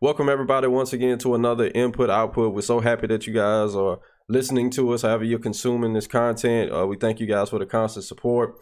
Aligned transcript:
welcome 0.00 0.28
everybody 0.28 0.68
once 0.68 0.92
again 0.92 1.18
to 1.18 1.34
another 1.34 1.70
input 1.74 2.08
output. 2.08 2.54
We're 2.54 2.60
so 2.60 2.78
happy 2.78 3.08
that 3.08 3.26
you 3.26 3.32
guys 3.32 3.74
are 3.74 3.98
listening 4.28 4.70
to 4.70 4.92
us, 4.92 5.02
however 5.02 5.24
you're 5.24 5.40
consuming 5.40 5.92
this 5.92 6.06
content. 6.06 6.72
Uh, 6.72 6.86
we 6.86 6.96
thank 6.96 7.18
you 7.18 7.26
guys 7.26 7.50
for 7.50 7.58
the 7.58 7.66
constant 7.66 8.04
support. 8.04 8.60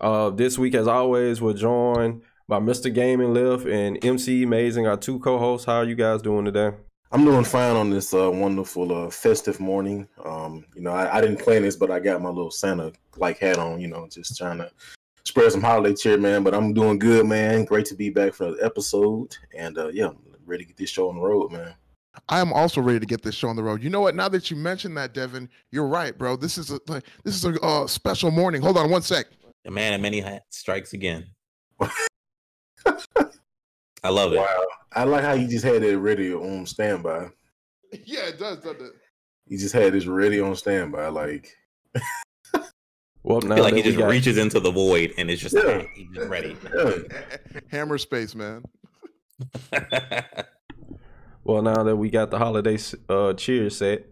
Uh, 0.00 0.30
this 0.30 0.58
week, 0.58 0.74
as 0.74 0.86
always, 0.86 1.40
we're 1.40 1.54
joined 1.54 2.22
by 2.46 2.60
Mr. 2.60 2.92
Gaming 2.92 3.34
Lift 3.34 3.66
and 3.66 4.02
MC 4.04 4.44
Amazing, 4.44 4.86
our 4.86 4.96
two 4.96 5.18
co-hosts. 5.18 5.66
How 5.66 5.78
are 5.78 5.84
you 5.84 5.96
guys 5.96 6.22
doing 6.22 6.44
today? 6.44 6.70
I'm 7.10 7.24
doing 7.24 7.44
fine 7.44 7.76
on 7.76 7.90
this 7.90 8.14
uh, 8.14 8.30
wonderful 8.30 9.06
uh, 9.06 9.10
festive 9.10 9.58
morning. 9.58 10.06
Um, 10.24 10.64
you 10.74 10.82
know, 10.82 10.90
I, 10.90 11.16
I, 11.16 11.20
didn't 11.20 11.38
plan 11.38 11.62
this, 11.62 11.76
but 11.76 11.90
I 11.90 11.98
got 11.98 12.20
my 12.20 12.28
little 12.28 12.50
Santa 12.50 12.92
like 13.16 13.38
hat 13.38 13.58
on. 13.58 13.80
You 13.80 13.88
know, 13.88 14.06
just 14.10 14.36
trying 14.36 14.58
to 14.58 14.70
spread 15.24 15.50
some 15.52 15.62
holiday 15.62 15.94
cheer, 15.94 16.18
man. 16.18 16.42
But 16.42 16.54
I'm 16.54 16.74
doing 16.74 16.98
good, 16.98 17.26
man. 17.26 17.64
Great 17.64 17.86
to 17.86 17.94
be 17.94 18.10
back 18.10 18.34
for 18.34 18.52
the 18.52 18.64
episode, 18.64 19.36
and 19.56 19.78
uh, 19.78 19.88
yeah, 19.88 20.10
ready 20.46 20.64
to 20.64 20.68
get 20.68 20.76
this 20.76 20.90
show 20.90 21.08
on 21.08 21.16
the 21.16 21.22
road, 21.22 21.52
man. 21.52 21.74
I 22.28 22.40
am 22.40 22.52
also 22.52 22.80
ready 22.80 23.00
to 23.00 23.06
get 23.06 23.22
this 23.22 23.34
show 23.34 23.48
on 23.48 23.56
the 23.56 23.62
road. 23.62 23.82
You 23.82 23.90
know 23.90 24.00
what? 24.00 24.14
Now 24.14 24.28
that 24.28 24.50
you 24.50 24.56
mentioned 24.56 24.96
that, 24.96 25.12
Devin, 25.12 25.48
you're 25.70 25.86
right, 25.86 26.16
bro. 26.16 26.36
This 26.36 26.56
is 26.56 26.70
a 26.70 26.80
this 27.24 27.34
is 27.36 27.44
a 27.44 27.60
uh, 27.60 27.86
special 27.86 28.30
morning. 28.30 28.62
Hold 28.62 28.78
on 28.78 28.90
one 28.90 29.02
sec. 29.02 29.26
The 29.64 29.70
man 29.70 29.92
in 29.92 30.00
many 30.00 30.20
hats 30.20 30.58
strikes 30.58 30.92
again. 30.92 31.26
I 34.06 34.08
love 34.08 34.32
it. 34.32 34.38
Wow. 34.38 34.64
I 34.92 35.04
like 35.04 35.24
how 35.24 35.32
you 35.32 35.48
just 35.48 35.64
had 35.64 35.82
it 35.82 35.98
ready 35.98 36.32
on 36.32 36.66
standby. 36.66 37.28
Yeah, 38.04 38.26
it 38.26 38.38
does, 38.38 38.58
doesn't 38.58 38.82
it? 38.82 38.92
You 39.46 39.56
just 39.56 39.72
had 39.72 39.92
this 39.92 40.06
ready 40.06 40.40
on 40.40 40.56
standby, 40.56 41.06
like. 41.06 41.54
well, 43.22 43.40
now 43.40 43.56
like 43.56 43.74
he 43.74 43.82
just 43.82 43.96
got... 43.96 44.10
reaches 44.10 44.38
into 44.38 44.58
the 44.58 44.72
void 44.72 45.14
and 45.16 45.30
it's 45.30 45.40
just, 45.40 45.54
yeah. 45.54 45.82
he's 45.94 46.08
just 46.12 46.28
ready. 46.28 46.56
Yeah. 46.74 46.96
Hammer 47.70 47.96
space, 47.96 48.34
man. 48.34 48.64
Well, 51.44 51.62
now 51.62 51.82
that 51.82 51.96
we 51.96 52.10
got 52.10 52.30
the 52.30 52.38
holiday 52.38 52.78
uh, 53.08 53.32
cheer 53.34 53.70
set, 53.70 54.06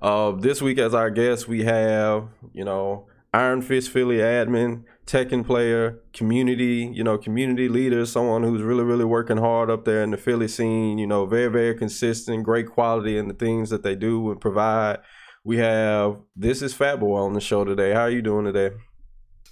uh, 0.00 0.32
this 0.32 0.62
week 0.62 0.78
as 0.78 0.94
our 0.94 1.10
guest 1.10 1.48
we 1.48 1.64
have, 1.64 2.28
you 2.52 2.64
know, 2.64 3.06
Iron 3.34 3.60
Fist 3.62 3.90
Philly 3.90 4.18
admin 4.18 4.84
Tekken 5.06 5.44
player, 5.44 6.00
community, 6.12 6.90
you 6.92 7.02
know, 7.02 7.18
community 7.18 7.68
leader, 7.68 8.04
someone 8.06 8.42
who's 8.42 8.62
really, 8.62 8.84
really 8.84 9.04
working 9.04 9.38
hard 9.38 9.70
up 9.70 9.84
there 9.84 10.02
in 10.02 10.10
the 10.10 10.16
Philly 10.16 10.48
scene, 10.48 10.98
you 10.98 11.06
know, 11.06 11.26
very, 11.26 11.50
very 11.50 11.74
consistent, 11.74 12.44
great 12.44 12.68
quality 12.68 13.18
in 13.18 13.28
the 13.28 13.34
things 13.34 13.70
that 13.70 13.82
they 13.82 13.94
do 13.94 14.30
and 14.30 14.40
provide. 14.40 14.98
We 15.44 15.58
have 15.58 16.18
this 16.36 16.62
is 16.62 16.74
Fat 16.74 17.00
Boy 17.00 17.18
on 17.18 17.32
the 17.32 17.40
show 17.40 17.64
today. 17.64 17.92
How 17.92 18.02
are 18.02 18.10
you 18.10 18.22
doing 18.22 18.44
today? 18.44 18.74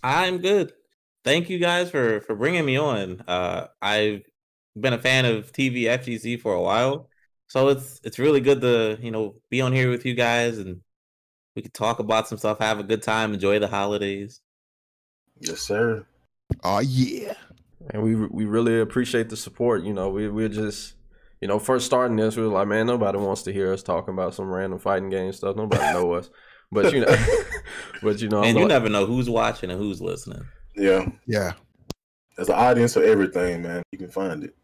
I'm 0.03 0.39
good. 0.39 0.73
Thank 1.25 1.49
you 1.49 1.59
guys 1.59 1.91
for 1.91 2.21
for 2.21 2.35
bringing 2.35 2.65
me 2.65 2.77
on. 2.77 3.23
Uh, 3.27 3.69
I've 3.81 4.23
been 4.77 4.93
a 4.93 4.99
fan 4.99 5.25
of 5.25 5.53
TV 5.53 5.83
FGC 5.83 6.41
for 6.41 6.55
a 6.55 6.63
while, 6.63 7.09
so 7.49 7.69
it's 7.69 8.01
it's 8.05 8.19
really 8.19 8.41
good 8.41 8.61
to 8.61 8.99
you 9.01 9.11
know 9.11 9.37
be 9.51 9.61
on 9.61 9.73
here 9.73 9.91
with 9.91 10.05
you 10.05 10.15
guys 10.15 10.59
and 10.59 10.81
we 11.55 11.63
can 11.63 11.73
talk 11.73 11.99
about 11.99 12.29
some 12.29 12.39
stuff, 12.39 12.59
have 12.59 12.79
a 12.79 12.85
good 12.85 13.03
time, 13.03 13.33
enjoy 13.33 13.59
the 13.59 13.67
holidays. 13.67 14.43
Yes, 15.41 15.61
sir. 15.61 16.07
Oh 16.63 16.81
yeah. 16.81 17.35
And 17.91 18.03
we 18.03 18.15
we 18.15 18.45
really 18.45 18.81
appreciate 18.81 19.31
the 19.31 19.37
support. 19.37 19.83
You 19.83 19.95
know, 19.95 20.11
we 20.11 20.29
we're 20.29 20.49
just 20.49 20.95
you 21.41 21.49
know, 21.49 21.59
first 21.59 21.87
starting 21.87 22.17
this, 22.17 22.37
we 22.37 22.43
were 22.43 22.49
like, 22.49 22.69
man, 22.69 22.87
nobody 22.87 23.19
wants 23.19 23.43
to 23.43 23.53
hear 23.53 23.73
us 23.73 23.83
talking 23.83 24.15
about 24.15 24.35
some 24.35 24.47
random 24.47 24.79
fighting 24.79 25.11
game 25.11 25.33
stuff. 25.33 25.57
Nobody 25.57 25.83
know 25.93 26.13
us. 26.13 26.31
But 26.73 26.93
you 26.93 26.99
know, 26.99 27.17
but 28.03 28.21
you 28.21 28.29
know, 28.29 28.43
and 28.43 28.59
you 28.59 28.67
never 28.67 28.89
know 28.89 29.07
who's 29.07 29.31
watching 29.31 29.71
and 29.71 29.79
who's 29.79 30.01
listening. 30.03 30.45
Yeah, 30.75 31.07
yeah. 31.25 31.53
There's 32.37 32.49
an 32.49 32.57
audience 32.57 32.95
for 32.95 33.05
everything, 33.05 33.63
man. 33.63 33.85
You 33.93 33.99
can 33.99 34.09
find 34.09 34.43
it. 34.43 34.57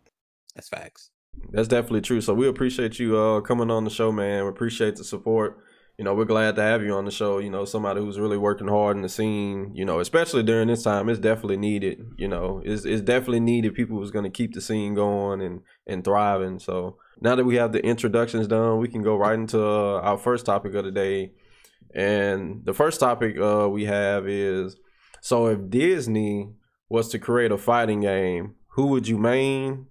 That's 0.55 0.69
facts. 0.69 1.11
That's 1.51 1.69
definitely 1.69 2.03
true. 2.03 2.21
So 2.21 2.35
we 2.35 2.47
appreciate 2.47 2.99
you 2.99 3.17
uh, 3.17 3.41
coming 3.41 3.71
on 3.71 3.85
the 3.85 3.91
show, 3.91 4.13
man. 4.13 4.45
We 4.45 4.51
appreciate 4.51 4.97
the 4.97 5.05
support 5.05 5.63
you 5.99 6.05
know, 6.05 6.15
we're 6.15 6.25
glad 6.25 6.57
to 6.57 6.63
have 6.63 6.83
you 6.83 6.95
on 6.95 7.05
the 7.05 7.11
show. 7.11 7.39
You 7.39 7.51
know, 7.51 7.65
somebody 7.65 8.01
who's 8.01 8.19
really 8.19 8.39
working 8.39 8.69
hard 8.69 8.97
in 8.97 9.03
the 9.03 9.09
scene. 9.09 9.73
You 9.75 9.85
know, 9.85 10.01
especially 10.01 10.43
during 10.43 10.69
this 10.69 10.83
time, 10.83 11.09
it's 11.09 11.21
definitely 11.21 11.59
needed. 11.59 12.05
You 12.17 12.29
know, 12.29 12.63
it's 12.65 12.85
it's 12.85 13.03
definitely 13.03 13.41
needed. 13.41 13.75
People 13.75 13.99
who's 13.99 14.11
going 14.11 14.25
to 14.25 14.31
keep 14.31 14.55
the 14.55 14.61
scene 14.61 14.95
going 14.95 15.43
and 15.43 15.61
and 15.87 16.03
thriving. 16.03 16.59
So 16.59 16.97
now 17.21 17.37
that 17.37 17.45
we 17.45 17.57
have 17.57 17.73
the 17.73 17.85
introductions 17.85 18.47
done, 18.47 18.79
we 18.79 18.89
can 18.89 19.03
go 19.03 19.17
right 19.17 19.35
into 19.35 19.63
uh, 19.63 20.01
our 20.01 20.19
first 20.19 20.47
topic 20.47 20.75
of 20.75 20.85
the 20.85 20.91
day. 20.91 21.33
And 21.95 22.65
the 22.65 22.73
first 22.73 22.99
topic 22.99 23.39
uh, 23.39 23.69
we 23.69 23.85
have 23.85 24.27
is 24.27 24.77
so 25.21 25.47
if 25.47 25.69
Disney 25.69 26.55
was 26.89 27.11
to 27.11 27.19
create 27.19 27.53
a 27.53 27.59
fighting 27.59 28.01
game, 28.01 28.55
who 28.71 28.87
would 28.87 29.07
you 29.07 29.19
main, 29.19 29.87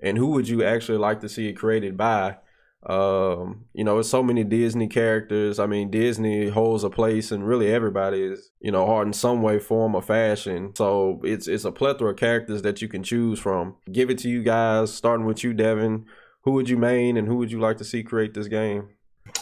and 0.00 0.18
who 0.18 0.28
would 0.28 0.48
you 0.48 0.64
actually 0.64 0.98
like 0.98 1.20
to 1.20 1.28
see 1.28 1.48
it 1.48 1.54
created 1.54 1.96
by? 1.96 2.38
Um, 2.86 3.64
you 3.72 3.82
know, 3.82 3.98
it's 3.98 4.08
so 4.08 4.22
many 4.22 4.44
Disney 4.44 4.86
characters. 4.86 5.58
I 5.58 5.66
mean, 5.66 5.90
Disney 5.90 6.48
holds 6.48 6.84
a 6.84 6.90
place 6.90 7.32
and 7.32 7.46
really 7.46 7.72
everybody 7.72 8.22
is, 8.22 8.52
you 8.60 8.70
know, 8.70 8.86
hard 8.86 9.08
in 9.08 9.12
some 9.12 9.42
way, 9.42 9.58
form, 9.58 9.96
or 9.96 10.02
fashion. 10.02 10.72
So 10.76 11.20
it's 11.24 11.48
it's 11.48 11.64
a 11.64 11.72
plethora 11.72 12.12
of 12.12 12.16
characters 12.16 12.62
that 12.62 12.80
you 12.80 12.88
can 12.88 13.02
choose 13.02 13.40
from. 13.40 13.74
Give 13.90 14.08
it 14.08 14.18
to 14.18 14.28
you 14.28 14.42
guys, 14.42 14.94
starting 14.94 15.26
with 15.26 15.42
you, 15.42 15.52
Devin. 15.52 16.06
Who 16.42 16.52
would 16.52 16.68
you 16.68 16.76
main 16.76 17.16
and 17.16 17.26
who 17.26 17.36
would 17.36 17.50
you 17.50 17.58
like 17.58 17.78
to 17.78 17.84
see 17.84 18.04
create 18.04 18.34
this 18.34 18.46
game? 18.46 18.90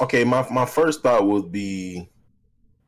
Okay, 0.00 0.24
my 0.24 0.46
my 0.50 0.64
first 0.64 1.02
thought 1.02 1.26
would 1.26 1.52
be 1.52 2.10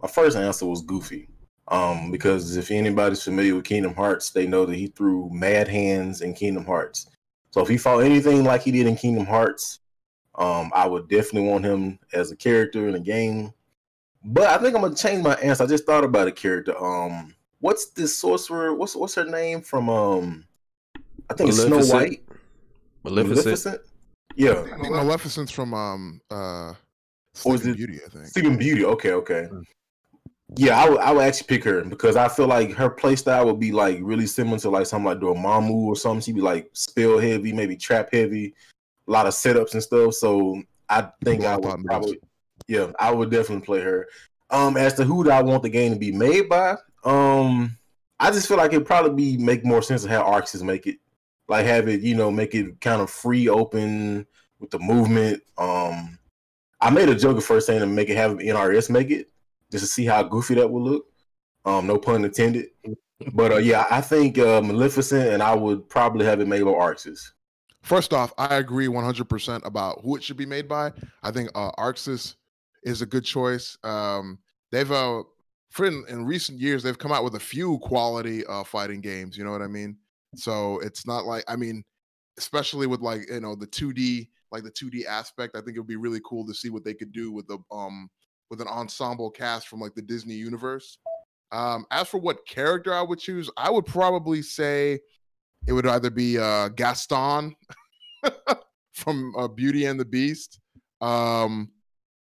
my 0.00 0.08
first 0.08 0.38
answer 0.38 0.64
was 0.64 0.82
Goofy. 0.82 1.28
Um, 1.68 2.12
because 2.12 2.56
if 2.56 2.70
anybody's 2.70 3.24
familiar 3.24 3.56
with 3.56 3.64
Kingdom 3.64 3.92
Hearts, 3.94 4.30
they 4.30 4.46
know 4.46 4.64
that 4.66 4.76
he 4.76 4.86
threw 4.86 5.28
mad 5.32 5.66
hands 5.66 6.20
in 6.20 6.32
Kingdom 6.32 6.64
Hearts. 6.64 7.08
So 7.56 7.62
if 7.62 7.68
he 7.70 7.78
fought 7.78 8.00
anything 8.00 8.44
like 8.44 8.60
he 8.60 8.70
did 8.70 8.86
in 8.86 8.96
Kingdom 8.96 9.24
Hearts, 9.24 9.80
um, 10.34 10.70
I 10.74 10.86
would 10.86 11.08
definitely 11.08 11.48
want 11.48 11.64
him 11.64 11.98
as 12.12 12.30
a 12.30 12.36
character 12.36 12.86
in 12.86 12.92
the 12.92 13.00
game. 13.00 13.54
But 14.22 14.48
I 14.48 14.58
think 14.58 14.76
I'm 14.76 14.82
gonna 14.82 14.94
change 14.94 15.22
my 15.22 15.36
answer. 15.36 15.64
I 15.64 15.66
just 15.66 15.86
thought 15.86 16.04
about 16.04 16.28
a 16.28 16.32
character. 16.32 16.76
Um, 16.78 17.34
what's 17.60 17.86
this 17.92 18.14
sorcerer? 18.14 18.74
What's 18.74 18.94
what's 18.94 19.14
her 19.14 19.24
name 19.24 19.62
from? 19.62 19.88
Um, 19.88 20.44
I 21.30 21.34
think 21.34 21.48
it's 21.48 21.62
Snow 21.62 21.78
White. 21.78 22.24
Maleficent. 23.04 23.46
Maleficent. 23.46 23.80
Yeah, 24.34 24.62
I 24.74 24.78
think 24.78 24.94
Maleficent's 24.94 25.50
from 25.50 25.72
um 25.72 26.20
uh 26.30 26.74
Sleeping 27.32 27.72
Beauty. 27.72 28.00
I 28.04 28.10
think 28.10 28.26
Sleeping 28.26 28.58
Beauty. 28.58 28.84
Okay, 28.84 29.12
okay. 29.12 29.48
Yeah, 30.54 30.80
I 30.80 30.88
would 30.88 31.00
I 31.00 31.12
would 31.12 31.24
actually 31.24 31.48
pick 31.48 31.64
her 31.64 31.82
because 31.84 32.14
I 32.14 32.28
feel 32.28 32.46
like 32.46 32.72
her 32.72 32.88
play 32.88 33.16
style 33.16 33.46
would 33.46 33.58
be 33.58 33.72
like 33.72 33.98
really 34.00 34.26
similar 34.26 34.58
to 34.60 34.70
like 34.70 34.86
something 34.86 35.06
like 35.06 35.18
Dormammu 35.18 35.70
or 35.70 35.96
something. 35.96 36.20
She'd 36.20 36.36
be 36.36 36.40
like 36.40 36.70
spell 36.72 37.18
heavy, 37.18 37.52
maybe 37.52 37.76
trap 37.76 38.10
heavy 38.12 38.54
a 39.06 39.10
lot 39.10 39.26
of 39.26 39.34
setups 39.34 39.72
and 39.72 39.82
stuff. 39.82 40.14
So 40.14 40.62
I 40.88 41.08
think 41.24 41.44
I 41.44 41.56
would 41.56 41.84
probably, 41.84 42.20
yeah, 42.68 42.92
I 42.98 43.12
would 43.12 43.30
definitely 43.30 43.64
play 43.64 43.80
her. 43.80 44.08
Um, 44.50 44.76
as 44.76 44.94
to 44.94 45.04
who 45.04 45.24
do 45.24 45.30
I 45.30 45.42
want 45.42 45.62
the 45.62 45.68
game 45.68 45.92
to 45.92 45.98
be 45.98 46.12
made 46.12 46.48
by, 46.48 46.76
um, 47.04 47.76
I 48.18 48.30
just 48.30 48.48
feel 48.48 48.56
like 48.56 48.72
it'd 48.72 48.86
probably 48.86 49.36
be 49.36 49.42
make 49.42 49.64
more 49.64 49.82
sense 49.82 50.02
to 50.02 50.08
have 50.08 50.24
ArcSys 50.24 50.62
make 50.62 50.86
it, 50.86 50.98
like 51.48 51.66
have 51.66 51.88
it, 51.88 52.00
you 52.00 52.14
know, 52.14 52.30
make 52.30 52.54
it 52.54 52.80
kind 52.80 53.02
of 53.02 53.10
free, 53.10 53.48
open 53.48 54.26
with 54.60 54.70
the 54.70 54.78
movement. 54.78 55.42
Um, 55.58 56.18
I 56.80 56.90
made 56.90 57.08
a 57.08 57.14
joke 57.14 57.36
at 57.36 57.42
first 57.42 57.66
saying 57.66 57.80
to 57.80 57.86
make 57.86 58.08
it 58.08 58.16
have 58.16 58.38
NRS 58.38 58.90
make 58.90 59.10
it 59.10 59.28
just 59.70 59.84
to 59.84 59.90
see 59.90 60.04
how 60.04 60.22
goofy 60.22 60.54
that 60.54 60.70
would 60.70 60.82
look. 60.82 61.06
Um, 61.64 61.86
no 61.86 61.98
pun 61.98 62.24
intended. 62.24 62.66
But 63.32 63.52
uh, 63.52 63.56
yeah, 63.56 63.86
I 63.90 64.00
think 64.00 64.38
uh, 64.38 64.60
Maleficent, 64.60 65.28
and 65.32 65.42
I 65.42 65.54
would 65.54 65.88
probably 65.88 66.26
have 66.26 66.40
it 66.40 66.48
made 66.48 66.62
by 66.62 66.70
ArcSys. 66.70 67.32
First 67.82 68.12
off, 68.12 68.32
I 68.36 68.56
agree 68.56 68.88
100% 68.88 69.64
about 69.64 70.00
who 70.02 70.16
it 70.16 70.22
should 70.22 70.36
be 70.36 70.46
made 70.46 70.68
by. 70.68 70.92
I 71.22 71.30
think 71.30 71.50
uh, 71.54 71.70
ArcSys 71.78 72.34
is 72.82 73.00
a 73.00 73.06
good 73.06 73.24
choice. 73.24 73.78
Um, 73.84 74.38
they've, 74.70 74.90
uh, 74.90 75.22
in, 75.78 76.04
in, 76.08 76.24
recent 76.24 76.58
years, 76.58 76.82
they've 76.82 76.98
come 76.98 77.12
out 77.12 77.24
with 77.24 77.36
a 77.36 77.40
few 77.40 77.78
quality 77.78 78.44
uh, 78.46 78.64
fighting 78.64 79.00
games. 79.00 79.38
You 79.38 79.44
know 79.44 79.52
what 79.52 79.62
I 79.62 79.68
mean? 79.68 79.96
So 80.34 80.80
it's 80.80 81.06
not 81.06 81.26
like, 81.26 81.44
I 81.48 81.56
mean, 81.56 81.84
especially 82.38 82.86
with 82.86 83.00
like, 83.00 83.30
you 83.30 83.40
know, 83.40 83.54
the 83.54 83.66
2D, 83.66 84.28
like 84.50 84.64
the 84.64 84.70
2D 84.70 85.06
aspect, 85.06 85.56
I 85.56 85.60
think 85.60 85.76
it 85.76 85.80
would 85.80 85.86
be 85.86 85.96
really 85.96 86.20
cool 86.24 86.46
to 86.46 86.54
see 86.54 86.70
what 86.70 86.84
they 86.84 86.94
could 86.94 87.12
do 87.12 87.32
with 87.32 87.46
the, 87.46 87.58
um, 87.70 88.10
with 88.50 88.60
an 88.60 88.68
ensemble 88.68 89.30
cast 89.30 89.68
from 89.68 89.80
like 89.80 89.94
the 89.94 90.02
Disney 90.02 90.34
universe. 90.34 90.98
Um, 91.52 91.86
as 91.90 92.08
for 92.08 92.18
what 92.18 92.46
character 92.46 92.92
I 92.92 93.02
would 93.02 93.18
choose, 93.18 93.50
I 93.56 93.70
would 93.70 93.86
probably 93.86 94.42
say 94.42 95.00
it 95.66 95.72
would 95.72 95.86
either 95.86 96.10
be 96.10 96.38
uh, 96.38 96.68
Gaston 96.70 97.54
from 98.92 99.34
uh, 99.36 99.48
Beauty 99.48 99.86
and 99.86 99.98
the 99.98 100.04
Beast, 100.04 100.60
um, 101.00 101.70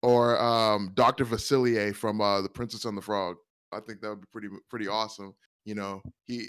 or 0.02 0.40
um, 0.40 0.92
Doctor 0.94 1.26
Facilier 1.26 1.96
from 1.96 2.22
uh, 2.22 2.42
The 2.42 2.50
Princess 2.50 2.86
and 2.86 2.98
the 2.98 3.02
Frog. 3.02 3.38
I 3.72 3.80
think 3.80 4.02
that 4.02 4.10
would 4.10 4.22
be 4.22 4.28
pretty 4.32 4.48
pretty 4.70 4.88
awesome. 4.88 5.34
You 5.66 5.76
know, 5.76 6.02
he 6.26 6.48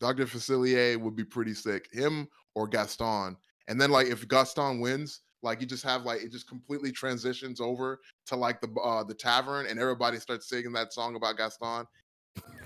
Doctor 0.00 0.26
Facilier 0.26 0.98
would 0.98 1.16
be 1.16 1.24
pretty 1.24 1.54
sick. 1.54 1.88
Him 1.92 2.28
or 2.54 2.66
Gaston, 2.66 3.36
and 3.68 3.80
then 3.80 3.90
like 3.90 4.08
if 4.08 4.26
Gaston 4.28 4.80
wins, 4.80 5.20
like 5.44 5.60
you 5.60 5.66
just 5.66 5.84
have 5.84 6.02
like 6.02 6.22
it 6.22 6.32
just 6.32 6.48
completely 6.48 6.90
transitions 6.90 7.60
over 7.60 8.00
to 8.26 8.34
like 8.36 8.60
the 8.60 8.68
uh, 8.80 9.04
the 9.04 9.14
tavern, 9.14 9.66
and 9.66 9.78
everybody 9.78 10.18
starts 10.18 10.48
singing 10.48 10.72
that 10.72 10.92
song 10.92 11.14
about 11.14 11.36
Gaston. 11.36 11.86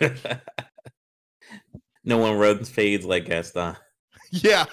no 2.04 2.18
one 2.18 2.38
runs 2.38 2.70
fades 2.70 3.04
like 3.04 3.26
Gaston. 3.26 3.76
Yeah. 4.30 4.64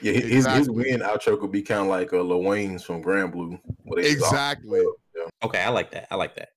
Yeah, 0.00 0.12
his, 0.14 0.22
his 0.24 0.32
Exactly. 0.46 0.74
win 0.74 1.00
outro 1.00 1.38
could 1.40 1.52
be 1.52 1.62
kind 1.62 1.82
of 1.82 1.86
like 1.86 2.12
uh, 2.12 2.20
Lowain's 2.22 2.82
from 2.82 3.02
Granblue. 3.04 3.60
where 3.84 4.02
they 4.02 4.14
just 4.14 4.24
all- 4.24 4.30
Exactly. 4.30 4.82
Okay, 5.44 5.60
I 5.62 5.68
like 5.68 5.92
that. 5.92 6.08
I 6.10 6.16
like 6.16 6.34
that. 6.36 6.48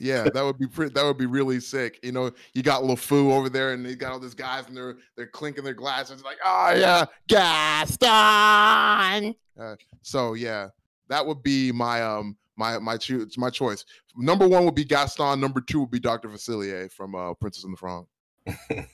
Yeah, 0.00 0.24
that 0.24 0.42
would 0.44 0.58
be 0.58 0.66
pretty. 0.66 0.92
That 0.94 1.04
would 1.04 1.18
be 1.18 1.26
really 1.26 1.60
sick. 1.60 1.98
You 2.02 2.12
know, 2.12 2.30
you 2.54 2.62
got 2.62 2.82
LeFou 2.82 3.32
over 3.32 3.48
there, 3.48 3.72
and 3.72 3.84
they 3.84 3.94
got 3.94 4.12
all 4.12 4.20
these 4.20 4.34
guys, 4.34 4.66
and 4.66 4.76
they're 4.76 4.96
they're 5.16 5.26
clinking 5.26 5.64
their 5.64 5.74
glasses, 5.74 6.22
like, 6.24 6.38
oh 6.44 6.72
yeah, 6.76 7.04
Gaston. 7.28 9.34
Uh, 9.60 9.76
so 10.02 10.34
yeah, 10.34 10.68
that 11.08 11.24
would 11.26 11.42
be 11.42 11.72
my 11.72 12.02
um 12.02 12.36
my 12.56 12.78
my 12.78 12.96
choose 12.96 13.36
my 13.38 13.50
choice. 13.50 13.84
Number 14.16 14.48
one 14.48 14.64
would 14.64 14.74
be 14.74 14.84
Gaston. 14.84 15.40
Number 15.40 15.60
two 15.60 15.80
would 15.80 15.90
be 15.90 16.00
Doctor 16.00 16.28
Facilier 16.28 16.90
from 16.90 17.14
uh, 17.14 17.34
Princess 17.34 17.64
and 17.64 17.72
the 17.72 17.76
Frog. 17.76 18.06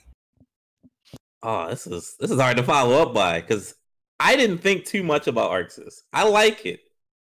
Oh, 1.47 1.69
this 1.69 1.85
is 1.85 2.15
this 2.19 2.31
is 2.31 2.39
hard 2.39 2.57
to 2.57 2.63
follow 2.63 2.99
up 3.03 3.13
by 3.13 3.39
because 3.39 3.75
I 4.19 4.35
didn't 4.35 4.57
think 4.59 4.85
too 4.85 5.03
much 5.03 5.27
about 5.27 5.51
ArcSys. 5.51 6.01
I 6.11 6.27
like 6.27 6.65
it. 6.65 6.79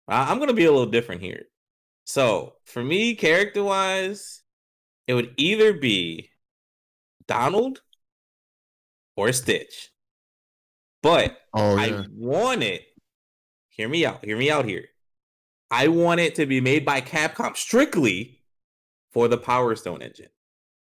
I- 0.08 0.32
I'm 0.32 0.38
gonna 0.38 0.54
be 0.54 0.66
a 0.66 0.72
little 0.72 0.92
different 0.92 1.22
here. 1.22 1.46
So 2.12 2.56
for 2.66 2.84
me, 2.84 3.16
character 3.16 3.64
wise, 3.64 4.44
it 5.08 5.14
would 5.14 5.34
either 5.38 5.72
be 5.72 6.30
Donald 7.26 7.84
or 9.16 9.32
Stitch. 9.32 9.92
But 11.02 11.38
Oh 11.54 11.78
I 11.78 12.06
want 12.12 12.64
it. 12.64 12.82
Hear 13.70 13.88
me 13.88 14.06
out. 14.06 14.26
Hear 14.26 14.38
me 14.38 14.52
out 14.52 14.66
here. 14.66 14.90
I 15.72 15.88
want 15.88 16.20
it 16.20 16.36
to 16.36 16.46
be 16.46 16.60
made 16.60 16.84
by 16.84 17.00
Capcom 17.00 17.56
strictly 17.56 18.42
for 19.14 19.30
the 19.30 19.38
Power 19.38 19.74
Stone 19.78 20.02
engine. 20.02 20.32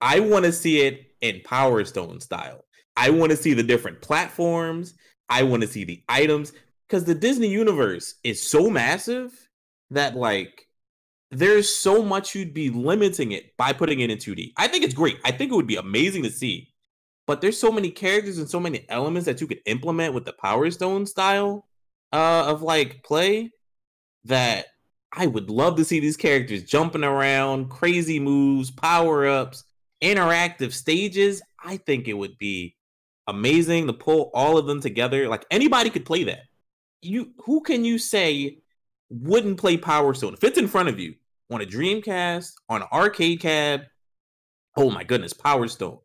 I 0.01 0.21
want 0.21 0.45
to 0.45 0.53
see 0.53 0.83
it 0.83 1.09
in 1.23 1.41
Power 1.45 1.85
Stone 1.85 2.21
style. 2.21 2.65
I 2.97 3.11
want 3.11 3.33
to 3.33 3.37
see 3.37 3.53
the 3.53 3.65
different 3.65 4.01
platforms. 4.01 4.95
I 5.29 5.43
want 5.43 5.63
to 5.63 5.69
see 5.69 5.83
the 5.83 6.05
items 6.09 6.53
because 6.87 7.05
the 7.05 7.17
Disney 7.17 7.49
universe 7.49 8.15
is 8.23 8.49
so 8.49 8.71
massive 8.71 9.33
that 9.91 10.15
like 10.15 10.66
there's 11.31 11.75
so 11.75 12.03
much 12.03 12.35
you'd 12.35 12.55
be 12.55 12.71
limiting 12.71 13.33
it 13.33 13.57
by 13.57 13.73
putting 13.73 14.01
it 14.01 14.11
in 14.11 14.19
2D. 14.19 14.53
I 14.57 14.69
think 14.69 14.85
it's 14.85 14.95
great. 14.95 15.19
I 15.25 15.33
think 15.33 15.51
it 15.51 15.55
would 15.55 15.67
be 15.67 15.77
amazing 15.77 16.23
to 16.23 16.31
see. 16.31 16.73
But 17.27 17.41
there's 17.41 17.59
so 17.59 17.73
many 17.73 17.91
characters 17.91 18.39
and 18.39 18.49
so 18.49 18.61
many 18.61 18.87
elements 18.89 19.27
that 19.27 19.41
you 19.41 19.49
could 19.49 19.61
implement 19.67 20.15
with 20.15 20.25
the 20.25 20.33
Power 20.33 20.71
Stone 20.71 21.07
style 21.07 21.67
uh, 22.13 22.45
of 22.47 22.63
like 22.63 23.03
play 23.03 23.51
that 24.25 24.67
I 25.13 25.27
would 25.27 25.51
love 25.51 25.77
to 25.77 25.85
see 25.85 25.99
these 25.99 26.17
characters 26.17 26.63
jumping 26.63 27.03
around, 27.03 27.71
crazy 27.71 28.21
moves, 28.21 28.71
power 28.71 29.27
ups, 29.27 29.65
interactive 30.03 30.73
stages. 30.73 31.43
I 31.63 31.79
think 31.79 32.07
it 32.07 32.15
would 32.15 32.39
be 32.39 32.77
amazing 33.27 33.89
to 33.89 33.93
pull 33.93 34.31
all 34.33 34.59
of 34.59 34.67
them 34.67 34.81
together. 34.81 35.29
Like 35.29 35.47
anybody 35.51 35.91
could 35.91 36.05
play 36.05 36.25
that. 36.25 36.43
You 37.03 37.33
who 37.45 37.61
can 37.63 37.85
you 37.85 37.99
say 37.99 38.59
wouldn't 39.11 39.59
play 39.59 39.77
Power 39.77 40.15
Stone? 40.15 40.35
If 40.35 40.45
it's 40.45 40.59
in 40.59 40.69
front 40.69 40.89
of 40.89 40.99
you 40.99 41.15
on 41.51 41.61
a 41.61 41.67
Dreamcast, 41.67 42.53
on 42.69 42.83
an 42.83 42.89
arcade 42.93 43.41
cab, 43.41 43.83
oh 44.77 44.91
my 44.91 45.05
goodness, 45.05 45.33
Power 45.33 45.69
Stone. 45.69 45.99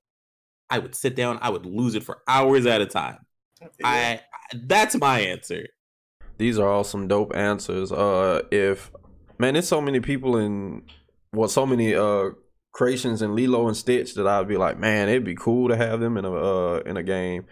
I 0.69 0.79
would 0.79 0.95
sit 0.95 1.15
down, 1.15 1.37
I 1.41 1.49
would 1.49 1.65
lose 1.65 1.95
it 1.95 2.03
for 2.03 2.19
hours 2.27 2.65
at 2.65 2.81
a 2.81 2.85
time. 2.85 3.17
I, 3.83 3.97
I 4.13 4.21
that's 4.53 4.95
my 4.95 5.19
answer. 5.19 5.67
These 6.37 6.57
are 6.57 6.67
all 6.67 6.83
some 6.83 7.07
dope 7.07 7.35
answers. 7.35 7.91
Uh, 7.91 8.41
if 8.51 8.91
man, 9.37 9.53
there's 9.53 9.67
so 9.67 9.81
many 9.81 9.99
people 9.99 10.37
in 10.37 10.83
well, 11.33 11.49
so 11.49 11.65
many 11.65 11.93
uh 11.93 12.29
creations 12.71 13.21
in 13.21 13.35
Lilo 13.35 13.67
and 13.67 13.75
Stitch 13.75 14.15
that 14.15 14.27
I'd 14.27 14.47
be 14.47 14.57
like, 14.57 14.79
man, 14.79 15.09
it'd 15.09 15.25
be 15.25 15.35
cool 15.35 15.67
to 15.67 15.75
have 15.75 15.99
them 15.99 16.17
in 16.17 16.25
a 16.25 16.33
uh 16.33 16.77
in 16.85 16.97
a 16.97 17.03
game. 17.03 17.45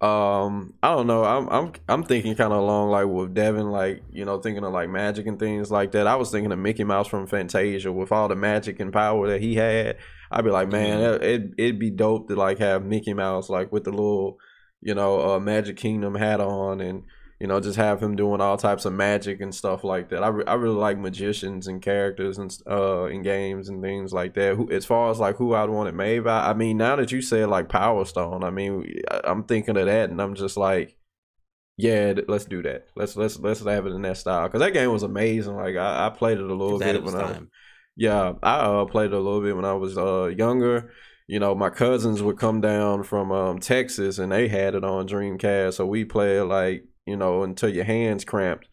Um, 0.00 0.74
I 0.82 0.94
don't 0.94 1.06
know. 1.06 1.24
I'm 1.24 1.48
I'm 1.48 1.72
I'm 1.88 2.02
thinking 2.02 2.34
kind 2.34 2.52
of 2.52 2.58
along 2.58 2.90
like 2.90 3.06
with 3.06 3.32
Devin, 3.32 3.70
like 3.70 4.02
you 4.10 4.24
know, 4.24 4.38
thinking 4.38 4.64
of 4.64 4.72
like 4.72 4.90
magic 4.90 5.26
and 5.26 5.38
things 5.38 5.70
like 5.70 5.92
that. 5.92 6.06
I 6.06 6.16
was 6.16 6.30
thinking 6.30 6.52
of 6.52 6.58
Mickey 6.58 6.84
Mouse 6.84 7.06
from 7.06 7.26
Fantasia 7.26 7.90
with 7.90 8.12
all 8.12 8.28
the 8.28 8.36
magic 8.36 8.80
and 8.80 8.92
power 8.92 9.28
that 9.28 9.40
he 9.40 9.54
had. 9.54 9.96
I'd 10.30 10.44
be 10.44 10.50
like, 10.50 10.68
man, 10.70 11.00
it 11.00 11.22
it'd, 11.22 11.54
it'd 11.56 11.78
be 11.78 11.90
dope 11.90 12.28
to 12.28 12.36
like 12.36 12.58
have 12.58 12.84
Mickey 12.84 13.14
Mouse 13.14 13.48
like 13.48 13.72
with 13.72 13.84
the 13.84 13.92
little, 13.92 14.38
you 14.82 14.94
know, 14.94 15.34
uh, 15.34 15.40
Magic 15.40 15.76
Kingdom 15.76 16.16
hat 16.16 16.40
on 16.40 16.80
and 16.80 17.04
you 17.44 17.48
know, 17.48 17.60
just 17.60 17.76
have 17.76 18.02
him 18.02 18.16
doing 18.16 18.40
all 18.40 18.56
types 18.56 18.86
of 18.86 18.94
magic 18.94 19.42
and 19.42 19.54
stuff 19.54 19.84
like 19.84 20.08
that. 20.08 20.24
I, 20.24 20.28
re- 20.28 20.46
I 20.46 20.54
really 20.54 20.76
like 20.76 20.96
magicians 20.96 21.66
and 21.66 21.82
characters 21.82 22.38
and 22.38 22.56
uh 22.66 23.04
in 23.04 23.20
games 23.20 23.68
and 23.68 23.82
things 23.82 24.14
like 24.14 24.32
that. 24.32 24.54
Who, 24.54 24.70
as 24.70 24.86
far 24.86 25.10
as 25.10 25.18
like 25.18 25.36
who 25.36 25.52
I'd 25.52 25.68
want 25.68 25.90
it 25.90 25.94
made 25.94 26.20
by, 26.20 26.48
I 26.48 26.54
mean, 26.54 26.78
now 26.78 26.96
that 26.96 27.12
you 27.12 27.20
said 27.20 27.50
like 27.50 27.68
Power 27.68 28.06
Stone, 28.06 28.44
I 28.44 28.48
mean, 28.48 28.90
I'm 29.24 29.44
thinking 29.44 29.76
of 29.76 29.84
that 29.84 30.08
and 30.08 30.22
I'm 30.22 30.34
just 30.34 30.56
like, 30.56 30.96
yeah, 31.76 32.14
let's 32.28 32.46
do 32.46 32.62
that. 32.62 32.86
Let's 32.96 33.14
let's 33.14 33.38
let's 33.38 33.62
have 33.62 33.84
it 33.84 33.92
in 33.92 34.00
that 34.00 34.16
style 34.16 34.48
because 34.48 34.60
that 34.60 34.72
game 34.72 34.90
was 34.90 35.02
amazing. 35.02 35.56
Like 35.56 35.76
I, 35.76 36.06
I 36.06 36.08
played 36.16 36.38
it 36.38 36.48
a 36.48 36.54
little 36.54 36.78
bit 36.78 37.04
when 37.04 37.14
I 37.14 37.40
yeah, 37.94 38.32
I 38.42 38.54
uh, 38.60 38.84
played 38.86 39.12
it 39.12 39.12
a 39.12 39.18
little 39.18 39.42
bit 39.42 39.54
when 39.54 39.66
I 39.66 39.74
was 39.74 39.98
uh, 39.98 40.28
younger. 40.34 40.94
You 41.26 41.40
know, 41.40 41.54
my 41.54 41.68
cousins 41.68 42.22
would 42.22 42.38
come 42.38 42.62
down 42.62 43.02
from 43.02 43.32
um, 43.32 43.58
Texas 43.58 44.18
and 44.18 44.32
they 44.32 44.48
had 44.48 44.74
it 44.74 44.82
on 44.82 45.06
Dreamcast, 45.06 45.74
so 45.74 45.84
we 45.84 46.06
played 46.06 46.40
like 46.44 46.86
you 47.06 47.16
know 47.16 47.42
until 47.42 47.68
your 47.68 47.84
hands 47.84 48.24
cramped. 48.24 48.68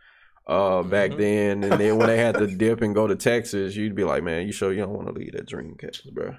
Uh, 0.48 0.81
back 0.81 1.12
Mhm. 1.12 1.18
then, 1.18 1.63
and 1.63 1.80
then 1.80 1.98
when 1.98 2.07
they 2.07 2.18
had 2.18 2.36
to 2.36 2.48
dip 2.57 2.81
and 2.81 2.95
go 2.95 3.06
to 3.07 3.16
Texas, 3.16 3.75
you'd 3.75 3.95
be 3.95 4.04
like, 4.04 4.24
"Man, 4.24 4.45
you 4.45 4.51
sure 4.51 4.74
you 4.74 4.80
don't 4.81 4.92
want 4.94 5.07
to 5.07 5.13
leave 5.13 5.33
that 5.33 5.48
Dreamcast, 5.48 6.12
bro?" 6.13 6.33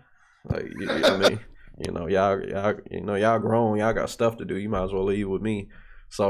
Like, 0.45 0.65
you, 0.65 0.81
you 0.81 0.87
know 0.87 1.17
what 1.17 1.27
I 1.27 1.29
mean? 1.31 1.41
You 1.87 1.93
know, 1.93 2.07
y'all, 2.09 2.45
y'all, 2.45 2.75
you 2.91 3.01
know, 3.01 3.15
y'all 3.15 3.39
grown, 3.39 3.79
y'all 3.79 3.93
got 3.95 4.11
stuff 4.11 4.37
to 4.39 4.45
do. 4.45 4.57
You 4.57 4.69
might 4.69 4.83
as 4.85 4.93
well 4.93 5.05
leave 5.05 5.29
with 5.29 5.41
me. 5.41 5.69
So, 6.11 6.27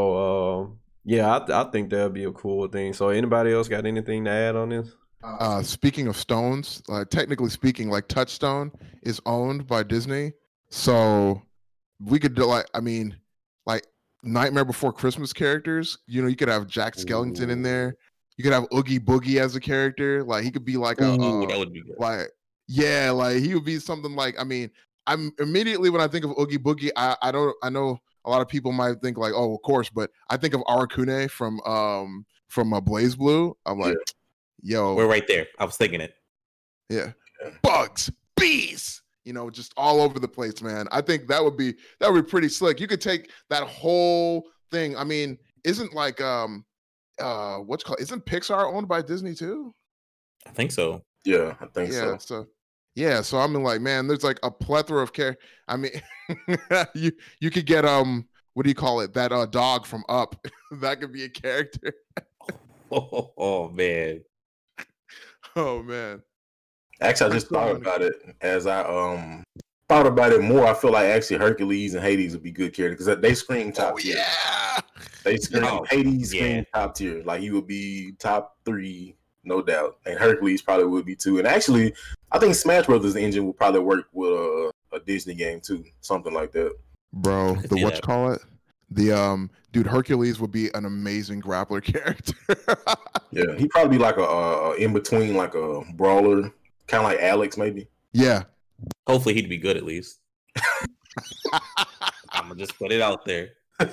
uh, 0.63 0.67
yeah, 1.05 1.39
I, 1.39 1.63
I 1.63 1.71
think 1.71 1.91
that'd 1.91 2.13
be 2.13 2.25
a 2.25 2.31
cool 2.33 2.69
thing. 2.69 2.93
So, 2.93 3.09
anybody 3.09 3.53
else 3.53 3.69
got 3.69 3.87
anything 3.87 4.27
to 4.27 4.31
add 4.31 4.55
on 4.55 4.69
this? 4.69 4.95
Uh, 5.25 5.63
speaking 5.63 6.07
of 6.09 6.17
stones, 6.17 6.83
uh, 6.91 7.05
technically 7.07 7.51
speaking, 7.51 7.89
like 7.89 8.07
Touchstone 8.07 8.71
is 9.03 9.21
owned 9.25 9.67
by 9.67 9.83
Disney, 9.83 10.33
so 10.69 11.41
we 12.01 12.19
could 12.19 12.35
do 12.35 12.45
like 12.45 12.67
I 12.75 12.81
mean, 12.81 13.17
like 13.67 13.87
Nightmare 14.23 14.65
Before 14.65 14.93
Christmas 14.93 15.33
characters. 15.33 15.99
You 16.07 16.23
know, 16.23 16.29
you 16.29 16.37
could 16.37 16.49
have 16.49 16.67
Jack 16.67 16.95
Skellington 16.95 17.51
in 17.51 17.63
there. 17.63 17.97
You 18.37 18.45
could 18.45 18.53
have 18.53 18.67
Oogie 18.75 18.99
Boogie 18.99 19.41
as 19.41 19.57
a 19.57 19.61
character. 19.61 20.23
Like 20.25 20.45
he 20.45 20.51
could 20.51 20.65
be 20.65 20.77
like 20.77 21.01
a 21.01 21.11
Ooh, 21.11 21.45
uh, 21.45 21.47
that 21.47 21.59
would 21.59 21.73
be 21.73 21.83
good. 21.83 21.97
like 21.99 22.31
yeah, 22.67 23.11
like 23.11 23.37
he 23.37 23.55
would 23.55 23.65
be 23.65 23.79
something 23.79 24.15
like 24.15 24.37
I 24.39 24.45
mean, 24.45 24.71
I'm 25.07 25.33
immediately 25.39 25.91
when 25.91 26.01
I 26.01 26.09
think 26.09 26.25
of 26.25 26.33
Oogie 26.39 26.59
Boogie, 26.59 26.91
I 26.97 27.17
I 27.21 27.33
don't 27.33 27.55
I 27.63 27.71
know 27.71 27.99
a 28.25 28.31
lot 28.31 28.41
of 28.41 28.49
people 28.49 28.73
might 28.73 29.01
think 29.03 29.19
like 29.19 29.33
oh 29.35 29.55
of 29.55 29.63
course, 29.63 29.91
but 29.91 30.11
I 30.31 30.37
think 30.37 30.55
of 30.55 30.63
Arakune 30.63 31.31
from 31.31 31.61
um 31.63 32.25
from 32.49 32.73
uh, 32.73 32.81
BlazBlue. 32.81 33.55
I'm 33.67 33.79
like, 33.79 33.97
yo, 34.63 34.95
We're 34.95 35.07
right 35.07 35.27
there. 35.27 35.47
I 35.59 35.65
was 35.65 35.77
thinking 35.77 36.01
it. 36.01 36.15
yeah. 36.89 37.13
Bugs, 37.63 38.11
bees, 38.37 39.02
you 39.25 39.33
know, 39.33 39.51
just 39.51 39.73
all 39.77 40.01
over 40.01 40.19
the 40.19 40.29
place, 40.29 40.63
man. 40.63 40.87
I 40.91 41.01
think 41.01 41.29
that 41.29 41.43
would 41.43 41.57
be 41.57 41.75
that 42.01 42.13
would 42.13 42.25
be 42.25 42.31
pretty 42.31 42.49
slick. 42.49 42.81
You 42.81 42.87
could 42.89 43.01
take 43.01 43.31
that 43.51 43.65
whole 43.65 44.47
thing. 44.71 44.97
I 44.97 45.05
mean, 45.05 45.39
isn't 45.65 45.95
like 45.95 46.21
um 46.21 46.65
uh 47.21 47.59
what's 47.59 47.85
called 47.85 48.01
isn't 48.01 48.25
Pixar 48.27 48.73
owned 48.73 48.89
by 48.89 49.03
Disney 49.03 49.35
too? 49.35 49.75
I 50.47 50.51
think 50.51 50.73
so. 50.73 51.05
Yeah, 51.25 51.55
I 51.61 51.67
think 51.67 51.93
Yeah, 51.93 52.17
so. 52.17 52.19
so 52.19 52.47
yeah, 52.95 53.21
so 53.23 53.39
I 53.39 53.47
mean 53.47 53.63
like 53.63 53.81
man, 53.81 54.07
there's 54.07 54.25
like 54.25 54.39
a 54.43 54.51
plethora 54.51 55.03
of 55.03 55.13
care. 55.13 55.37
I 55.69 55.77
mean 55.77 55.93
you 56.95 57.13
you 57.41 57.51
could 57.51 57.67
get 57.67 57.85
um 57.85 58.29
what 58.55 58.65
do 58.65 58.69
you 58.69 58.75
call 58.75 59.01
it? 59.01 59.15
That 59.15 59.33
uh 59.33 59.47
dog 59.47 59.87
from 59.87 60.05
up. 60.09 60.47
that 60.81 61.01
could 61.01 61.13
be 61.13 61.25
a 61.25 61.29
character. 61.29 61.95
Oh, 62.91 63.33
oh, 63.39 63.69
man. 63.69 64.23
Oh 65.57 65.83
man. 65.83 66.23
Actually, 67.03 67.31
I 67.31 67.35
just 67.35 67.49
thought 67.49 67.77
about 67.77 68.03
it 68.03 68.15
as 68.41 68.67
I 68.67 68.81
um 68.83 69.45
thought 69.89 70.07
about 70.07 70.33
it 70.33 70.41
more. 70.43 70.67
I 70.67 70.75
feel 70.75 70.93
like 70.93 71.07
actually 71.07 71.39
Hercules 71.39 71.95
and 71.95 72.03
Hades 72.03 72.33
would 72.33 72.43
be 72.43 72.51
good 72.53 72.73
characters 72.73 73.07
because 73.07 73.21
they 73.21 73.35
scream 73.35 73.73
top 73.73 73.95
Oh 73.95 73.99
tier. 73.99 74.17
yeah. 74.17 74.81
They 75.25 75.37
scream 75.37 75.65
Oh, 75.65 75.85
Hades 75.91 76.31
scream 76.31 76.65
top 76.73 76.95
tier. 76.95 77.23
Like 77.25 77.41
he 77.41 77.51
would 77.51 77.67
be 77.67 78.13
top 78.19 78.57
three, 78.65 79.17
no 79.45 79.61
doubt. 79.63 79.99
And 80.07 80.19
Hercules 80.19 80.63
probably 80.63 80.87
would 80.87 81.05
be 81.05 81.15
too. 81.17 81.39
And 81.39 81.47
actually, 81.47 81.95
I 82.31 82.39
think 82.39 82.55
Smash 82.55 82.87
Brothers 82.87 83.17
engine 83.17 83.47
would 83.47 83.57
probably 83.57 83.81
work 83.81 84.07
with 84.13 84.31
a, 84.31 84.71
a 84.95 85.01
Disney 85.01 85.35
game 85.35 85.61
too, 85.61 85.85
something 86.01 86.33
like 86.33 86.53
that. 86.53 86.73
Bro, 87.13 87.57
the 87.57 87.77
see 87.77 87.85
what 87.85 87.97
you 87.97 88.01
call 88.03 88.33
it? 88.33 88.41
The 88.91 89.13
um 89.13 89.51
dude 89.73 89.87
Hercules 89.87 90.39
would 90.41 90.53
be 90.53 90.69
an 90.75 90.85
amazing 90.85 91.41
grappler 91.43 91.83
character. 91.85 92.35
Yeah, 93.31 93.55
he'd 93.57 93.71
probably 93.71 93.97
be 93.97 94.03
like 94.03 94.17
a, 94.19 94.23
a 94.23 94.75
in 94.75 94.93
between, 94.93 95.35
like 95.35 95.55
a 95.55 95.83
brawler, 95.95 96.53
kind 96.93 97.05
of 97.05 97.11
like 97.11 97.21
Alex, 97.21 97.57
maybe. 97.57 97.89
yeah. 98.13 98.45
Hopefully 99.07 99.35
he'd 99.35 99.49
be 99.49 99.59
good 99.59 99.77
at 99.77 99.85
least. 99.85 100.19
I'm 102.31 102.49
gonna 102.49 102.57
just 102.57 102.77
put 102.79 102.93
it 102.93 103.01
out 103.01 103.25
there. 103.25 103.51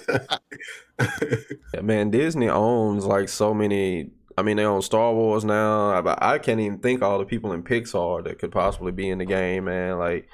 Yeah, 1.74 1.82
man, 1.82 2.10
Disney 2.10 2.50
owns 2.50 3.06
like 3.06 3.30
so 3.30 3.54
many. 3.54 4.12
I 4.38 4.42
mean, 4.42 4.58
they 4.58 4.66
own 4.66 4.82
Star 4.82 5.14
Wars 5.14 5.46
now. 5.46 5.92
I, 5.92 6.34
I 6.36 6.38
can't 6.40 6.60
even 6.60 6.80
think 6.80 7.02
all 7.02 7.20
the 7.20 7.26
people 7.26 7.54
in 7.54 7.64
Pixar 7.64 8.24
that 8.26 8.40
could 8.40 8.52
possibly 8.52 8.92
be 8.92 9.10
in 9.10 9.20
the 9.20 9.26
game, 9.26 9.66
man. 9.66 9.98
Like, 9.98 10.28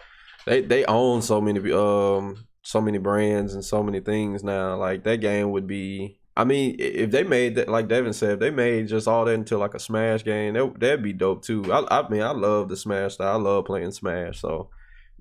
they 0.48 0.62
they 0.62 0.84
own 0.86 1.22
so 1.22 1.39
many. 1.39 1.72
Um, 1.72 2.48
so 2.65 2.81
many 2.81 2.98
brands 2.98 3.53
and 3.53 3.63
so 3.63 3.84
many 3.84 4.00
things 4.00 4.43
now. 4.43 4.75
Like 4.75 5.03
that 5.03 5.17
game 5.22 5.51
would 5.51 5.67
be. 5.67 6.19
I 6.38 6.44
mean, 6.44 6.75
if 6.80 7.12
they 7.12 7.24
made 7.24 7.56
that, 7.56 7.70
like 7.70 7.88
Devin 7.88 8.12
said, 8.12 8.32
if 8.32 8.39
they 8.39 8.51
made 8.51 8.89
just 8.89 9.08
all 9.08 9.24
that 9.25 9.32
into 9.32 9.58
like 9.58 9.74
a 9.74 9.80
Smash 9.80 10.24
game, 10.24 10.54
that 10.56 10.80
that'd 10.80 11.04
be 11.04 11.13
dope 11.13 11.44
too. 11.44 11.72
I, 11.72 11.86
I 11.89 12.10
mean, 12.10 12.22
I 12.22 12.32
love 12.32 12.68
the 12.68 12.75
Smash 12.75 13.13
style. 13.13 13.38
I 13.38 13.42
love 13.42 13.65
playing 13.65 13.92
Smash. 13.92 14.42
So, 14.42 14.70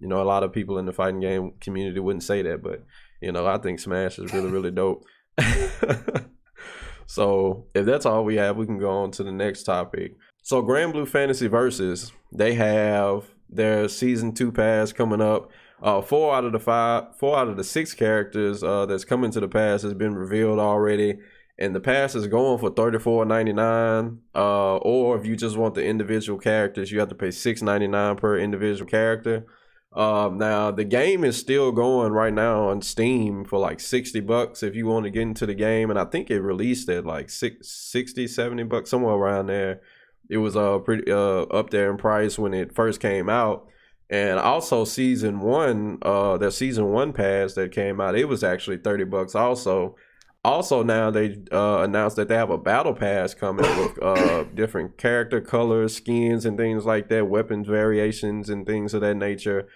you 0.01 0.09
know, 0.09 0.21
a 0.21 0.25
lot 0.25 0.43
of 0.43 0.53
people 0.53 0.79
in 0.79 0.87
the 0.87 0.93
fighting 0.93 1.21
game 1.21 1.53
community 1.61 2.01
wouldn't 2.01 2.25
say 2.25 2.43
that, 2.43 2.63
but 2.63 2.85
you 3.21 3.31
know, 3.33 3.47
I 3.47 3.59
think 3.59 3.79
Smash 3.79 4.19
is 4.19 4.33
really, 4.33 4.51
really 4.51 4.73
dope. 4.73 5.07
so, 7.07 7.67
if 7.75 7.87
that's 7.87 8.07
all 8.07 8.25
we 8.25 8.37
have, 8.37 8.57
we 8.57 8.67
can 8.67 8.79
go 8.79 8.91
on 8.91 9.13
to 9.13 9.23
the 9.23 9.33
next 9.33 9.63
topic. 9.63 10.17
So, 10.43 10.63
Granblue 10.63 11.09
Fantasy 11.09 11.47
Versus, 11.47 12.13
they 12.33 12.55
have 12.55 13.25
their 13.49 13.89
season 13.89 14.35
two 14.35 14.51
pass 14.53 14.93
coming 14.93 15.21
up. 15.21 15.51
Uh, 15.85 16.01
four 16.01 16.35
out 16.35 16.47
of 16.47 16.53
the 16.53 16.59
five, 16.59 17.15
four 17.19 17.37
out 17.37 17.47
of 17.47 17.59
the 17.59 17.63
six 17.63 17.93
characters 17.93 18.63
uh, 18.63 18.87
that's 18.87 19.05
coming 19.05 19.31
to 19.31 19.39
the 19.39 19.47
pass 19.47 19.83
has 19.83 19.93
been 19.93 20.15
revealed 20.15 20.59
already, 20.59 21.19
and 21.59 21.75
the 21.75 21.81
pass 21.81 22.15
is 22.15 22.27
going 22.27 22.59
for 22.59 22.71
thirty 22.71 22.99
four 22.99 23.27
ninety 23.27 23.53
nine. 23.53 24.21
Uh, 24.35 24.77
or 24.79 25.19
if 25.19 25.27
you 25.27 25.37
just 25.37 25.59
want 25.59 25.75
the 25.75 25.85
individual 25.85 26.39
characters, 26.39 26.91
you 26.91 26.99
have 27.01 27.11
to 27.11 27.15
pay 27.15 27.31
six 27.31 27.61
ninety 27.61 27.87
nine 27.87 28.17
per 28.17 28.39
individual 28.39 28.89
character. 28.89 29.45
Um, 29.93 30.39
now 30.39 30.71
the 30.71 30.85
game 30.85 31.23
is 31.23 31.37
still 31.37 31.71
going 31.71 32.13
right 32.13 32.33
now 32.33 32.71
on 32.71 32.81
Steam 32.81 33.45
for 33.45 33.61
like 33.61 33.79
60 33.79 34.19
bucks 34.21 34.63
if 34.63 34.75
you 34.75 34.87
want 34.87 35.05
to 35.05 35.11
get 35.11 35.23
into 35.23 35.47
the 35.47 35.55
game. 35.55 35.89
And 35.89 35.99
I 35.99 36.05
think 36.05 36.31
it 36.31 36.41
released 36.41 36.89
at 36.89 37.07
like 37.07 37.31
six, 37.31 37.69
60, 37.69 38.27
70 38.27 38.65
bucks, 38.65 38.91
somewhere 38.91 39.15
around 39.15 39.47
there. 39.47 39.83
It 40.29 40.39
was 40.39 40.57
uh 40.57 40.79
pretty 40.79 41.13
uh 41.13 41.43
up 41.43 41.71
there 41.71 41.91
in 41.91 41.99
price 41.99 42.39
when 42.39 42.55
it 42.55 42.75
first 42.75 43.01
came 43.01 43.29
out. 43.29 43.69
And 44.15 44.39
also 44.39 44.85
season 44.85 45.41
one, 45.41 45.99
uh 46.03 46.49
season 46.51 46.93
one 46.93 47.13
pass 47.13 47.55
that 47.55 47.73
came 47.73 48.01
out, 48.01 48.15
it 48.15 48.27
was 48.27 48.45
actually 48.45 48.77
30 48.77 49.05
bucks 49.05 49.35
also. 49.35 49.97
Also 50.45 50.85
now 50.85 51.11
they 51.11 51.43
uh 51.51 51.79
announced 51.79 52.15
that 52.15 52.29
they 52.29 52.37
have 52.37 52.51
a 52.51 52.57
battle 52.57 52.95
pass 52.95 53.35
coming 53.35 53.65
with 53.65 54.01
uh 54.01 54.45
different 54.55 54.99
character 54.99 55.41
colors, 55.41 55.97
skins 55.97 56.47
and 56.47 56.57
things 56.57 56.85
like 56.85 57.09
that, 57.09 57.29
weapons 57.29 57.67
variations 57.67 58.49
and 58.49 58.67
things 58.67 58.95
of 58.95 59.01
that 59.01 59.17
nature. 59.17 59.67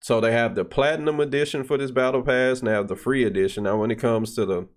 So 0.00 0.22
they 0.22 0.32
have 0.32 0.54
the 0.54 0.64
platinum 0.64 1.20
edition 1.20 1.62
for 1.62 1.76
this 1.76 1.90
battle 1.90 2.22
pass 2.22 2.60
and 2.60 2.68
they 2.68 2.72
have 2.72 2.88
the 2.88 2.96
free 2.96 3.24
edition. 3.24 3.64
Now 3.64 3.76
when 3.76 3.90
it 3.90 3.96
comes 3.96 4.34
to 4.36 4.46
the 4.46 4.68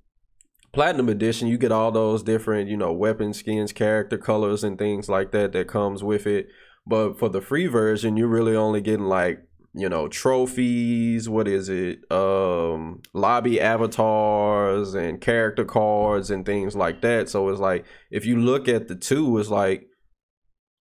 platinum 0.73 1.07
edition, 1.07 1.47
you 1.47 1.57
get 1.57 1.71
all 1.71 1.93
those 1.93 2.21
different, 2.21 2.69
you 2.69 2.75
know, 2.75 2.91
weapon 2.91 3.33
skins, 3.33 3.71
character 3.71 4.17
colors 4.17 4.61
and 4.61 4.77
things 4.77 5.07
like 5.07 5.31
that 5.31 5.53
that 5.53 5.69
comes 5.69 6.03
with 6.03 6.27
it. 6.27 6.49
But 6.87 7.17
for 7.17 7.29
the 7.29 7.41
free 7.41 7.67
version, 7.67 8.17
you're 8.17 8.27
really 8.27 8.55
only 8.55 8.81
getting 8.81 9.07
like, 9.07 9.41
you 9.73 9.89
know, 9.89 10.07
trophies, 10.07 11.27
what 11.27 11.47
is 11.47 11.67
it? 11.69 12.09
Um 12.11 13.01
lobby 13.13 13.59
avatars 13.59 14.93
and 14.93 15.19
character 15.19 15.65
cards 15.65 16.29
and 16.29 16.45
things 16.45 16.75
like 16.75 17.01
that. 17.01 17.29
So 17.29 17.49
it's 17.49 17.59
like 17.59 17.85
if 18.11 18.25
you 18.25 18.39
look 18.39 18.67
at 18.67 18.87
the 18.87 18.95
two, 18.95 19.37
it's 19.37 19.49
like 19.49 19.87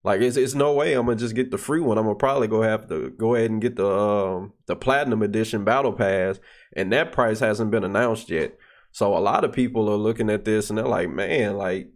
like 0.04 0.20
it's, 0.20 0.37
it's 0.37 0.54
no 0.54 0.75
way 0.75 0.92
I'm 0.92 1.06
gonna 1.06 1.16
just 1.16 1.34
get 1.34 1.50
the 1.50 1.58
free 1.58 1.80
one. 1.80 1.96
I'm 1.96 2.04
gonna 2.04 2.16
probably 2.16 2.46
go 2.46 2.61
have 2.61 2.87
to 2.88 3.11
go 3.11 3.34
ahead 3.34 3.50
and 3.50 3.62
get 3.62 3.76
the 3.76 3.88
um, 3.88 4.52
the 4.66 4.76
platinum 4.76 5.23
edition 5.23 5.64
battle 5.64 5.94
pass, 5.94 6.38
and 6.76 6.92
that 6.92 7.11
price 7.11 7.40
hasn't 7.40 7.70
been 7.70 7.84
announced 7.84 8.28
yet. 8.28 8.58
So 8.92 9.16
a 9.16 9.18
lot 9.18 9.44
of 9.44 9.52
people 9.52 9.90
are 9.90 9.96
looking 9.96 10.30
at 10.30 10.44
this 10.44 10.68
and 10.68 10.78
they're 10.78 10.87
like, 10.87 11.08
man, 11.08 11.56
like 11.56 11.88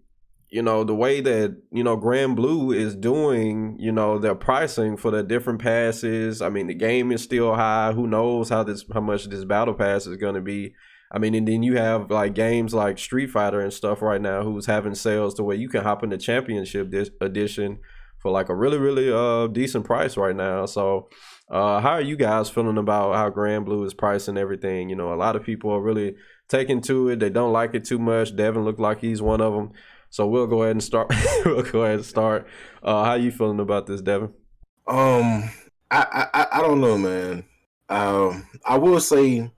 you 0.51 0.63
know 0.63 0.83
the 0.83 0.95
way 0.95 1.21
that 1.21 1.57
you 1.71 1.85
know 1.85 1.97
Granblue 1.97 2.75
is 2.75 2.97
doing, 2.97 3.77
you 3.79 3.93
know 3.93 4.19
their 4.19 4.35
pricing 4.35 4.97
for 4.97 5.11
the 5.11 5.23
different 5.23 5.61
passes. 5.61 6.41
I 6.41 6.49
mean, 6.49 6.67
the 6.67 6.75
game 6.75 7.13
is 7.13 7.23
still 7.23 7.55
high. 7.55 7.93
Who 7.93 8.07
knows 8.07 8.49
how 8.49 8.63
this 8.63 8.85
how 8.93 9.01
much 9.01 9.29
this 9.29 9.45
battle 9.45 9.75
pass 9.75 10.07
is 10.07 10.17
gonna 10.17 10.41
be? 10.41 10.75
I 11.11 11.19
mean, 11.19 11.35
and 11.35 11.47
then 11.47 11.63
you 11.63 11.77
have 11.77 12.11
like 12.11 12.35
games 12.35 12.75
like 12.75 12.99
Street 12.99 13.31
Fighter 13.31 13.61
and 13.61 13.73
stuff 13.73 14.03
right 14.03 14.21
now, 14.21 14.43
who's 14.43 14.67
having 14.67 14.95
sales 14.95 15.35
to 15.35 15.43
where 15.43 15.57
you 15.57 15.69
can 15.69 15.83
hop 15.83 16.03
in 16.03 16.11
the 16.11 16.19
Championship 16.19 16.93
edition 17.21 17.79
for 18.19 18.31
like 18.31 18.49
a 18.49 18.55
really 18.55 18.79
really 18.79 19.13
uh 19.13 19.47
decent 19.49 19.85
price 19.85 20.17
right 20.17 20.37
now. 20.37 20.65
So 20.67 21.09
uh 21.51 21.81
how 21.81 21.91
are 21.91 22.01
you 22.01 22.17
guys 22.17 22.49
feeling 22.49 22.79
about 22.79 23.15
how 23.15 23.31
Granblue 23.31 23.87
is 23.87 23.95
pricing 23.95 24.39
everything? 24.39 24.89
You 24.89 24.97
know, 24.97 25.13
a 25.13 25.17
lot 25.17 25.37
of 25.37 25.45
people 25.45 25.71
are 25.71 25.81
really 25.81 26.17
taking 26.49 26.81
to 26.83 27.11
it. 27.11 27.21
They 27.21 27.31
don't 27.31 27.53
like 27.53 27.75
it 27.75 27.85
too 27.85 27.99
much. 27.99 28.35
Devin 28.35 28.65
looked 28.65 28.81
like 28.81 29.01
he's 29.01 29.21
one 29.21 29.43
of 29.43 29.53
them. 29.53 29.73
So 30.11 30.27
we'll 30.27 30.47
go 30.47 30.63
ahead 30.63 30.73
and 30.73 30.83
start. 30.83 31.13
we'll 31.45 31.63
go 31.63 31.83
ahead 31.83 31.97
and 31.97 32.05
start. 32.05 32.47
Uh, 32.83 33.05
how 33.05 33.15
you 33.15 33.31
feeling 33.31 33.61
about 33.61 33.87
this, 33.87 34.01
Devin? 34.01 34.33
Um, 34.87 35.51
I 35.91 36.29
I, 36.33 36.47
I 36.53 36.63
don't 36.63 36.81
know, 36.81 36.99
man. 36.99 37.45
Um, 37.89 38.47
I 38.65 38.79
will 38.79 39.01
say 39.01 39.51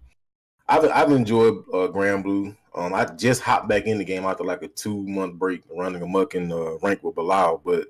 I've 0.69 0.85
I've 0.91 1.13
enjoyed 1.13 1.59
uh, 1.73 1.89
Granblue. 1.89 2.57
Um, 2.75 2.95
I 2.95 3.05
just 3.05 3.43
hopped 3.43 3.69
back 3.69 3.87
in 3.87 3.99
the 3.99 4.05
game 4.05 4.25
after 4.25 4.45
like 4.45 4.63
a 4.63 4.69
two 4.69 5.07
month 5.07 5.35
break, 5.35 5.63
running 5.75 6.03
amok 6.03 6.35
in 6.35 6.49
the 6.49 6.57
uh, 6.57 6.79
rank 6.83 7.03
with 7.03 7.17
Belial. 7.17 7.61
But 7.65 7.89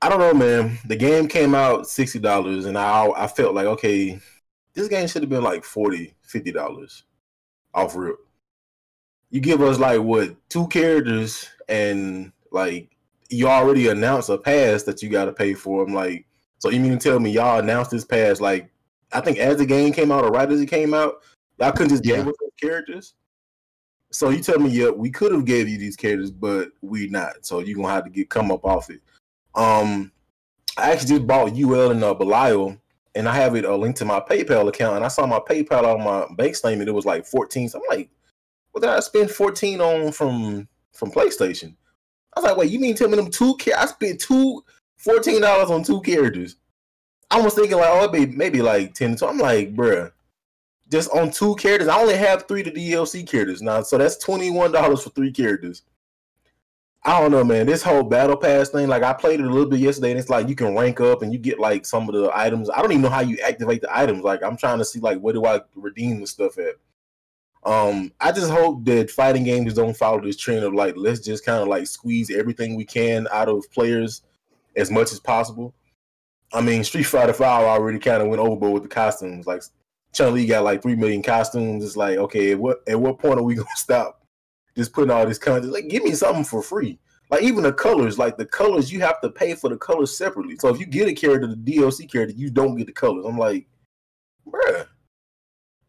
I 0.00 0.08
don't 0.08 0.20
know, 0.20 0.34
man. 0.34 0.78
The 0.86 0.96
game 0.96 1.26
came 1.28 1.54
out 1.54 1.88
sixty 1.88 2.18
dollars, 2.18 2.66
and 2.66 2.78
I 2.78 3.08
I 3.16 3.26
felt 3.26 3.54
like 3.54 3.66
okay, 3.66 4.20
this 4.74 4.88
game 4.88 5.08
should 5.08 5.22
have 5.22 5.30
been 5.30 5.42
like 5.42 5.64
40 5.64 6.14
50 6.22 6.52
dollars 6.52 7.04
off 7.74 7.96
rip. 7.96 8.16
You 9.30 9.40
give 9.40 9.60
us 9.60 9.78
like 9.78 10.00
what 10.00 10.36
two 10.48 10.66
characters, 10.68 11.48
and 11.68 12.32
like 12.50 12.90
you 13.28 13.48
already 13.48 13.88
announced 13.88 14.30
a 14.30 14.38
pass 14.38 14.84
that 14.84 15.02
you 15.02 15.08
got 15.08 15.26
to 15.26 15.32
pay 15.32 15.54
for. 15.54 15.84
I'm 15.84 15.94
like, 15.94 16.26
so 16.58 16.70
you 16.70 16.80
mean 16.80 16.92
to 16.92 16.98
tell 16.98 17.20
me 17.20 17.30
y'all 17.30 17.58
announced 17.58 17.90
this 17.90 18.04
pass 18.04 18.40
like 18.40 18.70
I 19.12 19.20
think 19.20 19.38
as 19.38 19.58
the 19.58 19.66
game 19.66 19.92
came 19.92 20.12
out 20.12 20.24
or 20.24 20.30
right 20.30 20.50
as 20.50 20.60
it 20.60 20.66
came 20.66 20.94
out, 20.94 21.22
y'all 21.58 21.72
couldn't 21.72 21.90
just 21.90 22.04
yeah. 22.04 22.16
give 22.16 22.28
us 22.28 22.34
characters. 22.60 23.14
So 24.10 24.30
you 24.30 24.42
tell 24.42 24.58
me, 24.58 24.70
yeah, 24.70 24.88
we 24.88 25.10
could 25.10 25.32
have 25.32 25.44
gave 25.44 25.68
you 25.68 25.78
these 25.78 25.96
characters, 25.96 26.30
but 26.30 26.70
we 26.80 27.08
not. 27.08 27.44
So 27.44 27.60
you're 27.60 27.76
gonna 27.76 27.92
have 27.92 28.04
to 28.04 28.10
get 28.10 28.30
come 28.30 28.50
up 28.50 28.64
off 28.64 28.90
it. 28.90 29.00
Um, 29.54 30.12
I 30.76 30.92
actually 30.92 31.16
just 31.16 31.26
bought 31.26 31.52
Yuel 31.52 31.90
and 31.90 32.02
uh, 32.02 32.14
Belial, 32.14 32.78
and 33.14 33.28
I 33.28 33.34
have 33.34 33.54
it 33.54 33.64
uh, 33.64 33.76
linked 33.76 33.98
to 33.98 34.04
my 34.04 34.20
PayPal 34.20 34.68
account. 34.68 34.96
And 34.96 35.04
I 35.04 35.08
saw 35.08 35.26
my 35.26 35.40
PayPal 35.40 35.84
on 35.84 36.04
my 36.04 36.26
bank 36.36 36.56
statement; 36.56 36.88
it 36.88 36.92
was 36.92 37.04
like 37.04 37.26
fourteen. 37.26 37.68
So 37.68 37.78
I'm 37.78 37.96
like, 37.96 38.10
I 38.84 39.00
spend 39.00 39.30
fourteen 39.30 39.80
on 39.80 40.12
from 40.12 40.68
from 40.92 41.10
PlayStation? 41.10 41.74
I 42.36 42.40
was 42.40 42.50
like, 42.50 42.56
wait, 42.56 42.70
you 42.70 42.78
mean 42.78 42.94
tell 42.94 43.08
me 43.08 43.16
them 43.16 43.30
two? 43.30 43.56
I 43.76 43.86
spent 43.86 44.20
two 44.20 44.64
fourteen 44.96 45.40
dollars 45.40 45.70
on 45.70 45.82
two 45.82 46.00
characters. 46.02 46.56
I 47.30 47.40
was 47.40 47.54
thinking 47.54 47.76
like, 47.76 47.90
oh, 47.90 48.04
it'd 48.04 48.12
be 48.12 48.36
maybe 48.36 48.62
like 48.62 48.94
ten. 48.94 49.16
So 49.16 49.28
I'm 49.28 49.38
like, 49.38 49.74
bruh, 49.74 50.12
just 50.90 51.10
on 51.10 51.30
two 51.30 51.54
characters. 51.56 51.88
I 51.88 52.00
only 52.00 52.16
have 52.16 52.46
three 52.46 52.62
to 52.62 52.70
DLC 52.70 53.26
characters 53.26 53.62
now, 53.62 53.82
so 53.82 53.98
that's 53.98 54.16
twenty 54.16 54.50
one 54.50 54.72
dollars 54.72 55.02
for 55.02 55.10
three 55.10 55.32
characters. 55.32 55.82
I 57.04 57.20
don't 57.20 57.30
know, 57.30 57.44
man. 57.44 57.66
This 57.66 57.82
whole 57.82 58.02
battle 58.02 58.36
pass 58.36 58.70
thing, 58.70 58.88
like 58.88 59.02
I 59.02 59.12
played 59.12 59.40
it 59.40 59.46
a 59.46 59.50
little 59.50 59.68
bit 59.70 59.80
yesterday, 59.80 60.10
and 60.10 60.20
it's 60.20 60.28
like 60.28 60.48
you 60.48 60.54
can 60.54 60.76
rank 60.76 61.00
up 61.00 61.22
and 61.22 61.32
you 61.32 61.38
get 61.38 61.58
like 61.58 61.86
some 61.86 62.08
of 62.08 62.14
the 62.14 62.30
items. 62.34 62.68
I 62.70 62.82
don't 62.82 62.90
even 62.90 63.02
know 63.02 63.08
how 63.08 63.20
you 63.20 63.38
activate 63.38 63.82
the 63.82 63.96
items. 63.96 64.24
Like 64.24 64.42
I'm 64.42 64.56
trying 64.56 64.78
to 64.78 64.84
see 64.84 64.98
like 65.00 65.18
where 65.20 65.34
do 65.34 65.46
I 65.46 65.60
redeem 65.74 66.20
the 66.20 66.26
stuff 66.26 66.58
at. 66.58 66.74
Um, 67.64 68.12
I 68.20 68.32
just 68.32 68.50
hope 68.50 68.84
that 68.84 69.10
fighting 69.10 69.44
games 69.44 69.74
don't 69.74 69.96
follow 69.96 70.20
this 70.20 70.36
trend 70.36 70.64
of 70.64 70.74
like 70.74 70.94
let's 70.96 71.20
just 71.20 71.44
kind 71.44 71.60
of 71.60 71.68
like 71.68 71.86
squeeze 71.86 72.30
everything 72.30 72.76
we 72.76 72.84
can 72.84 73.26
out 73.32 73.48
of 73.48 73.70
players 73.72 74.22
as 74.76 74.90
much 74.90 75.12
as 75.12 75.20
possible. 75.20 75.74
I 76.52 76.60
mean, 76.60 76.84
Street 76.84 77.02
Fighter 77.04 77.32
Five 77.32 77.64
already 77.64 77.98
kind 77.98 78.22
of 78.22 78.28
went 78.28 78.40
overboard 78.40 78.74
with 78.74 78.82
the 78.84 78.88
costumes. 78.88 79.46
Like 79.46 79.62
Chun 80.14 80.34
Li 80.34 80.46
got 80.46 80.64
like 80.64 80.82
three 80.82 80.96
million 80.96 81.22
costumes. 81.22 81.84
It's 81.84 81.96
like, 81.96 82.16
okay, 82.18 82.52
at 82.52 82.58
what 82.58 82.78
at 82.86 82.98
what 82.98 83.18
point 83.18 83.38
are 83.38 83.42
we 83.42 83.54
gonna 83.56 83.66
stop 83.76 84.18
just 84.76 84.92
putting 84.92 85.10
all 85.10 85.26
this 85.26 85.38
content. 85.38 85.72
Like, 85.72 85.88
give 85.88 86.04
me 86.04 86.12
something 86.12 86.44
for 86.44 86.62
free. 86.62 86.98
Like 87.30 87.42
even 87.42 87.62
the 87.62 87.72
colors, 87.72 88.18
like 88.18 88.38
the 88.38 88.46
colors, 88.46 88.90
you 88.90 89.00
have 89.00 89.20
to 89.20 89.28
pay 89.28 89.54
for 89.54 89.68
the 89.68 89.76
colors 89.76 90.16
separately. 90.16 90.56
So 90.56 90.68
if 90.68 90.80
you 90.80 90.86
get 90.86 91.08
a 91.08 91.12
character, 91.12 91.46
the 91.46 91.56
DLC 91.56 92.10
character, 92.10 92.34
you 92.34 92.50
don't 92.50 92.76
get 92.76 92.86
the 92.86 92.92
colors. 92.92 93.26
I'm 93.26 93.36
like, 93.36 93.66
bruh, 94.46 94.86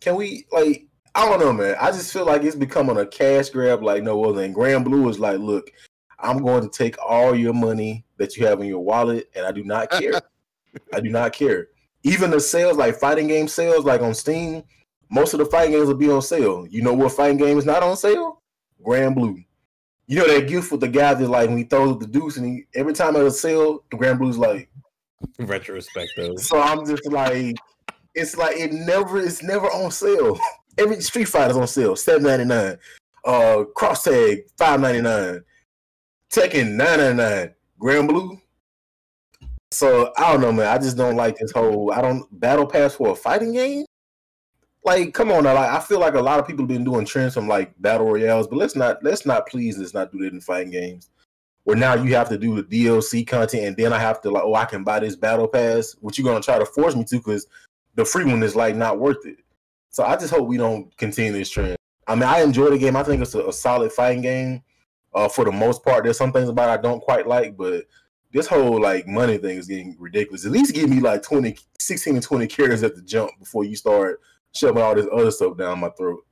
can 0.02 0.16
we 0.16 0.46
like? 0.52 0.88
I 1.16 1.28
don't 1.28 1.40
know, 1.40 1.54
man. 1.54 1.76
I 1.80 1.92
just 1.92 2.14
feel 2.14 2.26
like 2.26 2.44
it's 2.44 2.56
becoming 2.56 2.98
a 2.98 3.06
cash 3.06 3.50
grab 3.50 3.84
like 3.84 4.04
no 4.04 4.24
other. 4.26 4.44
And 4.44 4.56
Granblue 4.56 5.10
is 5.10 5.20
like, 5.20 5.40
look, 5.40 5.72
I'm 6.20 6.44
going 6.44 6.62
to 6.62 6.70
take 6.70 6.96
all 7.04 7.36
your 7.36 7.54
money 7.54 8.06
that 8.18 8.36
you 8.38 8.46
have 8.46 8.60
in 8.62 8.68
your 8.68 8.80
wallet, 8.80 9.30
and 9.36 9.46
I 9.46 9.52
do 9.52 9.64
not 9.64 9.90
care. 9.92 10.22
I 10.94 11.00
do 11.00 11.10
not 11.10 11.34
care. 11.34 11.68
Even 12.04 12.32
the 12.32 12.40
sales, 12.40 12.78
like 12.78 12.96
fighting 12.96 13.28
game 13.28 13.48
sales, 13.48 13.86
like 13.86 14.02
on 14.02 14.14
Steam, 14.14 14.64
most 15.10 15.34
of 15.34 15.40
the 15.40 15.46
fighting 15.46 15.74
games 15.74 15.88
will 15.88 15.96
be 15.96 16.10
on 16.10 16.22
sale. 16.22 16.68
You 16.70 16.82
know 16.82 16.94
what 16.94 17.12
fighting 17.12 17.38
game 17.38 17.58
is 17.58 17.66
not 17.66 17.84
on 17.84 17.98
sale? 17.98 18.42
Granblue. 18.86 19.44
You 20.08 20.18
know 20.18 20.28
that 20.28 20.48
gift 20.48 20.72
with 20.72 20.82
the 20.82 20.88
guy 20.88 21.14
that 21.14 21.28
like 21.28 21.50
when 21.50 21.58
he 21.58 21.64
throws 21.64 22.00
the 22.00 22.08
deuce 22.08 22.38
and 22.38 22.46
he 22.46 22.66
every 22.74 22.94
time 22.94 23.16
at 23.16 23.26
a 23.26 23.32
sale, 23.32 23.84
the 23.92 23.98
Granblue's 23.98 24.38
like 24.38 24.70
retrospective. 25.38 26.40
So 26.40 26.60
I'm 26.60 26.86
just 26.86 27.06
like 27.08 27.56
it's 28.16 28.36
like 28.36 28.58
it 28.58 28.74
never 28.74 29.20
it's 29.20 29.44
never 29.44 29.68
on 29.68 29.92
sale. 29.92 30.40
Every 30.78 31.02
Street 31.02 31.26
Fighter's 31.26 31.58
on 31.58 31.68
sale, 31.68 31.96
seven 31.96 32.24
ninety 32.24 32.46
nine. 32.46 32.78
Uh 33.26 33.64
cross 33.76 34.04
tag, 34.04 34.44
five 34.58 34.80
ninety 34.80 35.02
nine. 35.02 35.44
Tekken 36.32 36.76
nine 36.76 37.00
ninety 37.00 37.18
nine. 37.18 37.54
Granblue. 37.82 38.40
So 39.72 40.12
I 40.18 40.32
don't 40.32 40.42
know, 40.42 40.52
man. 40.52 40.68
I 40.68 40.78
just 40.78 40.98
don't 40.98 41.16
like 41.16 41.38
this 41.38 41.52
whole 41.52 41.92
I 41.92 42.02
don't 42.02 42.26
battle 42.40 42.66
pass 42.66 42.96
for 42.96 43.10
a 43.10 43.16
fighting 43.16 43.54
game. 43.54 43.86
like 44.84 45.14
come 45.14 45.32
on 45.32 45.44
now. 45.44 45.54
Like 45.54 45.70
I 45.70 45.80
feel 45.80 46.00
like 46.00 46.16
a 46.16 46.22
lot 46.22 46.40
of 46.40 46.48
people 46.48 46.64
have 46.64 46.70
been 46.70 46.84
doing 46.84 47.06
trends 47.06 47.34
from 47.34 47.48
like 47.48 47.80
battle 47.82 48.08
royales, 48.08 48.48
but 48.48 48.58
let's 48.58 48.76
not 48.76 49.04
let's 49.04 49.26
not 49.26 49.48
please 49.48 49.78
let's 49.78 49.94
not 49.94 50.12
do 50.12 50.20
that 50.20 50.34
in 50.34 50.42
fighting 50.42 50.72
games. 50.72 51.10
Where 51.66 51.78
now 51.78 51.94
you 51.96 52.16
have 52.16 52.30
to 52.30 52.38
do 52.38 52.62
the 52.62 52.86
DLC 52.86 53.28
content 53.28 53.64
and 53.64 53.78
then 53.78 53.94
I 53.94 54.00
have 54.00 54.22
to 54.22 54.32
like, 54.32 54.44
oh, 54.44 54.56
I 54.56 54.66
can 54.66 54.84
buy 54.84 55.00
this 55.02 55.16
battle 55.16 55.48
pass, 55.48 55.96
which 56.00 56.18
you're 56.18 56.26
gonna 56.26 56.42
try 56.42 56.58
to 56.58 56.66
force 56.66 56.96
me 56.96 57.04
to 57.06 57.18
because 57.18 57.46
the 57.96 58.06
free 58.06 58.26
one 58.26 58.42
is 58.42 58.56
like 58.56 58.76
not 58.76 58.98
worth 58.98 59.26
it. 59.26 59.38
So 59.90 60.04
I 60.04 60.16
just 60.16 60.34
hope 60.34 60.48
we 60.48 60.58
don't 60.58 60.96
continue 60.98 61.32
this 61.32 61.50
trend. 61.50 61.78
I 62.08 62.16
mean, 62.16 62.24
I 62.24 62.42
enjoy 62.42 62.70
the 62.70 62.78
game. 62.78 62.96
I 62.96 63.04
think 63.04 63.22
it's 63.22 63.36
a, 63.36 63.48
a 63.48 63.54
solid 63.54 63.92
fighting 63.92 64.22
game. 64.22 64.64
Uh, 65.14 65.28
for 65.28 65.46
the 65.46 65.52
most 65.52 65.84
part, 65.84 66.04
there's 66.04 66.18
some 66.18 66.32
things 66.32 66.50
about 66.50 66.70
I 66.70 66.82
don't 66.82 67.02
quite 67.02 67.28
like, 67.28 67.58
but 67.58 67.86
this 68.32 68.48
whole 68.48 68.80
like 68.80 69.08
money 69.08 69.38
thing 69.38 69.58
is 69.58 69.68
getting 69.68 69.96
ridiculous. 70.00 70.46
At 70.46 70.52
least 70.52 70.74
give 70.74 70.90
me 70.90 71.00
like 71.00 71.24
20, 71.24 71.58
16 71.80 72.16
and 72.16 72.24
20 72.24 72.48
carries 72.48 72.84
at 72.84 72.96
the 72.96 73.02
jump 73.02 73.32
before 73.40 73.64
you 73.64 73.76
start 73.76 74.22
shoving 74.54 74.82
all 74.82 74.96
this 74.96 75.08
other 75.12 75.32
stuff 75.32 75.58
down 75.58 75.80
my 75.80 75.90
throat. 75.90 76.26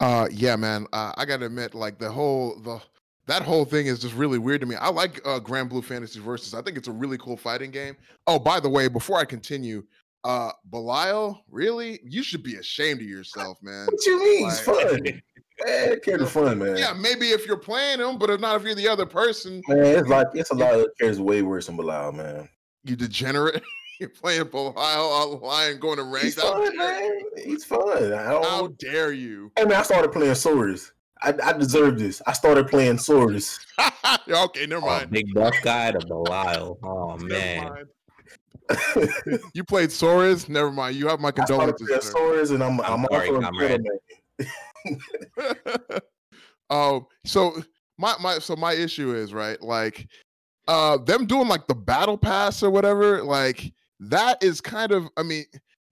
Uh, 0.00 0.28
yeah, 0.30 0.56
man. 0.56 0.86
Uh, 0.92 1.12
I 1.16 1.24
gotta 1.24 1.46
admit, 1.46 1.74
like 1.74 1.98
the 1.98 2.10
whole 2.10 2.58
the 2.60 2.80
that 3.26 3.42
whole 3.42 3.64
thing 3.64 3.86
is 3.86 4.00
just 4.00 4.14
really 4.14 4.38
weird 4.38 4.60
to 4.62 4.66
me. 4.66 4.74
I 4.74 4.88
like 4.88 5.20
uh, 5.24 5.38
Granblue 5.38 5.84
Fantasy 5.84 6.18
Versus. 6.18 6.54
I 6.54 6.62
think 6.62 6.76
it's 6.76 6.88
a 6.88 6.92
really 6.92 7.18
cool 7.18 7.36
fighting 7.36 7.70
game. 7.70 7.96
Oh, 8.26 8.38
by 8.38 8.58
the 8.58 8.68
way, 8.68 8.88
before 8.88 9.18
I 9.18 9.24
continue, 9.24 9.84
uh, 10.24 10.52
Belial, 10.70 11.44
really? 11.50 12.00
You 12.04 12.22
should 12.22 12.42
be 12.42 12.56
ashamed 12.56 13.00
of 13.00 13.06
yourself, 13.06 13.58
man. 13.62 13.86
What 13.90 14.06
you 14.06 14.18
mean? 14.18 14.42
Like, 14.44 14.52
it's 14.52 14.60
fun. 14.60 15.22
man, 15.66 16.00
kind 16.00 16.20
of 16.20 16.30
fun, 16.30 16.58
man. 16.58 16.76
Yeah, 16.76 16.92
maybe 16.92 17.28
if 17.28 17.46
you're 17.46 17.56
playing 17.56 18.00
him, 18.00 18.18
but 18.18 18.30
if 18.30 18.40
not, 18.40 18.56
if 18.56 18.62
you're 18.64 18.74
the 18.74 18.88
other 18.88 19.06
person, 19.06 19.62
man, 19.68 19.98
it's 19.98 20.08
like 20.08 20.28
it's 20.34 20.50
a 20.50 20.54
lot 20.54 20.74
of 20.74 20.86
cares 21.00 21.20
way 21.20 21.42
worse 21.42 21.66
than 21.66 21.76
Belial, 21.76 22.12
man. 22.12 22.48
You 22.84 22.96
degenerate. 22.96 23.62
You're 24.00 24.08
playing 24.08 24.48
Belial 24.48 24.74
online, 24.76 25.78
going 25.78 25.98
to 25.98 26.02
rank. 26.02 26.24
He's 26.24 26.34
fun, 26.34 26.76
man. 26.76 27.20
He's 27.36 27.64
fun. 27.64 28.10
How 28.10 28.68
dare 28.78 29.12
you? 29.12 29.52
Hey 29.56 29.64
man, 29.64 29.78
I 29.78 29.82
started 29.82 30.10
playing 30.10 30.34
Swords. 30.34 30.92
I, 31.22 31.34
I 31.40 31.52
deserve 31.52 32.00
this. 32.00 32.20
I 32.26 32.32
started 32.32 32.66
playing 32.66 32.98
Swords. 32.98 33.60
okay, 34.28 34.66
never 34.66 34.84
oh, 34.84 34.88
mind. 34.88 35.04
Oh, 35.04 35.12
big 35.12 35.32
buff 35.32 35.54
guy 35.62 35.92
to 35.92 36.04
Belial. 36.04 36.80
Oh 36.82 37.16
man. 37.18 37.84
you 39.54 39.64
played 39.64 39.90
Soriz? 39.90 40.48
Never 40.48 40.70
mind. 40.70 40.96
You 40.96 41.08
have 41.08 41.20
my 41.20 41.30
condolences. 41.30 41.88
I 41.90 41.98
Soriz, 41.98 42.52
and 42.52 42.62
I'm 42.62 42.80
I'm, 42.80 43.06
I'm 43.06 43.06
sorry, 43.10 43.30
also 43.30 43.78
Oh, 46.70 47.06
so 47.24 47.62
my 47.98 48.14
my 48.20 48.38
so 48.38 48.56
my 48.56 48.72
issue 48.72 49.14
is 49.14 49.34
right, 49.34 49.60
like 49.60 50.08
uh 50.68 50.96
them 50.98 51.26
doing 51.26 51.48
like 51.48 51.66
the 51.66 51.74
battle 51.74 52.16
pass 52.16 52.62
or 52.62 52.70
whatever, 52.70 53.22
like 53.22 53.72
that 54.00 54.42
is 54.42 54.60
kind 54.60 54.92
of 54.92 55.08
I 55.16 55.22
mean, 55.22 55.44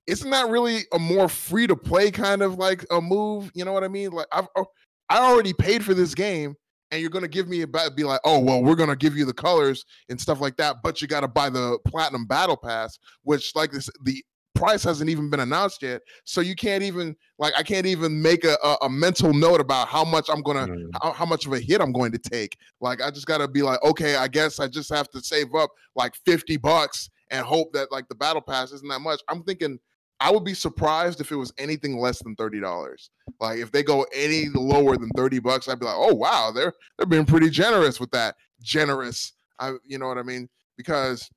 isn't 0.07 0.31
that 0.31 0.49
really 0.49 0.83
a 0.93 0.99
more 0.99 1.29
free 1.29 1.67
to 1.67 1.77
play 1.77 2.11
kind 2.11 2.43
of 2.43 2.59
like 2.59 2.85
a 2.91 3.01
move? 3.01 3.51
You 3.55 3.65
know 3.65 3.73
what 3.73 3.85
I 3.85 3.89
mean? 3.89 4.11
Like 4.11 4.27
I've 4.33 4.49
oh, 4.57 4.67
I 5.09 5.19
already 5.19 5.53
paid 5.53 5.85
for 5.85 5.93
this 5.93 6.15
game 6.15 6.57
and 6.91 7.01
you're 7.01 7.11
going 7.11 7.23
to 7.23 7.29
give 7.29 7.49
me 7.49 7.63
about 7.63 7.95
be 7.97 8.05
like, 8.05 8.21
oh, 8.25 8.39
well, 8.39 8.63
we're 8.63 8.75
going 8.75 8.89
to 8.89 8.97
give 8.97 9.17
you 9.17 9.25
the 9.25 9.33
colors 9.33 9.85
and 10.09 10.21
stuff 10.21 10.41
like 10.41 10.57
that, 10.57 10.77
but 10.83 11.01
you 11.01 11.09
got 11.09 11.21
to 11.21 11.29
buy 11.29 11.49
the 11.49 11.79
platinum 11.87 12.27
battle 12.27 12.57
pass, 12.57 12.99
which 13.23 13.55
like 13.55 13.71
this, 13.71 13.89
the 14.05 14.25
price 14.55 14.83
hasn't 14.83 15.09
even 15.09 15.31
been 15.31 15.41
announced 15.41 15.83
yet. 15.83 16.03
So 16.25 16.41
you 16.41 16.55
can't 16.55 16.83
even 16.83 17.17
like, 17.39 17.55
I 17.57 17.63
can't 17.63 17.87
even 17.87 18.21
make 18.21 18.45
a, 18.45 18.57
a, 18.63 18.77
a 18.83 18.91
mental 18.91 19.33
note 19.33 19.61
about 19.61 19.89
how 19.89 20.05
much 20.05 20.29
I'm 20.29 20.43
to, 20.43 20.73
mm. 20.73 20.89
how, 21.01 21.13
how 21.13 21.27
much 21.27 21.47
of 21.47 21.53
a 21.53 21.61
hit 21.61 21.81
I'm 21.81 21.93
going 21.93 22.13
to 22.13 22.19
take. 22.19 22.57
Like, 22.81 23.01
I 23.01 23.11
just 23.11 23.27
got 23.27 23.39
to 23.39 23.49
be 23.49 23.63
like, 23.63 23.83
okay, 23.85 24.17
I 24.17 24.29
guess 24.29 24.59
I 24.59 24.67
just 24.67 24.93
have 24.93 25.09
to 25.11 25.21
save 25.21 25.55
up 25.55 25.71
like 25.95 26.15
50 26.27 26.57
bucks 26.57 27.09
and 27.31 27.47
hope 27.47 27.73
that 27.73 27.93
like 27.93 28.09
the 28.09 28.15
battle 28.17 28.43
pass 28.43 28.73
isn't 28.73 28.89
that 28.89 29.01
much. 29.01 29.21
I'm 29.29 29.45
thinking 29.45 29.79
I 30.21 30.31
would 30.31 30.45
be 30.45 30.55
surprised 30.55 31.21
if 31.21 31.33
it 31.33 31.37
was 31.37 31.53
anything 31.57 31.99
less 31.99 32.23
than 32.23 32.37
thirty 32.37 32.61
dollars. 32.61 33.11
Like 33.41 33.59
if 33.59 33.73
they 33.73 33.83
go 33.83 34.07
any 34.15 34.47
lower 34.55 34.97
than 34.97 35.11
thirty 35.17 35.39
bucks, 35.39 35.69
I'd 35.69 35.81
be 35.81 35.87
like, 35.87 35.97
oh 35.97 36.15
wow, 36.15 36.53
they're 36.55 36.75
they're 36.99 37.07
being 37.07 37.27
pretty 37.27 37.51
generous 37.51 37.99
with 37.99 38.11
that. 38.11 38.37
Generous, 38.63 39.33
I 39.59 39.75
you 39.85 39.99
know 39.99 40.09
what 40.09 40.19
I 40.19 40.23
mean? 40.23 40.49
Because 40.77 41.29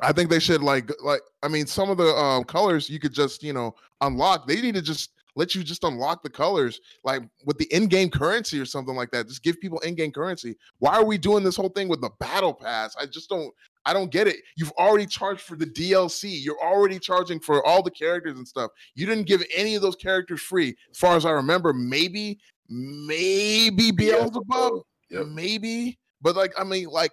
I 0.00 0.12
think 0.12 0.28
they 0.28 0.40
should 0.40 0.62
like 0.62 0.90
like 1.02 1.22
I 1.42 1.48
mean 1.48 1.66
some 1.66 1.90
of 1.90 1.98
the 1.98 2.14
um, 2.14 2.44
colors 2.44 2.90
you 2.90 2.98
could 2.98 3.12
just 3.12 3.42
you 3.42 3.52
know 3.52 3.74
unlock. 4.00 4.46
They 4.48 4.60
need 4.60 4.74
to 4.74 4.82
just 4.82 5.10
let 5.36 5.54
you 5.54 5.62
just 5.62 5.84
unlock 5.84 6.22
the 6.22 6.30
colors 6.30 6.80
like 7.04 7.22
with 7.44 7.56
the 7.58 7.72
in-game 7.72 8.10
currency 8.10 8.58
or 8.58 8.64
something 8.64 8.96
like 8.96 9.10
that. 9.12 9.28
Just 9.28 9.44
give 9.44 9.60
people 9.60 9.78
in-game 9.80 10.10
currency. 10.10 10.56
Why 10.80 10.94
are 10.96 11.04
we 11.04 11.18
doing 11.18 11.44
this 11.44 11.56
whole 11.56 11.68
thing 11.68 11.88
with 11.88 12.00
the 12.00 12.10
battle 12.18 12.52
pass? 12.52 12.96
I 13.00 13.06
just 13.06 13.28
don't 13.28 13.52
I 13.86 13.92
don't 13.92 14.10
get 14.10 14.26
it. 14.26 14.36
You've 14.56 14.72
already 14.72 15.06
charged 15.06 15.40
for 15.40 15.56
the 15.56 15.66
DLC. 15.66 16.42
You're 16.42 16.62
already 16.62 16.98
charging 16.98 17.40
for 17.40 17.64
all 17.66 17.82
the 17.82 17.90
characters 17.90 18.36
and 18.36 18.46
stuff. 18.46 18.70
You 18.94 19.06
didn't 19.06 19.26
give 19.26 19.42
any 19.54 19.74
of 19.74 19.82
those 19.82 19.96
characters 19.96 20.40
free. 20.40 20.76
As 20.90 20.98
far 20.98 21.16
as 21.16 21.24
I 21.24 21.30
remember, 21.30 21.72
maybe, 21.72 22.38
maybe 22.68 23.90
Beelzebub, 23.90 24.82
yep. 25.10 25.26
maybe. 25.26 25.98
But 26.20 26.36
like, 26.36 26.52
I 26.58 26.64
mean, 26.64 26.88
like, 26.88 27.12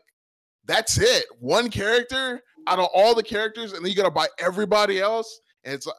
that's 0.65 0.97
it. 0.97 1.25
One 1.39 1.69
character 1.69 2.41
out 2.67 2.79
of 2.79 2.89
all 2.93 3.15
the 3.15 3.23
characters, 3.23 3.71
and 3.71 3.83
then 3.83 3.89
you 3.89 3.95
gotta 3.95 4.11
buy 4.11 4.27
everybody 4.39 4.99
else. 4.99 5.39
And 5.63 5.73
it's 5.73 5.87
like, 5.87 5.95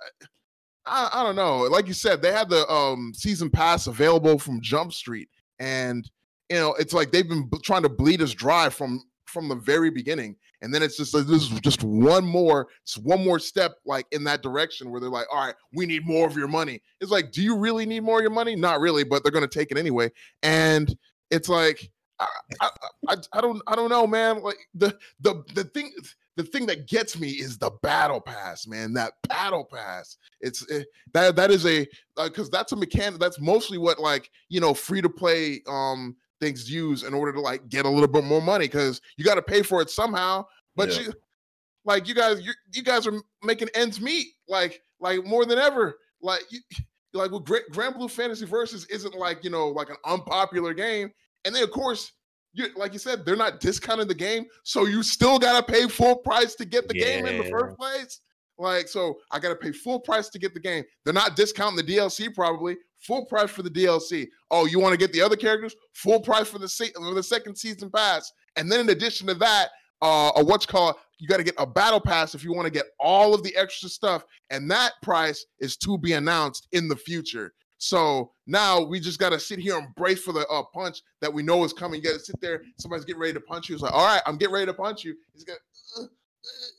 I, 0.84 1.08
I 1.12 1.22
don't 1.22 1.36
know. 1.36 1.60
Like 1.62 1.86
you 1.86 1.94
said, 1.94 2.22
they 2.22 2.32
had 2.32 2.50
the 2.50 2.68
um 2.70 3.12
season 3.14 3.50
pass 3.50 3.86
available 3.86 4.38
from 4.38 4.60
Jump 4.60 4.92
Street, 4.92 5.28
and 5.58 6.08
you 6.50 6.56
know, 6.56 6.74
it's 6.74 6.92
like 6.92 7.10
they've 7.10 7.28
been 7.28 7.48
b- 7.48 7.58
trying 7.62 7.82
to 7.82 7.88
bleed 7.88 8.22
us 8.22 8.32
dry 8.32 8.68
from 8.68 9.02
from 9.26 9.48
the 9.48 9.54
very 9.54 9.90
beginning. 9.90 10.36
And 10.60 10.74
then 10.74 10.82
it's 10.82 10.96
just 10.96 11.14
like 11.14 11.26
this 11.26 11.50
is 11.50 11.60
just 11.60 11.84
one 11.84 12.24
more, 12.24 12.68
it's 12.82 12.98
one 12.98 13.24
more 13.24 13.38
step 13.38 13.76
like 13.86 14.06
in 14.12 14.24
that 14.24 14.42
direction 14.42 14.90
where 14.90 15.00
they're 15.00 15.10
like, 15.10 15.26
all 15.32 15.46
right, 15.46 15.54
we 15.72 15.86
need 15.86 16.06
more 16.06 16.26
of 16.26 16.36
your 16.36 16.48
money. 16.48 16.82
It's 17.00 17.10
like, 17.10 17.32
do 17.32 17.42
you 17.42 17.56
really 17.56 17.86
need 17.86 18.02
more 18.02 18.18
of 18.18 18.22
your 18.22 18.32
money? 18.32 18.56
Not 18.56 18.80
really, 18.80 19.04
but 19.04 19.22
they're 19.22 19.32
gonna 19.32 19.46
take 19.46 19.70
it 19.70 19.78
anyway. 19.78 20.10
And 20.42 20.96
it's 21.30 21.48
like, 21.48 21.90
I, 22.20 22.26
I, 23.08 23.16
I, 23.32 23.40
don't 23.40 23.62
I 23.66 23.76
don't 23.76 23.90
know, 23.90 24.06
man. 24.06 24.42
Like 24.42 24.58
the 24.74 24.96
the 25.20 25.44
the 25.54 25.64
thing 25.64 25.92
the 26.36 26.44
thing 26.44 26.66
that 26.66 26.88
gets 26.88 27.18
me 27.18 27.30
is 27.30 27.58
the 27.58 27.70
battle 27.82 28.20
pass, 28.20 28.66
man. 28.66 28.92
That 28.94 29.14
battle 29.28 29.64
pass. 29.64 30.16
It's 30.40 30.62
it, 30.70 30.82
eh, 30.82 30.84
that 31.12 31.36
that 31.36 31.50
is 31.50 31.66
a 31.66 31.86
because 32.16 32.48
uh, 32.48 32.50
that's 32.52 32.72
a 32.72 32.76
mechanic. 32.76 33.20
That's 33.20 33.40
mostly 33.40 33.78
what 33.78 33.98
like 33.98 34.30
you 34.48 34.60
know 34.60 34.74
free 34.74 35.02
to 35.02 35.08
play 35.08 35.62
um 35.68 36.16
things 36.40 36.70
use 36.70 37.02
in 37.02 37.14
order 37.14 37.32
to 37.32 37.40
like 37.40 37.68
get 37.68 37.84
a 37.84 37.88
little 37.88 38.08
bit 38.08 38.24
more 38.24 38.42
money 38.42 38.66
because 38.66 39.00
you 39.16 39.24
got 39.24 39.36
to 39.36 39.42
pay 39.42 39.62
for 39.62 39.80
it 39.82 39.90
somehow. 39.90 40.44
But 40.76 40.94
yeah. 40.94 41.00
you, 41.06 41.12
like 41.84 42.08
you 42.08 42.14
guys, 42.14 42.40
you, 42.40 42.52
you 42.72 42.82
guys 42.82 43.06
are 43.06 43.14
making 43.42 43.68
ends 43.74 44.00
meet 44.00 44.28
like 44.48 44.82
like 45.00 45.24
more 45.24 45.44
than 45.44 45.58
ever. 45.58 45.98
Like 46.22 46.42
you, 46.50 46.60
like 47.14 47.30
with 47.30 47.44
Granblue 47.44 48.10
Fantasy 48.10 48.46
Versus 48.46 48.86
isn't 48.86 49.14
like 49.14 49.44
you 49.44 49.50
know 49.50 49.68
like 49.68 49.90
an 49.90 49.96
unpopular 50.04 50.74
game, 50.74 51.10
and 51.44 51.54
then 51.54 51.62
of 51.62 51.70
course. 51.70 52.12
You, 52.54 52.68
like 52.76 52.94
you 52.94 52.98
said, 52.98 53.26
they're 53.26 53.36
not 53.36 53.60
discounting 53.60 54.08
the 54.08 54.14
game, 54.14 54.46
so 54.64 54.86
you 54.86 55.02
still 55.02 55.38
gotta 55.38 55.64
pay 55.64 55.86
full 55.86 56.16
price 56.16 56.54
to 56.54 56.64
get 56.64 56.88
the 56.88 56.96
yeah. 56.96 57.04
game 57.04 57.26
in 57.26 57.38
the 57.38 57.50
first 57.50 57.76
place. 57.76 58.20
Like, 58.56 58.88
so 58.88 59.18
I 59.30 59.38
gotta 59.38 59.54
pay 59.54 59.70
full 59.70 60.00
price 60.00 60.30
to 60.30 60.38
get 60.38 60.54
the 60.54 60.60
game. 60.60 60.82
They're 61.04 61.14
not 61.14 61.36
discounting 61.36 61.76
the 61.76 61.96
DLC 61.96 62.34
probably, 62.34 62.78
full 63.00 63.24
price 63.26 63.50
for 63.50 63.62
the 63.62 63.70
DLC. 63.70 64.28
Oh, 64.50 64.66
you 64.66 64.80
want 64.80 64.92
to 64.92 64.98
get 64.98 65.12
the 65.12 65.22
other 65.22 65.36
characters? 65.36 65.74
Full 65.94 66.20
price 66.20 66.48
for 66.48 66.58
the 66.58 66.68
se- 66.68 66.92
for 66.94 67.14
the 67.14 67.22
second 67.22 67.56
season 67.56 67.90
pass. 67.90 68.32
And 68.56 68.70
then 68.70 68.80
in 68.80 68.88
addition 68.90 69.26
to 69.28 69.34
that, 69.34 69.68
uh, 70.02 70.32
a 70.36 70.44
what's 70.44 70.66
called 70.66 70.96
you 71.18 71.26
got 71.26 71.38
to 71.38 71.44
get 71.44 71.54
a 71.58 71.66
battle 71.66 72.00
pass 72.00 72.34
if 72.34 72.44
you 72.44 72.52
want 72.52 72.66
to 72.66 72.72
get 72.72 72.86
all 73.00 73.34
of 73.34 73.42
the 73.42 73.54
extra 73.56 73.88
stuff, 73.88 74.24
and 74.50 74.70
that 74.70 74.92
price 75.02 75.44
is 75.58 75.76
to 75.78 75.98
be 75.98 76.12
announced 76.12 76.68
in 76.72 76.88
the 76.88 76.96
future. 76.96 77.52
So 77.78 78.32
now 78.46 78.80
we 78.80 78.98
just 78.98 79.18
got 79.18 79.30
to 79.30 79.38
sit 79.38 79.58
here 79.58 79.78
and 79.78 79.94
brace 79.94 80.22
for 80.22 80.32
the 80.32 80.46
uh, 80.48 80.62
punch 80.74 81.02
that 81.20 81.32
we 81.32 81.42
know 81.42 81.64
is 81.64 81.72
coming. 81.72 82.00
You 82.00 82.10
got 82.10 82.18
to 82.18 82.24
sit 82.24 82.40
there. 82.40 82.62
Somebody's 82.78 83.04
getting 83.04 83.20
ready 83.20 83.34
to 83.34 83.40
punch 83.40 83.68
you. 83.68 83.74
It's 83.74 83.82
like, 83.82 83.92
all 83.92 84.04
right, 84.04 84.22
I'm 84.26 84.36
getting 84.36 84.54
ready 84.54 84.66
to 84.66 84.74
punch 84.74 85.04
you. 85.04 85.14
He's 85.32 85.44
uh, 85.48 86.02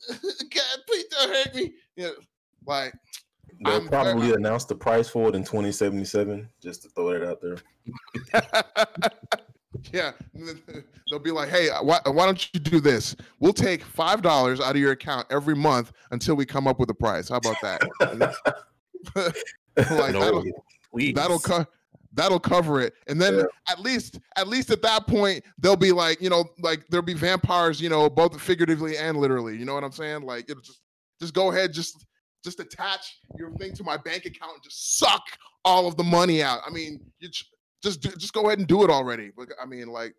God, 0.13 0.79
please 0.87 1.05
don't 1.05 1.33
hurt 1.33 1.55
me. 1.55 1.73
You 1.95 2.03
know, 2.03 2.13
like 2.65 2.93
They'll 3.61 3.75
I'm 3.75 3.87
probably 3.87 4.27
very, 4.27 4.33
announce 4.33 4.65
the 4.65 4.75
price 4.75 5.09
for 5.09 5.29
it 5.29 5.35
in 5.35 5.43
2077, 5.43 6.47
just 6.61 6.83
to 6.83 6.89
throw 6.89 7.11
that 7.11 7.27
out 7.27 7.41
there. 7.41 7.57
yeah, 9.91 10.11
they'll 11.09 11.19
be 11.19 11.31
like, 11.31 11.49
"Hey, 11.49 11.69
why, 11.81 11.99
why 12.05 12.25
don't 12.25 12.49
you 12.53 12.59
do 12.59 12.79
this? 12.79 13.15
We'll 13.39 13.53
take 13.53 13.83
five 13.83 14.21
dollars 14.21 14.61
out 14.61 14.71
of 14.71 14.77
your 14.77 14.91
account 14.91 15.27
every 15.29 15.55
month 15.55 15.91
until 16.11 16.35
we 16.35 16.45
come 16.45 16.67
up 16.67 16.79
with 16.79 16.89
a 16.89 16.93
price. 16.93 17.29
How 17.29 17.37
about 17.37 17.57
that?" 17.61 17.81
like 19.75 20.13
no, 20.13 20.19
that'll, 20.19 20.43
that'll 21.13 21.39
co- 21.39 21.65
that'll 22.13 22.39
cover 22.39 22.79
it, 22.81 22.93
and 23.07 23.21
then 23.21 23.39
yeah. 23.39 23.43
at 23.67 23.79
least 23.79 24.19
at 24.37 24.47
least 24.47 24.71
at 24.71 24.81
that 24.81 25.05
point 25.05 25.43
they'll 25.57 25.75
be 25.75 25.91
like, 25.91 26.21
you 26.21 26.29
know, 26.29 26.45
like 26.61 26.87
there'll 26.89 27.05
be 27.05 27.13
vampires, 27.13 27.81
you 27.81 27.89
know, 27.89 28.09
both 28.09 28.39
figuratively 28.39 28.97
and 28.97 29.17
literally. 29.17 29.57
You 29.57 29.65
know 29.65 29.73
what 29.73 29.83
I'm 29.83 29.91
saying? 29.91 30.21
Like 30.21 30.49
it'll 30.49 30.61
just 30.61 30.81
just 31.19 31.33
go 31.33 31.51
ahead, 31.51 31.73
just 31.73 32.05
just 32.43 32.59
attach 32.59 33.19
your 33.37 33.51
thing 33.55 33.73
to 33.73 33.83
my 33.83 33.97
bank 33.97 34.25
account 34.25 34.53
and 34.55 34.63
just 34.63 34.97
suck 34.97 35.23
all 35.65 35.87
of 35.87 35.97
the 35.97 36.03
money 36.03 36.41
out. 36.41 36.61
I 36.65 36.69
mean, 36.71 36.99
you 37.19 37.29
just 37.29 38.01
just 38.01 38.33
go 38.33 38.47
ahead 38.47 38.59
and 38.59 38.67
do 38.67 38.83
it 38.83 38.89
already. 38.89 39.31
But 39.35 39.49
I 39.61 39.65
mean, 39.65 39.87
like, 39.87 40.15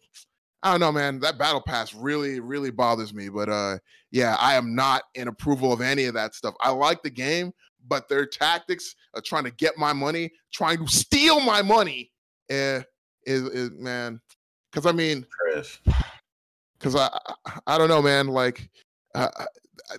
I 0.62 0.70
don't 0.70 0.80
know, 0.80 0.92
man. 0.92 1.20
That 1.20 1.38
battle 1.38 1.60
pass 1.60 1.94
really, 1.94 2.40
really 2.40 2.70
bothers 2.70 3.14
me. 3.14 3.28
But 3.28 3.48
uh, 3.48 3.78
yeah, 4.10 4.36
I 4.38 4.54
am 4.54 4.74
not 4.74 5.02
in 5.14 5.28
approval 5.28 5.72
of 5.72 5.80
any 5.80 6.04
of 6.04 6.14
that 6.14 6.34
stuff. 6.34 6.54
I 6.60 6.70
like 6.70 7.02
the 7.02 7.10
game, 7.10 7.52
but 7.88 8.08
their 8.08 8.26
tactics 8.26 8.94
of 9.14 9.24
trying 9.24 9.44
to 9.44 9.50
get 9.52 9.78
my 9.78 9.92
money, 9.92 10.30
trying 10.52 10.84
to 10.84 10.92
steal 10.92 11.40
my 11.40 11.62
money, 11.62 12.10
eh, 12.50 12.82
is, 13.24 13.42
is 13.42 13.70
man. 13.72 14.20
Because 14.70 14.86
I 14.86 14.92
mean, 14.92 15.26
because 16.78 16.94
I, 16.94 17.08
I 17.46 17.58
I 17.66 17.78
don't 17.78 17.88
know, 17.88 18.02
man. 18.02 18.28
Like 18.28 18.68
uh, 19.14 19.28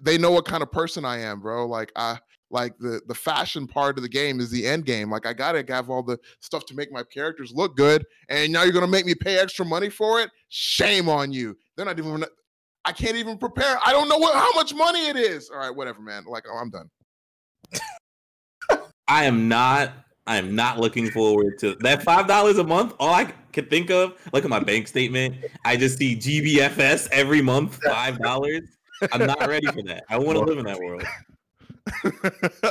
they 0.01 0.17
know 0.17 0.31
what 0.31 0.45
kind 0.45 0.63
of 0.63 0.71
person 0.71 1.05
I 1.05 1.19
am, 1.19 1.39
bro. 1.39 1.67
Like 1.67 1.91
I 1.95 2.17
like 2.49 2.77
the 2.79 3.01
the 3.07 3.15
fashion 3.15 3.67
part 3.67 3.97
of 3.97 4.03
the 4.03 4.09
game 4.09 4.39
is 4.39 4.49
the 4.49 4.67
end 4.67 4.85
game. 4.85 5.09
Like 5.09 5.25
I 5.25 5.33
gotta 5.33 5.63
have 5.67 5.89
all 5.89 6.03
the 6.03 6.19
stuff 6.41 6.65
to 6.67 6.75
make 6.75 6.91
my 6.91 7.03
characters 7.03 7.51
look 7.53 7.75
good, 7.75 8.05
and 8.29 8.51
now 8.51 8.63
you're 8.63 8.73
gonna 8.73 8.87
make 8.87 9.05
me 9.05 9.15
pay 9.15 9.39
extra 9.39 9.65
money 9.65 9.89
for 9.89 10.19
it. 10.21 10.29
Shame 10.49 11.09
on 11.09 11.31
you. 11.31 11.57
They're 11.75 11.85
not 11.85 11.97
even. 11.97 12.25
I 12.83 12.91
can't 12.91 13.15
even 13.15 13.37
prepare. 13.37 13.77
I 13.85 13.91
don't 13.91 14.09
know 14.09 14.17
what 14.17 14.35
how 14.35 14.51
much 14.55 14.73
money 14.73 15.07
it 15.07 15.15
is. 15.15 15.49
All 15.49 15.59
right, 15.59 15.75
whatever, 15.75 16.01
man. 16.01 16.25
Like 16.25 16.45
oh, 16.51 16.57
I'm 16.57 16.69
done. 16.69 16.89
I 19.07 19.25
am 19.25 19.47
not. 19.47 19.93
I 20.27 20.37
am 20.37 20.55
not 20.55 20.79
looking 20.79 21.09
forward 21.09 21.57
to 21.59 21.75
that 21.81 22.03
five 22.03 22.27
dollars 22.27 22.57
a 22.57 22.63
month. 22.63 22.93
All 22.99 23.13
I 23.13 23.33
can 23.51 23.65
think 23.65 23.89
of, 23.91 24.13
look 24.33 24.43
at 24.43 24.49
my 24.49 24.59
bank 24.59 24.87
statement. 24.87 25.35
I 25.65 25.77
just 25.77 25.97
see 25.97 26.15
GBFS 26.15 27.09
every 27.11 27.41
month, 27.41 27.79
five 27.83 28.19
dollars. 28.19 28.61
I'm 29.11 29.25
not 29.25 29.47
ready 29.47 29.67
for 29.67 29.81
that. 29.83 30.03
I 30.09 30.17
want 30.17 30.37
to 30.37 30.43
live 30.43 30.57
in 30.57 30.65
that 30.65 30.79
world. 30.79 31.03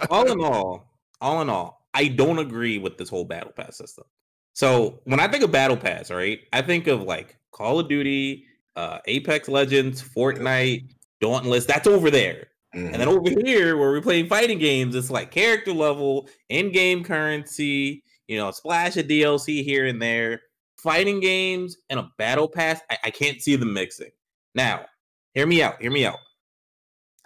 all 0.11 0.31
in 0.31 0.41
all, 0.41 0.95
all 1.21 1.43
in 1.43 1.51
all, 1.51 1.87
I 1.95 2.09
don't 2.09 2.39
agree 2.39 2.79
with 2.79 2.99
this 2.99 3.09
whole 3.09 3.25
battle 3.25 3.53
pass 3.53 3.77
system. 3.77 4.05
So 4.53 5.01
when 5.05 5.21
I 5.21 5.29
think 5.29 5.45
of 5.45 5.53
battle 5.53 5.77
pass, 5.77 6.11
right, 6.11 6.41
I 6.53 6.63
think 6.63 6.87
of 6.87 7.03
like 7.03 7.39
Call 7.53 7.81
of 7.81 7.89
Duty, 7.89 8.45
uh, 8.77 8.99
Apex 9.07 9.49
Legends, 9.49 10.03
Fortnite, 10.03 10.95
Dauntless. 11.21 11.67
That's 11.67 11.87
over 11.87 12.11
there. 12.11 12.49
Mhm. 12.75 12.93
And 12.93 12.95
then 12.95 13.09
over 13.09 13.29
here, 13.45 13.77
where 13.77 13.91
we're 13.91 14.01
playing 14.01 14.29
fighting 14.29 14.59
games, 14.59 14.95
it's 14.95 15.11
like 15.11 15.31
character 15.31 15.73
level, 15.73 16.29
in-game 16.49 17.03
currency, 17.03 18.05
you 18.29 18.37
know, 18.37 18.49
a 18.49 18.53
splash 18.53 18.97
of 18.97 19.07
DLC 19.07 19.65
here 19.65 19.87
and 19.87 20.01
there. 20.01 20.41
Fighting 20.77 21.21
games 21.21 21.77
and 21.91 22.01
a 22.01 22.11
battle 22.17 22.49
pass, 22.49 22.81
I, 22.89 22.99
I 23.05 23.11
can't 23.11 23.43
see 23.43 23.57
them 23.57 23.75
mixing. 23.75 24.13
Now, 24.55 24.87
hear 25.35 25.47
me 25.47 25.63
out. 25.63 25.81
Hear 25.81 25.91
me 25.91 26.07
out. 26.07 26.19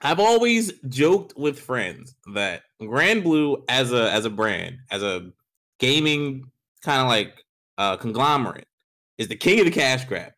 I've 0.01 0.21
always 0.21 0.73
joked 0.89 1.37
with 1.37 1.59
friends 1.59 2.15
that 2.35 2.63
Granblue 2.81 3.65
as 3.69 3.93
a 3.93 4.11
as 4.13 4.25
a 4.25 4.31
brand, 4.31 4.79
as 4.91 5.03
a 5.03 5.31
gaming 5.79 6.51
kind 6.83 7.01
of 7.01 7.09
like 7.09 7.35
uh, 7.79 7.97
conglomerate, 7.97 8.67
is 9.19 9.29
the 9.29 9.37
king 9.37 9.61
of 9.61 9.65
the 9.65 9.71
cash 9.71 10.05
grab. 10.05 10.33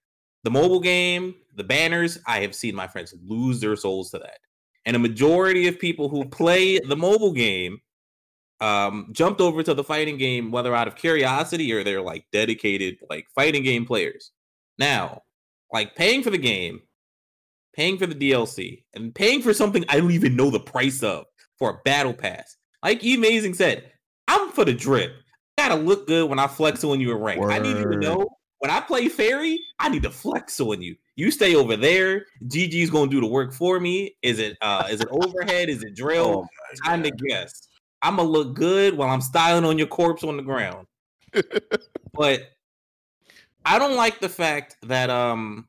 The 0.45 0.51
mobile 0.51 0.81
game, 0.81 1.35
the 1.57 1.65
banners, 1.65 2.19
I 2.27 2.41
have 2.41 2.55
seen 2.55 2.75
my 2.77 2.87
friends 2.87 3.13
lose 3.27 3.61
their 3.61 3.75
souls 3.75 4.11
to 4.13 4.19
that. 4.19 4.39
And 4.85 4.95
a 4.95 5.01
majority 5.01 5.67
of 5.67 5.81
people 5.81 6.09
who 6.09 6.25
play 6.25 6.79
the 6.79 6.97
mobile 6.97 7.33
game 7.33 7.81
um, 8.61 9.09
jumped 9.13 9.41
over 9.41 9.63
to 9.65 9.75
the 9.75 9.83
fighting 9.83 10.17
game, 10.17 10.53
whether 10.53 10.75
out 10.75 10.87
of 10.87 10.95
curiosity 10.95 11.73
or 11.73 11.83
they're 11.83 12.01
like 12.01 12.27
dedicated 12.33 12.99
like 13.11 13.27
fighting 13.35 13.65
game 13.65 13.85
players. 13.85 14.31
Now, 14.79 15.23
like 15.73 15.97
paying 15.97 16.23
for 16.23 16.31
the 16.31 16.39
game, 16.39 16.81
paying 17.77 17.99
for 17.99 18.07
the 18.07 18.15
DLC, 18.15 18.83
and 18.95 19.15
paying 19.15 19.43
for 19.43 19.55
something 19.55 19.85
I 19.89 19.99
don't 19.99 20.11
even 20.11 20.35
know 20.35 20.51
the 20.51 20.61
price 20.61 21.03
of 21.03 21.27
for 21.59 21.71
a 21.71 21.79
battle 21.85 22.15
pass. 22.15 22.57
Like 22.83 23.05
E 23.05 23.15
Amazing 23.15 23.55
said, 23.55 23.93
I'm 24.27 24.51
for 24.51 24.65
the 24.65 24.75
drip. 24.75 25.13
I 25.59 25.69
gotta 25.69 25.81
look 25.81 26.07
good 26.07 26.29
when 26.29 26.39
I 26.39 26.47
flex 26.47 26.83
on 26.85 27.01
you 27.01 27.13
in 27.13 27.19
rank. 27.19 27.43
I 27.45 27.59
need 27.59 27.77
you 27.77 27.91
to 27.91 27.97
know 27.99 28.29
when 28.59 28.71
I 28.71 28.81
play 28.81 29.09
Ferry, 29.09 29.61
I 29.79 29.89
need 29.89 30.03
to 30.05 30.11
flex 30.11 30.59
on 30.61 30.81
you. 30.81 30.97
You 31.15 31.31
stay 31.31 31.55
over 31.55 31.77
there. 31.77 32.27
GG's 32.45 32.91
gonna 32.91 33.11
do 33.11 33.21
the 33.21 33.27
work 33.27 33.53
for 33.53 33.79
me. 33.79 34.17
Is 34.23 34.39
it 34.39 34.57
uh 34.61 34.89
is 34.91 35.01
it 35.01 35.09
overhead? 35.11 35.69
Is 35.69 35.83
it 35.83 35.95
drill? 35.97 36.47
Oh 36.47 36.85
Time 36.85 37.03
to 37.03 37.11
guess. 37.11 37.69
I'm 38.03 38.17
gonna 38.17 38.29
look 38.29 38.55
good 38.55 38.97
while 38.97 39.11
I'm 39.11 39.21
styling 39.21 39.65
on 39.65 39.79
your 39.79 39.87
corpse 39.87 40.25
on 40.25 40.37
the 40.37 40.43
ground. 40.43 40.87
but 42.13 42.43
I 43.65 43.79
don't 43.79 43.97
like 43.97 44.21
the 44.21 44.29
fact 44.29 44.77
that 44.83 45.11
um 45.11 45.69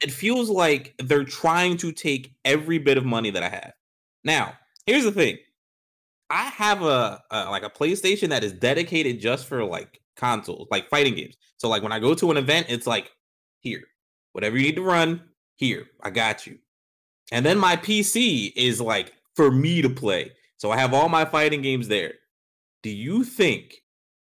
it 0.00 0.12
feels 0.12 0.48
like 0.48 0.94
they're 0.98 1.24
trying 1.24 1.76
to 1.78 1.92
take 1.92 2.34
every 2.44 2.78
bit 2.78 2.98
of 2.98 3.04
money 3.04 3.30
that 3.30 3.42
I 3.42 3.48
have. 3.48 3.72
Now, 4.24 4.54
here's 4.86 5.04
the 5.04 5.12
thing. 5.12 5.38
I 6.30 6.44
have 6.44 6.82
a, 6.82 7.22
a 7.30 7.50
like 7.50 7.62
a 7.62 7.70
PlayStation 7.70 8.28
that 8.28 8.44
is 8.44 8.52
dedicated 8.52 9.20
just 9.20 9.46
for 9.46 9.64
like 9.64 10.00
consoles, 10.16 10.68
like 10.70 10.90
fighting 10.90 11.14
games. 11.14 11.36
So 11.56 11.68
like 11.68 11.82
when 11.82 11.92
I 11.92 11.98
go 11.98 12.14
to 12.14 12.30
an 12.30 12.36
event, 12.36 12.66
it's 12.68 12.86
like 12.86 13.10
here, 13.60 13.82
whatever 14.32 14.56
you 14.56 14.64
need 14.64 14.76
to 14.76 14.82
run, 14.82 15.22
here, 15.56 15.86
I 16.02 16.10
got 16.10 16.46
you. 16.46 16.58
And 17.32 17.44
then 17.44 17.58
my 17.58 17.76
PC 17.76 18.52
is 18.56 18.80
like 18.80 19.12
for 19.34 19.50
me 19.50 19.82
to 19.82 19.90
play. 19.90 20.32
So 20.58 20.70
I 20.70 20.76
have 20.76 20.94
all 20.94 21.08
my 21.08 21.24
fighting 21.24 21.62
games 21.62 21.88
there. 21.88 22.14
Do 22.82 22.90
you 22.90 23.24
think 23.24 23.76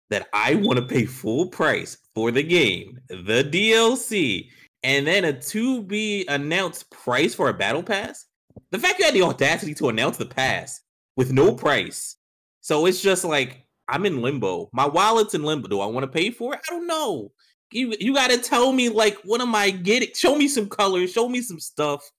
that 0.09 0.27
I 0.33 0.55
want 0.55 0.79
to 0.79 0.85
pay 0.85 1.05
full 1.05 1.47
price 1.47 1.97
for 2.15 2.31
the 2.31 2.43
game, 2.43 2.99
the 3.09 3.43
DLC, 3.43 4.49
and 4.87 5.05
then 5.05 5.25
a 5.25 5.33
to 5.33 5.81
be 5.83 6.25
announced 6.29 6.89
price 6.89 7.35
for 7.35 7.49
a 7.49 7.53
battle 7.53 7.83
pass? 7.83 8.25
The 8.71 8.79
fact 8.79 8.99
you 8.99 9.05
had 9.05 9.13
the 9.13 9.21
audacity 9.21 9.73
to 9.75 9.89
announce 9.89 10.15
the 10.15 10.25
pass 10.25 10.81
with 11.17 11.33
no 11.33 11.53
price. 11.53 12.15
So 12.61 12.85
it's 12.85 13.01
just 13.01 13.25
like 13.25 13.65
I'm 13.89 14.05
in 14.05 14.21
limbo. 14.21 14.69
My 14.71 14.87
wallet's 14.87 15.33
in 15.33 15.43
limbo. 15.43 15.67
Do 15.67 15.81
I 15.81 15.87
want 15.87 16.05
to 16.05 16.07
pay 16.07 16.31
for 16.31 16.53
it? 16.53 16.61
I 16.69 16.73
don't 16.73 16.87
know. 16.87 17.33
You 17.71 17.95
you 17.99 18.13
got 18.13 18.29
to 18.29 18.37
tell 18.37 18.71
me 18.71 18.87
like 18.87 19.17
what 19.25 19.41
am 19.41 19.53
I 19.53 19.71
getting? 19.71 20.09
Show 20.15 20.37
me 20.37 20.47
some 20.47 20.69
colors, 20.69 21.11
show 21.11 21.27
me 21.27 21.41
some 21.41 21.59
stuff. 21.59 22.09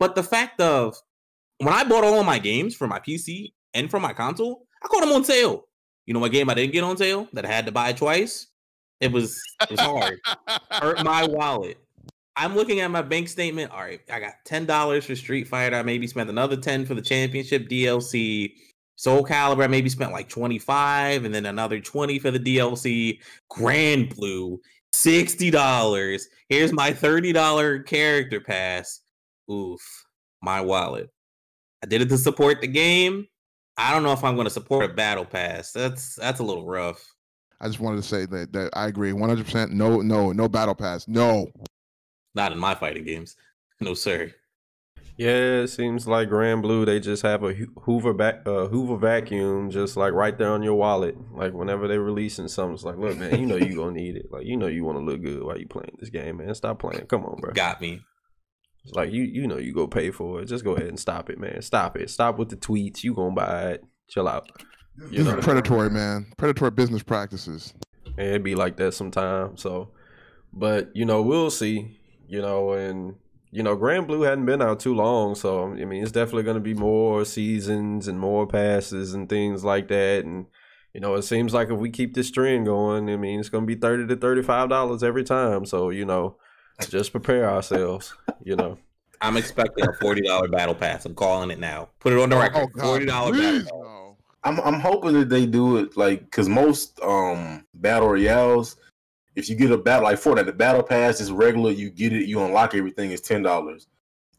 But 0.00 0.16
the 0.16 0.24
fact 0.24 0.60
of 0.60 0.96
when 1.58 1.72
I 1.72 1.84
bought 1.84 2.02
all 2.02 2.18
of 2.18 2.26
my 2.26 2.40
games 2.40 2.74
for 2.74 2.88
my 2.88 2.98
PC 2.98 3.52
and 3.72 3.88
for 3.88 4.00
my 4.00 4.12
console, 4.12 4.66
I 4.82 4.88
caught 4.88 5.02
them 5.02 5.12
on 5.12 5.22
sale. 5.22 5.66
You 6.06 6.14
know 6.14 6.20
what 6.20 6.32
game 6.32 6.50
I 6.50 6.54
didn't 6.54 6.72
get 6.72 6.82
on 6.82 6.96
sale 6.96 7.28
that 7.34 7.44
I 7.44 7.48
had 7.48 7.66
to 7.66 7.72
buy 7.72 7.92
twice? 7.92 8.48
It 9.00 9.12
was 9.12 9.40
it 9.62 9.70
was 9.70 9.80
hard. 9.80 10.18
Hurt 10.70 11.04
my 11.04 11.24
wallet. 11.30 11.78
I'm 12.40 12.56
looking 12.56 12.80
at 12.80 12.90
my 12.90 13.02
bank 13.02 13.28
statement. 13.28 13.70
All 13.70 13.80
right, 13.80 14.00
I 14.10 14.18
got 14.18 14.32
ten 14.46 14.64
dollars 14.64 15.04
for 15.04 15.14
Street 15.14 15.46
Fighter. 15.46 15.76
I 15.76 15.82
maybe 15.82 16.06
spent 16.06 16.30
another 16.30 16.56
ten 16.56 16.86
for 16.86 16.94
the 16.94 17.02
championship 17.02 17.68
DLC. 17.68 18.54
Soul 18.96 19.24
Calibur, 19.24 19.64
I 19.64 19.66
maybe 19.66 19.90
spent 19.90 20.12
like 20.12 20.28
25 20.28 21.24
and 21.24 21.34
then 21.34 21.46
another 21.46 21.80
20 21.80 22.18
for 22.18 22.30
the 22.30 22.38
DLC. 22.38 23.18
Granblue, 23.50 24.58
$60. 24.94 26.22
Here's 26.50 26.72
my 26.74 26.92
$30 26.92 27.86
character 27.86 28.40
pass. 28.42 29.00
Oof, 29.50 29.80
my 30.42 30.60
wallet. 30.60 31.08
I 31.82 31.86
did 31.86 32.02
it 32.02 32.10
to 32.10 32.18
support 32.18 32.60
the 32.60 32.66
game. 32.66 33.26
I 33.78 33.90
don't 33.94 34.02
know 34.02 34.12
if 34.12 34.22
I'm 34.22 34.34
going 34.34 34.46
to 34.46 34.50
support 34.50 34.84
a 34.84 34.92
battle 34.92 35.24
pass. 35.24 35.72
That's 35.72 36.16
that's 36.16 36.40
a 36.40 36.44
little 36.44 36.66
rough. 36.66 37.02
I 37.62 37.68
just 37.68 37.80
wanted 37.80 38.02
to 38.02 38.08
say 38.08 38.26
that 38.26 38.52
that 38.52 38.70
I 38.74 38.86
agree 38.86 39.14
100. 39.14 39.44
percent 39.44 39.72
No, 39.72 40.02
no, 40.02 40.32
no 40.32 40.46
battle 40.46 40.74
pass. 40.74 41.08
No. 41.08 41.50
Not 42.34 42.52
in 42.52 42.58
my 42.58 42.74
fighting 42.74 43.04
games. 43.04 43.36
No, 43.82 43.94
sir. 43.94 44.34
Yeah, 45.16 45.62
it 45.62 45.68
seems 45.68 46.06
like 46.06 46.28
Granblue. 46.28 46.84
They 46.84 47.00
just 47.00 47.22
have 47.22 47.42
a 47.42 47.54
Hoover 47.84 48.12
back, 48.12 48.42
uh, 48.46 48.66
Hoover 48.66 48.98
vacuum, 48.98 49.70
just 49.70 49.96
like 49.96 50.12
right 50.12 50.36
there 50.36 50.50
on 50.52 50.62
your 50.62 50.74
wallet. 50.74 51.16
Like 51.34 51.54
whenever 51.54 51.88
they're 51.88 52.02
releasing 52.02 52.46
something, 52.48 52.74
it's 52.74 52.84
like, 52.84 52.98
look, 52.98 53.16
man, 53.16 53.40
you 53.40 53.46
know 53.46 53.56
you 53.56 53.76
gonna 53.76 53.92
need 53.92 54.16
it. 54.16 54.26
Like 54.30 54.44
you 54.44 54.58
know 54.58 54.66
you 54.66 54.84
want 54.84 54.98
to 54.98 55.02
look 55.04 55.22
good 55.22 55.42
while 55.42 55.58
you 55.58 55.66
playing 55.66 55.96
this 55.98 56.10
game, 56.10 56.36
man. 56.36 56.54
Stop 56.54 56.78
playing. 56.80 57.06
Come 57.06 57.24
on, 57.24 57.40
bro. 57.40 57.52
Got 57.54 57.80
me. 57.80 58.02
It's 58.84 58.94
like 58.94 59.12
you, 59.12 59.22
you 59.22 59.46
know 59.46 59.56
you 59.56 59.72
go 59.72 59.86
pay 59.86 60.10
for 60.10 60.42
it. 60.42 60.44
Just 60.46 60.62
go 60.62 60.72
ahead 60.76 60.88
and 60.88 61.00
stop 61.00 61.30
it, 61.30 61.38
man. 61.38 61.62
Stop 61.62 61.96
it. 61.96 62.10
Stop 62.10 62.38
with 62.38 62.50
the 62.50 62.56
tweets. 62.56 63.02
You 63.02 63.14
gonna 63.14 63.34
buy 63.34 63.70
it. 63.72 63.84
Chill 64.10 64.28
out. 64.28 64.50
You 65.10 65.18
This 65.18 65.26
know, 65.26 65.38
is 65.38 65.44
predatory, 65.44 65.88
man. 65.88 66.32
Predatory 66.36 66.70
business 66.72 67.02
practices. 67.02 67.72
and 68.18 68.26
it'd 68.26 68.42
be 68.44 68.54
like 68.54 68.76
that 68.76 68.92
sometimes. 68.92 69.62
So, 69.62 69.92
but 70.52 70.90
you 70.94 71.04
know, 71.06 71.22
we'll 71.22 71.50
see. 71.50 71.96
You 72.30 72.40
know, 72.40 72.72
and 72.72 73.16
you 73.50 73.64
know, 73.64 73.76
Granblue 73.76 74.24
hadn't 74.24 74.46
been 74.46 74.62
out 74.62 74.78
too 74.78 74.94
long, 74.94 75.34
so 75.34 75.72
I 75.72 75.84
mean, 75.84 76.02
it's 76.02 76.12
definitely 76.12 76.44
going 76.44 76.54
to 76.54 76.60
be 76.60 76.74
more 76.74 77.24
seasons 77.24 78.06
and 78.06 78.20
more 78.20 78.46
passes 78.46 79.12
and 79.14 79.28
things 79.28 79.64
like 79.64 79.88
that. 79.88 80.24
And 80.24 80.46
you 80.94 81.00
know, 81.00 81.16
it 81.16 81.22
seems 81.22 81.52
like 81.52 81.70
if 81.70 81.78
we 81.78 81.90
keep 81.90 82.14
this 82.14 82.30
trend 82.30 82.66
going, 82.66 83.10
I 83.10 83.16
mean, 83.16 83.40
it's 83.40 83.48
going 83.48 83.62
to 83.64 83.66
be 83.66 83.74
thirty 83.74 84.06
to 84.06 84.14
thirty-five 84.14 84.68
dollars 84.68 85.02
every 85.02 85.24
time. 85.24 85.66
So 85.66 85.90
you 85.90 86.04
know, 86.04 86.36
just 86.88 87.10
prepare 87.10 87.50
ourselves. 87.50 88.14
You 88.44 88.54
know, 88.54 88.78
I'm 89.20 89.36
expecting 89.36 89.88
a 89.88 89.92
forty 89.94 90.20
dollar 90.20 90.46
battle 90.48 90.76
pass. 90.76 91.04
I'm 91.04 91.16
calling 91.16 91.50
it 91.50 91.58
now. 91.58 91.88
Put 91.98 92.12
it 92.12 92.20
on 92.20 92.30
the 92.30 92.36
Oh, 92.36 92.40
record. 92.40 92.72
God, 92.74 92.84
Forty 92.84 93.06
dollar 93.06 93.32
battle 93.32 93.60
pass. 93.62 93.70
I'm 94.44 94.60
I'm 94.60 94.80
hoping 94.80 95.14
that 95.14 95.28
they 95.28 95.46
do 95.46 95.78
it 95.78 95.96
like 95.96 96.20
because 96.20 96.48
most 96.48 97.00
um 97.02 97.66
battle 97.74 98.08
royales, 98.08 98.76
if 99.36 99.48
you 99.48 99.56
get 99.56 99.70
a 99.70 99.78
battle 99.78 100.04
like 100.04 100.18
Fortnite, 100.18 100.46
the 100.46 100.52
battle 100.52 100.82
pass 100.82 101.20
is 101.20 101.30
regular. 101.30 101.70
You 101.70 101.90
get 101.90 102.12
it, 102.12 102.26
you 102.26 102.42
unlock 102.42 102.74
everything. 102.74 103.10
It's 103.10 103.26
ten 103.26 103.42
dollars. 103.42 103.86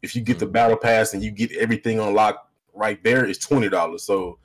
If 0.02 0.14
you 0.16 0.22
get 0.22 0.38
the 0.38 0.46
battle 0.46 0.76
pass 0.76 1.14
and 1.14 1.22
you 1.22 1.30
get 1.30 1.52
everything 1.52 1.98
unlocked 1.98 2.48
right 2.74 3.02
there, 3.02 3.24
it's 3.24 3.38
twenty 3.38 3.68
dollars. 3.68 4.02
So 4.02 4.38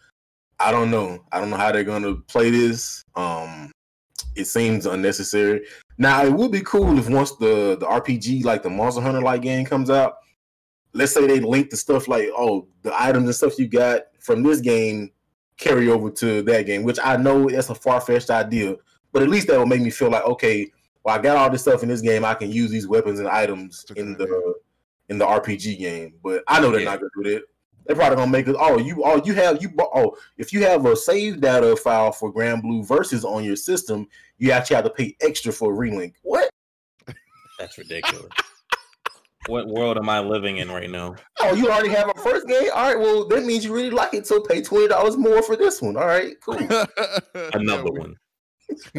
I 0.59 0.71
don't 0.71 0.89
know. 0.89 1.23
I 1.31 1.39
don't 1.39 1.49
know 1.49 1.57
how 1.57 1.71
they're 1.71 1.83
gonna 1.83 2.15
play 2.15 2.49
this. 2.49 3.03
Um, 3.15 3.71
it 4.35 4.45
seems 4.45 4.85
unnecessary. 4.85 5.65
Now 5.97 6.23
it 6.23 6.33
would 6.33 6.51
be 6.51 6.61
cool 6.61 6.97
if 6.97 7.09
once 7.09 7.31
the 7.35 7.77
the 7.79 7.85
RPG 7.85 8.45
like 8.45 8.63
the 8.63 8.69
Monster 8.69 9.01
Hunter 9.01 9.21
like 9.21 9.41
game 9.41 9.65
comes 9.65 9.89
out, 9.89 10.15
let's 10.93 11.13
say 11.13 11.27
they 11.27 11.39
link 11.39 11.69
the 11.69 11.77
stuff 11.77 12.07
like 12.07 12.29
oh 12.35 12.67
the 12.83 13.01
items 13.01 13.25
and 13.25 13.35
stuff 13.35 13.59
you 13.59 13.67
got 13.67 14.03
from 14.19 14.43
this 14.43 14.61
game 14.61 15.11
carry 15.57 15.89
over 15.89 16.09
to 16.11 16.43
that 16.43 16.65
game, 16.65 16.83
which 16.83 16.99
I 17.03 17.17
know 17.17 17.49
that's 17.49 17.69
a 17.69 17.75
far 17.75 17.99
fetched 17.99 18.29
idea, 18.29 18.75
but 19.11 19.23
at 19.23 19.29
least 19.29 19.47
that 19.47 19.57
will 19.57 19.65
make 19.65 19.81
me 19.81 19.89
feel 19.89 20.09
like 20.09 20.23
okay, 20.23 20.71
well, 21.03 21.15
I 21.15 21.21
got 21.21 21.37
all 21.37 21.49
this 21.49 21.61
stuff 21.61 21.83
in 21.83 21.89
this 21.89 22.01
game, 22.01 22.25
I 22.25 22.33
can 22.33 22.51
use 22.51 22.69
these 22.69 22.87
weapons 22.87 23.19
and 23.19 23.29
items 23.29 23.85
in 23.95 24.13
the 24.13 24.55
in 25.09 25.17
the 25.17 25.25
RPG 25.25 25.79
game. 25.79 26.15
But 26.23 26.43
I 26.47 26.59
know 26.59 26.71
they're 26.71 26.81
yeah. 26.81 26.91
not 26.91 26.99
gonna 26.99 27.23
do 27.23 27.33
that. 27.33 27.43
They're 27.85 27.95
probably 27.95 28.17
gonna 28.17 28.31
make 28.31 28.47
it. 28.47 28.55
Oh, 28.59 28.77
you 28.77 29.01
oh 29.05 29.21
you 29.23 29.33
have 29.33 29.61
you 29.61 29.71
oh 29.79 30.17
if 30.37 30.51
you 30.51 30.63
have 30.65 30.85
a 30.85 30.95
save 30.95 31.39
data 31.39 31.75
file 31.77 32.11
for 32.11 32.33
Granblue 32.33 32.85
Versus 32.85 33.23
on 33.23 33.43
your 33.43 33.55
system, 33.55 34.07
you 34.37 34.51
actually 34.51 34.75
have 34.75 34.85
to 34.85 34.91
pay 34.91 35.15
extra 35.21 35.53
for 35.53 35.73
a 35.73 35.77
relink. 35.77 36.15
What? 36.23 36.49
That's 37.57 37.77
ridiculous. 37.77 38.27
what 39.47 39.67
world 39.67 39.97
am 39.97 40.09
I 40.09 40.19
living 40.19 40.57
in 40.57 40.69
right 40.69 40.89
now? 40.89 41.15
Oh, 41.39 41.53
you 41.53 41.69
already 41.71 41.89
have 41.89 42.09
a 42.09 42.19
first 42.19 42.47
game. 42.47 42.69
All 42.75 42.85
right, 42.85 42.99
well 42.99 43.25
that 43.29 43.45
means 43.45 43.63
you 43.63 43.73
really 43.73 43.91
like 43.91 44.13
it. 44.13 44.27
So 44.27 44.41
pay 44.41 44.61
twenty 44.61 44.89
dollars 44.89 45.15
more 45.15 45.41
for 45.41 45.55
this 45.55 45.81
one. 45.81 45.95
All 45.95 46.05
right, 46.07 46.35
cool. 46.41 46.57
Another 47.53 47.91
one. 47.91 48.17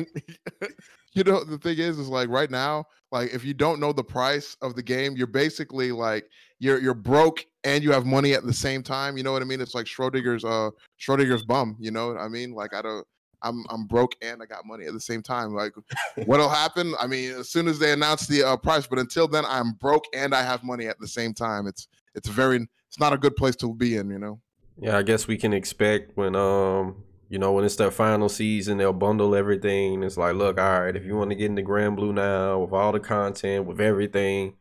you 1.12 1.24
know 1.24 1.44
the 1.44 1.58
thing 1.58 1.78
is, 1.78 1.98
is 1.98 2.08
like 2.08 2.28
right 2.28 2.50
now, 2.50 2.84
like 3.12 3.32
if 3.32 3.44
you 3.44 3.54
don't 3.54 3.80
know 3.80 3.92
the 3.92 4.04
price 4.04 4.56
of 4.62 4.74
the 4.74 4.82
game, 4.82 5.16
you're 5.16 5.26
basically 5.26 5.92
like 5.92 6.28
you're 6.58 6.80
you're 6.80 6.94
broke 6.94 7.44
and 7.64 7.82
you 7.82 7.92
have 7.92 8.06
money 8.06 8.34
at 8.34 8.44
the 8.44 8.52
same 8.52 8.82
time. 8.82 9.16
You 9.16 9.22
know 9.22 9.32
what 9.32 9.42
I 9.42 9.44
mean? 9.44 9.60
It's 9.60 9.74
like 9.74 9.86
Schrodinger's 9.86 10.44
uh 10.44 10.70
Schrodinger's 11.00 11.44
bum. 11.44 11.76
You 11.78 11.90
know 11.90 12.08
what 12.08 12.20
I 12.20 12.28
mean? 12.28 12.52
Like 12.52 12.74
I 12.74 12.82
don't. 12.82 13.06
I'm 13.40 13.64
I'm 13.70 13.86
broke 13.86 14.16
and 14.20 14.42
I 14.42 14.46
got 14.46 14.66
money 14.66 14.86
at 14.86 14.92
the 14.94 15.00
same 15.00 15.22
time. 15.22 15.54
Like, 15.54 15.72
what'll 16.26 16.48
happen? 16.48 16.92
I 17.00 17.06
mean, 17.06 17.30
as 17.34 17.50
soon 17.50 17.68
as 17.68 17.78
they 17.78 17.92
announce 17.92 18.26
the 18.26 18.42
uh, 18.42 18.56
price, 18.56 18.88
but 18.88 18.98
until 18.98 19.28
then, 19.28 19.44
I'm 19.46 19.74
broke 19.74 20.06
and 20.12 20.34
I 20.34 20.42
have 20.42 20.64
money 20.64 20.88
at 20.88 20.98
the 20.98 21.06
same 21.06 21.34
time. 21.34 21.68
It's 21.68 21.86
it's 22.16 22.28
very 22.28 22.66
it's 22.88 22.98
not 22.98 23.12
a 23.12 23.18
good 23.18 23.36
place 23.36 23.54
to 23.56 23.72
be 23.72 23.96
in, 23.96 24.10
you 24.10 24.18
know. 24.18 24.40
Yeah, 24.80 24.96
I 24.96 25.02
guess 25.02 25.28
we 25.28 25.36
can 25.36 25.52
expect 25.52 26.16
when 26.16 26.34
um 26.34 27.04
you 27.28 27.38
know 27.38 27.52
when 27.52 27.64
it's 27.64 27.76
their 27.76 27.90
final 27.90 28.28
season, 28.28 28.78
they'll 28.78 28.92
bundle 28.92 29.34
everything. 29.34 30.02
It's 30.02 30.16
like, 30.16 30.34
look, 30.34 30.58
all 30.58 30.80
right, 30.80 30.96
if 30.96 31.04
you 31.04 31.16
want 31.16 31.30
to 31.30 31.36
get 31.36 31.46
into 31.50 31.62
Granblue 31.62 32.14
now 32.14 32.60
with 32.60 32.72
all 32.72 32.92
the 32.92 33.00
content 33.00 33.66
with 33.66 33.80
everything, 33.80 34.54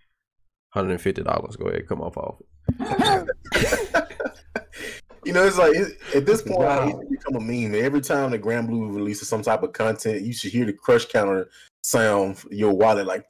hundred 0.70 0.92
and 0.92 1.02
fifty 1.02 1.24
dollars. 1.24 1.56
Go 1.56 1.66
ahead, 1.66 1.88
come 1.88 2.02
off 2.02 2.18
off 2.18 2.40
you 5.24 5.34
know, 5.34 5.46
it's 5.46 5.58
like 5.58 5.76
at 6.14 6.26
this 6.26 6.42
point, 6.42 6.60
wow. 6.60 6.88
it's 6.88 7.10
become 7.10 7.36
a 7.36 7.40
meme. 7.40 7.76
Every 7.76 8.02
time 8.02 8.32
the 8.32 8.40
Granblue 8.40 8.94
releases 8.94 9.28
some 9.28 9.42
type 9.42 9.64
of 9.64 9.74
content, 9.74 10.24
you 10.24 10.34
should 10.34 10.52
hear 10.52 10.66
the 10.66 10.74
crush 10.74 11.06
counter 11.06 11.50
sound 11.84 12.44
your 12.52 12.74
wallet 12.74 13.08
like 13.08 13.26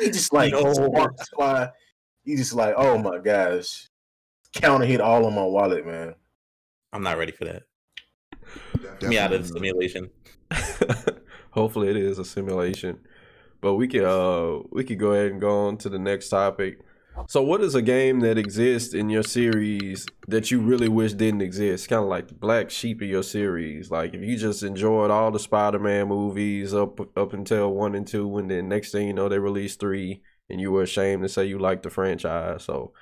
you 0.00 0.10
just 0.10 0.32
like 0.32 0.52
no. 0.52 0.60
you 2.24 2.36
just 2.36 2.54
like, 2.54 2.74
oh 2.76 2.98
my 2.98 3.18
gosh, 3.18 3.88
counter 4.52 4.86
hit 4.86 5.00
all 5.00 5.24
on 5.26 5.34
my 5.34 5.44
wallet, 5.44 5.86
man. 5.86 6.14
I'm 6.92 7.02
not 7.02 7.18
ready 7.18 7.32
for 7.32 7.44
that. 7.44 7.62
Get 9.02 9.10
me 9.10 9.18
out 9.18 9.32
of 9.32 9.42
the 9.42 9.48
simulation. 9.48 10.10
Hopefully, 11.50 11.88
it 11.88 11.96
is 11.96 12.18
a 12.18 12.24
simulation. 12.24 13.00
But 13.60 13.74
we 13.74 13.86
can 13.88 14.04
uh 14.04 14.60
we 14.70 14.84
could 14.84 14.98
go 14.98 15.12
ahead 15.12 15.32
and 15.32 15.40
go 15.40 15.66
on 15.66 15.76
to 15.78 15.88
the 15.88 15.98
next 15.98 16.28
topic. 16.28 16.78
So, 17.28 17.42
what 17.42 17.62
is 17.62 17.74
a 17.74 17.82
game 17.82 18.20
that 18.20 18.38
exists 18.38 18.94
in 18.94 19.10
your 19.10 19.22
series 19.22 20.06
that 20.28 20.50
you 20.50 20.60
really 20.60 20.88
wish 20.88 21.12
didn't 21.12 21.42
exist? 21.42 21.88
Kind 21.88 22.02
of 22.02 22.08
like 22.08 22.28
the 22.28 22.34
black 22.34 22.70
sheep 22.70 23.02
of 23.02 23.08
your 23.08 23.22
series. 23.22 23.90
Like 23.90 24.14
if 24.14 24.22
you 24.22 24.36
just 24.36 24.62
enjoyed 24.62 25.10
all 25.10 25.30
the 25.30 25.38
Spider-Man 25.38 26.08
movies 26.08 26.72
up 26.72 27.00
up 27.16 27.32
until 27.32 27.72
one 27.72 27.94
and 27.94 28.06
two, 28.06 28.38
and 28.38 28.50
then 28.50 28.68
next 28.68 28.92
thing 28.92 29.08
you 29.08 29.12
know 29.12 29.28
they 29.28 29.38
released 29.38 29.78
three, 29.78 30.22
and 30.48 30.60
you 30.60 30.72
were 30.72 30.82
ashamed 30.82 31.22
to 31.22 31.28
say 31.28 31.44
you 31.44 31.58
liked 31.58 31.82
the 31.82 31.90
franchise. 31.90 32.64
So, 32.64 32.92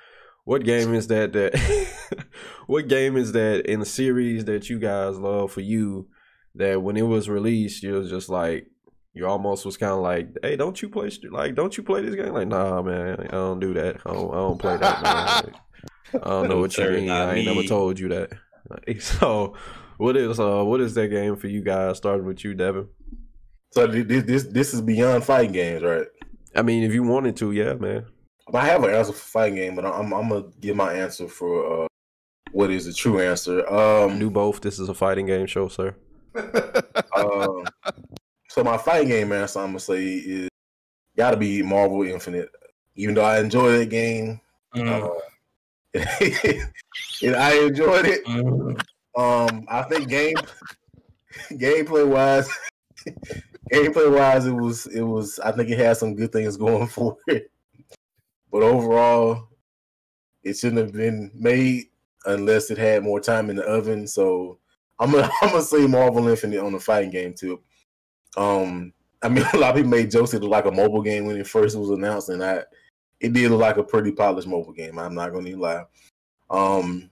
what 0.43 0.63
game 0.63 0.93
is 0.93 1.07
that? 1.07 1.33
That 1.33 2.25
what 2.67 2.87
game 2.87 3.17
is 3.17 3.31
that 3.33 3.65
in 3.65 3.79
the 3.79 3.85
series 3.85 4.45
that 4.45 4.69
you 4.69 4.79
guys 4.79 5.17
love 5.17 5.51
for 5.51 5.61
you? 5.61 6.07
That 6.55 6.81
when 6.81 6.97
it 6.97 7.03
was 7.03 7.29
released, 7.29 7.83
you 7.83 7.93
was 7.93 8.09
just 8.09 8.27
like, 8.29 8.67
you 9.13 9.25
almost 9.25 9.65
was 9.65 9.77
kind 9.77 9.93
of 9.93 9.99
like, 9.99 10.29
"Hey, 10.41 10.55
don't 10.55 10.81
you 10.81 10.89
play 10.89 11.11
like 11.29 11.55
don't 11.55 11.75
you 11.77 11.83
play 11.83 12.01
this 12.01 12.15
game?" 12.15 12.33
Like, 12.33 12.47
nah, 12.47 12.81
man, 12.81 13.19
I 13.21 13.31
don't 13.31 13.59
do 13.59 13.73
that. 13.73 13.97
I 14.05 14.13
don't, 14.13 14.31
I 14.31 14.37
don't 14.37 14.57
play 14.57 14.77
that. 14.77 15.03
Man. 15.03 15.53
Like, 16.13 16.25
I 16.25 16.29
don't 16.29 16.49
know 16.49 16.59
what 16.59 16.77
you 16.77 16.89
mean. 16.89 17.09
I 17.09 17.35
ain't 17.35 17.47
me. 17.47 17.55
never 17.55 17.65
told 17.65 17.97
you 17.97 18.09
that. 18.09 18.31
Like, 18.69 19.01
so, 19.01 19.55
what 19.95 20.17
is 20.17 20.41
uh, 20.41 20.61
what 20.63 20.81
is 20.81 20.93
that 20.95 21.07
game 21.07 21.37
for 21.37 21.47
you 21.47 21.61
guys? 21.61 21.97
Starting 21.97 22.25
with 22.25 22.43
you, 22.43 22.53
Devin. 22.53 22.89
So 23.71 23.87
this 23.87 24.23
this 24.25 24.43
this 24.43 24.73
is 24.73 24.81
beyond 24.81 25.23
fighting 25.23 25.53
games, 25.53 25.83
right? 25.83 26.07
I 26.53 26.63
mean, 26.63 26.83
if 26.83 26.93
you 26.93 27.03
wanted 27.03 27.37
to, 27.37 27.53
yeah, 27.53 27.75
man. 27.75 28.07
I 28.53 28.65
have 28.65 28.83
an 28.83 28.93
answer 28.93 29.13
for 29.13 29.19
fighting 29.19 29.55
game, 29.55 29.75
but 29.75 29.85
I'm 29.85 30.13
I'm 30.13 30.29
gonna 30.29 30.45
give 30.59 30.75
my 30.75 30.93
answer 30.93 31.27
for 31.27 31.83
uh, 31.83 31.87
what 32.51 32.69
is 32.69 32.85
the 32.85 32.93
true 32.93 33.19
answer. 33.19 33.67
Um, 33.71 34.19
do 34.19 34.29
both. 34.29 34.61
This 34.61 34.79
is 34.79 34.89
a 34.89 34.93
fighting 34.93 35.25
game 35.25 35.47
show, 35.47 35.67
sir. 35.67 35.95
um, 37.15 37.65
so 38.49 38.63
my 38.63 38.77
fighting 38.77 39.09
game 39.09 39.31
answer 39.31 39.59
I'm 39.59 39.67
gonna 39.67 39.79
say 39.79 40.03
is 40.05 40.49
gotta 41.15 41.37
be 41.37 41.61
Marvel 41.61 42.03
Infinite. 42.03 42.49
Even 42.95 43.15
though 43.15 43.23
I 43.23 43.39
enjoy 43.39 43.77
that 43.77 43.89
game, 43.89 44.41
mm. 44.75 44.89
uh, 44.89 45.09
and 47.25 47.35
I 47.35 47.65
enjoyed 47.65 48.05
it. 48.05 48.25
Mm. 48.25 48.81
Um, 49.15 49.65
I 49.69 49.83
think 49.83 50.09
game 50.09 50.35
gameplay 51.51 52.07
wise, 52.07 52.49
gameplay 53.71 54.13
wise, 54.13 54.45
it 54.45 54.53
was 54.53 54.87
it 54.87 55.01
was. 55.01 55.39
I 55.39 55.51
think 55.51 55.69
it 55.69 55.79
had 55.79 55.97
some 55.97 56.15
good 56.15 56.31
things 56.31 56.57
going 56.57 56.87
for 56.87 57.17
it, 57.27 57.49
but 58.51 58.63
overall, 58.63 59.49
it 60.43 60.57
shouldn't 60.57 60.81
have 60.81 60.93
been 60.93 61.31
made 61.33 61.85
unless 62.25 62.69
it 62.69 62.77
had 62.77 63.03
more 63.03 63.19
time 63.19 63.49
in 63.49 63.55
the 63.55 63.63
oven. 63.63 64.07
So 64.07 64.59
I'm 64.99 65.11
gonna 65.11 65.29
I'm 65.41 65.49
gonna 65.49 65.61
say 65.61 65.87
Marvel 65.87 66.27
Infinite 66.27 66.63
on 66.63 66.73
the 66.73 66.79
fighting 66.79 67.11
game 67.11 67.33
too. 67.33 67.61
Um, 68.37 68.93
I 69.21 69.29
mean, 69.29 69.45
a 69.53 69.57
lot 69.57 69.71
of 69.71 69.75
people 69.75 69.91
made 69.91 70.11
jokes 70.11 70.33
it 70.33 70.43
like 70.43 70.65
a 70.65 70.71
mobile 70.71 71.01
game 71.01 71.25
when 71.25 71.37
it 71.37 71.47
first 71.47 71.77
was 71.77 71.89
announced, 71.89 72.29
and 72.29 72.43
I 72.43 72.63
it 73.19 73.33
did 73.33 73.51
look 73.51 73.61
like 73.61 73.77
a 73.77 73.83
pretty 73.83 74.11
polished 74.11 74.47
mobile 74.47 74.73
game. 74.73 74.99
I'm 74.99 75.15
not 75.15 75.33
gonna 75.33 75.55
lie. 75.55 75.83
Um, 76.49 77.09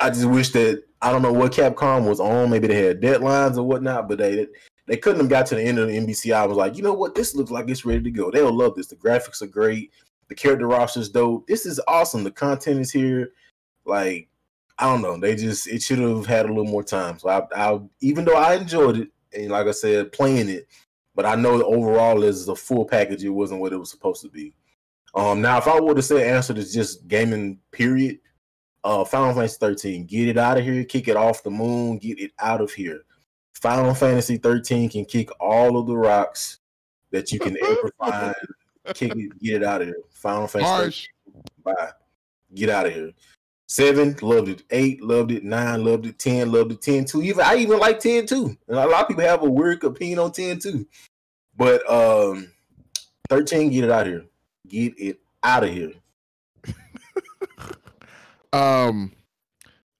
I 0.00 0.10
just 0.10 0.24
wish 0.24 0.50
that 0.50 0.82
I 1.00 1.12
don't 1.12 1.22
know 1.22 1.32
what 1.32 1.52
Capcom 1.52 2.08
was 2.08 2.20
on. 2.20 2.50
Maybe 2.50 2.68
they 2.68 2.82
had 2.82 3.00
deadlines 3.00 3.56
or 3.56 3.62
whatnot, 3.62 4.08
but 4.08 4.18
they 4.18 4.46
they 4.86 4.96
couldn't 4.96 5.20
have 5.20 5.28
got 5.28 5.46
to 5.46 5.54
the 5.54 5.62
end 5.62 5.78
of 5.78 5.88
the 5.88 5.96
NBC. 5.96 6.34
I 6.34 6.46
was 6.46 6.56
like, 6.56 6.76
you 6.76 6.82
know 6.82 6.92
what, 6.92 7.14
this 7.14 7.34
looks 7.34 7.50
like 7.50 7.68
it's 7.68 7.84
ready 7.84 8.02
to 8.02 8.10
go. 8.10 8.30
They'll 8.30 8.52
love 8.52 8.74
this. 8.74 8.88
The 8.88 8.96
graphics 8.96 9.42
are 9.42 9.46
great. 9.46 9.92
The 10.32 10.36
character 10.36 10.66
roster's 10.66 11.10
dope. 11.10 11.46
This 11.46 11.66
is 11.66 11.78
awesome. 11.86 12.24
The 12.24 12.30
content 12.30 12.80
is 12.80 12.90
here. 12.90 13.32
Like, 13.84 14.30
I 14.78 14.86
don't 14.86 15.02
know. 15.02 15.18
They 15.18 15.36
just 15.36 15.66
it 15.66 15.82
should 15.82 15.98
have 15.98 16.24
had 16.24 16.46
a 16.46 16.48
little 16.48 16.64
more 16.64 16.82
time. 16.82 17.18
So 17.18 17.28
I, 17.28 17.46
I 17.54 17.78
even 18.00 18.24
though 18.24 18.38
I 18.38 18.54
enjoyed 18.54 18.96
it, 18.96 19.08
and 19.34 19.50
like 19.50 19.66
I 19.66 19.72
said, 19.72 20.10
playing 20.10 20.48
it. 20.48 20.68
But 21.14 21.26
I 21.26 21.34
know 21.34 21.58
the 21.58 21.66
overall 21.66 22.24
as 22.24 22.48
a 22.48 22.56
full 22.56 22.86
package, 22.86 23.22
it 23.22 23.28
wasn't 23.28 23.60
what 23.60 23.74
it 23.74 23.76
was 23.76 23.90
supposed 23.90 24.22
to 24.22 24.30
be. 24.30 24.54
Um, 25.14 25.42
now 25.42 25.58
if 25.58 25.68
I 25.68 25.78
were 25.78 25.94
to 25.94 26.00
say 26.00 26.30
answer 26.30 26.54
to 26.54 26.64
just 26.64 27.06
gaming 27.08 27.58
period, 27.70 28.20
uh, 28.82 29.04
Final 29.04 29.34
Fantasy 29.34 29.58
13, 29.60 30.06
get 30.06 30.28
it 30.28 30.38
out 30.38 30.56
of 30.56 30.64
here, 30.64 30.82
kick 30.82 31.08
it 31.08 31.16
off 31.18 31.42
the 31.42 31.50
moon, 31.50 31.98
get 31.98 32.18
it 32.18 32.32
out 32.38 32.62
of 32.62 32.72
here. 32.72 33.02
Final 33.52 33.92
Fantasy 33.92 34.38
13 34.38 34.88
can 34.88 35.04
kick 35.04 35.28
all 35.38 35.76
of 35.76 35.86
the 35.86 35.94
rocks 35.94 36.60
that 37.10 37.32
you 37.32 37.38
can 37.38 37.58
ever 37.62 37.90
find. 37.98 38.34
Kick 38.94 39.12
it, 39.14 39.38
get 39.40 39.62
it 39.62 39.64
out 39.64 39.82
of 39.82 39.88
here. 39.88 40.02
Final 40.10 40.48
Fantasy 40.48 41.08
bye. 41.62 41.90
Get 42.54 42.68
out 42.68 42.86
of 42.86 42.94
here. 42.94 43.12
Seven, 43.66 44.16
loved 44.20 44.48
it. 44.48 44.62
Eight, 44.70 45.02
loved 45.02 45.30
it. 45.30 45.44
Nine, 45.44 45.84
loved 45.84 46.06
it. 46.06 46.18
Ten, 46.18 46.52
loved 46.52 46.72
it. 46.72 46.82
Ten, 46.82 47.04
two. 47.04 47.22
Even 47.22 47.44
I 47.44 47.56
even 47.56 47.78
like 47.78 48.00
ten 48.00 48.26
too. 48.26 48.56
And 48.68 48.78
a 48.78 48.86
lot 48.86 49.02
of 49.02 49.08
people 49.08 49.24
have 49.24 49.42
a 49.42 49.50
weird 49.50 49.82
opinion 49.84 50.18
on 50.18 50.32
ten 50.32 50.58
too. 50.58 50.86
But 51.56 51.88
um, 51.90 52.50
thirteen, 53.30 53.70
get 53.70 53.84
it 53.84 53.90
out 53.90 54.06
of 54.06 54.12
here. 54.12 54.24
Get 54.68 54.98
it 54.98 55.20
out 55.42 55.64
of 55.64 55.70
here. 55.70 55.92
um, 58.52 59.12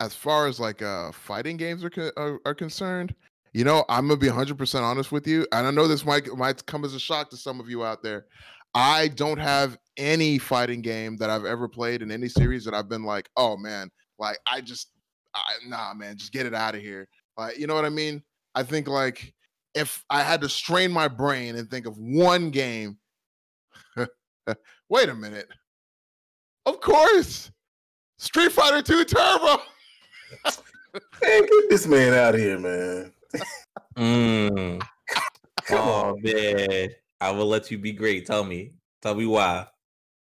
as 0.00 0.14
far 0.14 0.48
as 0.48 0.60
like 0.60 0.82
uh 0.82 1.12
fighting 1.12 1.56
games 1.56 1.82
are, 1.84 2.12
are 2.16 2.40
are 2.44 2.54
concerned, 2.54 3.14
you 3.54 3.64
know, 3.64 3.84
I'm 3.88 4.08
gonna 4.08 4.18
be 4.18 4.28
100 4.28 4.56
percent 4.56 4.84
honest 4.84 5.12
with 5.12 5.26
you, 5.26 5.46
and 5.52 5.66
I 5.66 5.70
know 5.70 5.86
this 5.86 6.06
might 6.06 6.26
might 6.36 6.64
come 6.66 6.84
as 6.84 6.94
a 6.94 7.00
shock 7.00 7.30
to 7.30 7.36
some 7.36 7.60
of 7.60 7.68
you 7.68 7.84
out 7.84 8.02
there. 8.02 8.26
I 8.74 9.08
don't 9.08 9.38
have 9.38 9.78
any 9.96 10.38
fighting 10.38 10.80
game 10.80 11.16
that 11.18 11.30
I've 11.30 11.44
ever 11.44 11.68
played 11.68 12.02
in 12.02 12.10
any 12.10 12.28
series 12.28 12.64
that 12.64 12.74
I've 12.74 12.88
been 12.88 13.04
like, 13.04 13.28
oh 13.36 13.56
man, 13.56 13.90
like 14.18 14.38
I 14.46 14.60
just, 14.60 14.90
I, 15.34 15.42
nah, 15.66 15.94
man, 15.94 16.16
just 16.16 16.32
get 16.32 16.46
it 16.46 16.54
out 16.54 16.74
of 16.74 16.80
here. 16.80 17.08
Like, 17.36 17.58
you 17.58 17.66
know 17.66 17.74
what 17.74 17.84
I 17.84 17.90
mean? 17.90 18.22
I 18.54 18.62
think 18.62 18.88
like 18.88 19.34
if 19.74 20.04
I 20.10 20.22
had 20.22 20.40
to 20.42 20.48
strain 20.48 20.90
my 20.90 21.08
brain 21.08 21.56
and 21.56 21.70
think 21.70 21.86
of 21.86 21.96
one 21.98 22.50
game, 22.50 22.98
wait 24.88 25.08
a 25.08 25.14
minute. 25.14 25.48
Of 26.64 26.80
course, 26.80 27.50
Street 28.18 28.52
Fighter 28.52 28.82
2 28.82 29.04
Turbo. 29.04 29.62
man, 30.44 31.42
get 31.42 31.70
this 31.70 31.86
man 31.86 32.14
out 32.14 32.34
of 32.34 32.40
here, 32.40 32.58
man. 32.58 33.12
mm. 33.96 34.82
Oh 35.70 36.16
man. 36.20 36.90
I 37.22 37.30
will 37.30 37.46
let 37.46 37.70
you 37.70 37.78
be 37.78 37.92
great. 37.92 38.26
Tell 38.26 38.42
me. 38.42 38.72
Tell 39.00 39.14
me 39.14 39.26
why. 39.26 39.66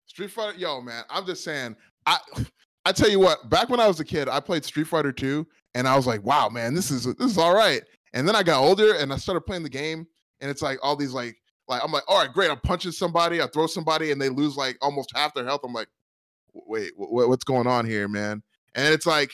Street 0.08 0.30
Fighter, 0.30 0.58
yo, 0.58 0.82
man. 0.82 1.04
I'm 1.10 1.25
just 1.25 1.43
saying. 1.43 1.75
I 2.06 2.17
I 2.86 2.91
tell 2.91 3.10
you 3.10 3.19
what. 3.19 3.49
Back 3.49 3.69
when 3.69 3.80
I 3.80 3.88
was 3.88 3.99
a 3.99 4.06
kid, 4.06 4.27
I 4.27 4.39
played 4.39 4.65
Street 4.65 4.88
Fighter 4.88 5.12
2, 5.12 5.45
and 5.75 5.88
I 5.88 5.95
was 5.95 6.08
like, 6.08 6.23
wow, 6.23 6.49
man, 6.49 6.73
this 6.73 6.91
is 6.91 7.06
this 7.15 7.32
is 7.32 7.38
all 7.38 7.56
right. 7.56 7.82
And 8.13 8.27
then 8.27 8.36
I 8.36 8.43
got 8.43 8.62
older 8.62 8.95
and 8.95 9.13
I 9.13 9.17
started 9.17 9.41
playing 9.41 9.63
the 9.63 9.69
game, 9.69 10.06
and 10.41 10.51
it's 10.51 10.62
like 10.62 10.80
all 10.84 10.95
these 10.95 11.13
like 11.13 11.38
like 11.67 11.82
I'm 11.84 11.91
like, 11.91 12.04
all 12.08 12.21
right, 12.21 12.34
great. 12.34 12.51
I'm 12.51 12.60
punching 12.60 12.91
somebody, 12.91 13.41
I 13.41 13.47
throw 13.47 13.67
somebody, 13.67 14.12
and 14.12 14.21
they 14.21 14.30
lose 14.30 14.58
like 14.58 14.77
almost 14.82 15.12
half 15.15 15.34
their 15.34 15.45
health. 15.45 15.62
I'm 15.63 15.73
like, 15.73 15.88
wait, 16.54 16.91
what's 16.97 17.45
going 17.45 17.67
on 17.67 17.86
here, 17.86 18.10
man? 18.10 18.43
And 18.75 18.93
it's 18.93 19.06
like, 19.06 19.32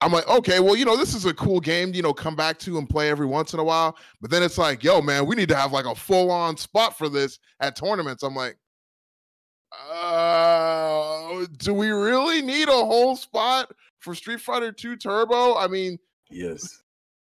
I'm 0.00 0.12
like, 0.12 0.28
okay, 0.28 0.60
well, 0.60 0.76
you 0.76 0.84
know, 0.84 0.96
this 0.96 1.14
is 1.14 1.24
a 1.24 1.32
cool 1.32 1.58
game, 1.58 1.94
you 1.94 2.02
know, 2.02 2.12
come 2.12 2.36
back 2.36 2.58
to 2.60 2.76
and 2.76 2.88
play 2.88 3.08
every 3.08 3.26
once 3.26 3.54
in 3.54 3.60
a 3.60 3.64
while. 3.64 3.96
But 4.20 4.30
then 4.30 4.42
it's 4.42 4.58
like, 4.58 4.84
yo, 4.84 5.00
man, 5.00 5.26
we 5.26 5.34
need 5.36 5.48
to 5.48 5.56
have 5.56 5.72
like 5.72 5.86
a 5.86 5.94
full 5.94 6.30
on 6.30 6.56
spot 6.58 6.98
for 6.98 7.08
this 7.08 7.38
at 7.60 7.76
tournaments. 7.76 8.22
I'm 8.22 8.34
like, 8.34 8.58
uh, 9.90 11.46
do 11.58 11.72
we 11.72 11.88
really 11.88 12.42
need 12.42 12.68
a 12.68 12.72
whole 12.72 13.16
spot 13.16 13.72
for 13.98 14.14
Street 14.14 14.40
Fighter 14.40 14.70
2 14.70 14.96
Turbo? 14.96 15.56
I 15.56 15.66
mean, 15.66 15.98
yes. 16.30 16.82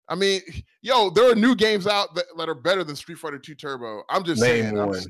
I 0.08 0.14
mean, 0.14 0.40
yo, 0.80 1.10
there 1.10 1.30
are 1.30 1.34
new 1.34 1.54
games 1.54 1.86
out 1.86 2.14
that, 2.14 2.24
that 2.36 2.48
are 2.48 2.54
better 2.54 2.84
than 2.84 2.96
Street 2.96 3.18
Fighter 3.18 3.38
2 3.38 3.54
Turbo. 3.54 4.02
I'm 4.08 4.24
just 4.24 4.42
name 4.42 4.64
saying. 4.64 4.76
one. 4.76 4.92
Just, 4.94 5.08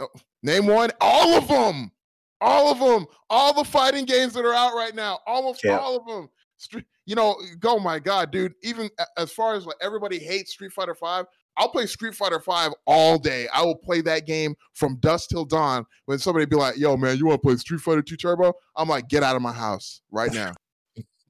oh, 0.00 0.08
name 0.42 0.66
one. 0.66 0.90
All 1.00 1.38
of 1.38 1.48
them. 1.48 1.92
All 2.40 2.72
of 2.72 2.78
them. 2.80 3.06
All 3.30 3.54
the 3.54 3.64
fighting 3.64 4.04
games 4.04 4.32
that 4.34 4.44
are 4.44 4.54
out 4.54 4.74
right 4.74 4.94
now. 4.94 5.20
Almost 5.26 5.62
yeah. 5.64 5.78
all 5.78 5.96
of 5.96 6.06
them. 6.06 6.28
Street, 6.62 6.84
you 7.06 7.16
know, 7.16 7.36
oh 7.64 7.80
my 7.80 7.98
god, 7.98 8.30
dude. 8.30 8.54
Even 8.62 8.88
as 9.16 9.32
far 9.32 9.54
as 9.54 9.66
like 9.66 9.76
everybody 9.82 10.18
hates 10.18 10.52
Street 10.52 10.72
Fighter 10.72 10.94
Five, 10.94 11.26
I'll 11.56 11.68
play 11.68 11.86
Street 11.86 12.14
Fighter 12.14 12.38
Five 12.38 12.70
all 12.86 13.18
day. 13.18 13.48
I 13.52 13.62
will 13.62 13.74
play 13.74 14.00
that 14.02 14.26
game 14.26 14.54
from 14.74 14.96
dusk 15.00 15.30
till 15.30 15.44
dawn. 15.44 15.84
When 16.06 16.20
somebody 16.20 16.46
be 16.46 16.54
like, 16.54 16.76
"Yo, 16.76 16.96
man, 16.96 17.18
you 17.18 17.26
want 17.26 17.42
to 17.42 17.46
play 17.48 17.56
Street 17.56 17.80
Fighter 17.80 18.00
Two 18.00 18.16
Turbo?" 18.16 18.54
I'm 18.76 18.88
like, 18.88 19.08
"Get 19.08 19.24
out 19.24 19.34
of 19.34 19.42
my 19.42 19.52
house 19.52 20.02
right 20.12 20.32
now! 20.32 20.52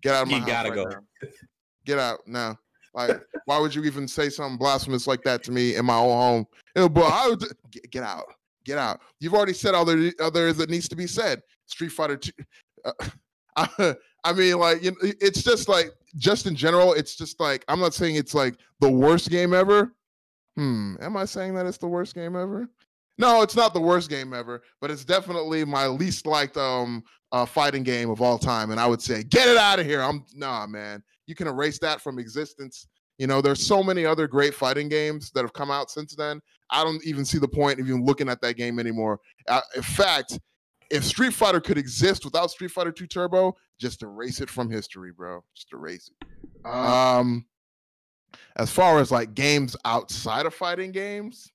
Get 0.03 0.15
out 0.15 0.25
of 0.25 0.29
my 0.29 0.35
you 0.35 0.41
house! 0.41 0.51
gotta 0.51 0.69
right 0.69 0.77
go. 0.77 0.85
Now. 0.85 1.29
Get 1.87 1.99
out 1.99 2.21
now!" 2.27 2.59
Like, 2.95 3.23
why 3.47 3.59
would 3.59 3.75
you 3.75 3.85
even 3.85 4.07
say 4.07 4.29
something 4.29 4.59
blasphemous 4.59 5.07
like 5.07 5.23
that 5.23 5.43
to 5.45 5.51
me 5.51 5.77
in 5.77 5.87
my 5.87 5.97
own 5.97 6.11
home? 6.11 6.47
You 6.77 6.83
know, 6.83 6.89
but 6.91 7.11
I 7.11 7.29
would 7.29 7.43
get, 7.71 7.91
get 7.91 8.03
out, 8.03 8.27
get 8.65 8.77
out. 8.77 9.01
You've 9.19 9.33
already 9.33 9.55
said 9.55 9.75
all 9.75 9.87
there, 9.87 10.13
all 10.21 10.31
there 10.31 10.49
is 10.49 10.59
that 10.59 10.69
needs 10.69 10.89
to 10.89 10.97
be 10.97 11.07
said. 11.07 11.41
Street 11.65 11.91
Fighter 11.91 12.19
Two. 12.19 12.33
Uh, 12.85 12.93
I, 13.57 13.97
I 14.25 14.33
mean, 14.33 14.59
like, 14.59 14.83
you 14.83 14.93
know, 14.93 14.97
it's 15.03 15.43
just 15.43 15.69
like, 15.69 15.93
just 16.17 16.47
in 16.47 16.55
general, 16.55 16.93
it's 16.93 17.17
just 17.17 17.41
like, 17.41 17.65
I'm 17.69 17.81
not 17.81 17.95
saying 17.95 18.17
it's 18.17 18.35
like 18.35 18.55
the 18.81 18.91
worst 18.91 19.31
game 19.31 19.55
ever. 19.55 19.93
Hmm, 20.57 20.97
am 21.01 21.17
I 21.17 21.25
saying 21.25 21.55
that 21.55 21.67
it's 21.67 21.79
the 21.79 21.89
worst 21.89 22.15
game 22.15 22.37
ever? 22.37 22.69
No, 23.19 23.43
it's 23.43 23.57
not 23.57 23.75
the 23.75 23.81
worst 23.81 24.11
game 24.11 24.33
ever, 24.35 24.63
but 24.81 24.91
it's 24.91 25.05
definitely 25.05 25.65
my 25.65 25.87
least 25.87 26.27
liked 26.27 26.57
um 26.57 27.05
uh, 27.31 27.47
fighting 27.47 27.83
game 27.83 28.11
of 28.11 28.21
all 28.21 28.39
time. 28.39 28.71
And 28.71 28.79
I 28.79 28.87
would 28.87 29.01
say, 29.01 29.23
get 29.23 29.49
it 29.49 29.57
out 29.57 29.79
of 29.79 29.87
here. 29.87 30.03
I'm 30.03 30.25
nah, 30.35 30.67
man. 30.67 31.03
You 31.27 31.35
can 31.35 31.49
erase 31.49 31.79
that 31.79 32.01
from 32.01 32.19
existence. 32.19 32.87
You 33.19 33.27
know, 33.27 33.41
there's 33.41 33.65
so 33.65 33.83
many 33.83 34.05
other 34.05 34.27
great 34.27 34.55
fighting 34.55 34.89
games 34.89 35.31
that 35.31 35.43
have 35.43 35.53
come 35.53 35.71
out 35.71 35.91
since 35.91 36.15
then. 36.15 36.41
I 36.71 36.85
don't 36.85 37.03
even 37.05 37.25
see 37.25 37.39
the 37.39 37.49
point 37.49 37.81
of 37.81 37.89
even 37.89 38.05
looking 38.05 38.29
at 38.29 38.41
that 38.43 38.57
game 38.57 38.79
anymore. 38.79 39.21
Uh, 39.49 39.61
in 39.77 39.83
fact, 39.83 40.39
if 40.91 41.05
Street 41.05 41.33
Fighter 41.33 41.61
could 41.61 41.79
exist 41.79 42.25
without 42.25 42.51
Street 42.51 42.71
Fighter 42.71 42.93
2 42.93 43.07
Turbo, 43.07 43.57
just 43.83 44.03
erase 44.03 44.41
it 44.41 44.49
from 44.49 44.71
history, 44.71 45.13
bro. 45.13 45.43
Just 45.55 45.73
erase 45.73 46.09
it. 46.09 46.29
Uh, 46.65 47.19
um, 47.19 47.45
as 48.57 48.71
far 48.71 49.01
as 49.01 49.11
like 49.11 49.35
games 49.35 49.77
outside 49.85 50.47
of 50.47 50.55
fighting 50.55 50.93
games, 50.93 51.51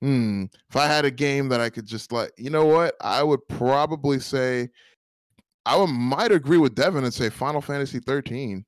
hmm, 0.00 0.44
if 0.68 0.76
I 0.76 0.86
had 0.86 1.04
a 1.04 1.10
game 1.10 1.50
that 1.50 1.60
I 1.60 1.68
could 1.68 1.86
just 1.86 2.10
like, 2.10 2.32
you 2.38 2.48
know 2.48 2.64
what, 2.64 2.94
I 3.02 3.22
would 3.22 3.46
probably 3.48 4.18
say, 4.18 4.70
I 5.66 5.76
would 5.76 5.88
might 5.88 6.32
agree 6.32 6.58
with 6.58 6.74
Devin 6.74 7.04
and 7.04 7.12
say 7.12 7.28
Final 7.28 7.60
Fantasy 7.60 8.00
13. 8.00 8.64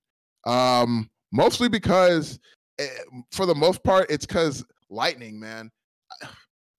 Um, 0.47 1.09
mostly 1.33 1.71
because, 1.71 2.39
eh, 2.79 2.87
for 3.33 3.47
the 3.47 3.55
most 3.55 3.83
part, 3.83 4.11
it's 4.11 4.27
because 4.27 4.65
Lightning, 4.91 5.41
man. 5.41 5.71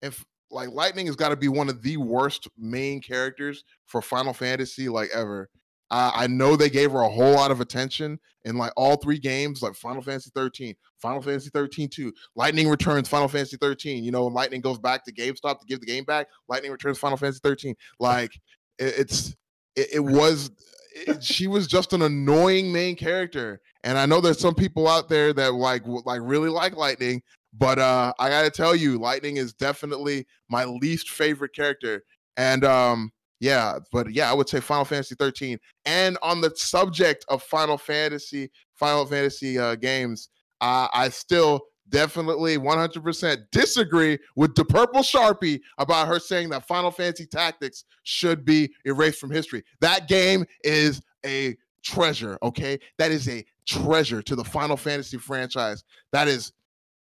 If 0.04 0.22
like 0.52 0.68
Lightning 0.68 1.06
has 1.06 1.16
got 1.16 1.30
to 1.30 1.38
be 1.38 1.48
one 1.48 1.70
of 1.70 1.82
the 1.82 1.96
worst 1.96 2.50
main 2.58 3.00
characters 3.00 3.64
for 3.86 4.02
Final 4.02 4.34
Fantasy 4.34 4.90
like 4.90 5.10
ever. 5.14 5.50
Uh, 5.94 6.12
I 6.12 6.26
know 6.26 6.56
they 6.56 6.72
gave 6.72 6.92
her 6.92 7.02
a 7.02 7.10
whole 7.10 7.34
lot 7.34 7.52
of 7.52 7.62
attention 7.62 8.20
in 8.46 8.58
like 8.58 8.72
all 8.76 8.96
three 8.96 9.20
games, 9.20 9.62
like 9.62 9.76
Final 9.76 10.02
Fantasy 10.02 10.32
13, 10.34 10.74
Final 11.00 11.22
Fantasy 11.22 11.52
13 11.54 11.88
2, 11.88 12.12
Lightning 12.36 12.68
returns 12.68 13.08
Final 13.08 13.28
Fantasy 13.28 13.58
13. 13.58 14.04
You 14.04 14.10
know, 14.10 14.26
Lightning 14.26 14.60
goes 14.60 14.80
back 14.80 15.06
to 15.06 15.14
GameStop 15.14 15.60
to 15.60 15.68
give 15.68 15.82
the 15.82 15.86
game 15.86 16.04
back. 16.04 16.30
Lightning 16.48 16.72
returns 16.72 16.98
Final 16.98 17.16
Fantasy 17.16 17.42
13. 17.44 17.76
Like 18.00 18.34
it, 18.80 18.96
it's 18.98 19.36
it, 19.76 19.90
it 19.94 20.00
was 20.00 20.50
it, 20.96 21.24
she 21.24 21.46
was 21.46 21.68
just 21.68 21.94
an 21.94 22.02
annoying 22.02 22.74
main 22.74 22.96
character, 22.96 23.62
and 23.84 23.96
I 23.96 24.08
know 24.08 24.20
there's 24.20 24.40
some 24.40 24.56
people 24.56 24.88
out 24.88 25.10
there 25.10 25.32
that 25.34 25.54
like 25.54 25.84
like 25.86 26.22
really 26.24 26.50
like 26.50 26.76
Lightning, 26.76 27.22
but 27.54 27.78
uh, 27.78 28.14
I 28.18 28.30
gotta 28.30 28.50
tell 28.50 28.76
you, 28.76 28.98
Lightning 28.98 29.38
is 29.38 29.54
definitely 29.54 30.26
my 30.50 30.66
least 30.66 31.12
favorite 31.12 31.54
character. 31.54 32.04
And 32.36 32.66
um, 32.66 33.12
yeah, 33.44 33.80
but 33.92 34.14
yeah, 34.14 34.32
I 34.32 34.34
would 34.34 34.48
say 34.48 34.62
Final 34.62 34.86
Fantasy 34.86 35.16
13. 35.16 35.60
And 35.86 36.18
on 36.24 36.40
the 36.40 36.54
subject 36.56 37.26
of 37.28 37.44
Final 37.44 37.78
Fantasy, 37.78 38.50
Final 38.74 39.06
Fantasy 39.06 39.60
uh, 39.60 39.76
games, 39.76 40.30
uh, 40.62 40.88
I 40.94 41.10
still 41.10 41.60
definitely 41.90 42.58
100% 42.58 43.38
disagree 43.52 44.18
with 44.38 44.56
the 44.56 44.64
purple 44.64 45.02
sharpie 45.02 45.60
about 45.78 46.08
her 46.08 46.20
saying 46.20 46.52
that 46.52 46.66
Final 46.66 46.90
Fantasy 46.90 47.26
Tactics 47.26 47.84
should 48.04 48.46
be 48.46 48.72
erased 48.86 49.20
from 49.20 49.30
history. 49.30 49.62
That 49.82 50.08
game 50.08 50.46
is 50.64 51.02
a 51.26 51.58
treasure, 51.84 52.38
okay? 52.44 52.80
That 52.98 53.12
is 53.12 53.28
a 53.28 53.44
treasure 53.68 54.22
to 54.22 54.38
the 54.38 54.46
Final 54.46 54.78
Fantasy 54.78 55.18
franchise. 55.18 55.84
That 56.14 56.30
is 56.30 56.54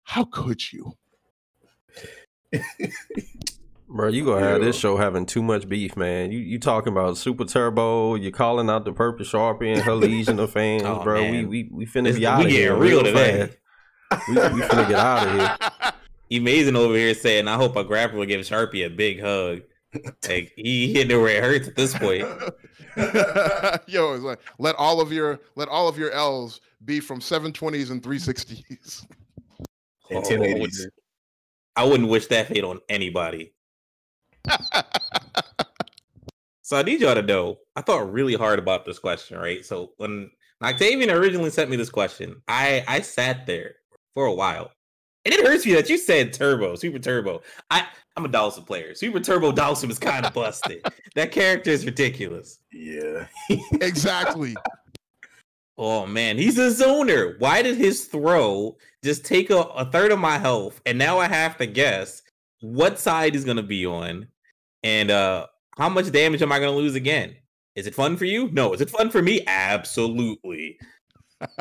how 0.02 0.24
could 0.24 0.60
you? 0.72 0.94
Bro, 3.94 4.08
you 4.08 4.24
gonna 4.24 4.44
have 4.44 4.60
this 4.60 4.76
show 4.76 4.96
having 4.96 5.24
too 5.24 5.40
much 5.40 5.68
beef, 5.68 5.96
man. 5.96 6.32
You 6.32 6.40
you 6.40 6.58
talking 6.58 6.92
about 6.92 7.16
Super 7.16 7.44
Turbo? 7.44 8.16
You 8.16 8.32
calling 8.32 8.68
out 8.68 8.84
the 8.84 8.92
Purple 8.92 9.24
Sharpie 9.24 9.72
and 9.72 9.82
her 9.82 9.94
legion 9.94 10.40
of 10.40 10.50
fans, 10.52 10.82
oh, 10.84 11.04
bro. 11.04 11.22
We 11.30 11.44
we 11.44 11.68
we 11.70 11.86
finna 11.86 12.08
it's, 12.08 12.18
be 12.18 12.26
out 12.26 12.44
of 12.44 12.50
here 12.50 12.74
real 12.74 13.04
today. 13.04 13.50
We, 14.28 14.34
we 14.34 14.40
finna 14.62 14.88
get 14.88 14.98
out 14.98 15.28
of 15.28 15.34
here. 15.34 15.92
Amazing 16.40 16.74
over 16.74 16.96
here 16.96 17.14
saying, 17.14 17.46
"I 17.46 17.54
hope 17.54 17.76
a 17.76 17.84
grappler 17.84 18.14
will 18.14 18.26
give 18.26 18.40
Sharpie 18.40 18.84
a 18.84 18.90
big 18.90 19.20
hug." 19.20 19.60
Like 20.28 20.52
he 20.56 20.92
hit 20.92 21.08
it 21.08 21.16
where 21.16 21.28
it 21.28 21.44
hurts 21.44 21.68
at 21.68 21.76
this 21.76 21.96
point. 21.96 22.22
Yo, 23.86 24.14
it's 24.14 24.24
like 24.24 24.40
let 24.58 24.74
all 24.74 25.00
of 25.00 25.12
your 25.12 25.38
let 25.54 25.68
all 25.68 25.86
of 25.86 25.96
your 25.96 26.10
L's 26.10 26.60
be 26.84 26.98
from 26.98 27.20
720s 27.20 27.92
and 27.92 28.02
360s 28.02 29.06
and 30.10 30.24
1080s. 30.24 30.86
I 31.76 31.84
wouldn't 31.84 32.08
wish 32.08 32.26
that 32.26 32.48
fate 32.48 32.64
on 32.64 32.80
anybody. 32.88 33.52
So 36.64 36.78
I 36.78 36.82
need 36.82 37.02
y'all 37.02 37.14
to 37.14 37.20
know, 37.20 37.58
I 37.76 37.82
thought 37.82 38.10
really 38.10 38.34
hard 38.34 38.58
about 38.58 38.86
this 38.86 38.98
question, 38.98 39.38
right? 39.38 39.62
So 39.62 39.92
when 39.98 40.30
Octavian 40.62 41.10
originally 41.10 41.50
sent 41.50 41.68
me 41.68 41.76
this 41.76 41.90
question, 41.90 42.40
I 42.48 42.82
I 42.88 43.02
sat 43.02 43.46
there 43.46 43.74
for 44.14 44.24
a 44.24 44.32
while. 44.32 44.72
And 45.26 45.34
it 45.34 45.46
hurts 45.46 45.66
me 45.66 45.74
that 45.74 45.90
you 45.90 45.98
said 45.98 46.32
turbo, 46.32 46.74
super 46.74 46.98
turbo. 46.98 47.42
I, 47.70 47.86
I'm 48.16 48.24
a 48.24 48.28
Dhalsim 48.30 48.66
player. 48.66 48.94
Super 48.94 49.20
turbo 49.20 49.52
Dhalsim 49.52 49.90
is 49.90 49.98
kind 49.98 50.24
of 50.24 50.32
busted. 50.32 50.82
that 51.14 51.32
character 51.32 51.70
is 51.70 51.84
ridiculous. 51.84 52.58
Yeah. 52.72 53.26
exactly. 53.80 54.56
Oh 55.76 56.06
man, 56.06 56.38
he's 56.38 56.56
a 56.56 56.70
zoner. 56.70 57.38
Why 57.40 57.60
did 57.60 57.76
his 57.76 58.06
throw 58.06 58.78
just 59.02 59.26
take 59.26 59.50
a, 59.50 59.58
a 59.58 59.84
third 59.84 60.12
of 60.12 60.18
my 60.18 60.38
health? 60.38 60.80
And 60.86 60.96
now 60.96 61.18
I 61.18 61.28
have 61.28 61.58
to 61.58 61.66
guess 61.66 62.22
what 62.60 62.98
side 62.98 63.34
he's 63.34 63.44
gonna 63.44 63.62
be 63.62 63.84
on, 63.84 64.28
and 64.84 65.10
uh 65.10 65.46
how 65.76 65.88
much 65.88 66.12
damage 66.12 66.40
am 66.42 66.52
I 66.52 66.60
gonna 66.60 66.70
lose 66.70 66.94
again? 66.94 67.34
Is 67.74 67.88
it 67.88 67.94
fun 67.94 68.16
for 68.16 68.24
you? 68.26 68.48
No. 68.52 68.72
Is 68.72 68.80
it 68.80 68.90
fun 68.90 69.10
for 69.10 69.20
me? 69.20 69.44
Absolutely. 69.48 70.78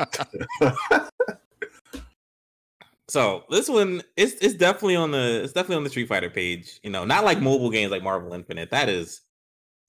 so 3.08 3.42
this 3.50 3.68
one 3.68 4.00
it's 4.16 4.34
it's 4.34 4.54
definitely 4.54 4.94
on 4.94 5.10
the 5.10 5.42
it's 5.42 5.52
definitely 5.52 5.76
on 5.76 5.84
the 5.84 5.90
Street 5.90 6.06
Fighter 6.08 6.30
page. 6.30 6.78
You 6.84 6.90
know, 6.90 7.04
not 7.04 7.24
like 7.24 7.40
mobile 7.40 7.70
games 7.70 7.90
like 7.90 8.04
Marvel 8.04 8.32
Infinite. 8.32 8.70
That 8.70 8.88
is 8.88 9.22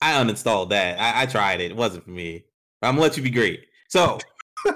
I 0.00 0.14
uninstalled 0.14 0.70
that. 0.70 0.98
I, 0.98 1.22
I 1.22 1.26
tried 1.26 1.60
it. 1.60 1.70
It 1.70 1.76
wasn't 1.76 2.04
for 2.04 2.10
me. 2.10 2.44
But 2.80 2.88
I'm 2.88 2.94
gonna 2.94 3.02
let 3.02 3.16
you 3.16 3.22
be 3.22 3.30
great. 3.30 3.66
So 3.88 4.18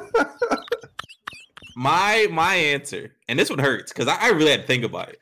my 1.77 2.29
my 2.31 2.55
answer, 2.55 3.17
and 3.29 3.39
this 3.39 3.51
one 3.51 3.59
hurts 3.59 3.93
because 3.93 4.09
I, 4.09 4.17
I, 4.21 4.29
really 4.29 4.51
had 4.51 4.63
to 4.63 4.67
think 4.67 4.85
about 4.85 5.09
it. 5.09 5.19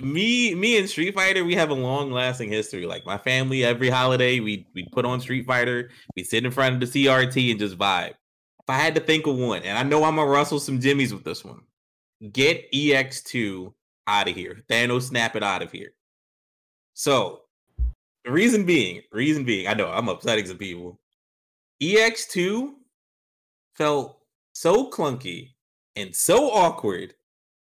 Me, 0.00 0.54
me 0.54 0.78
and 0.78 0.88
Street 0.88 1.14
Fighter, 1.14 1.44
we 1.44 1.54
have 1.54 1.70
a 1.70 1.74
long 1.74 2.10
lasting 2.12 2.50
history. 2.50 2.86
Like 2.86 3.04
my 3.04 3.18
family, 3.18 3.64
every 3.64 3.90
holiday 3.90 4.40
we 4.40 4.66
we 4.74 4.86
put 4.92 5.04
on 5.04 5.20
Street 5.20 5.46
Fighter, 5.46 5.90
we 6.16 6.24
sit 6.24 6.44
in 6.44 6.50
front 6.50 6.74
of 6.74 6.92
the 6.92 7.06
CRT 7.06 7.50
and 7.50 7.60
just 7.60 7.78
vibe. 7.78 8.10
If 8.10 8.68
I 8.68 8.74
had 8.78 8.94
to 8.94 9.00
think 9.00 9.26
of 9.26 9.36
one, 9.36 9.62
and 9.62 9.76
I 9.76 9.82
know 9.82 10.04
I'm 10.04 10.16
gonna 10.16 10.30
rustle 10.30 10.60
some 10.60 10.80
jimmies 10.80 11.12
with 11.12 11.24
this 11.24 11.44
one, 11.44 11.60
get 12.32 12.70
EX2 12.72 13.72
out 14.06 14.28
of 14.28 14.34
here. 14.34 14.62
Thanos, 14.68 15.02
snap 15.02 15.36
it 15.36 15.42
out 15.42 15.62
of 15.62 15.72
here. 15.72 15.92
So 16.94 17.42
reason 18.26 18.64
being, 18.64 19.02
reason 19.12 19.44
being, 19.44 19.66
I 19.66 19.74
know 19.74 19.88
I'm 19.88 20.08
upsetting 20.08 20.46
some 20.46 20.58
people. 20.58 21.00
EX2 21.82 22.72
felt 23.74 24.18
so 24.52 24.90
clunky 24.90 25.50
and 25.96 26.14
so 26.14 26.50
awkward. 26.50 27.14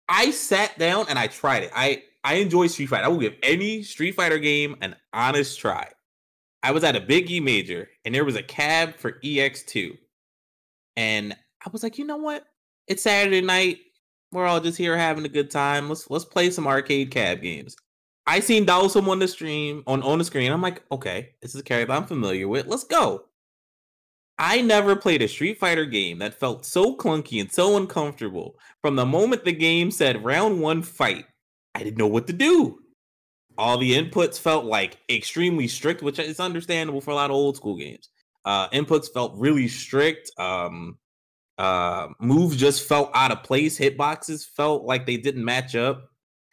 I 0.08 0.30
sat 0.30 0.78
down 0.78 1.06
and 1.08 1.18
I 1.18 1.26
tried 1.28 1.64
it. 1.64 1.70
I 1.74 2.02
I 2.24 2.34
enjoy 2.34 2.68
Street 2.68 2.86
Fighter. 2.86 3.04
I 3.04 3.08
will 3.08 3.18
give 3.18 3.36
any 3.42 3.82
Street 3.82 4.12
Fighter 4.12 4.38
game 4.38 4.76
an 4.80 4.96
honest 5.12 5.58
try. 5.58 5.88
I 6.62 6.70
was 6.70 6.84
at 6.84 6.96
a 6.96 7.00
big 7.00 7.30
E 7.30 7.40
major 7.40 7.88
and 8.04 8.14
there 8.14 8.24
was 8.24 8.36
a 8.36 8.42
cab 8.42 8.96
for 8.96 9.18
EX2. 9.24 9.98
And 10.96 11.32
I 11.32 11.70
was 11.70 11.82
like, 11.82 11.98
you 11.98 12.04
know 12.04 12.18
what? 12.18 12.44
It's 12.86 13.02
Saturday 13.02 13.40
night. 13.40 13.78
We're 14.30 14.46
all 14.46 14.60
just 14.60 14.78
here 14.78 14.96
having 14.96 15.24
a 15.24 15.28
good 15.28 15.50
time. 15.50 15.88
Let's 15.88 16.08
let's 16.08 16.24
play 16.24 16.50
some 16.50 16.66
arcade 16.66 17.10
cab 17.10 17.42
games. 17.42 17.76
I 18.26 18.40
seen 18.40 18.64
Dhalsim 18.64 19.08
on 19.08 19.18
the 19.18 19.28
stream 19.28 19.82
on, 19.86 20.02
on 20.02 20.18
the 20.18 20.24
screen. 20.24 20.52
I'm 20.52 20.62
like, 20.62 20.82
okay, 20.92 21.30
this 21.42 21.54
is 21.54 21.60
a 21.60 21.64
character 21.64 21.92
I'm 21.92 22.06
familiar 22.06 22.46
with. 22.46 22.66
Let's 22.66 22.84
go. 22.84 23.24
I 24.38 24.62
never 24.62 24.96
played 24.96 25.22
a 25.22 25.28
Street 25.28 25.58
Fighter 25.58 25.84
game 25.84 26.18
that 26.18 26.38
felt 26.38 26.64
so 26.64 26.96
clunky 26.96 27.40
and 27.40 27.52
so 27.52 27.76
uncomfortable. 27.76 28.58
From 28.80 28.96
the 28.96 29.06
moment 29.06 29.44
the 29.44 29.52
game 29.52 29.90
said 29.90 30.24
round 30.24 30.60
one 30.60 30.82
fight, 30.82 31.26
I 31.74 31.82
didn't 31.82 31.98
know 31.98 32.06
what 32.06 32.26
to 32.26 32.32
do. 32.32 32.78
All 33.58 33.78
the 33.78 33.92
inputs 33.92 34.38
felt 34.38 34.64
like 34.64 34.98
extremely 35.10 35.68
strict, 35.68 36.02
which 36.02 36.18
is 36.18 36.40
understandable 36.40 37.00
for 37.00 37.10
a 37.10 37.14
lot 37.14 37.30
of 37.30 37.36
old 37.36 37.56
school 37.56 37.76
games. 37.76 38.08
Uh, 38.44 38.68
inputs 38.70 39.12
felt 39.12 39.36
really 39.36 39.68
strict. 39.68 40.30
Um, 40.38 40.98
uh, 41.58 42.08
moves 42.18 42.56
just 42.56 42.88
felt 42.88 43.10
out 43.14 43.30
of 43.30 43.42
place. 43.42 43.78
Hitboxes 43.78 44.46
felt 44.46 44.84
like 44.84 45.06
they 45.06 45.16
didn't 45.16 45.44
match 45.44 45.74
up. 45.76 46.08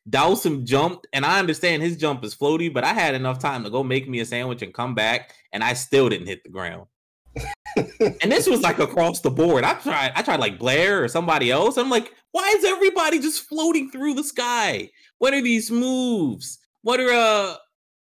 Dhalsim 0.10 0.66
jumped, 0.66 1.08
and 1.14 1.26
I 1.26 1.40
understand 1.40 1.84
his 1.84 1.98
jump 1.98 2.24
is 2.24 2.36
floaty, 2.36 2.74
but 2.74 2.84
I 2.84 2.94
had 2.94 3.16
enough 3.16 3.40
time 3.40 3.64
to 3.64 3.70
go 3.70 3.84
make 3.84 4.10
me 4.10 4.20
a 4.20 4.26
sandwich 4.26 4.62
and 4.62 4.74
come 4.74 4.96
back, 4.96 5.34
and 5.54 5.64
I 5.64 5.74
still 5.74 6.10
didn't 6.10 6.28
hit 6.28 6.44
the 6.44 6.50
ground. 6.50 6.88
and 7.76 8.32
this 8.32 8.48
was 8.48 8.62
like 8.62 8.80
across 8.80 9.22
the 9.22 9.30
board. 9.30 9.64
I 9.64 9.74
tried, 9.76 10.12
I 10.16 10.22
tried 10.22 10.40
like 10.40 10.58
Blair 10.58 11.04
or 11.04 11.08
somebody 11.08 11.52
else. 11.52 11.78
I'm 11.78 11.90
like, 11.90 12.14
why 12.32 12.48
is 12.58 12.66
everybody 12.66 13.20
just 13.20 13.48
floating 13.48 13.92
through 13.92 14.16
the 14.16 14.24
sky? 14.24 14.90
What 15.20 15.34
are 15.34 15.42
these 15.42 15.70
moves? 15.70 16.60
What 16.82 17.00
are 17.00 17.12
uh 17.12 17.56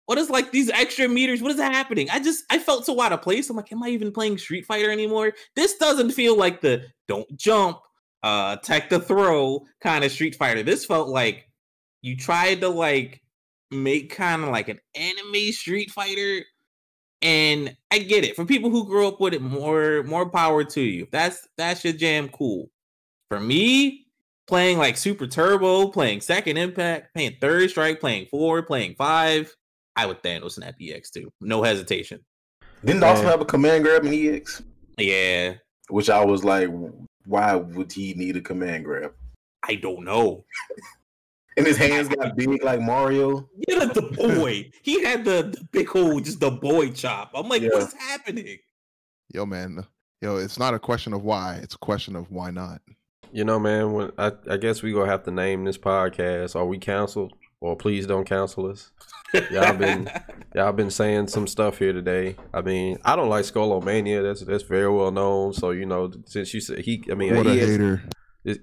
what 0.06 0.18
is 0.18 0.30
like 0.30 0.52
these 0.52 0.70
extra 0.70 1.08
meters? 1.08 1.42
What 1.42 1.52
is 1.52 1.60
happening? 1.60 2.10
I 2.12 2.20
just 2.20 2.44
I 2.50 2.60
felt 2.60 2.86
so 2.86 3.02
out 3.02 3.12
of 3.12 3.22
place. 3.22 3.50
I'm 3.50 3.56
like, 3.56 3.72
am 3.72 3.84
I 3.84 3.90
even 3.90 4.12
playing 4.12 4.38
Street 4.38 4.66
Fighter 4.66 4.92
anymore? 4.92 5.34
This 5.56 5.78
doesn't 5.78 6.12
feel 6.12 6.38
like 6.38 6.62
the 6.62 6.86
don't 7.08 7.28
jump, 7.36 7.80
uh, 8.22 8.58
tech 8.58 8.90
the 8.90 9.00
throw 9.00 9.66
kind 9.82 10.04
of 10.04 10.12
Street 10.12 10.36
Fighter. 10.36 10.62
This 10.64 10.86
felt 10.86 11.10
like 11.10 11.50
you 12.02 12.16
tried 12.16 12.62
to 12.62 12.70
like 12.70 13.22
make 13.72 14.16
kind 14.16 14.44
of 14.44 14.50
like 14.50 14.70
an 14.70 14.80
anime 14.94 15.52
Street 15.52 15.92
Fighter. 15.92 16.46
And 17.22 17.76
I 17.90 18.00
get 18.00 18.24
it. 18.24 18.36
For 18.36 18.46
people 18.46 18.70
who 18.70 18.86
grew 18.86 19.08
up 19.08 19.20
with 19.20 19.34
it, 19.34 19.42
more 19.42 20.04
more 20.04 20.30
power 20.30 20.64
to 20.64 20.82
you. 20.82 21.08
That's 21.12 21.48
that's 21.58 21.84
your 21.84 21.94
jam 21.94 22.30
cool. 22.30 22.70
For 23.30 23.40
me, 23.40 24.05
playing 24.48 24.78
like 24.78 24.98
Super 24.98 25.28
Turbo, 25.28 25.90
playing 25.90 26.22
Second 26.22 26.58
Impact, 26.58 27.14
playing 27.14 27.38
Third 27.42 27.70
Strike, 27.70 28.00
playing 28.00 28.28
Four, 28.28 28.64
playing 28.64 28.96
Five, 28.96 29.56
I 29.96 30.06
would 30.06 30.22
Thanos 30.22 30.54
snap 30.54 30.76
EX2. 30.80 31.28
No 31.42 31.64
hesitation. 31.64 32.20
Didn't 32.84 33.04
also 33.04 33.24
have 33.24 33.42
a 33.42 33.46
command 33.46 33.84
grab 33.84 34.06
in 34.06 34.14
EX? 34.14 34.62
Yeah. 34.98 35.56
Which 35.90 36.10
I 36.10 36.24
was 36.24 36.44
like, 36.44 36.70
why 37.26 37.56
would 37.56 37.92
he 37.92 38.14
need 38.14 38.38
a 38.38 38.42
command 38.42 38.86
grab? 38.86 39.14
I 39.68 39.76
don't 39.76 40.04
know. 40.04 40.46
and 41.58 41.66
his 41.66 41.78
hands 41.78 42.10
got 42.10 42.36
big 42.36 42.64
like 42.64 42.82
Mario. 42.82 43.50
Yeah, 43.68 43.86
the 43.86 44.02
boy. 44.38 44.70
he 44.84 45.04
had 45.04 45.26
the, 45.26 45.56
the 45.58 45.68
big 45.72 45.96
old, 45.96 46.26
just 46.26 46.40
the 46.40 46.52
boy 46.52 46.92
chop. 46.92 47.32
I'm 47.34 47.50
like, 47.50 47.62
yeah. 47.62 47.70
what's 47.74 47.94
happening? 47.94 48.58
Yo, 49.34 49.46
man. 49.46 49.86
Yo, 50.22 50.38
it's 50.38 50.60
not 50.60 50.74
a 50.74 50.80
question 50.80 51.14
of 51.14 51.24
why. 51.24 51.60
It's 51.62 51.76
a 51.76 51.80
question 51.80 52.16
of 52.16 52.32
why 52.32 52.52
not. 52.52 52.82
You 53.36 53.44
know, 53.44 53.60
man. 53.60 53.92
When 53.92 54.12
I, 54.18 54.32
I 54.50 54.56
guess 54.56 54.82
we 54.82 54.94
gonna 54.94 55.12
have 55.12 55.24
to 55.24 55.32
name 55.32 55.66
this 55.66 55.78
podcast. 55.78 56.56
Are 56.56 56.66
we 56.66 56.78
canceled? 56.78 57.34
Or 57.60 57.76
please 57.76 58.08
don't 58.08 58.24
cancel 58.24 58.68
us. 58.72 58.92
Y'all 59.52 59.74
been 59.74 60.10
y'all 60.56 60.72
been 60.72 60.90
saying 60.90 61.28
some 61.28 61.46
stuff 61.46 61.78
here 61.78 61.92
today. 61.92 62.38
I 62.54 62.62
mean, 62.62 62.98
I 63.04 63.18
don't 63.18 63.28
like 63.28 63.44
Skullomania. 63.44 64.24
That's 64.24 64.40
that's 64.40 64.64
very 64.64 64.90
well 64.90 65.12
known. 65.12 65.52
So 65.52 65.72
you 65.72 65.86
know, 65.86 66.14
since 66.26 66.54
you 66.54 66.62
said 66.62 66.80
he, 66.80 67.04
I 67.12 67.16
mean, 67.16 67.36
what 67.36 67.46
ES, 67.46 67.52
a 67.52 67.72
hater. 67.72 68.04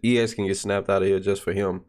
ES 0.02 0.32
can 0.32 0.46
get 0.46 0.56
snapped 0.56 0.88
out 0.88 1.02
of 1.02 1.08
here 1.08 1.20
just 1.20 1.42
for 1.42 1.52
him. 1.52 1.82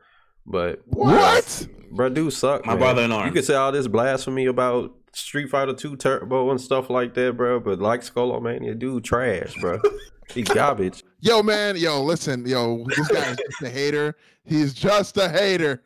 But 0.46 0.82
what, 0.86 1.66
bro, 1.90 2.10
dude 2.10 2.34
suck. 2.34 2.66
My 2.66 2.74
man. 2.74 2.80
brother 2.80 3.04
in 3.04 3.14
arms. 3.14 3.28
You 3.28 3.32
could 3.32 3.46
say 3.46 3.56
all 3.56 3.72
this 3.72 3.88
blasphemy 3.88 4.48
about 4.48 4.92
Street 5.14 5.50
Fighter 5.50 5.74
Two 5.74 5.96
Turbo 5.96 6.52
and 6.52 6.60
stuff 6.60 6.90
like 6.90 7.14
that, 7.14 7.38
bro. 7.38 7.62
But 7.62 7.80
like 7.80 8.02
Skullomania, 8.02 8.78
dude, 8.78 9.06
trash, 9.06 9.56
bro. 9.62 9.80
he 10.34 10.44
garbage. 10.44 11.04
Yo, 11.22 11.42
man, 11.42 11.78
yo, 11.78 12.04
listen, 12.04 12.46
yo, 12.46 12.84
this 12.98 13.08
guy 13.08 13.32
is 13.32 13.38
just 13.38 13.62
a 13.62 13.70
hater. 13.70 14.14
He's 14.44 14.74
just 14.74 15.16
a 15.16 15.30
hater. 15.30 15.82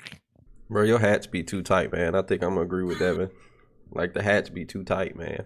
Bro, 0.68 0.84
your 0.84 0.98
hats 0.98 1.28
be 1.28 1.44
too 1.44 1.62
tight, 1.62 1.92
man. 1.92 2.16
I 2.16 2.24
think 2.24 2.42
I'm 2.42 2.56
gonna 2.56 2.62
agree 2.62 2.84
with 2.84 2.98
Devin. 2.98 3.30
Like 3.92 4.16
the 4.16 4.24
hats 4.24 4.50
be 4.50 4.66
too 4.66 4.84
tight, 4.84 5.16
man. 5.16 5.46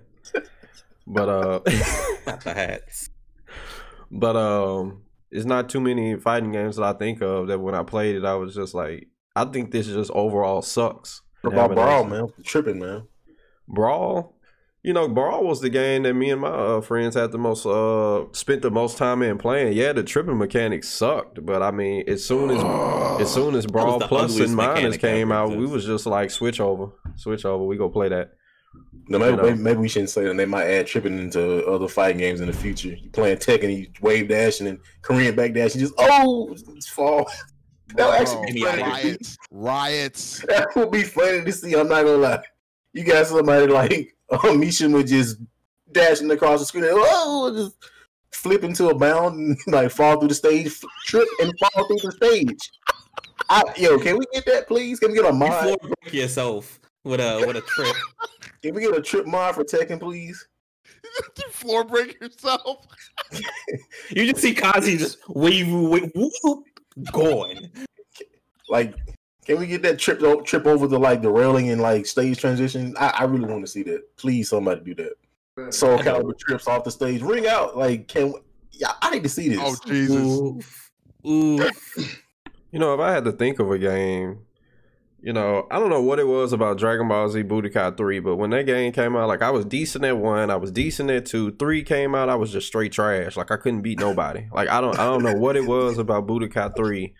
But 1.05 1.27
uh 1.27 1.59
not 2.25 2.41
the 2.41 2.53
hats. 2.53 3.09
But 4.09 4.37
um 4.37 5.03
it's 5.29 5.45
not 5.45 5.69
too 5.69 5.81
many 5.81 6.15
fighting 6.15 6.53
games 6.53 6.77
that 6.77 6.83
I 6.83 6.93
think 6.93 7.21
of 7.21 7.47
that 7.47 7.59
when 7.59 7.75
I 7.75 7.83
played 7.83 8.15
it 8.15 8.23
I 8.23 8.35
was 8.35 8.55
just 8.55 8.73
like 8.73 9.09
I 9.35 9.43
think 9.45 9.71
this 9.71 9.87
just 9.87 10.11
overall 10.11 10.61
sucks. 10.61 11.21
What 11.41 11.53
about 11.53 11.73
Brawl, 11.73 12.03
man? 12.05 12.27
Tripping, 12.43 12.79
man. 12.79 13.07
Brawl? 13.67 14.37
You 14.83 14.93
know, 14.93 15.07
Brawl 15.07 15.43
was 15.43 15.61
the 15.61 15.69
game 15.69 16.03
that 16.03 16.15
me 16.15 16.31
and 16.31 16.41
my 16.41 16.47
uh, 16.47 16.81
friends 16.81 17.15
had 17.15 17.31
the 17.31 17.37
most 17.37 17.65
uh 17.65 18.25
spent 18.33 18.63
the 18.63 18.71
most 18.71 18.97
time 18.97 19.21
in 19.21 19.37
playing. 19.37 19.73
Yeah, 19.73 19.93
the 19.93 20.03
tripping 20.03 20.37
mechanics 20.37 20.89
sucked, 20.89 21.45
but 21.45 21.61
I 21.61 21.69
mean, 21.69 22.03
as 22.07 22.25
soon 22.25 22.49
as 22.49 23.21
as 23.21 23.33
soon 23.33 23.55
as 23.55 23.67
Brawl 23.67 23.99
Plus 23.99 24.39
and 24.39 24.55
Minus 24.55 24.97
came 24.97 25.31
out, 25.31 25.55
we 25.55 25.67
was 25.67 25.85
just 25.85 26.05
like 26.07 26.31
switch 26.31 26.59
over, 26.59 26.89
switch 27.15 27.45
over. 27.45 27.63
We 27.63 27.77
go 27.77 27.89
play 27.89 28.09
that. 28.09 28.31
No, 29.07 29.19
maybe, 29.19 29.31
you 29.31 29.37
know? 29.37 29.43
maybe, 29.43 29.59
maybe 29.59 29.79
we 29.79 29.89
shouldn't 29.89 30.09
say 30.09 30.23
that. 30.23 30.37
They 30.37 30.45
might 30.45 30.65
add 30.65 30.87
tripping 30.87 31.19
into 31.19 31.65
other 31.65 31.87
fighting 31.87 32.17
games 32.17 32.39
in 32.39 32.47
the 32.47 32.53
future. 32.53 32.95
You 32.95 33.09
playing 33.11 33.37
Tekken, 33.37 33.65
and 33.65 33.73
you 33.73 33.87
wave 34.01 34.29
dash 34.29 34.61
and 34.61 34.67
then 34.67 34.79
Korean 35.01 35.35
back 35.35 35.53
dash, 35.53 35.73
and 35.73 35.81
just 35.81 35.93
oh, 35.97 36.55
just 36.75 36.89
fall. 36.89 37.29
That 37.95 38.07
would 38.07 38.21
actually 38.21 38.53
be 38.53 38.63
riots. 38.63 39.37
Riots. 39.51 40.45
That 40.47 40.73
would 40.77 40.91
be 40.91 41.03
funny 41.03 41.43
to 41.43 41.51
see. 41.51 41.73
I'm 41.73 41.89
not 41.89 42.05
gonna 42.05 42.19
lie. 42.19 42.43
You 42.93 43.03
got 43.03 43.27
somebody 43.27 43.67
like 43.67 44.15
oh, 44.43 44.57
Misha 44.57 44.89
would 44.89 45.07
just 45.07 45.37
dashing 45.91 46.31
across 46.31 46.61
the 46.61 46.65
screen, 46.65 46.85
and, 46.85 46.93
oh, 46.95 47.53
just 47.53 47.75
flip 48.31 48.63
into 48.63 48.89
a 48.89 48.95
bound 48.95 49.35
and 49.35 49.57
like 49.67 49.91
fall 49.91 50.19
through 50.19 50.29
the 50.29 50.35
stage, 50.35 50.79
trip 51.05 51.27
and 51.41 51.53
fall 51.59 51.87
through 51.87 51.97
the 51.97 52.11
stage. 52.11 52.71
I, 53.49 53.63
yo, 53.77 53.99
can 53.99 54.17
we 54.17 54.25
get 54.33 54.45
that, 54.45 54.67
please? 54.67 54.99
Can 54.99 55.11
we 55.11 55.17
get 55.17 55.29
a 55.29 55.33
mod? 55.33 55.67
You 55.67 55.77
break 55.77 56.13
yourself 56.13 56.79
with 57.03 57.19
a 57.19 57.43
with 57.45 57.57
a 57.57 57.61
trip. 57.61 57.95
can 58.61 58.73
we 58.73 58.81
get 58.81 58.95
a 58.95 59.01
trip 59.01 59.25
mod 59.25 59.55
for 59.55 59.63
Tekken, 59.63 59.99
please? 59.99 60.47
floor 61.51 61.83
break 61.83 62.19
yourself. 62.21 62.85
you 64.09 64.31
just 64.31 64.41
see 64.41 64.53
Kazi 64.53 64.97
just 64.97 65.17
wave, 65.27 65.71
wave 65.71 66.11
whoop, 66.15 66.65
going. 67.11 67.69
Like 68.69 68.95
can 69.51 69.59
we 69.59 69.67
get 69.67 69.81
that 69.81 69.99
trip 69.99 70.21
trip 70.45 70.65
over 70.65 70.87
the 70.87 70.97
like 70.97 71.21
the 71.21 71.29
railing 71.29 71.71
and 71.71 71.81
like 71.81 72.05
stage 72.05 72.39
transition? 72.39 72.95
I, 72.97 73.13
I 73.19 73.23
really 73.25 73.51
want 73.51 73.65
to 73.65 73.71
see 73.71 73.83
that. 73.83 74.15
Please, 74.15 74.47
somebody 74.47 74.81
do 74.81 74.95
that. 74.95 75.73
Soul 75.73 75.99
Calibur 75.99 76.37
trips 76.39 76.67
off 76.67 76.85
the 76.85 76.91
stage, 76.91 77.21
ring 77.21 77.47
out. 77.47 77.77
Like, 77.77 78.07
can 78.07 78.33
yeah? 78.71 78.93
I 79.01 79.09
need 79.09 79.23
to 79.23 79.29
see 79.29 79.49
this. 79.49 79.59
Oh 79.61 79.75
Jesus! 79.85 80.15
Oof. 80.15 80.91
Oof. 81.27 82.23
you 82.71 82.79
know, 82.79 82.93
if 82.93 83.01
I 83.01 83.11
had 83.11 83.25
to 83.25 83.33
think 83.33 83.59
of 83.59 83.69
a 83.69 83.77
game, 83.77 84.39
you 85.21 85.33
know, 85.33 85.67
I 85.69 85.79
don't 85.79 85.89
know 85.89 86.01
what 86.01 86.19
it 86.19 86.27
was 86.27 86.53
about 86.53 86.77
Dragon 86.77 87.09
Ball 87.09 87.27
Z 87.27 87.43
Budokai 87.43 87.97
3, 87.97 88.19
but 88.21 88.37
when 88.37 88.51
that 88.51 88.65
game 88.65 88.93
came 88.93 89.17
out, 89.17 89.27
like 89.27 89.41
I 89.41 89.51
was 89.51 89.65
decent 89.65 90.05
at 90.05 90.17
one, 90.17 90.49
I 90.49 90.55
was 90.55 90.71
decent 90.71 91.11
at 91.11 91.25
two, 91.25 91.51
three 91.57 91.83
came 91.83 92.15
out, 92.15 92.29
I 92.29 92.35
was 92.35 92.53
just 92.53 92.67
straight 92.67 92.93
trash. 92.93 93.35
Like 93.35 93.51
I 93.51 93.57
couldn't 93.57 93.81
beat 93.81 93.99
nobody. 93.99 94.47
Like 94.53 94.69
I 94.69 94.79
don't 94.79 94.97
I 94.97 95.03
don't 95.07 95.23
know 95.23 95.35
what 95.35 95.57
it 95.57 95.65
was 95.65 95.97
about 95.97 96.25
Budokai 96.25 96.73
3 96.73 97.13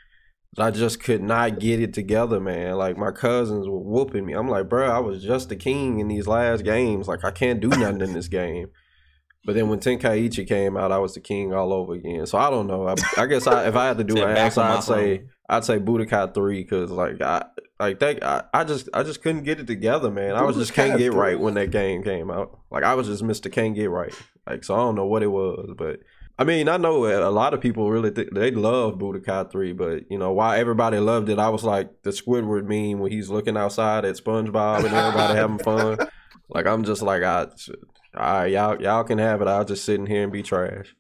I 0.58 0.70
just 0.70 1.02
could 1.02 1.24
not 1.24 1.60
get 1.60 1.80
it 1.80 1.93
together, 1.93 2.39
man. 2.39 2.76
Like 2.76 2.97
my 2.97 3.12
cousins 3.12 3.68
were 3.70 3.80
whooping 3.80 4.26
me. 4.26 4.34
I'm 4.34 4.49
like, 4.49 4.68
bro, 4.68 4.89
I 4.89 4.99
was 4.99 5.24
just 5.24 5.47
the 5.47 5.56
king 5.56 5.99
in 5.99 6.10
these 6.10 6.28
last 6.28 6.64
games. 6.66 7.08
Like 7.08 7.24
I 7.24 7.32
can't 7.32 7.62
do 7.62 7.70
nothing 7.70 8.02
in 8.02 8.14
this 8.14 8.28
game. 8.28 8.70
But 9.43 9.56
then 9.56 9.70
when 9.70 9.80
Tenkaichi 9.80 10.47
came 10.47 10.78
out, 10.78 10.91
I 10.91 10.99
was 10.99 11.16
the 11.16 11.20
king 11.20 11.54
all 11.54 11.74
over 11.74 11.93
again. 11.93 12.28
So 12.28 12.38
I 12.38 12.49
don't 12.49 12.68
know. 12.68 12.88
I, 12.88 12.95
I 13.18 13.26
guess 13.26 13.47
I, 13.47 13.68
if 13.68 13.76
I 13.76 13.88
had 13.88 13.97
to 13.97 14.04
do 14.04 14.22
an 14.22 14.38
answer, 14.38 14.62
I'd 14.62 14.84
say 14.84 15.24
I'd 15.49 15.66
say 15.66 15.80
Budokai 15.80 16.34
three 16.34 16.64
because 16.64 16.91
like 16.91 17.22
I 17.22 17.45
like 17.80 17.99
that 17.99 18.24
I, 18.24 18.43
I 18.54 18.64
just 18.64 18.89
I 18.93 19.04
just 19.04 19.24
couldn't 19.24 19.43
get 19.43 19.60
it 19.60 19.68
together, 19.68 20.12
man. 20.12 20.36
I 20.36 20.43
was 20.43 20.58
just 20.58 20.74
can't 20.74 20.97
get 20.97 21.14
right 21.14 21.39
when 21.39 21.54
that 21.56 21.72
game 21.72 22.04
came 22.04 22.30
out. 22.30 22.60
Like 22.70 22.84
I 22.84 22.93
was 22.95 23.08
just 23.08 23.24
Mister 23.24 23.49
Can't 23.49 23.74
get 23.74 23.89
right. 23.89 24.14
Like 24.47 24.64
so 24.64 24.76
I 24.76 24.78
don't 24.80 24.95
know 24.95 25.08
what 25.08 25.24
it 25.24 25.28
was, 25.28 25.74
but 25.78 26.02
I 26.41 26.43
mean, 26.43 26.67
I 26.69 26.77
know 26.77 27.05
a 27.05 27.29
lot 27.29 27.53
of 27.53 27.61
people 27.61 27.91
really 27.91 28.09
th- 28.09 28.29
they 28.31 28.49
love 28.49 28.95
Budokai 28.95 29.51
3, 29.51 29.73
but 29.73 30.09
you 30.09 30.17
know 30.17 30.31
why 30.31 30.57
everybody 30.57 30.97
loved 30.97 31.29
it. 31.29 31.37
I 31.37 31.49
was 31.49 31.63
like 31.63 32.01
the 32.01 32.09
Squidward 32.09 32.63
meme 32.63 32.99
when 32.99 33.11
he's 33.11 33.29
looking 33.29 33.55
outside 33.55 34.05
at 34.05 34.15
SpongeBob 34.15 34.83
and 34.83 34.87
everybody 34.87 35.35
having 35.35 35.59
fun. 35.59 35.99
Like 36.53 36.65
I'm 36.65 36.83
just 36.83 37.01
like 37.01 37.23
I, 37.23 37.43
all 37.43 38.39
right, 38.39 38.47
y'all 38.47 38.81
y'all 38.81 39.05
can 39.05 39.19
have 39.19 39.41
it. 39.41 39.47
I'll 39.47 39.63
just 39.63 39.85
sit 39.85 40.01
in 40.01 40.05
here 40.05 40.23
and 40.23 40.33
be 40.33 40.43
trash. 40.43 40.93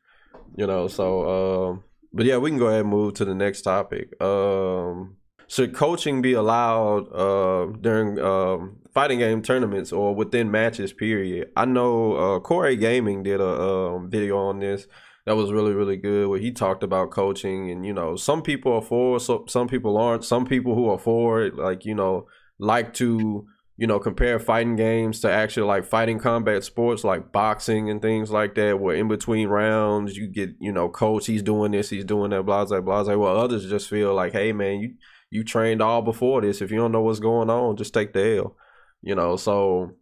You 0.55 0.65
know, 0.65 0.87
so 0.87 1.71
um, 1.71 1.83
but 2.13 2.25
yeah, 2.25 2.37
we 2.37 2.51
can 2.51 2.57
go 2.57 2.67
ahead 2.67 2.81
and 2.81 2.89
move 2.89 3.15
to 3.15 3.25
the 3.25 3.35
next 3.35 3.63
topic. 3.63 4.13
Um, 4.21 5.17
should 5.47 5.73
coaching 5.73 6.21
be 6.21 6.31
allowed 6.31 7.11
uh, 7.13 7.65
during 7.81 8.17
um, 8.17 8.77
fighting 8.93 9.19
game 9.19 9.41
tournaments 9.41 9.91
or 9.91 10.15
within 10.15 10.51
matches? 10.51 10.93
Period. 10.93 11.51
I 11.57 11.65
know 11.65 12.13
uh, 12.13 12.39
Core-A 12.39 12.77
Gaming 12.77 13.23
did 13.23 13.41
a 13.41 13.61
um, 13.61 14.09
video 14.09 14.37
on 14.37 14.59
this 14.59 14.87
that 15.31 15.37
was 15.37 15.53
really 15.53 15.71
really 15.71 15.95
good 15.95 16.27
where 16.27 16.39
he 16.39 16.51
talked 16.51 16.83
about 16.83 17.09
coaching 17.09 17.71
and 17.71 17.85
you 17.85 17.93
know 17.93 18.17
some 18.17 18.41
people 18.41 18.73
are 18.73 18.81
for 18.81 19.17
so 19.17 19.45
some 19.47 19.65
people 19.65 19.95
aren't. 19.95 20.25
Some 20.25 20.45
people 20.45 20.75
who 20.75 20.89
are 20.89 20.99
for 20.99 21.41
it 21.41 21.55
like 21.55 21.85
you 21.85 21.95
know 21.95 22.27
like 22.59 22.93
to 22.95 23.47
you 23.77 23.87
know 23.87 23.97
compare 23.97 24.39
fighting 24.39 24.75
games 24.75 25.21
to 25.21 25.31
actually 25.31 25.67
like 25.67 25.85
fighting 25.85 26.19
combat 26.19 26.65
sports 26.65 27.05
like 27.05 27.31
boxing 27.31 27.89
and 27.89 28.01
things 28.01 28.29
like 28.29 28.55
that 28.55 28.81
where 28.81 28.93
in 28.93 29.07
between 29.07 29.47
rounds 29.47 30.17
you 30.17 30.27
get 30.27 30.49
you 30.59 30.73
know 30.73 30.89
coach 30.89 31.27
he's 31.27 31.41
doing 31.41 31.71
this 31.71 31.89
he's 31.89 32.03
doing 32.03 32.31
that 32.31 32.43
blah 32.43 32.65
blah 32.65 32.81
blah 32.81 33.15
well 33.15 33.37
others 33.37 33.69
just 33.69 33.89
feel 33.89 34.13
like 34.13 34.33
hey 34.33 34.51
man 34.51 34.81
you 34.81 34.95
you 35.29 35.45
trained 35.45 35.81
all 35.81 36.01
before 36.01 36.41
this. 36.41 36.61
If 36.61 36.71
you 36.71 36.77
don't 36.77 36.91
know 36.91 37.03
what's 37.03 37.21
going 37.21 37.49
on 37.49 37.77
just 37.77 37.93
take 37.93 38.11
the 38.11 38.37
L 38.39 38.57
you 39.01 39.15
know? 39.15 39.37
So 39.37 39.93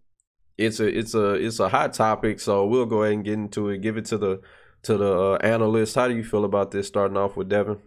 it's 0.57 0.79
a 0.79 0.87
it's 0.87 1.13
a 1.13 1.33
it's 1.35 1.59
a 1.59 1.69
hot 1.69 1.93
topic 1.93 2.39
so 2.39 2.65
we'll 2.65 2.87
go 2.87 3.03
ahead 3.03 3.13
and 3.13 3.23
get 3.23 3.35
into 3.35 3.69
it 3.69 3.81
give 3.81 3.95
it 3.95 4.05
to 4.05 4.17
the 4.17 4.41
to 4.83 4.97
the 4.97 5.19
uh, 5.19 5.37
analysts. 5.37 5.95
How 5.95 6.07
do 6.07 6.15
you 6.15 6.23
feel 6.23 6.45
about 6.45 6.71
this? 6.71 6.87
Starting 6.87 7.17
off 7.17 7.35
with 7.35 7.49
Devin. 7.49 7.77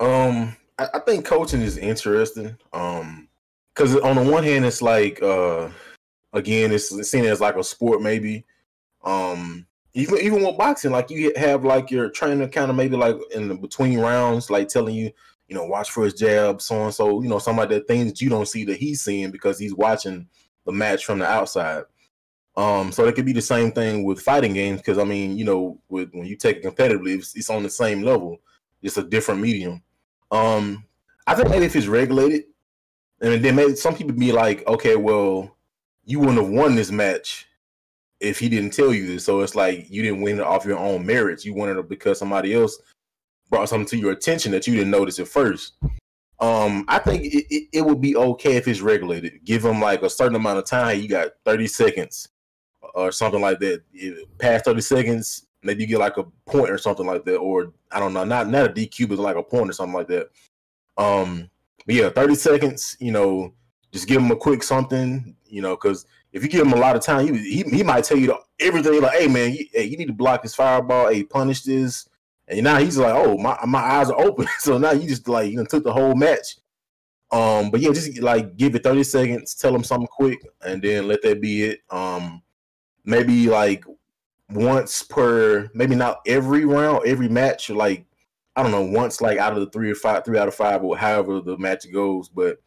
Um, 0.00 0.56
I, 0.78 0.88
I 0.94 0.98
think 1.00 1.24
coaching 1.24 1.62
is 1.62 1.78
interesting. 1.78 2.56
Um, 2.72 3.28
because 3.74 3.96
on 3.96 4.16
the 4.16 4.30
one 4.30 4.44
hand, 4.44 4.64
it's 4.64 4.82
like 4.82 5.22
uh, 5.22 5.70
again, 6.32 6.72
it's, 6.72 6.92
it's 6.92 7.10
seen 7.10 7.24
as 7.24 7.40
like 7.40 7.56
a 7.56 7.64
sport, 7.64 8.02
maybe. 8.02 8.44
Um, 9.04 9.66
even 9.94 10.18
even 10.18 10.42
with 10.42 10.56
boxing, 10.56 10.90
like 10.90 11.10
you 11.10 11.32
have 11.36 11.64
like 11.64 11.90
your 11.90 12.08
trainer 12.08 12.48
kind 12.48 12.70
of 12.70 12.76
maybe 12.76 12.96
like 12.96 13.16
in 13.34 13.48
the 13.48 13.54
between 13.54 13.98
rounds, 13.98 14.50
like 14.50 14.68
telling 14.68 14.94
you, 14.94 15.10
you 15.48 15.54
know, 15.54 15.64
watch 15.64 15.90
for 15.90 16.04
his 16.04 16.14
jab, 16.14 16.62
so 16.62 16.84
and 16.84 16.94
so, 16.94 17.22
you 17.22 17.28
know, 17.28 17.38
some 17.38 17.58
of 17.58 17.68
the 17.68 17.80
things 17.80 18.06
that 18.06 18.20
you 18.20 18.30
don't 18.30 18.48
see 18.48 18.64
that 18.64 18.78
he's 18.78 19.02
seeing 19.02 19.30
because 19.30 19.58
he's 19.58 19.74
watching 19.74 20.26
the 20.64 20.72
match 20.72 21.04
from 21.04 21.18
the 21.18 21.26
outside. 21.26 21.84
Um, 22.56 22.92
so 22.92 23.06
it 23.06 23.14
could 23.14 23.24
be 23.24 23.32
the 23.32 23.40
same 23.40 23.72
thing 23.72 24.04
with 24.04 24.20
fighting 24.20 24.52
games 24.52 24.80
because 24.80 24.98
I 24.98 25.04
mean, 25.04 25.38
you 25.38 25.44
know, 25.44 25.78
with 25.88 26.10
when 26.12 26.26
you 26.26 26.36
take 26.36 26.58
it 26.58 26.64
competitively, 26.64 27.16
it's, 27.16 27.34
it's 27.34 27.50
on 27.50 27.62
the 27.62 27.70
same 27.70 28.02
level, 28.02 28.40
it's 28.82 28.98
a 28.98 29.02
different 29.02 29.40
medium. 29.40 29.82
Um, 30.30 30.84
I 31.26 31.34
think 31.34 31.48
maybe 31.48 31.66
if 31.66 31.76
it's 31.76 31.86
regulated, 31.86 32.44
and 33.20 33.42
then 33.42 33.54
maybe 33.54 33.76
some 33.76 33.94
people 33.94 34.12
be 34.12 34.32
like, 34.32 34.66
okay, 34.66 34.96
well, 34.96 35.56
you 36.04 36.18
wouldn't 36.18 36.38
have 36.38 36.48
won 36.48 36.74
this 36.74 36.90
match 36.90 37.46
if 38.20 38.38
he 38.38 38.48
didn't 38.48 38.72
tell 38.72 38.92
you 38.92 39.06
this. 39.06 39.24
So 39.24 39.40
it's 39.40 39.54
like 39.54 39.88
you 39.88 40.02
didn't 40.02 40.22
win 40.22 40.38
it 40.38 40.44
off 40.44 40.64
your 40.64 40.78
own 40.78 41.06
merits. 41.06 41.44
You 41.44 41.54
won 41.54 41.70
it 41.70 41.88
because 41.88 42.18
somebody 42.18 42.54
else 42.54 42.78
brought 43.48 43.68
something 43.68 43.86
to 43.88 43.96
your 43.96 44.12
attention 44.12 44.52
that 44.52 44.66
you 44.66 44.74
didn't 44.74 44.90
notice 44.90 45.18
at 45.18 45.28
first. 45.28 45.74
Um, 46.40 46.84
I 46.88 46.98
think 46.98 47.24
it, 47.24 47.46
it, 47.50 47.68
it 47.72 47.82
would 47.82 48.00
be 48.00 48.16
okay 48.16 48.56
if 48.56 48.66
it's 48.66 48.80
regulated. 48.80 49.44
Give 49.44 49.62
them 49.62 49.80
like 49.80 50.02
a 50.02 50.10
certain 50.10 50.34
amount 50.34 50.58
of 50.58 50.66
time. 50.66 51.00
You 51.00 51.08
got 51.08 51.30
30 51.44 51.68
seconds 51.68 52.28
or 52.94 53.12
something 53.12 53.40
like 53.40 53.58
that. 53.60 53.82
Past 54.38 54.64
30 54.64 54.80
seconds, 54.80 55.46
maybe 55.62 55.82
you 55.82 55.86
get 55.86 55.98
like 55.98 56.16
a 56.16 56.24
point 56.46 56.70
or 56.70 56.78
something 56.78 57.06
like 57.06 57.24
that, 57.24 57.36
or 57.36 57.72
I 57.90 58.00
don't 58.00 58.12
know, 58.12 58.24
not 58.24 58.48
not 58.48 58.66
a 58.66 58.72
DQ, 58.72 59.08
but 59.08 59.18
like 59.18 59.36
a 59.36 59.42
point 59.42 59.70
or 59.70 59.72
something 59.72 59.94
like 59.94 60.08
that. 60.08 60.28
Um, 60.96 61.50
but 61.86 61.94
yeah, 61.94 62.10
30 62.10 62.34
seconds, 62.34 62.96
you 63.00 63.12
know, 63.12 63.52
just 63.92 64.08
give 64.08 64.22
him 64.22 64.30
a 64.30 64.36
quick 64.36 64.62
something, 64.62 65.36
you 65.46 65.62
know, 65.62 65.76
because 65.76 66.06
if 66.32 66.42
you 66.42 66.48
give 66.48 66.66
him 66.66 66.72
a 66.72 66.76
lot 66.76 66.96
of 66.96 67.02
time, 67.02 67.26
he 67.26 67.62
he, 67.62 67.62
he 67.62 67.82
might 67.82 68.04
tell 68.04 68.18
you 68.18 68.36
everything 68.60 69.00
like, 69.00 69.18
hey 69.18 69.28
man, 69.28 69.52
you, 69.52 69.66
hey, 69.72 69.84
you 69.84 69.96
need 69.96 70.06
to 70.06 70.12
block 70.12 70.42
his 70.42 70.54
fireball, 70.54 71.08
hey, 71.08 71.24
punish 71.24 71.62
this. 71.62 72.08
And 72.48 72.64
now 72.64 72.78
he's 72.78 72.98
like, 72.98 73.14
oh, 73.14 73.38
my, 73.38 73.56
my 73.66 73.78
eyes 73.78 74.10
are 74.10 74.20
open. 74.20 74.46
so 74.58 74.78
now 74.78 74.92
you 74.92 75.08
just 75.08 75.28
like 75.28 75.50
you 75.50 75.56
know 75.56 75.64
took 75.64 75.84
the 75.84 75.92
whole 75.92 76.14
match. 76.14 76.56
Um, 77.30 77.70
but 77.70 77.80
yeah, 77.80 77.92
just 77.92 78.18
like 78.20 78.56
give 78.56 78.74
it 78.74 78.82
30 78.82 79.04
seconds, 79.04 79.54
tell 79.54 79.74
him 79.74 79.84
something 79.84 80.06
quick, 80.06 80.38
and 80.60 80.82
then 80.82 81.08
let 81.08 81.22
that 81.22 81.40
be 81.40 81.62
it. 81.64 81.80
Um, 81.88 82.42
maybe 83.04 83.48
like 83.48 83.84
once 84.50 85.02
per 85.02 85.70
maybe 85.74 85.94
not 85.94 86.20
every 86.26 86.64
round, 86.64 87.06
every 87.06 87.28
match, 87.28 87.70
like 87.70 88.04
I 88.54 88.62
don't 88.62 88.72
know, 88.72 88.82
once 88.82 89.20
like 89.20 89.38
out 89.38 89.54
of 89.54 89.60
the 89.60 89.70
three 89.70 89.90
or 89.90 89.94
five, 89.94 90.24
three 90.24 90.38
out 90.38 90.48
of 90.48 90.54
five, 90.54 90.82
or 90.82 90.96
however 90.96 91.40
the 91.40 91.56
match 91.58 91.90
goes. 91.92 92.28
But 92.28 92.58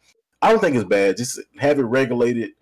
I 0.42 0.50
don't 0.50 0.60
think 0.60 0.76
it's 0.76 0.84
bad. 0.84 1.16
Just 1.16 1.40
have 1.58 1.78
it 1.78 1.84
regulated. 1.84 2.52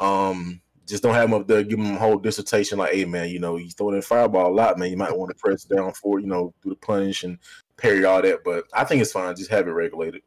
Um, 0.00 0.60
just 0.86 1.02
don't 1.02 1.14
have 1.14 1.30
them 1.30 1.40
up 1.40 1.46
there 1.46 1.62
give 1.62 1.78
them 1.78 1.94
a 1.94 1.98
whole 1.98 2.18
dissertation 2.18 2.78
like, 2.78 2.92
hey 2.92 3.04
man, 3.04 3.28
you 3.28 3.38
know, 3.38 3.56
he's 3.56 3.74
throwing 3.74 3.94
in 3.94 4.02
fireball 4.02 4.52
a 4.52 4.54
lot, 4.54 4.78
man. 4.78 4.90
You 4.90 4.96
might 4.96 5.16
want 5.16 5.30
to 5.30 5.36
press 5.36 5.64
down 5.64 5.92
for, 5.92 6.18
you 6.18 6.26
know, 6.26 6.52
do 6.62 6.70
the 6.70 6.76
punish 6.76 7.22
and 7.22 7.38
parry 7.76 8.04
all 8.04 8.20
that. 8.20 8.42
But 8.44 8.64
I 8.72 8.84
think 8.84 9.00
it's 9.00 9.12
fine. 9.12 9.34
Just 9.36 9.50
have 9.50 9.68
it 9.68 9.72
regulated. 9.72 10.22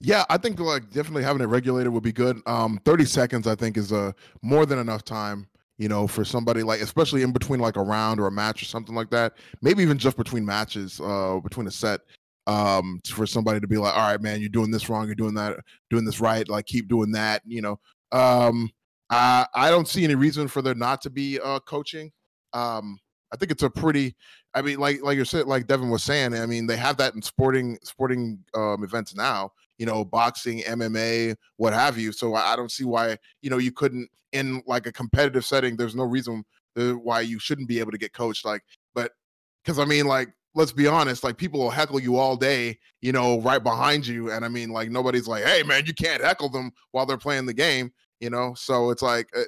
Yeah, 0.00 0.24
I 0.30 0.36
think 0.36 0.60
like 0.60 0.90
definitely 0.90 1.24
having 1.24 1.42
it 1.42 1.46
regulated 1.46 1.92
would 1.92 2.04
be 2.04 2.12
good. 2.12 2.40
Um, 2.46 2.80
30 2.84 3.04
seconds 3.04 3.46
I 3.48 3.56
think 3.56 3.76
is 3.76 3.92
uh 3.92 4.12
more 4.42 4.64
than 4.64 4.78
enough 4.78 5.04
time 5.04 5.48
you 5.78 5.88
know, 5.88 6.06
for 6.06 6.24
somebody 6.24 6.62
like, 6.62 6.80
especially 6.80 7.22
in 7.22 7.32
between 7.32 7.60
like 7.60 7.76
a 7.76 7.82
round 7.82 8.20
or 8.20 8.26
a 8.26 8.32
match 8.32 8.60
or 8.62 8.66
something 8.66 8.94
like 8.94 9.10
that, 9.10 9.34
maybe 9.62 9.82
even 9.82 9.96
just 9.96 10.16
between 10.16 10.44
matches, 10.44 11.00
uh, 11.00 11.38
between 11.42 11.68
a 11.68 11.70
set, 11.70 12.00
um, 12.48 13.00
for 13.06 13.26
somebody 13.26 13.60
to 13.60 13.68
be 13.68 13.76
like, 13.76 13.94
all 13.94 14.10
right, 14.10 14.20
man, 14.20 14.40
you're 14.40 14.48
doing 14.48 14.70
this 14.70 14.88
wrong, 14.88 15.06
you're 15.06 15.14
doing 15.14 15.34
that, 15.34 15.56
doing 15.88 16.04
this 16.04 16.20
right, 16.20 16.48
like 16.48 16.66
keep 16.66 16.88
doing 16.88 17.12
that, 17.12 17.42
you 17.46 17.62
know. 17.62 17.78
Um, 18.10 18.70
I 19.10 19.46
I 19.54 19.70
don't 19.70 19.88
see 19.88 20.04
any 20.04 20.14
reason 20.14 20.48
for 20.48 20.62
there 20.62 20.74
not 20.74 21.00
to 21.02 21.10
be 21.10 21.38
uh 21.40 21.60
coaching. 21.60 22.10
Um, 22.52 22.98
I 23.32 23.36
think 23.36 23.52
it's 23.52 23.62
a 23.62 23.70
pretty, 23.70 24.16
I 24.54 24.62
mean, 24.62 24.78
like 24.78 25.02
like 25.02 25.18
you 25.18 25.24
said, 25.24 25.46
like 25.46 25.66
Devin 25.66 25.90
was 25.90 26.02
saying, 26.02 26.34
I 26.34 26.46
mean, 26.46 26.66
they 26.66 26.76
have 26.76 26.96
that 26.96 27.14
in 27.14 27.22
sporting 27.22 27.78
sporting 27.82 28.42
um, 28.54 28.82
events 28.82 29.14
now 29.14 29.52
you 29.78 29.86
know, 29.86 30.04
boxing, 30.04 30.60
MMA, 30.60 31.34
what 31.56 31.72
have 31.72 31.98
you. 31.98 32.12
So 32.12 32.34
I, 32.34 32.56
don't 32.56 32.70
see 32.70 32.84
why, 32.84 33.16
you 33.42 33.50
know, 33.50 33.58
you 33.58 33.72
couldn't 33.72 34.08
in 34.32 34.62
like 34.66 34.86
a 34.86 34.92
competitive 34.92 35.44
setting. 35.44 35.76
There's 35.76 35.94
no 35.94 36.04
reason 36.04 36.44
uh, 36.76 36.92
why 36.92 37.20
you 37.22 37.38
shouldn't 37.38 37.68
be 37.68 37.78
able 37.78 37.92
to 37.92 37.98
get 37.98 38.12
coached. 38.12 38.44
Like, 38.44 38.62
but 38.94 39.12
because 39.64 39.78
I 39.78 39.84
mean, 39.84 40.06
like, 40.06 40.28
let's 40.54 40.72
be 40.72 40.86
honest, 40.86 41.24
like 41.24 41.36
people 41.36 41.60
will 41.60 41.70
heckle 41.70 42.00
you 42.00 42.16
all 42.16 42.36
day, 42.36 42.78
you 43.00 43.12
know, 43.12 43.40
right 43.40 43.62
behind 43.62 44.06
you. 44.06 44.30
And 44.30 44.44
I 44.44 44.48
mean, 44.48 44.70
like 44.70 44.90
nobody's 44.90 45.28
like, 45.28 45.44
hey 45.44 45.62
man, 45.62 45.86
you 45.86 45.94
can't 45.94 46.22
heckle 46.22 46.48
them 46.48 46.72
while 46.90 47.06
they're 47.06 47.16
playing 47.16 47.46
the 47.46 47.54
game, 47.54 47.92
you 48.20 48.30
know? 48.30 48.54
So 48.54 48.90
it's 48.90 49.02
like, 49.02 49.28
uh, 49.36 49.42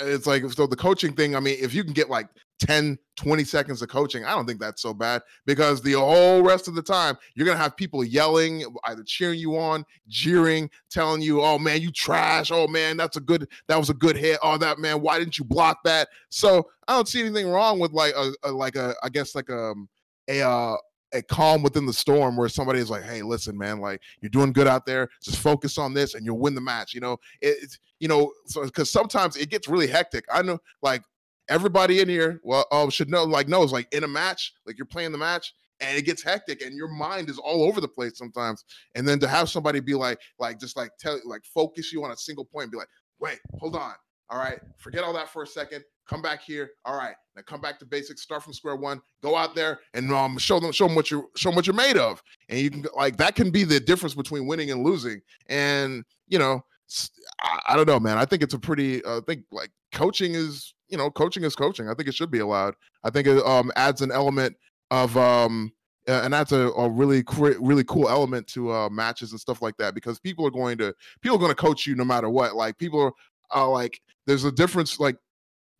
it's 0.00 0.26
like 0.26 0.42
so 0.50 0.66
the 0.66 0.76
coaching 0.76 1.12
thing 1.12 1.36
i 1.36 1.40
mean 1.40 1.56
if 1.60 1.72
you 1.72 1.84
can 1.84 1.92
get 1.92 2.10
like 2.10 2.28
10 2.60 2.98
20 3.16 3.44
seconds 3.44 3.82
of 3.82 3.88
coaching 3.88 4.24
i 4.24 4.30
don't 4.30 4.46
think 4.46 4.60
that's 4.60 4.80
so 4.80 4.94
bad 4.94 5.22
because 5.44 5.82
the 5.82 5.92
whole 5.92 6.42
rest 6.42 6.68
of 6.68 6.74
the 6.74 6.82
time 6.82 7.16
you're 7.34 7.46
gonna 7.46 7.58
have 7.58 7.76
people 7.76 8.04
yelling 8.04 8.64
either 8.84 9.02
cheering 9.04 9.38
you 9.38 9.56
on 9.56 9.84
jeering 10.08 10.70
telling 10.90 11.20
you 11.20 11.42
oh 11.42 11.58
man 11.58 11.82
you 11.82 11.90
trash 11.90 12.50
oh 12.52 12.66
man 12.68 12.96
that's 12.96 13.16
a 13.16 13.20
good 13.20 13.48
that 13.66 13.76
was 13.76 13.90
a 13.90 13.94
good 13.94 14.16
hit 14.16 14.38
oh 14.42 14.56
that 14.56 14.78
man 14.78 15.00
why 15.00 15.18
didn't 15.18 15.38
you 15.38 15.44
block 15.44 15.78
that 15.84 16.08
so 16.28 16.68
i 16.86 16.94
don't 16.94 17.08
see 17.08 17.20
anything 17.20 17.48
wrong 17.48 17.78
with 17.78 17.92
like 17.92 18.14
a, 18.14 18.32
a 18.44 18.52
like 18.52 18.76
a 18.76 18.94
i 19.02 19.08
guess 19.08 19.34
like 19.34 19.48
a 19.48 19.64
um, 19.64 19.88
a 20.28 20.40
uh 20.40 20.76
a 21.14 21.22
calm 21.22 21.62
within 21.62 21.86
the 21.86 21.92
storm 21.92 22.36
where 22.36 22.48
somebody 22.48 22.80
is 22.80 22.90
like, 22.90 23.04
"Hey, 23.04 23.22
listen, 23.22 23.56
man, 23.56 23.78
like 23.78 24.02
you're 24.20 24.30
doing 24.30 24.52
good 24.52 24.66
out 24.66 24.84
there. 24.84 25.08
Just 25.22 25.38
focus 25.38 25.78
on 25.78 25.94
this, 25.94 26.14
and 26.14 26.26
you'll 26.26 26.38
win 26.38 26.54
the 26.54 26.60
match." 26.60 26.92
You 26.92 27.00
know, 27.00 27.18
it's 27.40 27.78
you 28.00 28.08
know, 28.08 28.32
so 28.46 28.64
because 28.64 28.90
sometimes 28.90 29.36
it 29.36 29.48
gets 29.48 29.68
really 29.68 29.86
hectic. 29.86 30.24
I 30.30 30.42
know, 30.42 30.58
like 30.82 31.02
everybody 31.48 32.00
in 32.00 32.08
here, 32.08 32.40
well, 32.42 32.66
oh, 32.70 32.90
should 32.90 33.10
know, 33.10 33.24
like 33.24 33.48
knows, 33.48 33.72
like 33.72 33.92
in 33.92 34.04
a 34.04 34.08
match, 34.08 34.52
like 34.66 34.78
you're 34.78 34.86
playing 34.86 35.12
the 35.12 35.18
match, 35.18 35.54
and 35.80 35.98
it 35.98 36.02
gets 36.04 36.22
hectic, 36.22 36.62
and 36.62 36.76
your 36.76 36.88
mind 36.88 37.28
is 37.28 37.38
all 37.38 37.64
over 37.64 37.80
the 37.80 37.88
place 37.88 38.16
sometimes. 38.16 38.64
And 38.94 39.06
then 39.06 39.18
to 39.20 39.28
have 39.28 39.48
somebody 39.48 39.80
be 39.80 39.94
like, 39.94 40.18
like 40.38 40.58
just 40.58 40.76
like 40.76 40.90
tell, 40.98 41.20
like 41.24 41.44
focus 41.44 41.92
you 41.92 42.04
on 42.04 42.10
a 42.10 42.16
single 42.16 42.44
point, 42.44 42.64
and 42.64 42.72
be 42.72 42.78
like, 42.78 42.88
"Wait, 43.18 43.40
hold 43.58 43.76
on, 43.76 43.94
all 44.30 44.38
right, 44.38 44.58
forget 44.78 45.04
all 45.04 45.12
that 45.12 45.28
for 45.28 45.42
a 45.42 45.46
second 45.46 45.84
come 46.08 46.22
back 46.22 46.42
here. 46.42 46.70
All 46.84 46.96
right, 46.96 47.14
now 47.36 47.42
come 47.42 47.60
back 47.60 47.78
to 47.80 47.86
basics, 47.86 48.22
start 48.22 48.42
from 48.42 48.52
square 48.52 48.76
one, 48.76 49.00
go 49.22 49.36
out 49.36 49.54
there 49.54 49.80
and 49.94 50.12
um 50.12 50.38
show 50.38 50.60
them 50.60 50.72
show 50.72 50.86
them 50.86 50.94
what 50.94 51.10
you 51.10 51.30
show 51.36 51.50
them 51.50 51.56
what 51.56 51.66
you're 51.66 51.74
made 51.74 51.96
of. 51.96 52.22
And 52.48 52.60
you 52.60 52.70
can 52.70 52.86
like 52.94 53.16
that 53.18 53.34
can 53.34 53.50
be 53.50 53.64
the 53.64 53.80
difference 53.80 54.14
between 54.14 54.46
winning 54.46 54.70
and 54.70 54.84
losing. 54.84 55.20
And 55.48 56.04
you 56.28 56.38
know, 56.38 56.64
I, 57.42 57.60
I 57.68 57.76
don't 57.76 57.88
know, 57.88 58.00
man. 58.00 58.18
I 58.18 58.24
think 58.24 58.42
it's 58.42 58.54
a 58.54 58.58
pretty 58.58 59.04
uh, 59.04 59.18
I 59.18 59.20
think 59.26 59.44
like 59.50 59.70
coaching 59.92 60.34
is, 60.34 60.73
you 60.88 60.98
know, 60.98 61.10
coaching 61.10 61.44
is 61.44 61.56
coaching. 61.56 61.88
I 61.88 61.94
think 61.94 62.08
it 62.08 62.14
should 62.14 62.30
be 62.30 62.40
allowed. 62.40 62.74
I 63.02 63.10
think 63.10 63.26
it 63.26 63.44
um 63.44 63.70
adds 63.76 64.00
an 64.00 64.12
element 64.12 64.56
of 64.90 65.16
um 65.16 65.72
and 66.06 66.32
that's 66.34 66.52
a, 66.52 66.68
a 66.70 66.88
really 66.88 67.24
really 67.58 67.84
cool 67.84 68.08
element 68.08 68.46
to 68.48 68.70
uh, 68.70 68.88
matches 68.90 69.30
and 69.30 69.40
stuff 69.40 69.62
like 69.62 69.76
that 69.78 69.94
because 69.94 70.20
people 70.20 70.46
are 70.46 70.50
going 70.50 70.76
to 70.78 70.94
people 71.22 71.36
are 71.36 71.40
going 71.40 71.50
to 71.50 71.56
coach 71.56 71.86
you 71.86 71.94
no 71.94 72.04
matter 72.04 72.28
what 72.28 72.54
like 72.54 72.76
people 72.76 73.00
are, 73.00 73.12
are 73.50 73.68
like 73.68 74.00
there's 74.26 74.44
a 74.44 74.52
difference 74.52 75.00
like 75.00 75.16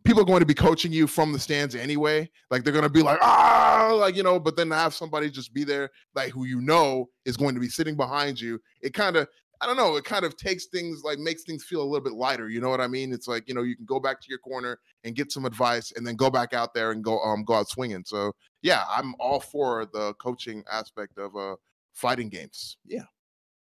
people 0.05 0.21
are 0.21 0.25
going 0.25 0.39
to 0.39 0.45
be 0.45 0.53
coaching 0.53 0.93
you 0.93 1.07
from 1.07 1.33
the 1.33 1.39
stands 1.39 1.75
anyway. 1.75 2.29
Like 2.51 2.63
they're 2.63 2.71
going 2.71 2.83
to 2.83 2.89
be 2.89 3.01
like, 3.01 3.17
ah, 3.21 3.91
like, 3.99 4.15
you 4.15 4.23
know, 4.23 4.39
but 4.39 4.55
then 4.55 4.71
have 4.71 4.93
somebody 4.93 5.29
just 5.29 5.53
be 5.53 5.63
there, 5.63 5.89
like 6.13 6.29
who 6.31 6.45
you 6.45 6.61
know 6.61 7.09
is 7.25 7.35
going 7.35 7.55
to 7.55 7.59
be 7.59 7.67
sitting 7.67 7.97
behind 7.97 8.39
you, 8.39 8.61
it 8.81 8.93
kind 8.93 9.17
of, 9.17 9.27
I 9.65 9.67
don't 9.67 9.77
know, 9.77 9.95
it 9.95 10.03
kind 10.03 10.25
of 10.25 10.37
takes 10.37 10.67
things 10.67 11.01
like 11.03 11.17
makes 11.17 11.41
things 11.41 11.63
feel 11.63 11.81
a 11.81 11.83
little 11.83 12.03
bit 12.03 12.13
lighter. 12.13 12.49
You 12.49 12.61
know 12.61 12.69
what 12.69 12.81
I 12.81 12.87
mean? 12.87 13.11
It's 13.11 13.27
like, 13.27 13.47
you 13.47 13.55
know, 13.55 13.63
you 13.63 13.75
can 13.75 13.85
go 13.85 13.99
back 13.99 14.21
to 14.21 14.27
your 14.29 14.37
corner 14.37 14.77
and 15.03 15.15
get 15.15 15.31
some 15.31 15.43
advice 15.43 15.91
and 15.95 16.05
then 16.05 16.15
go 16.15 16.29
back 16.29 16.53
out 16.53 16.75
there 16.75 16.91
and 16.91 17.03
go 17.03 17.19
um 17.21 17.43
go 17.43 17.55
out 17.55 17.67
swinging. 17.67 18.03
So 18.05 18.31
yeah, 18.61 18.83
I'm 18.95 19.15
all 19.19 19.39
for 19.39 19.87
the 19.91 20.13
coaching 20.21 20.63
aspect 20.71 21.17
of 21.17 21.35
uh 21.35 21.55
fighting 21.93 22.29
games. 22.29 22.77
Yeah. 22.85 23.05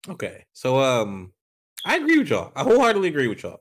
Okay. 0.08 0.46
So 0.54 0.78
um 0.78 1.34
I 1.84 1.96
agree 1.96 2.16
with 2.16 2.30
y'all. 2.30 2.52
I 2.56 2.62
wholeheartedly 2.62 3.08
agree 3.08 3.28
with 3.28 3.42
y'all. 3.42 3.60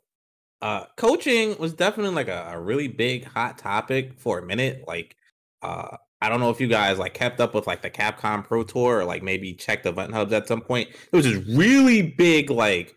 Uh 0.62 0.86
coaching 0.96 1.58
was 1.60 1.74
definitely 1.74 2.16
like 2.16 2.30
a, 2.30 2.52
a 2.54 2.62
really 2.62 2.88
big 2.88 3.26
hot 3.26 3.58
topic 3.58 4.18
for 4.18 4.40
a 4.40 4.46
minute. 4.46 4.86
Like 4.88 5.18
uh 5.64 5.98
I 6.22 6.30
don't 6.30 6.40
know 6.40 6.52
if 6.52 6.62
you 6.62 6.68
guys 6.68 7.00
like 7.00 7.14
kept 7.14 7.40
up 7.40 7.56
with 7.56 7.66
like 7.66 7.82
the 7.82 7.90
Capcom 7.90 8.44
Pro 8.44 8.64
Tour 8.64 9.00
or 9.00 9.06
like 9.06 9.24
maybe 9.24 9.54
checked 9.54 9.86
EventHubs 9.86 10.32
at 10.32 10.48
some 10.48 10.62
point. 10.62 10.90
It 10.90 11.16
was 11.16 11.26
this 11.26 11.44
really 11.48 12.02
big 12.04 12.50
like 12.50 12.96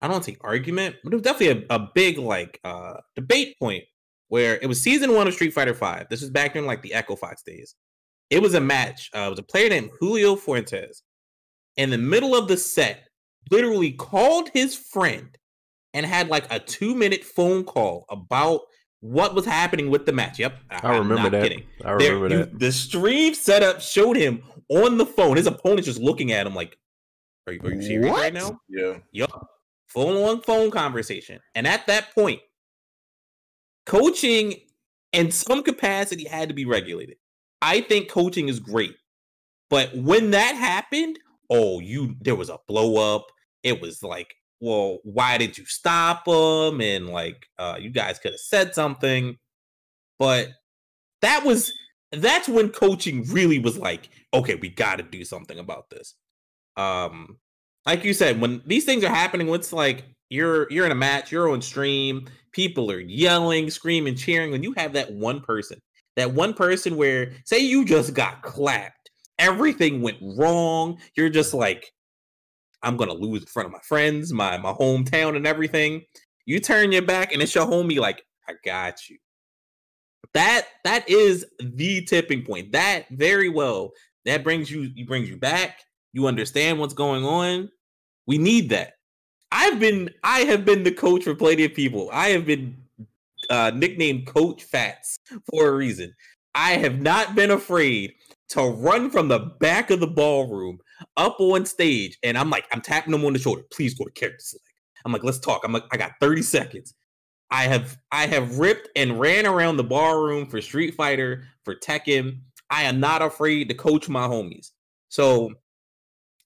I 0.00 0.08
don't 0.08 0.24
say 0.24 0.36
argument, 0.40 0.96
but 1.02 1.12
it 1.12 1.16
was 1.16 1.22
definitely 1.22 1.66
a, 1.68 1.74
a 1.74 1.88
big 1.94 2.18
like 2.18 2.60
uh 2.64 2.94
debate 3.16 3.58
point 3.58 3.84
where 4.28 4.58
it 4.62 4.66
was 4.66 4.80
season 4.80 5.14
one 5.14 5.28
of 5.28 5.34
Street 5.34 5.52
Fighter 5.52 5.74
Five. 5.74 6.08
This 6.08 6.20
was 6.20 6.30
back 6.30 6.56
in 6.56 6.64
like 6.64 6.82
the 6.82 6.94
Echo 6.94 7.16
Fox 7.16 7.42
days. 7.42 7.74
It 8.30 8.40
was 8.40 8.54
a 8.54 8.60
match. 8.60 9.10
Uh, 9.14 9.26
it 9.26 9.30
was 9.30 9.38
a 9.38 9.44
player 9.44 9.68
named 9.68 9.90
Julio 10.00 10.36
Fuentes. 10.36 11.02
In 11.76 11.90
the 11.90 11.98
middle 11.98 12.34
of 12.34 12.48
the 12.48 12.56
set, 12.56 13.08
literally 13.50 13.92
called 13.92 14.48
his 14.54 14.74
friend 14.74 15.36
and 15.94 16.06
had 16.06 16.28
like 16.28 16.50
a 16.50 16.58
two 16.58 16.94
minute 16.94 17.24
phone 17.24 17.64
call 17.64 18.06
about 18.08 18.62
what 19.02 19.34
was 19.34 19.44
happening 19.44 19.90
with 19.90 20.06
the 20.06 20.12
match. 20.12 20.38
Yep, 20.38 20.58
I, 20.70 20.96
remember 20.96 21.28
that. 21.28 21.42
Kidding. 21.42 21.64
I 21.84 21.90
remember 21.90 22.28
there, 22.28 22.38
that. 22.38 22.52
You, 22.52 22.58
the 22.58 22.72
stream 22.72 23.34
setup 23.34 23.80
showed 23.80 24.16
him 24.16 24.42
on 24.68 24.96
the 24.96 25.04
phone. 25.04 25.36
His 25.36 25.46
opponent 25.46 25.84
just 25.84 26.00
looking 26.00 26.32
at 26.32 26.46
him 26.46 26.54
like, 26.54 26.78
"Are 27.46 27.52
you, 27.52 27.60
are 27.64 27.72
you 27.72 27.82
serious 27.82 28.10
what? 28.10 28.20
right 28.20 28.32
now?" 28.32 28.58
Yeah. 28.68 28.98
Yup. 29.10 29.48
Full 29.88 30.24
on 30.24 30.40
phone 30.40 30.70
conversation, 30.70 31.40
and 31.54 31.66
at 31.66 31.86
that 31.88 32.14
point, 32.14 32.40
coaching 33.84 34.54
in 35.12 35.30
some 35.30 35.62
capacity 35.62 36.24
had 36.24 36.48
to 36.48 36.54
be 36.54 36.64
regulated. 36.64 37.16
I 37.60 37.80
think 37.82 38.08
coaching 38.08 38.48
is 38.48 38.60
great, 38.60 38.94
but 39.68 39.94
when 39.96 40.30
that 40.30 40.54
happened, 40.54 41.18
oh, 41.50 41.80
you 41.80 42.14
there 42.20 42.36
was 42.36 42.48
a 42.48 42.58
blow 42.68 43.16
up. 43.16 43.26
It 43.64 43.82
was 43.82 44.02
like 44.02 44.32
well, 44.62 44.98
why 45.02 45.38
did 45.38 45.58
you 45.58 45.66
stop 45.66 46.24
them? 46.24 46.80
And 46.80 47.08
like, 47.08 47.48
uh, 47.58 47.78
you 47.80 47.90
guys 47.90 48.20
could 48.20 48.30
have 48.30 48.40
said 48.40 48.76
something. 48.76 49.36
But 50.20 50.50
that 51.20 51.44
was 51.44 51.72
that's 52.12 52.48
when 52.48 52.68
coaching 52.68 53.24
really 53.24 53.58
was 53.58 53.76
like, 53.76 54.08
okay, 54.32 54.54
we 54.54 54.68
got 54.68 54.96
to 54.96 55.02
do 55.02 55.24
something 55.24 55.58
about 55.58 55.90
this. 55.90 56.14
Um, 56.76 57.38
like 57.86 58.04
you 58.04 58.14
said, 58.14 58.40
when 58.40 58.62
these 58.64 58.84
things 58.84 59.02
are 59.02 59.12
happening, 59.12 59.48
it's 59.48 59.72
like 59.72 60.04
you're 60.30 60.70
you're 60.70 60.86
in 60.86 60.92
a 60.92 60.96
match, 60.96 61.32
you're 61.32 61.50
on 61.50 61.60
stream, 61.60 62.28
people 62.52 62.88
are 62.92 63.00
yelling, 63.00 63.68
screaming, 63.68 64.14
cheering. 64.14 64.52
When 64.52 64.62
you 64.62 64.74
have 64.76 64.92
that 64.92 65.12
one 65.12 65.40
person, 65.40 65.80
that 66.14 66.32
one 66.32 66.54
person 66.54 66.96
where 66.96 67.32
say 67.44 67.58
you 67.58 67.84
just 67.84 68.14
got 68.14 68.42
clapped, 68.42 69.10
everything 69.40 70.02
went 70.02 70.18
wrong, 70.22 70.98
you're 71.16 71.30
just 71.30 71.52
like, 71.52 71.90
I'm 72.82 72.96
gonna 72.96 73.14
lose 73.14 73.42
in 73.42 73.46
front 73.46 73.66
of 73.66 73.72
my 73.72 73.80
friends, 73.80 74.32
my 74.32 74.58
my 74.58 74.72
hometown, 74.72 75.36
and 75.36 75.46
everything. 75.46 76.02
You 76.46 76.60
turn 76.60 76.92
your 76.92 77.02
back, 77.02 77.32
and 77.32 77.42
it's 77.42 77.54
your 77.54 77.66
homie. 77.66 77.98
Like 77.98 78.24
I 78.48 78.54
got 78.64 79.08
you. 79.08 79.18
That 80.34 80.66
that 80.84 81.08
is 81.08 81.46
the 81.60 82.04
tipping 82.04 82.44
point. 82.44 82.72
That 82.72 83.06
very 83.10 83.48
well. 83.48 83.92
That 84.24 84.44
brings 84.44 84.70
you. 84.70 84.90
You 84.94 85.06
brings 85.06 85.28
you 85.28 85.36
back. 85.36 85.80
You 86.12 86.26
understand 86.26 86.78
what's 86.78 86.94
going 86.94 87.24
on. 87.24 87.70
We 88.26 88.38
need 88.38 88.70
that. 88.70 88.94
I've 89.50 89.78
been. 89.78 90.10
I 90.24 90.40
have 90.40 90.64
been 90.64 90.82
the 90.82 90.92
coach 90.92 91.24
for 91.24 91.34
plenty 91.34 91.64
of 91.64 91.74
people. 91.74 92.10
I 92.12 92.28
have 92.28 92.46
been 92.46 92.76
uh, 93.50 93.70
nicknamed 93.74 94.26
Coach 94.26 94.64
Fats 94.64 95.18
for 95.50 95.68
a 95.68 95.72
reason. 95.72 96.14
I 96.54 96.72
have 96.72 97.00
not 97.00 97.34
been 97.34 97.50
afraid 97.50 98.14
to 98.50 98.62
run 98.62 99.10
from 99.10 99.28
the 99.28 99.38
back 99.60 99.90
of 99.90 100.00
the 100.00 100.06
ballroom 100.06 100.78
up 101.16 101.40
on 101.40 101.66
stage, 101.66 102.18
and 102.22 102.36
I'm 102.36 102.50
like, 102.50 102.66
I'm 102.72 102.80
tapping 102.80 103.12
them 103.12 103.24
on 103.24 103.32
the 103.32 103.38
shoulder. 103.38 103.62
Please 103.72 103.94
go 103.94 104.04
to 104.04 104.10
character 104.12 104.38
select. 104.40 104.66
I'm 105.04 105.12
like, 105.12 105.24
let's 105.24 105.38
talk. 105.38 105.62
I'm 105.64 105.72
like, 105.72 105.84
I 105.92 105.96
got 105.96 106.12
30 106.20 106.42
seconds. 106.42 106.94
I 107.50 107.64
have 107.64 107.98
I 108.10 108.26
have 108.26 108.58
ripped 108.58 108.88
and 108.96 109.20
ran 109.20 109.46
around 109.46 109.76
the 109.76 109.84
ballroom 109.84 110.46
for 110.46 110.60
Street 110.62 110.94
Fighter, 110.94 111.44
for 111.64 111.74
Tekken. 111.74 112.40
I 112.70 112.84
am 112.84 112.98
not 112.98 113.20
afraid 113.20 113.68
to 113.68 113.74
coach 113.74 114.08
my 114.08 114.26
homies. 114.26 114.70
So 115.10 115.52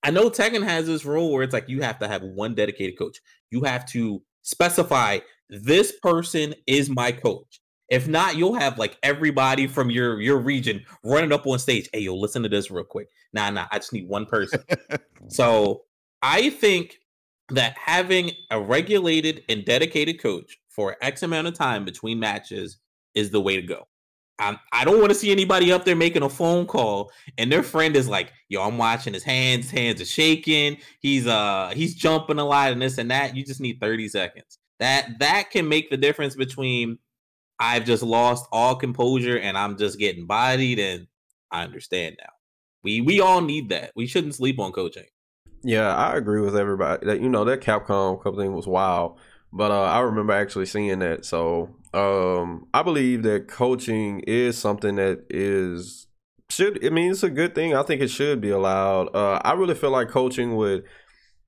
I 0.02 0.10
know 0.10 0.28
Tekken 0.28 0.64
has 0.64 0.86
this 0.86 1.04
rule 1.04 1.32
where 1.32 1.44
it's 1.44 1.52
like 1.52 1.68
you 1.68 1.82
have 1.82 2.00
to 2.00 2.08
have 2.08 2.22
one 2.22 2.54
dedicated 2.54 2.98
coach. 2.98 3.20
You 3.50 3.62
have 3.62 3.86
to 3.86 4.22
specify 4.42 5.20
this 5.48 5.92
person 6.02 6.54
is 6.66 6.90
my 6.90 7.12
coach. 7.12 7.60
If 7.88 8.08
not, 8.08 8.36
you'll 8.36 8.54
have 8.54 8.78
like 8.78 8.96
everybody 9.02 9.66
from 9.66 9.90
your 9.90 10.20
your 10.20 10.38
region 10.38 10.84
running 11.04 11.32
up 11.32 11.46
on 11.46 11.58
stage. 11.58 11.88
Hey, 11.92 12.00
yo, 12.00 12.16
listen 12.16 12.42
to 12.42 12.48
this 12.48 12.70
real 12.70 12.84
quick. 12.84 13.08
Nah, 13.32 13.50
nah, 13.50 13.66
I 13.70 13.78
just 13.78 13.92
need 13.92 14.08
one 14.08 14.26
person. 14.26 14.60
so 15.28 15.84
I 16.22 16.50
think 16.50 16.98
that 17.50 17.76
having 17.78 18.32
a 18.50 18.60
regulated 18.60 19.44
and 19.48 19.64
dedicated 19.64 20.20
coach 20.20 20.58
for 20.68 20.96
X 21.00 21.22
amount 21.22 21.46
of 21.46 21.54
time 21.54 21.84
between 21.84 22.18
matches 22.18 22.78
is 23.14 23.30
the 23.30 23.40
way 23.40 23.56
to 23.56 23.62
go. 23.62 23.86
I'm, 24.38 24.58
I 24.72 24.84
do 24.84 24.90
not 24.90 25.00
want 25.00 25.10
to 25.10 25.14
see 25.14 25.32
anybody 25.32 25.72
up 25.72 25.84
there 25.84 25.96
making 25.96 26.22
a 26.22 26.28
phone 26.28 26.66
call 26.66 27.10
and 27.38 27.50
their 27.50 27.62
friend 27.62 27.96
is 27.96 28.08
like, 28.08 28.32
"Yo, 28.48 28.62
I'm 28.62 28.76
watching 28.78 29.14
his 29.14 29.22
hands. 29.22 29.70
His 29.70 29.78
hands 29.78 30.00
are 30.00 30.06
shaking. 30.06 30.78
He's 31.00 31.26
uh 31.26 31.72
he's 31.74 31.94
jumping 31.94 32.38
a 32.38 32.44
lot 32.44 32.72
and 32.72 32.82
this 32.82 32.98
and 32.98 33.10
that." 33.10 33.36
You 33.36 33.44
just 33.44 33.60
need 33.60 33.80
30 33.80 34.08
seconds. 34.08 34.58
That 34.78 35.18
that 35.20 35.50
can 35.50 35.68
make 35.68 35.88
the 35.88 35.96
difference 35.96 36.34
between 36.34 36.98
I've 37.58 37.84
just 37.84 38.02
lost 38.02 38.46
all 38.52 38.76
composure 38.76 39.38
and 39.38 39.56
I'm 39.56 39.78
just 39.78 39.98
getting 39.98 40.26
bodied 40.26 40.78
and 40.78 41.06
I 41.50 41.64
understand 41.64 42.16
now. 42.20 42.32
We 42.82 43.00
we 43.00 43.20
all 43.20 43.40
need 43.40 43.70
that. 43.70 43.92
We 43.96 44.06
shouldn't 44.06 44.34
sleep 44.34 44.58
on 44.58 44.72
coaching. 44.72 45.06
Yeah, 45.62 45.94
I 45.94 46.16
agree 46.16 46.40
with 46.40 46.56
everybody. 46.56 47.06
That 47.06 47.20
you 47.20 47.28
know 47.28 47.44
that 47.44 47.60
Capcom 47.60 48.22
thing 48.36 48.54
was 48.54 48.66
wild, 48.66 49.18
but 49.52 49.70
uh, 49.70 49.84
I 49.84 50.00
remember 50.00 50.32
actually 50.32 50.66
seeing 50.66 51.00
that. 51.00 51.24
So 51.24 51.74
um, 51.92 52.68
I 52.72 52.82
believe 52.82 53.22
that 53.24 53.48
coaching 53.48 54.20
is 54.20 54.58
something 54.58 54.96
that 54.96 55.24
is 55.30 56.06
should. 56.50 56.84
I 56.84 56.90
mean, 56.90 57.10
it's 57.10 57.22
a 57.22 57.30
good 57.30 57.54
thing. 57.54 57.74
I 57.74 57.82
think 57.82 58.00
it 58.00 58.08
should 58.08 58.40
be 58.40 58.50
allowed. 58.50 59.14
Uh, 59.14 59.40
I 59.44 59.54
really 59.54 59.74
feel 59.74 59.90
like 59.90 60.08
coaching 60.08 60.56
would 60.56 60.84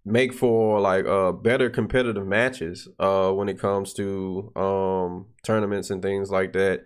make 0.08 0.32
for 0.32 0.80
like 0.80 1.06
uh 1.06 1.32
better 1.32 1.70
competitive 1.70 2.26
matches 2.26 2.88
uh 2.98 3.30
when 3.30 3.48
it 3.48 3.58
comes 3.58 3.92
to 3.94 4.52
um 4.56 5.26
tournaments 5.44 5.90
and 5.90 6.02
things 6.02 6.30
like 6.30 6.52
that. 6.52 6.84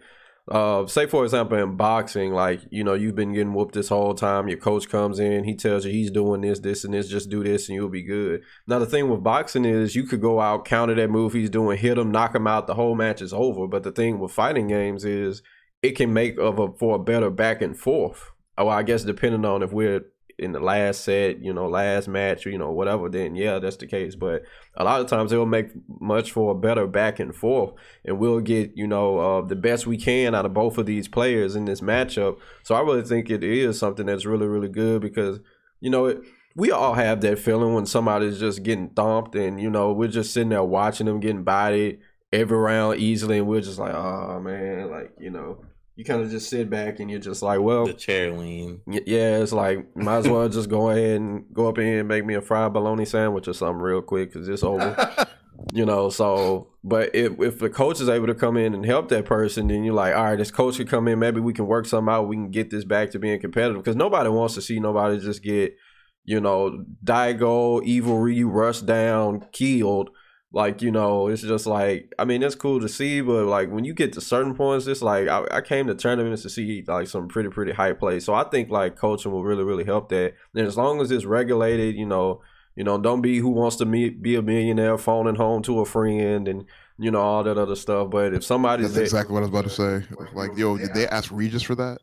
Uh 0.51 0.87
say 0.87 1.07
for 1.07 1.23
example 1.23 1.57
in 1.57 1.77
boxing 1.77 2.33
like 2.33 2.61
you 2.71 2.83
know 2.83 2.95
you've 2.95 3.15
been 3.15 3.33
getting 3.33 3.55
whooped 3.55 3.75
this 3.75 3.89
whole 3.89 4.13
time 4.13 4.49
your 4.49 4.59
coach 4.59 4.89
comes 4.89 5.21
in 5.21 5.45
he 5.45 5.55
tells 5.55 5.85
you 5.85 5.93
he's 5.93 6.11
doing 6.11 6.41
this 6.41 6.59
this 6.59 6.83
and 6.85 6.93
this 6.93 7.09
just 7.09 7.31
do 7.31 7.45
this 7.45 7.69
and 7.69 7.77
you'll 7.77 7.89
be 7.89 8.03
good. 8.03 8.43
Now 8.67 8.81
the 8.81 8.87
thing 8.87 9.09
with 9.09 9.23
boxing 9.23 9.65
is 9.65 9.95
you 9.95 10.05
could 10.05 10.21
go 10.21 10.41
out 10.41 10.65
counter 10.65 10.97
that 10.97 11.11
move 11.11 11.33
he's 11.33 11.51
doing 11.51 11.79
hit 11.79 11.99
him 11.99 12.11
knock 12.11 12.35
him 12.35 12.47
out 12.47 12.67
the 12.67 12.75
whole 12.75 12.97
match 12.97 13.23
is 13.23 13.33
over. 13.33 13.69
But 13.69 13.85
the 13.85 13.93
thing 13.93 14.19
with 14.19 14.33
fighting 14.33 14.69
games 14.69 15.05
is 15.05 15.43
it 15.81 15.93
can 15.93 16.13
make 16.13 16.39
of 16.39 16.59
a 16.59 16.73
for 16.73 16.97
a 16.97 16.99
better 16.99 17.31
back 17.31 17.63
and 17.63 17.79
forth. 17.79 18.33
Oh 18.59 18.69
i 18.69 18.83
guess 18.83 19.05
depending 19.05 19.45
on 19.45 19.63
if 19.63 19.73
we're 19.73 20.03
in 20.43 20.53
the 20.53 20.61
last 20.61 21.05
set, 21.05 21.43
you 21.43 21.53
know, 21.53 21.69
last 21.69 22.09
match, 22.09 22.45
you 22.45 22.59
know, 22.59 22.71
whatever, 22.71 23.09
then 23.09 23.35
yeah, 23.37 23.59
that's 23.59 23.77
the 23.77 23.87
case. 23.87 24.15
But 24.15 24.43
a 24.77 24.85
lot 24.85 25.01
of 25.01 25.07
times 25.07 25.33
it'll 25.33 25.47
make 25.47 25.69
much 26.01 26.33
for 26.33 26.53
a 26.53 26.55
better 26.55 26.87
back 26.87 27.21
and 27.21 27.35
forth, 27.35 27.75
and 28.05 28.19
we'll 28.19 28.41
get 28.41 28.73
you 28.75 28.87
know 28.87 29.19
uh, 29.19 29.43
the 29.43 29.57
best 29.57 29.87
we 29.87 29.97
can 29.97 30.35
out 30.35 30.45
of 30.45 30.53
both 30.53 30.79
of 30.79 30.87
these 30.87 31.09
players 31.09 31.55
in 31.55 31.65
this 31.65 31.81
matchup. 31.81 32.39
So 32.65 32.75
I 32.75 32.81
really 32.81 33.03
think 33.03 33.31
it 33.31 33.45
is 33.45 33.79
something 33.79 34.07
that's 34.07 34.27
really 34.27 34.47
really 34.47 34.69
good 34.69 35.01
because 35.01 35.41
you 35.81 35.91
know 35.91 36.07
it, 36.07 36.21
we 36.55 36.71
all 36.71 36.95
have 36.95 37.21
that 37.23 37.39
feeling 37.39 37.73
when 37.73 37.87
somebody's 37.87 38.41
just 38.41 38.63
getting 38.63 38.91
thumped, 38.91 39.35
and 39.35 39.61
you 39.61 39.71
know 39.71 39.93
we're 39.93 40.09
just 40.09 40.33
sitting 40.33 40.51
there 40.51 40.65
watching 40.65 41.07
them 41.07 41.21
getting 41.21 41.45
bodied 41.45 42.01
every 42.33 42.59
round 42.59 42.99
easily, 42.99 43.39
and 43.39 43.47
we're 43.47 43.61
just 43.61 43.79
like, 43.79 43.95
oh 43.95 44.41
man, 44.41 44.91
like 44.91 45.13
you 45.21 45.31
know 45.31 45.65
you 45.95 46.05
kind 46.05 46.23
of 46.23 46.31
just 46.31 46.49
sit 46.49 46.71
back 46.71 47.01
and 47.01 47.11
you're 47.11 47.21
just 47.21 47.43
like, 47.43 47.61
well, 47.61 47.87
the 47.87 47.93
chair 47.93 48.33
lean. 48.33 48.81
Yeah, 48.87 49.39
it's 49.39 49.53
like 49.53 49.95
might 49.95 50.19
as 50.19 50.29
well 50.29 50.49
just 50.49 50.71
go 50.71 50.91
ahead 50.91 51.21
and 51.21 51.45
go 51.53 51.69
up 51.69 51.79
in 51.79 51.87
and 51.87 52.09
make 52.09 52.25
me 52.25 52.35
a 52.35 52.41
fried 52.41 52.73
bologna 52.73 53.05
sandwich 53.05 53.49
or 53.49 53.53
something 53.53 53.83
real 53.83 54.03
quick 54.03 54.33
because 54.33 54.49
it's 54.49 54.63
over. 54.63 55.27
you 55.73 55.85
know, 55.85 56.09
so 56.09 56.69
but 56.83 57.15
if 57.15 57.39
if 57.41 57.59
the 57.59 57.69
coach 57.69 58.01
is 58.01 58.09
able 58.09 58.27
to 58.27 58.35
come 58.35 58.57
in 58.57 58.75
and 58.75 58.87
help 58.87 59.09
that 59.11 59.27
person, 59.27 59.69
then 59.69 59.85
you're 59.85 59.95
like, 59.95 60.15
all 60.15 60.25
right, 60.25 60.37
this 60.37 60.51
coach 60.51 60.79
could 60.79 60.89
come 60.89 61.09
in, 61.09 61.19
maybe 61.19 61.41
we 61.41 61.53
can 61.53 61.67
work 61.67 61.85
something 61.87 62.13
out, 62.13 62.27
we 62.29 62.37
can 62.37 62.51
get 62.51 62.71
this 62.71 62.85
back 62.85 63.11
to 63.11 63.19
being 63.19 63.41
competitive 63.41 63.83
because 63.83 63.97
nobody 63.97 64.31
wants 64.31 64.55
to 64.55 64.63
see 64.63 64.81
nobody 64.81 65.19
just 65.19 65.43
get, 65.43 65.77
you 66.25 66.41
know, 66.41 66.85
Daigo, 67.05 67.83
Evil 67.85 68.19
Ryu, 68.19 68.49
rush 68.49 68.81
down, 68.81 69.47
killed 69.53 70.11
like 70.53 70.83
you 70.83 70.91
know 70.91 71.29
it's 71.29 71.43
just 71.43 71.67
like 71.67 72.13
i 72.19 72.25
mean 72.25 72.43
it's 72.43 72.55
cool 72.55 72.79
to 72.79 72.89
see 72.89 73.23
but 73.23 73.47
like 73.47 73.71
when 73.71 73.85
you 73.85 73.95
get 73.95 74.13
to 74.13 74.21
certain 74.21 74.55
points 74.55 74.87
it's 74.87 75.01
like 75.01 75.27
i, 75.29 75.45
I 75.51 75.61
came 75.63 75.87
to 75.87 75.95
tournaments 75.95 76.43
to 76.43 76.51
see 76.51 76.85
like 76.87 77.09
some 77.09 77.27
pretty 77.27 77.49
pretty 77.49 77.73
high 77.73 77.95
plays 77.95 78.25
so 78.27 78.35
i 78.35 78.45
think 78.45 78.69
like 78.71 78.97
coaching 78.97 79.33
will 79.33 79.43
really 79.43 79.65
really 79.65 79.85
help 79.85 80.11
that 80.11 80.35
and 80.55 80.67
as 80.67 80.77
long 80.77 81.01
as 81.01 81.11
it's 81.11 81.25
regulated 81.25 81.97
you 81.97 82.07
know 82.07 82.43
You 82.75 82.85
know, 82.85 82.97
don't 82.99 83.21
be 83.21 83.37
who 83.39 83.51
wants 83.51 83.77
to 83.77 83.85
meet, 83.85 84.23
be 84.23 84.35
a 84.35 84.41
millionaire, 84.41 84.97
phoning 84.97 85.35
home 85.35 85.63
to 85.65 85.81
a 85.81 85.85
friend, 85.85 86.49
and 86.49 86.65
you 86.99 87.11
know 87.11 87.21
all 87.21 87.45
that 87.45 87.59
other 87.59 87.77
stuff. 87.77 88.09
But 88.09 88.33
if 88.33 88.43
somebody's 88.45 88.95
That's 88.95 89.13
exactly 89.13 89.35
what 89.35 89.41
I 89.41 89.47
was 89.47 89.51
about 89.51 89.65
to 89.65 89.71
say. 89.71 90.07
Like, 90.33 90.57
yo, 90.57 90.79
did 90.79 90.95
they 90.95 91.07
ask 91.07 91.31
Regis 91.31 91.63
for 91.63 91.75
that? 91.75 91.99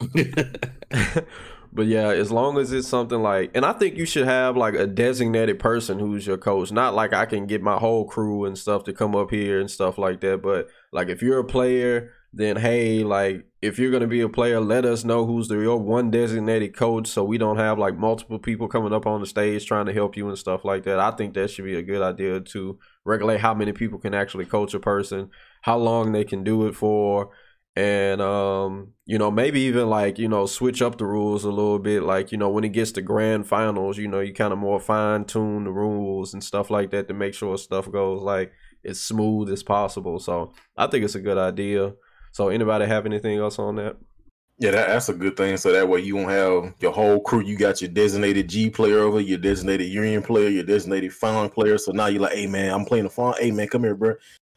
but 1.72 1.86
yeah, 1.86 2.08
as 2.08 2.32
long 2.32 2.58
as 2.58 2.72
it's 2.72 2.88
something 2.88 3.22
like, 3.22 3.52
and 3.54 3.64
I 3.64 3.72
think 3.72 3.96
you 3.96 4.04
should 4.04 4.26
have 4.26 4.56
like 4.56 4.74
a 4.74 4.86
designated 4.86 5.58
person 5.58 5.98
who's 5.98 6.26
your 6.26 6.36
coach. 6.36 6.72
Not 6.72 6.94
like 6.94 7.12
I 7.12 7.26
can 7.26 7.46
get 7.46 7.62
my 7.62 7.76
whole 7.76 8.06
crew 8.06 8.44
and 8.44 8.58
stuff 8.58 8.84
to 8.84 8.92
come 8.92 9.14
up 9.14 9.30
here 9.30 9.60
and 9.60 9.70
stuff 9.70 9.96
like 9.96 10.20
that. 10.20 10.42
But 10.42 10.68
like 10.92 11.08
if 11.08 11.22
you're 11.22 11.38
a 11.38 11.44
player, 11.44 12.12
then 12.32 12.56
hey, 12.56 13.04
like 13.04 13.46
if 13.62 13.78
you're 13.78 13.90
gonna 13.92 14.06
be 14.08 14.20
a 14.20 14.28
player, 14.28 14.60
let 14.60 14.84
us 14.84 15.04
know 15.04 15.26
who's 15.26 15.48
the 15.48 15.58
your 15.58 15.78
one 15.78 16.10
designated 16.10 16.76
coach, 16.76 17.06
so 17.06 17.22
we 17.22 17.38
don't 17.38 17.58
have 17.58 17.78
like 17.78 17.96
multiple 17.96 18.38
people 18.38 18.66
coming 18.66 18.92
up 18.92 19.06
on 19.06 19.20
the 19.20 19.26
stage 19.26 19.66
trying 19.66 19.86
to 19.86 19.92
help 19.92 20.16
you 20.16 20.28
and 20.28 20.38
stuff 20.38 20.64
like 20.64 20.84
that. 20.84 20.98
I 20.98 21.12
think 21.12 21.34
that 21.34 21.50
should 21.50 21.64
be 21.64 21.76
a 21.76 21.82
good 21.82 22.02
idea 22.02 22.40
to 22.40 22.78
regulate 23.04 23.40
how 23.40 23.54
many 23.54 23.72
people 23.72 23.98
can 23.98 24.14
actually 24.14 24.44
coach 24.44 24.74
a 24.74 24.80
person, 24.80 25.30
how 25.62 25.78
long 25.78 26.12
they 26.12 26.24
can 26.24 26.42
do 26.42 26.66
it 26.66 26.74
for 26.74 27.30
and 27.76 28.20
um 28.20 28.92
you 29.06 29.16
know 29.16 29.30
maybe 29.30 29.60
even 29.60 29.88
like 29.88 30.18
you 30.18 30.28
know 30.28 30.44
switch 30.44 30.82
up 30.82 30.98
the 30.98 31.06
rules 31.06 31.44
a 31.44 31.50
little 31.50 31.78
bit. 31.78 32.02
Like 32.02 32.32
you 32.32 32.38
know 32.38 32.48
when 32.48 32.64
it 32.64 32.70
gets 32.70 32.92
to 32.92 33.02
grand 33.02 33.46
finals 33.46 33.96
you 33.96 34.08
know 34.08 34.20
you 34.20 34.34
kind 34.34 34.52
of 34.52 34.58
more 34.58 34.80
fine 34.80 35.24
tune 35.24 35.64
the 35.64 35.70
rules 35.70 36.34
and 36.34 36.42
stuff 36.42 36.70
like 36.70 36.90
that 36.90 37.08
to 37.08 37.14
make 37.14 37.34
sure 37.34 37.56
stuff 37.56 37.90
goes 37.90 38.22
like 38.22 38.52
as 38.84 39.00
smooth 39.00 39.50
as 39.50 39.62
possible. 39.62 40.18
So 40.18 40.52
i 40.76 40.86
think 40.86 41.04
it's 41.04 41.14
a 41.14 41.20
good 41.20 41.38
idea. 41.38 41.92
So 42.32 42.48
anybody 42.48 42.86
have 42.86 43.06
anything 43.06 43.38
else 43.38 43.58
on 43.58 43.76
that? 43.76 43.96
Yeah 44.58 44.72
that, 44.72 44.88
that's 44.88 45.08
a 45.08 45.14
good 45.14 45.36
thing. 45.36 45.56
So 45.56 45.72
that 45.72 45.88
way 45.88 46.00
you 46.00 46.16
won't 46.16 46.30
have 46.30 46.74
your 46.80 46.92
whole 46.92 47.20
crew 47.20 47.40
you 47.40 47.56
got 47.56 47.80
your 47.80 47.90
designated 47.90 48.48
g 48.48 48.68
player 48.68 48.98
over 48.98 49.20
your 49.20 49.38
designated 49.38 49.88
union 49.88 50.22
player 50.22 50.48
your 50.48 50.64
designated 50.64 51.12
fun 51.12 51.48
player. 51.48 51.78
So 51.78 51.92
now 51.92 52.06
you're 52.06 52.22
like 52.22 52.34
hey 52.34 52.48
man 52.48 52.74
i'm 52.74 52.84
playing 52.84 53.04
the 53.04 53.10
fun 53.10 53.34
hey 53.38 53.52
man 53.52 53.68
come 53.68 53.84
here 53.84 53.94
bro 53.94 54.14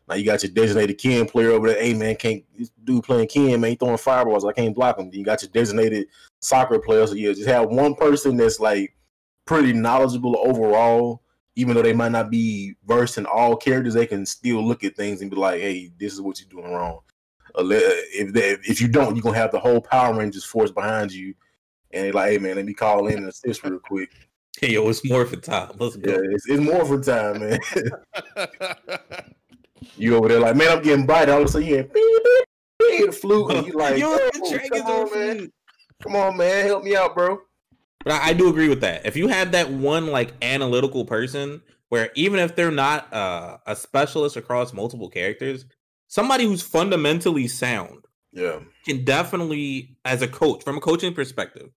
now 0.08 0.16
you 0.16 0.26
got 0.26 0.44
your 0.44 0.52
designated 0.52 0.98
Ken 0.98 1.26
player 1.26 1.52
over 1.52 1.70
there. 1.70 1.82
Hey 1.82 1.94
man, 1.94 2.16
can't 2.16 2.44
this 2.58 2.72
dude 2.84 3.04
playing 3.04 3.28
Ken, 3.28 3.60
man, 3.62 3.72
he 3.72 3.76
throwing 3.76 3.98
fireballs. 3.98 4.46
I 4.46 4.52
can't 4.52 4.76
block 4.76 5.00
him. 5.00 5.10
You 5.14 5.24
got 5.24 5.42
your 5.42 5.52
designated 5.52 6.08
soccer 6.42 6.80
player. 6.80 7.08
So 7.08 7.14
yeah, 7.14 7.32
just 7.32 7.48
have 7.48 7.70
one 7.70 7.96
person 7.96 8.36
that's 8.36 8.60
like 8.60 8.96
pretty 9.46 9.74
knowledgeable 9.74 10.38
overall. 10.38 11.22
Even 11.56 11.76
though 11.76 11.84
they 11.84 11.94
might 11.94 12.12
not 12.12 12.32
be 12.32 12.74
versed 12.86 13.20
in 13.20 13.28
all 13.28 13.56
characters, 13.56 13.94
they 13.94 14.08
can 14.08 14.26
still 14.26 14.66
look 14.66 14.84
at 14.84 14.96
things 14.96 15.22
and 15.22 15.30
be 15.30 15.38
like, 15.38 15.62
"Hey, 15.62 15.92
this 16.00 16.12
is 16.12 16.20
what 16.20 16.40
you're 16.40 16.50
doing 16.50 16.74
wrong." 16.74 17.00
If 17.56 18.34
they, 18.34 18.58
if 18.68 18.82
you 18.82 18.88
don't, 18.88 19.16
you're 19.16 19.22
gonna 19.22 19.38
have 19.38 19.52
the 19.52 19.60
whole 19.60 19.80
Power 19.80 20.18
Rangers 20.18 20.44
force 20.44 20.72
behind 20.72 21.12
you, 21.12 21.36
and 21.92 22.06
they're 22.06 22.14
like, 22.14 22.32
"Hey, 22.32 22.38
man, 22.40 22.56
let 22.56 22.66
me 22.66 22.74
call 22.74 23.08
in 23.08 23.20
and 23.20 23.28
assist 23.28 23.64
real 23.64 23.78
quick." 23.78 24.10
Hey, 24.60 24.72
yo, 24.74 24.90
it's 24.90 25.08
more 25.08 25.26
for 25.26 25.36
time. 25.36 25.72
Let's 25.78 25.96
go. 25.96 26.12
Yeah, 26.12 26.20
it's, 26.32 26.50
it's 26.50 26.64
more 26.64 26.86
for 26.86 27.00
time, 27.00 27.40
man. 27.40 27.60
You 29.98 30.16
over 30.16 30.28
there 30.28 30.40
like, 30.40 30.56
man, 30.56 30.70
I'm 30.70 30.84
getting 30.84 31.06
bited. 31.06 31.30
All 31.34 31.42
of 31.42 31.46
a 31.46 31.52
sudden, 31.52 31.68
you 31.68 31.76
hear, 31.76 31.84
beep, 31.84 31.94
beep, 31.94 32.46
beep, 32.80 33.06
the 33.08 33.12
flute, 33.12 33.52
and 33.52 33.68
you 33.68 33.74
like, 33.74 33.98
Yo, 34.00 34.18
come 34.72 34.88
on, 34.88 35.14
man. 35.14 35.52
Come 36.02 36.16
on, 36.16 36.38
man, 36.38 36.66
help 36.66 36.84
me 36.84 36.96
out, 36.96 37.16
bro. 37.16 37.40
But 38.04 38.14
I, 38.14 38.30
I, 38.30 38.34
do 38.34 38.50
agree 38.50 38.68
with 38.68 38.82
that. 38.82 39.06
If 39.06 39.16
you 39.16 39.30
have 39.30 39.54
that 39.54 39.72
one 39.72 40.08
like 40.08 40.34
analytical 40.42 41.06
person, 41.06 41.62
where 41.90 42.10
even 42.16 42.40
if 42.40 42.56
they're 42.56 42.72
not 42.72 43.12
uh, 43.14 43.58
a 43.66 43.76
specialist 43.76 44.36
across 44.36 44.74
multiple 44.74 45.10
characters, 45.10 45.66
somebody 46.08 46.44
who's 46.46 46.62
fundamentally 46.62 47.48
sound, 47.48 48.06
yeah, 48.34 48.60
can 48.86 49.06
definitely, 49.06 49.98
as 50.04 50.22
a 50.22 50.28
coach, 50.28 50.64
from 50.64 50.78
a 50.78 50.82
coaching 50.82 51.14
perspective, 51.14 51.70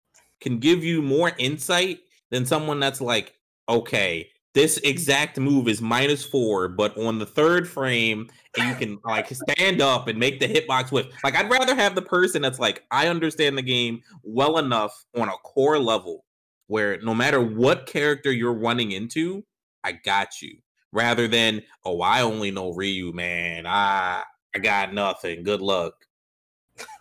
can 0.42 0.58
give 0.58 0.84
you 0.84 1.02
more 1.02 1.34
insight 1.38 2.00
than 2.32 2.46
someone 2.46 2.80
that's 2.80 3.02
like, 3.02 3.34
okay, 3.70 4.30
this 4.56 4.78
exact 4.78 5.38
move 5.38 5.68
is 5.68 5.82
minus 5.82 6.24
four, 6.24 6.70
but 6.70 6.98
on 6.98 7.20
the 7.20 7.26
third 7.26 7.68
frame, 7.68 8.30
and 8.58 8.70
you 8.70 8.76
can 8.76 9.00
like 9.04 9.28
stand 9.30 9.82
up 9.82 10.08
and 10.08 10.18
make 10.18 10.40
the 10.40 10.48
hitbox 10.48 10.94
with. 10.94 11.08
Like, 11.26 11.36
I'd 11.36 11.52
rather 11.52 11.76
have 11.76 11.94
the 11.94 12.02
person 12.02 12.42
that's 12.42 12.58
like, 12.58 12.84
I 12.90 13.10
understand 13.10 13.58
the 13.58 13.62
game 13.62 14.02
well 14.24 14.58
enough 14.58 15.06
on 15.16 15.28
a 15.28 15.38
core 15.44 15.78
level 15.78 16.24
where 16.68 17.00
no 17.02 17.14
matter 17.14 17.42
what 17.42 17.86
character 17.86 18.32
you're 18.32 18.54
running 18.54 18.94
into, 18.94 19.44
I 19.84 19.92
got 19.92 20.42
you. 20.42 20.58
Rather 20.94 21.28
than, 21.28 21.62
oh, 21.84 22.02
I 22.02 22.22
only 22.22 22.50
know 22.50 22.72
Ryu, 22.72 23.12
man. 23.12 23.68
I 23.68 24.24
I 24.56 24.60
got 24.60 24.94
nothing. 24.94 25.44
Good 25.44 25.62
luck. 25.62 25.96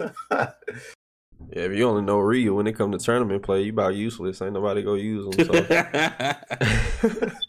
yeah, 1.50 1.62
if 1.62 1.72
you 1.72 1.88
only 1.88 2.02
know 2.02 2.18
Ryu 2.18 2.54
when 2.54 2.66
it 2.66 2.72
come 2.72 2.92
to 2.92 2.98
tournament 2.98 3.42
play, 3.42 3.62
you 3.62 3.72
about 3.72 3.94
useless. 3.94 4.42
Ain't 4.42 4.52
nobody 4.54 4.82
go 4.82 4.94
use 4.94 5.36
them. 5.36 5.46
So. 5.46 7.22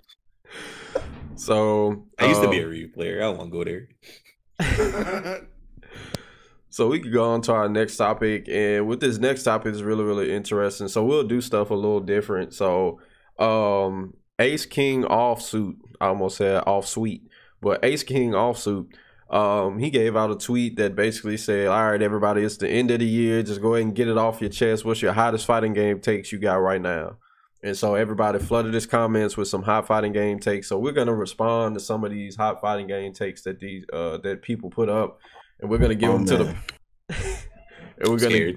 So 1.36 2.08
I 2.18 2.28
used 2.28 2.40
um, 2.40 2.46
to 2.46 2.52
be 2.52 2.60
a 2.60 2.64
um, 2.64 2.70
Ryu 2.70 2.88
player. 2.92 3.18
I 3.18 3.26
don't 3.26 3.38
want 3.38 3.52
to 3.52 3.58
go 3.58 3.64
there. 3.64 5.48
so 6.70 6.88
we 6.88 7.00
could 7.00 7.14
go 7.14 7.32
on 7.32 7.42
to 7.42 7.54
our 7.54 7.70
next 7.70 7.98
topic, 7.98 8.48
and 8.48 8.88
with 8.88 9.02
this 9.02 9.18
next 9.18 9.44
topic 9.44 9.74
is 9.74 9.84
really 9.84 10.04
really 10.04 10.34
interesting. 10.34 10.88
So 10.88 11.04
we'll 11.04 11.28
do 11.28 11.42
stuff 11.42 11.70
a 11.72 11.76
little 11.76 12.00
different. 12.00 12.54
So 12.54 13.00
um 13.38 14.16
Ace 14.40 14.66
King 14.66 15.04
offsuit, 15.04 15.76
I 16.00 16.08
almost 16.08 16.38
said 16.38 16.64
off 16.66 16.88
suite, 16.88 17.28
but 17.62 17.84
Ace 17.84 18.04
King 18.04 18.32
offsuit. 18.32 18.88
Um, 19.36 19.80
he 19.80 19.90
gave 19.90 20.16
out 20.16 20.32
a 20.32 20.36
tweet 20.36 20.78
that 20.78 20.96
basically 20.96 21.36
said, 21.36 21.68
"All 21.68 21.92
right, 21.92 22.02
everybody, 22.02 22.42
it's 22.44 22.56
the 22.56 22.70
end 22.70 22.90
of 22.90 23.00
the 23.00 23.06
year. 23.06 23.44
Just 23.44 23.62
go 23.62 23.74
ahead 23.74 23.86
and 23.86 23.94
get 23.94 24.08
it 24.08 24.18
off 24.18 24.40
your 24.40 24.50
chest. 24.50 24.86
What's 24.86 25.02
your 25.02 25.12
hottest 25.12 25.46
fighting 25.46 25.74
game 25.74 26.00
takes 26.00 26.32
you 26.32 26.40
got 26.40 26.56
right 26.56 26.82
now?" 26.82 27.18
And 27.62 27.76
so 27.76 27.96
everybody 27.96 28.40
flooded 28.40 28.74
his 28.74 28.86
comments 28.86 29.36
with 29.36 29.50
some 29.50 29.64
hot 29.64 29.88
fighting 29.88 30.14
game 30.14 30.40
takes. 30.40 30.70
So 30.70 30.80
we're 30.80 30.94
gonna 30.94 31.14
respond 31.14 31.76
to 31.76 31.82
some 31.82 32.06
of 32.06 32.12
these 32.12 32.38
hot 32.38 32.62
fighting 32.62 32.88
game 32.88 33.12
takes 33.12 33.42
that 33.42 33.60
these 33.60 33.84
uh 33.92 34.20
that 34.20 34.42
people 34.42 34.70
put 34.70 34.88
up, 34.88 35.20
and 35.60 35.70
we're 35.70 35.80
gonna 35.80 35.96
give 35.96 36.12
oh, 36.12 36.24
them 36.24 36.26
man. 36.26 36.38
to 36.38 36.44
the. 37.10 37.16
and 38.00 38.08
we're 38.08 38.20
gonna 38.20 38.54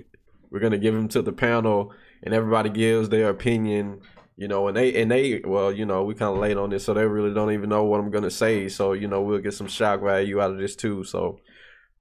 we're 0.49 0.61
gonna 0.61 0.79
give 0.79 0.95
them 0.95 1.09
to 1.09 1.23
the 1.23 1.33
panel, 1.33 1.93
and 2.23 2.33
everybody 2.33 2.71
gives 2.71 3.09
their 3.09 3.31
opinion. 3.31 4.01
You 4.39 4.47
know, 4.47 4.69
and 4.69 4.77
they 4.77 4.95
and 5.03 5.11
they 5.11 5.43
well, 5.45 5.73
you 5.73 5.85
know, 5.85 6.05
we 6.05 6.15
kind 6.15 6.33
of 6.33 6.39
late 6.39 6.57
on 6.57 6.71
this, 6.71 6.85
so 6.85 6.95
they 6.95 7.05
really 7.05 7.35
don't 7.35 7.53
even 7.53 7.69
know 7.69 7.85
what 7.85 7.99
I'm 7.99 8.11
gonna 8.11 8.31
say. 8.31 8.69
So 8.69 8.93
you 8.93 9.09
know, 9.09 9.21
we'll 9.21 9.41
get 9.41 9.53
some 9.53 9.67
shock 9.67 10.01
value 10.01 10.41
out 10.41 10.53
of 10.53 10.59
this 10.59 10.77
too. 10.77 11.03
So 11.03 11.41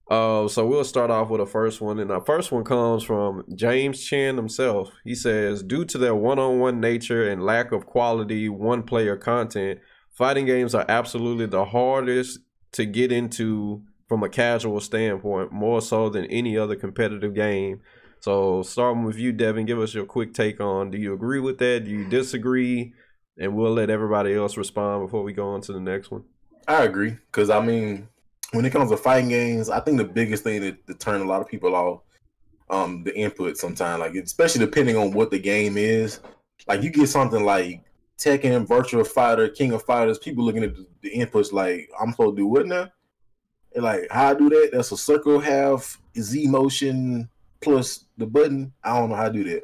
uh, 0.09 0.47
so 0.47 0.65
we'll 0.65 0.85
start 0.85 1.11
off 1.11 1.29
with 1.29 1.41
the 1.41 1.45
first 1.45 1.81
one, 1.81 1.99
and 1.99 2.11
our 2.11 2.23
first 2.23 2.51
one 2.51 2.63
comes 2.63 3.03
from 3.03 3.43
James 3.55 4.01
Chen 4.05 4.37
himself. 4.37 4.91
He 5.03 5.15
says, 5.15 5.63
due 5.63 5.83
to 5.83 5.97
their 5.97 6.15
one-on-one 6.15 6.79
nature 6.79 7.29
and 7.29 7.43
lack 7.43 7.73
of 7.73 7.85
quality 7.85 8.47
one-player 8.47 9.17
content, 9.17 9.79
fighting 10.13 10.45
games 10.45 10.73
are 10.73 10.85
absolutely 10.87 11.47
the 11.47 11.65
hardest 11.65 12.39
to 12.73 12.85
get 12.85 13.11
into 13.11 13.83
from 14.07 14.23
a 14.23 14.29
casual 14.29 14.79
standpoint, 14.79 15.51
more 15.51 15.81
so 15.81 16.07
than 16.07 16.23
any 16.25 16.57
other 16.57 16.77
competitive 16.77 17.35
game. 17.35 17.81
So, 18.27 18.61
starting 18.61 19.05
with 19.05 19.15
you, 19.15 19.31
Devin, 19.31 19.65
give 19.65 19.79
us 19.79 19.93
your 19.93 20.03
quick 20.03 20.33
take 20.33 20.59
on: 20.59 20.91
Do 20.91 20.97
you 20.97 21.13
agree 21.13 21.39
with 21.39 21.59
that? 21.59 21.85
Do 21.85 21.91
you 21.91 22.03
disagree? 22.03 22.91
And 23.39 23.55
we'll 23.55 23.71
let 23.71 23.89
everybody 23.89 24.35
else 24.35 24.57
respond 24.57 25.05
before 25.05 25.23
we 25.23 25.31
go 25.31 25.47
on 25.51 25.61
to 25.61 25.71
the 25.71 25.79
next 25.79 26.11
one. 26.11 26.25
I 26.67 26.83
agree 26.83 27.11
because 27.31 27.49
I 27.49 27.61
mean 27.65 28.09
when 28.51 28.65
it 28.65 28.71
comes 28.71 28.91
to 28.91 28.97
fighting 28.97 29.29
games, 29.29 29.69
I 29.69 29.79
think 29.79 29.97
the 29.97 30.03
biggest 30.03 30.43
thing 30.43 30.59
that, 30.59 30.85
that 30.87 30.99
turn 30.99 31.21
a 31.21 31.23
lot 31.23 31.39
of 31.39 31.47
people 31.47 31.73
off 31.73 32.01
um 32.69 33.05
the 33.05 33.17
input 33.17 33.55
sometimes, 33.55 34.01
like 34.01 34.15
especially 34.15 34.65
depending 34.65 34.97
on 34.97 35.11
what 35.11 35.31
the 35.31 35.39
game 35.39 35.77
is. 35.77 36.19
Like 36.67 36.83
you 36.83 36.89
get 36.89 37.07
something 37.07 37.45
like 37.45 37.81
Tekken, 38.17 38.67
Virtual 38.67 39.05
Fighter, 39.05 39.47
King 39.47 39.71
of 39.71 39.83
Fighters, 39.83 40.19
people 40.19 40.43
looking 40.43 40.65
at 40.65 40.75
the, 40.75 40.85
the 41.01 41.11
inputs 41.11 41.53
like 41.53 41.89
I'm 41.97 42.11
supposed 42.11 42.35
to 42.35 42.41
do 42.41 42.47
what 42.47 42.67
now? 42.67 42.89
And 43.73 43.85
like 43.85 44.05
how 44.11 44.31
I 44.31 44.33
do 44.33 44.49
that? 44.49 44.71
That's 44.73 44.91
a 44.91 44.97
circle 44.97 45.39
half 45.39 46.01
Z 46.19 46.45
motion 46.47 47.29
plus 47.61 48.05
the 48.17 48.25
button. 48.25 48.73
I 48.83 48.97
don't 48.97 49.09
know 49.09 49.15
how 49.15 49.27
to 49.27 49.33
do 49.33 49.43
that. 49.45 49.63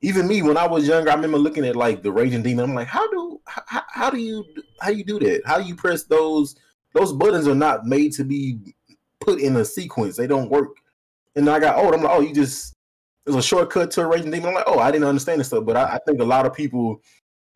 Even 0.00 0.28
me, 0.28 0.42
when 0.42 0.56
I 0.56 0.66
was 0.66 0.86
younger, 0.86 1.10
I 1.10 1.14
remember 1.14 1.38
looking 1.38 1.64
at 1.64 1.74
like 1.74 2.02
the 2.02 2.12
Raging 2.12 2.42
Demon. 2.42 2.64
I'm 2.66 2.74
like, 2.74 2.86
how 2.86 3.10
do 3.10 3.40
how, 3.46 3.82
how 3.88 4.10
do 4.10 4.18
you 4.18 4.44
how 4.80 4.90
you 4.90 5.04
do 5.04 5.18
that? 5.20 5.42
How 5.44 5.58
do 5.58 5.64
you 5.64 5.74
press 5.74 6.04
those 6.04 6.56
those 6.94 7.12
buttons 7.12 7.48
are 7.48 7.54
not 7.54 7.84
made 7.84 8.12
to 8.12 8.24
be 8.24 8.58
put 9.20 9.40
in 9.40 9.56
a 9.56 9.64
sequence. 9.64 10.16
They 10.16 10.26
don't 10.26 10.50
work. 10.50 10.76
And 11.36 11.48
I 11.48 11.58
got 11.58 11.76
old. 11.76 11.94
I'm 11.94 12.02
like, 12.02 12.12
oh, 12.12 12.20
you 12.20 12.34
just 12.34 12.74
there's 13.24 13.36
a 13.36 13.42
shortcut 13.42 13.90
to 13.92 14.02
a 14.02 14.06
raging 14.06 14.30
demon. 14.30 14.48
I'm 14.48 14.54
like, 14.54 14.64
oh, 14.66 14.78
I 14.78 14.90
didn't 14.90 15.06
understand 15.06 15.40
this 15.40 15.48
stuff. 15.48 15.64
But 15.64 15.76
I, 15.76 15.94
I 15.94 15.98
think 16.06 16.20
a 16.20 16.24
lot 16.24 16.46
of 16.46 16.54
people 16.54 17.02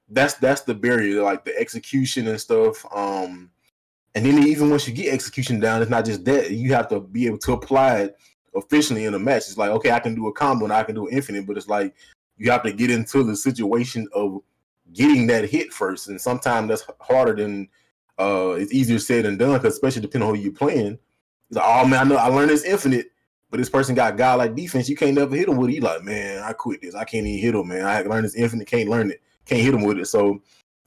that's 0.09 0.35
that's 0.35 0.63
the 0.63 0.75
barrier, 0.75 1.23
like 1.23 1.45
the 1.45 1.57
execution 1.59 2.29
and 2.29 2.41
stuff. 2.41 2.85
Um, 2.95 3.51
and 4.15 4.27
then 4.27 4.47
even 4.47 4.71
once 4.71 4.87
you 4.87 4.95
get 4.95 5.13
execution 5.13 5.59
down, 5.59 5.81
it's 5.81 5.91
not 5.91 6.05
just 6.05 6.25
that 6.27 6.51
you 6.51 6.75
have 6.75 6.89
to 6.89 7.01
be 7.01 7.27
able 7.27 7.39
to 7.39 7.53
apply 7.53 8.01
it 8.01 8.17
efficiently 8.55 9.05
in 9.05 9.15
a 9.15 9.19
match. 9.19 9.49
It's 9.49 9.59
like, 9.59 9.71
okay, 9.71 9.91
I 9.91 10.01
can 10.01 10.15
do 10.15 10.29
a 10.29 10.33
combo 10.33 10.65
and 10.65 10.73
I 10.73 10.83
can 10.83 10.95
do 10.95 11.07
an 11.07 11.15
infinite, 11.15 11.47
but 11.47 11.57
it's 11.57 11.69
like 11.69 11.95
you 12.37 12.51
have 12.51 12.63
to 12.65 12.73
get 12.73 12.91
into 12.91 13.23
the 13.23 13.37
situation 13.37 14.09
of 14.15 14.41
getting 14.93 15.27
that 15.29 15.49
hit 15.49 15.73
first. 15.73 16.09
And 16.09 16.21
sometimes 16.21 16.69
that's 16.69 16.85
harder 17.01 17.35
than 17.35 17.69
uh, 18.19 18.51
it's 18.59 18.73
easier 18.73 18.99
said 18.99 19.25
than 19.25 19.37
done 19.37 19.59
because 19.59 19.75
especially 19.75 20.03
depending 20.03 20.29
on 20.29 20.35
who 20.35 20.43
you're 20.43 20.53
playing. 20.53 20.99
It's 21.49 21.57
like, 21.57 21.65
oh 21.67 21.87
man, 21.87 22.01
I 22.01 22.05
know 22.09 22.17
I 22.17 22.29
learned 22.29 22.51
this 22.51 22.65
infinite, 22.65 23.07
but 23.51 23.59
this 23.59 23.71
person 23.71 23.95
got 23.95 24.17
guy 24.17 24.35
like 24.35 24.55
defense. 24.55 24.89
You 24.89 24.97
can't 24.97 25.15
never 25.15 25.35
hit 25.35 25.49
him 25.49 25.57
with 25.57 25.71
it. 25.71 25.75
You 25.75 25.81
like, 25.81 26.03
man, 26.03 26.43
I 26.43 26.53
quit 26.53 26.81
this. 26.83 26.95
I 26.95 27.05
can't 27.05 27.27
even 27.27 27.41
hit 27.41 27.55
him, 27.55 27.69
man. 27.69 27.85
I 27.85 28.03
learned 28.03 28.25
this 28.25 28.35
infinite, 28.35 28.67
can't 28.67 28.89
learn 28.89 29.11
it, 29.11 29.23
can't 29.45 29.63
hit 29.63 29.75
him 29.75 29.85
with 29.85 29.99
it. 29.99 30.07
So 30.07 30.43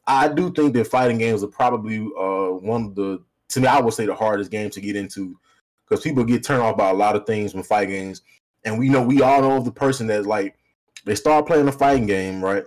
I 0.08 0.28
do 0.28 0.52
think 0.52 0.74
that 0.74 0.88
fighting 0.88 1.18
games 1.18 1.44
are 1.44 1.48
probably 1.48 2.00
uh, 2.00 2.58
one 2.60 2.86
of 2.86 2.96
the 2.96 3.24
to 3.50 3.62
me 3.62 3.68
I 3.68 3.80
would 3.80 3.94
say 3.94 4.06
the 4.06 4.16
hardest 4.16 4.52
game 4.52 4.70
to 4.72 4.82
get 4.82 4.96
into 4.96 5.38
because 5.88 6.04
people 6.04 6.24
get 6.24 6.44
turned 6.44 6.62
off 6.62 6.78
by 6.78 6.90
a 6.90 6.94
lot 6.94 7.16
of 7.16 7.26
things 7.26 7.54
when 7.54 7.64
fight 7.64 7.90
games, 7.90 8.22
and 8.64 8.78
we 8.78 8.90
know 8.90 9.02
we 9.02 9.22
all 9.22 9.42
know 9.42 9.60
the 9.60 9.72
person 9.72 10.08
that 10.08 10.26
like 10.26 10.56
they 11.06 11.16
start 11.16 11.46
playing 11.46 11.68
a 11.68 11.72
fighting 11.72 12.06
game 12.06 12.44
right 12.44 12.64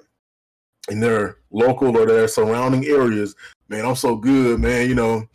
in 0.91 1.01
their 1.01 1.39
local 1.51 1.97
or 1.97 2.07
their 2.07 2.29
surrounding 2.29 2.85
areas. 2.87 3.35
Man, 3.69 3.85
I'm 3.85 3.97
so 3.97 4.16
good, 4.16 4.61
man. 4.61 4.89
You 4.89 4.95
know, 4.95 5.29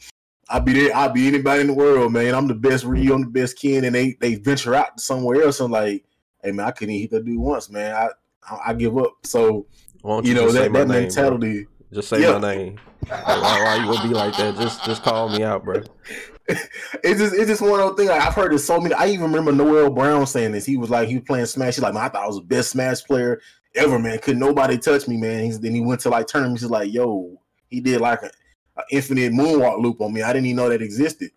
I'll 0.49 0.61
be 0.61 0.73
there. 0.73 0.95
I'll 0.95 1.11
be 1.11 1.27
anybody 1.27 1.61
in 1.61 1.67
the 1.67 1.73
world, 1.73 2.13
man. 2.13 2.33
I'm 2.33 2.47
the 2.47 2.55
best 2.55 2.85
Ryu. 2.85 3.13
I'm 3.13 3.21
the 3.21 3.27
best 3.27 3.59
Ken, 3.59 3.83
and 3.83 3.95
they 3.95 4.17
they 4.19 4.35
venture 4.35 4.75
out 4.75 4.99
somewhere 4.99 5.43
else 5.43 5.59
and 5.59 5.71
like, 5.71 6.03
hey 6.43 6.51
man, 6.51 6.65
I 6.65 6.71
couldn't 6.71 6.95
hit 6.95 7.11
that 7.11 7.25
dude 7.25 7.39
once, 7.39 7.69
man. 7.69 7.95
I 7.95 8.09
I, 8.49 8.59
I 8.67 8.73
give 8.73 8.97
up. 8.97 9.13
So 9.23 9.67
you, 10.03 10.21
you, 10.23 10.33
know 10.33 10.51
that, 10.51 10.71
that 10.73 10.87
name, 10.87 11.03
mentality. 11.03 11.63
Bro. 11.63 11.69
Just 11.93 12.09
say 12.09 12.21
yeah. 12.21 12.37
my 12.37 12.53
name. 12.55 12.79
why, 13.07 13.23
why 13.25 13.75
you 13.75 13.85
gonna 13.85 14.07
be 14.07 14.13
like 14.13 14.35
that? 14.37 14.55
Just 14.55 14.83
just 14.83 15.03
call 15.03 15.29
me 15.29 15.43
out, 15.43 15.63
bro. 15.63 15.83
it's 16.47 17.19
just 17.19 17.33
it's 17.33 17.47
just 17.47 17.61
one 17.61 17.79
of 17.79 17.87
those 17.89 17.95
things. 17.95 18.09
Like, 18.09 18.21
I've 18.21 18.33
heard 18.33 18.53
it 18.53 18.59
so 18.59 18.79
many. 18.79 18.93
I 18.93 19.07
even 19.07 19.31
remember 19.31 19.51
Noel 19.51 19.89
Brown 19.89 20.27
saying 20.27 20.51
this. 20.51 20.65
He 20.65 20.75
was 20.75 20.89
like 20.89 21.07
he 21.07 21.15
was 21.15 21.23
playing 21.23 21.45
Smash. 21.45 21.75
He's 21.75 21.83
like, 21.83 21.93
man, 21.93 22.03
I 22.03 22.09
thought 22.09 22.23
I 22.23 22.27
was 22.27 22.37
the 22.37 22.43
best 22.43 22.71
Smash 22.71 23.03
player 23.03 23.39
ever, 23.75 23.97
man. 23.97 24.19
Could 24.19 24.37
nobody 24.37 24.77
touch 24.77 25.07
me, 25.07 25.17
man. 25.17 25.45
He's, 25.45 25.59
then 25.59 25.73
he 25.73 25.81
went 25.81 26.01
to 26.01 26.09
like 26.09 26.27
tournaments. 26.27 26.61
He's 26.61 26.71
like, 26.71 26.91
yo, 26.91 27.39
he 27.69 27.79
did 27.79 28.01
like 28.01 28.21
an 28.23 28.31
infinite 28.91 29.31
moonwalk 29.31 29.81
loop 29.81 30.01
on 30.01 30.13
me. 30.13 30.21
I 30.21 30.33
didn't 30.33 30.47
even 30.47 30.57
know 30.57 30.69
that 30.69 30.81
existed. 30.81 31.31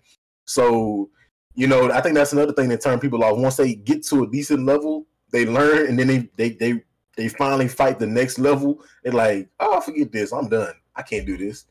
So, 0.45 1.11
you 1.55 1.67
know, 1.67 1.91
I 1.91 2.01
think 2.01 2.15
that's 2.15 2.33
another 2.33 2.53
thing 2.53 2.69
that 2.71 2.81
turned 2.81 3.01
people 3.01 3.23
off. 3.23 3.39
Once 3.39 3.57
they 3.57 3.75
get 3.75 4.05
to 4.07 4.25
a 4.25 4.31
decent 4.31 4.65
level, 4.65 5.07
they 5.31 5.47
learn, 5.47 5.87
and 5.87 5.99
then 5.99 6.07
they 6.09 6.29
they 6.37 6.51
they 6.51 6.83
they 7.17 7.29
finally 7.29 7.69
fight 7.69 7.99
the 7.99 8.07
next 8.07 8.39
level. 8.39 8.83
They're 9.03 9.13
like, 9.13 9.49
oh, 9.61 9.81
forget 9.81 10.13
this. 10.13 10.33
I'm 10.33 10.49
done. 10.49 10.75
I 10.95 11.03
can't 11.03 11.27
do 11.27 11.37
this. 11.37 11.67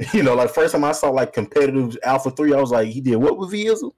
You 0.14 0.22
know, 0.22 0.34
like 0.34 0.50
first 0.50 0.72
time 0.72 0.84
I 0.84 0.92
saw 0.92 1.10
like 1.10 1.34
competitive 1.34 1.96
Alpha 2.02 2.30
Three, 2.30 2.54
I 2.54 2.60
was 2.60 2.70
like, 2.70 2.88
he 2.88 3.00
did 3.00 3.16
what 3.16 3.36
with 3.36 3.52
Vizel? 3.52 3.92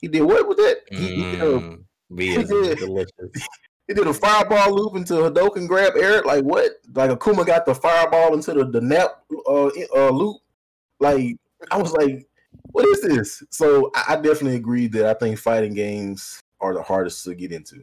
He 0.00 0.08
did 0.08 0.22
what 0.22 0.48
with 0.48 0.56
that? 0.56 0.80
Mm, 0.90 0.98
he, 0.98 1.14
he, 1.14 1.22
did 1.22 1.40
a, 1.40 1.44
mm, 1.44 1.84
he, 2.18 2.44
did, 2.44 2.78
delicious. 2.78 3.48
he 3.88 3.94
did 3.94 4.06
a 4.06 4.14
fireball 4.14 4.74
loop 4.74 4.96
into 4.96 5.14
Hadoken 5.14 5.68
grab 5.68 5.94
Eric. 5.96 6.24
Like 6.24 6.44
what? 6.44 6.72
Like 6.92 7.10
Akuma 7.10 7.46
got 7.46 7.66
the 7.66 7.74
fireball 7.74 8.34
into 8.34 8.52
the, 8.52 8.64
the 8.64 8.80
nap 8.80 9.22
uh, 9.46 9.70
uh, 9.96 10.10
loop. 10.10 10.38
Like 11.00 11.36
I 11.70 11.78
was 11.78 11.92
like, 11.92 12.26
what 12.72 12.86
is 12.86 13.02
this? 13.02 13.42
So 13.50 13.90
I, 13.94 14.14
I 14.14 14.16
definitely 14.16 14.56
agree 14.56 14.88
that 14.88 15.06
I 15.06 15.14
think 15.14 15.38
fighting 15.38 15.74
games 15.74 16.40
are 16.60 16.74
the 16.74 16.82
hardest 16.82 17.24
to 17.24 17.34
get 17.34 17.52
into. 17.52 17.82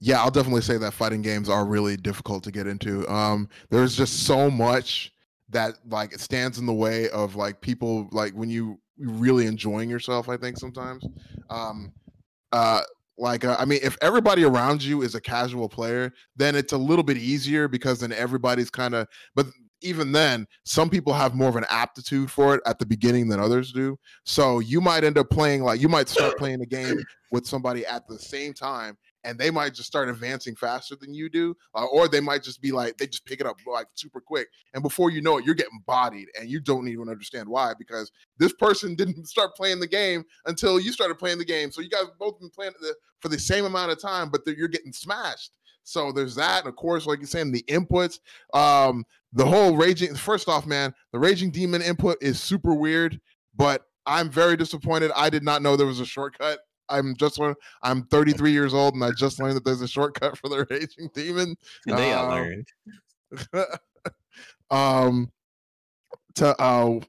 Yeah, 0.00 0.20
I'll 0.20 0.30
definitely 0.30 0.62
say 0.62 0.76
that 0.78 0.92
fighting 0.92 1.22
games 1.22 1.48
are 1.48 1.64
really 1.64 1.96
difficult 1.96 2.44
to 2.44 2.50
get 2.50 2.66
into. 2.66 3.08
Um, 3.10 3.48
there's 3.70 3.96
just 3.96 4.26
so 4.26 4.50
much 4.50 5.13
that 5.54 5.78
like 5.88 6.12
it 6.12 6.20
stands 6.20 6.58
in 6.58 6.66
the 6.66 6.74
way 6.74 7.08
of 7.10 7.36
like 7.36 7.60
people 7.60 8.08
like 8.12 8.32
when 8.34 8.50
you 8.50 8.78
really 8.98 9.46
enjoying 9.46 9.88
yourself. 9.88 10.28
I 10.28 10.36
think 10.36 10.58
sometimes, 10.58 11.06
um, 11.48 11.92
uh, 12.52 12.82
like 13.16 13.44
uh, 13.44 13.56
I 13.58 13.64
mean, 13.64 13.78
if 13.82 13.96
everybody 14.02 14.44
around 14.44 14.82
you 14.82 15.02
is 15.02 15.14
a 15.14 15.20
casual 15.20 15.68
player, 15.68 16.12
then 16.36 16.56
it's 16.56 16.72
a 16.72 16.76
little 16.76 17.04
bit 17.04 17.16
easier 17.16 17.68
because 17.68 18.00
then 18.00 18.12
everybody's 18.12 18.70
kind 18.70 18.94
of. 18.94 19.06
But 19.34 19.46
even 19.80 20.12
then, 20.12 20.46
some 20.64 20.90
people 20.90 21.12
have 21.12 21.34
more 21.34 21.48
of 21.48 21.56
an 21.56 21.66
aptitude 21.70 22.30
for 22.30 22.56
it 22.56 22.60
at 22.66 22.78
the 22.78 22.86
beginning 22.86 23.28
than 23.28 23.38
others 23.38 23.70
do. 23.70 23.96
So 24.24 24.58
you 24.58 24.80
might 24.80 25.04
end 25.04 25.18
up 25.18 25.30
playing 25.30 25.62
like 25.62 25.80
you 25.80 25.88
might 25.88 26.08
start 26.08 26.36
playing 26.38 26.58
the 26.58 26.66
game 26.66 27.00
with 27.30 27.46
somebody 27.46 27.86
at 27.86 28.08
the 28.08 28.18
same 28.18 28.54
time, 28.54 28.96
and 29.24 29.38
they 29.38 29.50
might 29.50 29.74
just 29.74 29.88
start 29.88 30.08
advancing 30.08 30.54
faster 30.54 30.94
than 30.96 31.14
you 31.14 31.28
do, 31.28 31.56
uh, 31.74 31.86
or 31.86 32.08
they 32.08 32.20
might 32.20 32.42
just 32.42 32.60
be 32.60 32.72
like 32.72 32.96
they 32.98 33.06
just 33.06 33.24
pick 33.24 33.40
it 33.40 33.46
up 33.46 33.56
like 33.66 33.86
super 33.94 34.20
quick, 34.20 34.48
and 34.74 34.82
before 34.82 35.10
you 35.10 35.22
know 35.22 35.38
it, 35.38 35.44
you're 35.44 35.54
getting 35.54 35.82
bodied, 35.86 36.28
and 36.38 36.48
you 36.48 36.60
don't 36.60 36.88
even 36.88 37.08
understand 37.08 37.48
why 37.48 37.72
because 37.78 38.10
this 38.38 38.52
person 38.52 38.94
didn't 38.96 39.26
start 39.26 39.54
playing 39.56 39.80
the 39.80 39.86
game 39.86 40.24
until 40.46 40.78
you 40.78 40.92
started 40.92 41.18
playing 41.18 41.38
the 41.38 41.44
game. 41.44 41.70
So 41.70 41.80
you 41.80 41.90
guys 41.90 42.04
both 42.18 42.38
been 42.38 42.50
playing 42.50 42.72
the, 42.80 42.94
for 43.20 43.28
the 43.28 43.38
same 43.38 43.64
amount 43.64 43.92
of 43.92 44.00
time, 44.00 44.30
but 44.30 44.46
you're 44.46 44.68
getting 44.68 44.92
smashed. 44.92 45.52
So 45.84 46.12
there's 46.12 46.34
that, 46.36 46.60
and 46.60 46.68
of 46.68 46.76
course, 46.76 47.06
like 47.06 47.18
you're 47.18 47.26
saying, 47.26 47.52
the 47.52 47.64
inputs, 47.68 48.18
um, 48.54 49.04
the 49.34 49.44
whole 49.44 49.76
raging. 49.76 50.14
First 50.14 50.48
off, 50.48 50.66
man, 50.66 50.94
the 51.12 51.18
raging 51.18 51.50
demon 51.50 51.82
input 51.82 52.16
is 52.22 52.40
super 52.40 52.74
weird, 52.74 53.20
but 53.54 53.82
I'm 54.06 54.30
very 54.30 54.56
disappointed. 54.56 55.10
I 55.14 55.28
did 55.28 55.42
not 55.42 55.62
know 55.62 55.76
there 55.76 55.86
was 55.86 56.00
a 56.00 56.06
shortcut 56.06 56.60
I'm 56.88 57.14
just 57.16 57.38
learned. 57.38 57.56
I'm 57.82 58.02
33 58.10 58.52
years 58.52 58.74
old, 58.74 58.94
and 58.94 59.04
I 59.04 59.10
just 59.12 59.40
learned 59.40 59.56
that 59.56 59.64
there's 59.64 59.82
a 59.82 59.88
shortcut 59.88 60.36
for 60.38 60.48
the 60.48 60.66
raging 60.70 61.10
demon. 61.14 61.56
They 61.86 62.12
all 62.12 62.32
um, 62.32 62.64
learned. 63.50 63.78
um, 64.70 65.32
to 66.36 66.60
uh, 66.60 67.00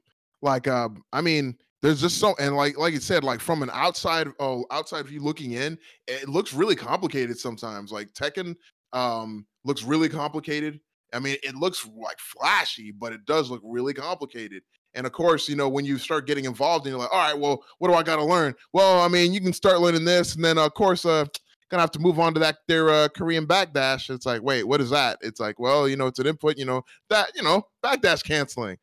like 0.42 0.68
uh, 0.68 0.88
I 1.12 1.20
mean, 1.20 1.56
there's 1.82 2.00
just 2.00 2.18
so 2.18 2.34
and 2.38 2.56
like 2.56 2.78
like 2.78 2.92
you 2.92 3.00
said, 3.00 3.24
like 3.24 3.40
from 3.40 3.62
an 3.62 3.70
outside 3.72 4.28
oh 4.40 4.64
outside 4.70 5.06
view 5.06 5.20
looking 5.20 5.52
in, 5.52 5.78
it 6.06 6.28
looks 6.28 6.52
really 6.52 6.76
complicated 6.76 7.38
sometimes. 7.38 7.92
Like 7.92 8.12
Tekken 8.12 8.56
um 8.92 9.46
looks 9.64 9.82
really 9.82 10.08
complicated. 10.08 10.80
I 11.12 11.20
mean, 11.20 11.36
it 11.42 11.54
looks 11.54 11.86
like 11.86 12.18
flashy, 12.18 12.90
but 12.90 13.12
it 13.12 13.24
does 13.26 13.50
look 13.50 13.62
really 13.64 13.94
complicated. 13.94 14.62
And 14.96 15.06
of 15.06 15.12
course, 15.12 15.48
you 15.48 15.54
know, 15.54 15.68
when 15.68 15.84
you 15.84 15.98
start 15.98 16.26
getting 16.26 16.46
involved 16.46 16.86
and 16.86 16.92
you're 16.92 17.00
like, 17.00 17.12
all 17.12 17.18
right, 17.18 17.38
well, 17.38 17.62
what 17.78 17.88
do 17.88 17.94
I 17.94 18.02
got 18.02 18.16
to 18.16 18.24
learn? 18.24 18.54
Well, 18.72 19.00
I 19.00 19.08
mean, 19.08 19.32
you 19.32 19.40
can 19.40 19.52
start 19.52 19.80
learning 19.80 20.04
this. 20.04 20.34
And 20.34 20.44
then, 20.44 20.58
of 20.58 20.74
course, 20.74 21.04
uh, 21.04 21.26
gonna 21.68 21.82
have 21.82 21.90
to 21.92 21.98
move 21.98 22.18
on 22.18 22.34
to 22.34 22.40
that 22.40 22.58
their 22.68 22.88
uh, 22.90 23.08
Korean 23.08 23.46
backdash. 23.46 24.10
It's 24.10 24.26
like, 24.26 24.42
wait, 24.42 24.64
what 24.64 24.80
is 24.80 24.90
that? 24.90 25.18
It's 25.20 25.40
like, 25.40 25.58
well, 25.58 25.88
you 25.88 25.96
know, 25.96 26.06
it's 26.06 26.18
an 26.18 26.26
input. 26.26 26.58
You 26.58 26.64
know 26.64 26.82
that 27.10 27.30
you 27.34 27.42
know 27.42 27.66
backdash 27.84 28.24
canceling. 28.24 28.78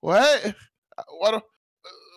What? 0.00 0.54
Uh, 0.98 1.02
what? 1.18 1.34
Uh, 1.34 1.40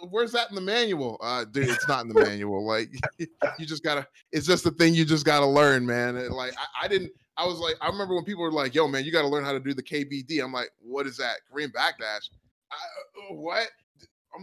where's 0.09 0.31
that 0.31 0.49
in 0.49 0.55
the 0.55 0.61
manual? 0.61 1.17
Uh, 1.21 1.45
dude, 1.45 1.69
it's 1.69 1.87
not 1.87 2.03
in 2.03 2.09
the 2.09 2.19
manual. 2.19 2.65
Like, 2.65 2.89
you 3.19 3.65
just 3.65 3.83
gotta. 3.83 4.07
It's 4.31 4.47
just 4.47 4.63
the 4.63 4.71
thing 4.71 4.93
you 4.93 5.05
just 5.05 5.25
gotta 5.25 5.45
learn, 5.45 5.85
man. 5.85 6.15
And 6.17 6.33
like, 6.33 6.53
I, 6.57 6.85
I 6.85 6.87
didn't. 6.87 7.11
I 7.37 7.45
was 7.45 7.59
like, 7.59 7.75
I 7.81 7.87
remember 7.87 8.15
when 8.15 8.23
people 8.23 8.43
were 8.43 8.51
like, 8.51 8.73
"Yo, 8.73 8.87
man, 8.87 9.03
you 9.03 9.11
got 9.11 9.23
to 9.23 9.27
learn 9.27 9.43
how 9.43 9.51
to 9.51 9.59
do 9.59 9.73
the 9.73 9.83
KBD." 9.83 10.41
I'm 10.41 10.53
like, 10.53 10.71
"What 10.79 11.05
is 11.05 11.17
that? 11.17 11.37
Korean 11.51 11.69
backdash?" 11.69 12.29
I, 12.72 13.32
uh, 13.32 13.36
what? 13.36 13.68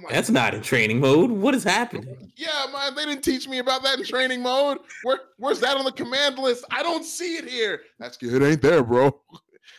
Like, 0.03 0.12
That's 0.12 0.31
not 0.31 0.55
in 0.55 0.62
training 0.62 1.01
mode. 1.01 1.31
What 1.31 1.55
is 1.55 1.64
happening? 1.64 2.33
Yeah, 2.37 2.66
man, 2.73 2.95
they 2.95 3.05
didn't 3.05 3.23
teach 3.23 3.47
me 3.47 3.59
about 3.59 3.83
that 3.83 3.99
in 3.99 4.05
training 4.05 4.41
mode. 4.41 4.79
Where, 5.03 5.18
where's 5.37 5.61
that 5.61 5.77
on 5.77 5.85
the 5.85 5.93
command 5.93 6.39
list? 6.39 6.64
I 6.70 6.83
don't 6.83 7.05
see 7.05 7.37
it 7.37 7.49
here. 7.49 7.83
That's 7.99 8.16
good. 8.16 8.41
It 8.41 8.47
ain't 8.47 8.62
there, 8.62 8.83
bro. 8.83 9.20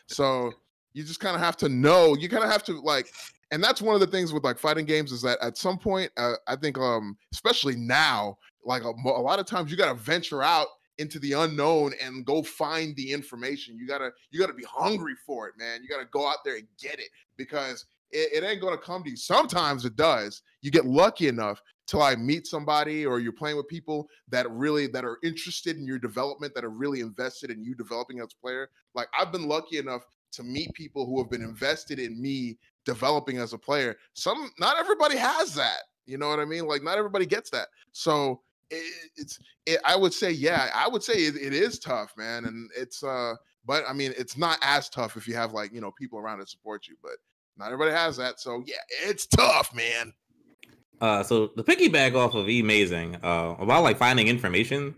So 0.08 0.52
you 0.94 1.04
just 1.04 1.20
kind 1.20 1.36
of 1.36 1.42
have 1.42 1.58
to 1.58 1.70
know. 1.70 2.16
You 2.16 2.30
kind 2.30 2.44
of 2.44 2.52
have 2.52 2.64
to 2.66 2.80
like, 2.82 3.12
and 3.52 3.64
that's 3.64 3.82
one 3.82 3.96
of 3.96 4.02
the 4.02 4.08
things 4.08 4.32
with 4.32 4.44
like 4.44 4.58
fighting 4.58 4.86
games 4.86 5.12
is 5.12 5.22
that 5.24 5.40
at 5.42 5.58
some 5.58 5.78
point, 5.78 6.12
uh, 6.18 6.34
I 6.48 6.56
think, 6.56 6.78
um, 6.78 7.18
especially 7.32 7.76
now, 7.76 8.38
like 8.64 8.84
a, 8.84 8.90
a 8.90 9.22
lot 9.22 9.40
of 9.40 9.46
times, 9.46 9.72
you 9.72 9.78
got 9.78 9.90
to 9.90 10.00
venture 10.00 10.44
out 10.44 10.68
into 11.00 11.20
the 11.20 11.34
unknown 11.34 11.94
and 12.04 12.26
go 12.26 12.44
find 12.44 12.96
the 12.96 13.12
information. 13.12 13.78
You 13.78 13.88
gotta, 13.88 14.12
you 14.30 14.40
gotta 14.40 14.54
be 14.54 14.66
hungry 14.66 15.16
for 15.26 15.48
it, 15.48 15.56
man. 15.58 15.82
You 15.82 15.90
gotta 15.90 16.08
go 16.12 16.28
out 16.28 16.38
there 16.46 16.56
and 16.56 16.68
get 16.80 17.00
it 17.00 17.10
because 17.36 17.86
it, 18.14 18.44
it 18.44 18.48
ain't 18.48 18.62
going 18.62 18.78
to 18.78 18.84
come 18.84 19.04
to 19.04 19.10
you. 19.10 19.18
Sometimes 19.18 19.86
it 19.86 19.96
does. 19.96 20.42
You 20.62 20.72
get 20.72 20.86
lucky 20.86 21.28
enough 21.28 21.62
to 21.88 21.98
like 21.98 22.20
meet 22.20 22.48
somebody 22.48 23.06
or 23.06 23.20
you're 23.20 23.34
playing 23.34 23.58
with 23.58 23.68
people 23.68 24.08
that 24.30 24.50
really 24.50 24.88
that 24.88 25.04
are 25.04 25.18
interested 25.24 25.78
in 25.78 25.86
your 25.86 26.00
development 26.00 26.54
that 26.56 26.64
are 26.64 26.70
really 26.70 27.02
invested 27.02 27.50
in 27.50 27.64
you 27.64 27.76
developing 27.76 28.20
as 28.20 28.30
a 28.34 28.42
player. 28.42 28.70
Like 28.96 29.08
i've 29.20 29.32
been 29.32 29.48
lucky 29.48 29.78
enough 29.78 30.06
to 30.34 30.44
meet 30.44 30.74
people 30.74 31.06
who 31.06 31.22
have 31.22 31.30
been 31.30 31.44
invested 31.44 32.00
in 32.00 32.22
me 32.22 32.58
developing 32.86 33.38
as 33.38 33.54
a 33.54 33.58
player. 33.58 33.96
Some 34.14 34.52
not 34.60 34.78
everybody 34.78 35.18
has 35.18 35.54
that. 35.56 35.82
You 36.06 36.18
know 36.18 36.30
what 36.30 36.40
i 36.40 36.46
mean? 36.46 36.68
Like 36.68 36.84
not 36.84 36.98
everybody 36.98 37.26
gets 37.26 37.50
that. 37.50 37.68
So 37.92 38.42
it, 38.70 39.12
it's 39.18 39.40
it, 39.66 39.80
i 39.84 39.96
would 39.96 40.14
say 40.14 40.32
yeah 40.32 40.70
i 40.74 40.88
would 40.88 41.04
say 41.04 41.14
it, 41.14 41.36
it 41.36 41.54
is 41.54 41.80
tough 41.80 42.14
man. 42.18 42.46
And 42.46 42.72
it's 42.78 43.04
uh 43.04 43.34
but 43.66 43.84
i 43.90 43.94
mean 43.94 44.14
it's 44.18 44.38
not 44.38 44.58
as 44.62 44.90
tough 44.90 45.18
if 45.18 45.28
you 45.28 45.36
have 45.36 45.52
like 45.52 45.74
you 45.74 45.82
know 45.82 45.92
people 45.92 46.18
around 46.18 46.40
to 46.40 46.48
support 46.48 46.88
you. 46.88 46.96
But 47.04 47.18
not 47.58 47.72
everybody 47.72 47.92
has 47.92 48.18
that. 48.18 48.40
So 48.40 48.64
yeah, 48.66 48.76
it's 49.06 49.26
tough, 49.26 49.74
man. 49.74 50.14
Uh, 51.02 51.24
so 51.24 51.52
the 51.56 51.64
piggyback 51.64 52.16
off 52.16 52.34
of 52.34 52.48
amazing 52.48 53.16
uh, 53.24 53.56
about 53.60 53.84
like 53.84 53.98
finding 53.98 54.28
information, 54.28 54.96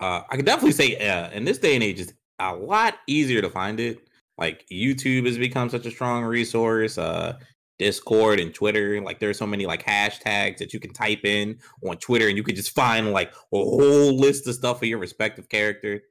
uh, 0.00 0.20
I 0.28 0.36
can 0.36 0.44
definitely 0.44 0.72
say 0.72 0.96
uh, 1.08 1.30
in 1.30 1.44
this 1.44 1.58
day 1.58 1.74
and 1.74 1.82
age, 1.82 2.00
it's 2.00 2.12
a 2.38 2.54
lot 2.54 2.94
easier 3.06 3.40
to 3.40 3.48
find 3.48 3.80
it. 3.80 4.08
Like 4.38 4.66
YouTube 4.70 5.26
has 5.26 5.38
become 5.38 5.70
such 5.70 5.86
a 5.86 5.90
strong 5.90 6.24
resource. 6.24 6.98
Uh, 6.98 7.38
Discord 7.78 8.40
and 8.40 8.54
Twitter, 8.54 9.00
like 9.02 9.20
there's 9.20 9.38
so 9.38 9.46
many 9.46 9.66
like 9.66 9.84
hashtags 9.84 10.58
that 10.58 10.72
you 10.72 10.80
can 10.80 10.92
type 10.92 11.24
in 11.24 11.58
on 11.86 11.98
Twitter, 11.98 12.28
and 12.28 12.36
you 12.36 12.42
could 12.42 12.56
just 12.56 12.74
find 12.74 13.12
like 13.12 13.30
a 13.32 13.34
whole 13.50 14.16
list 14.16 14.46
of 14.46 14.54
stuff 14.54 14.78
for 14.78 14.86
your 14.86 14.98
respective 14.98 15.48
character. 15.48 16.02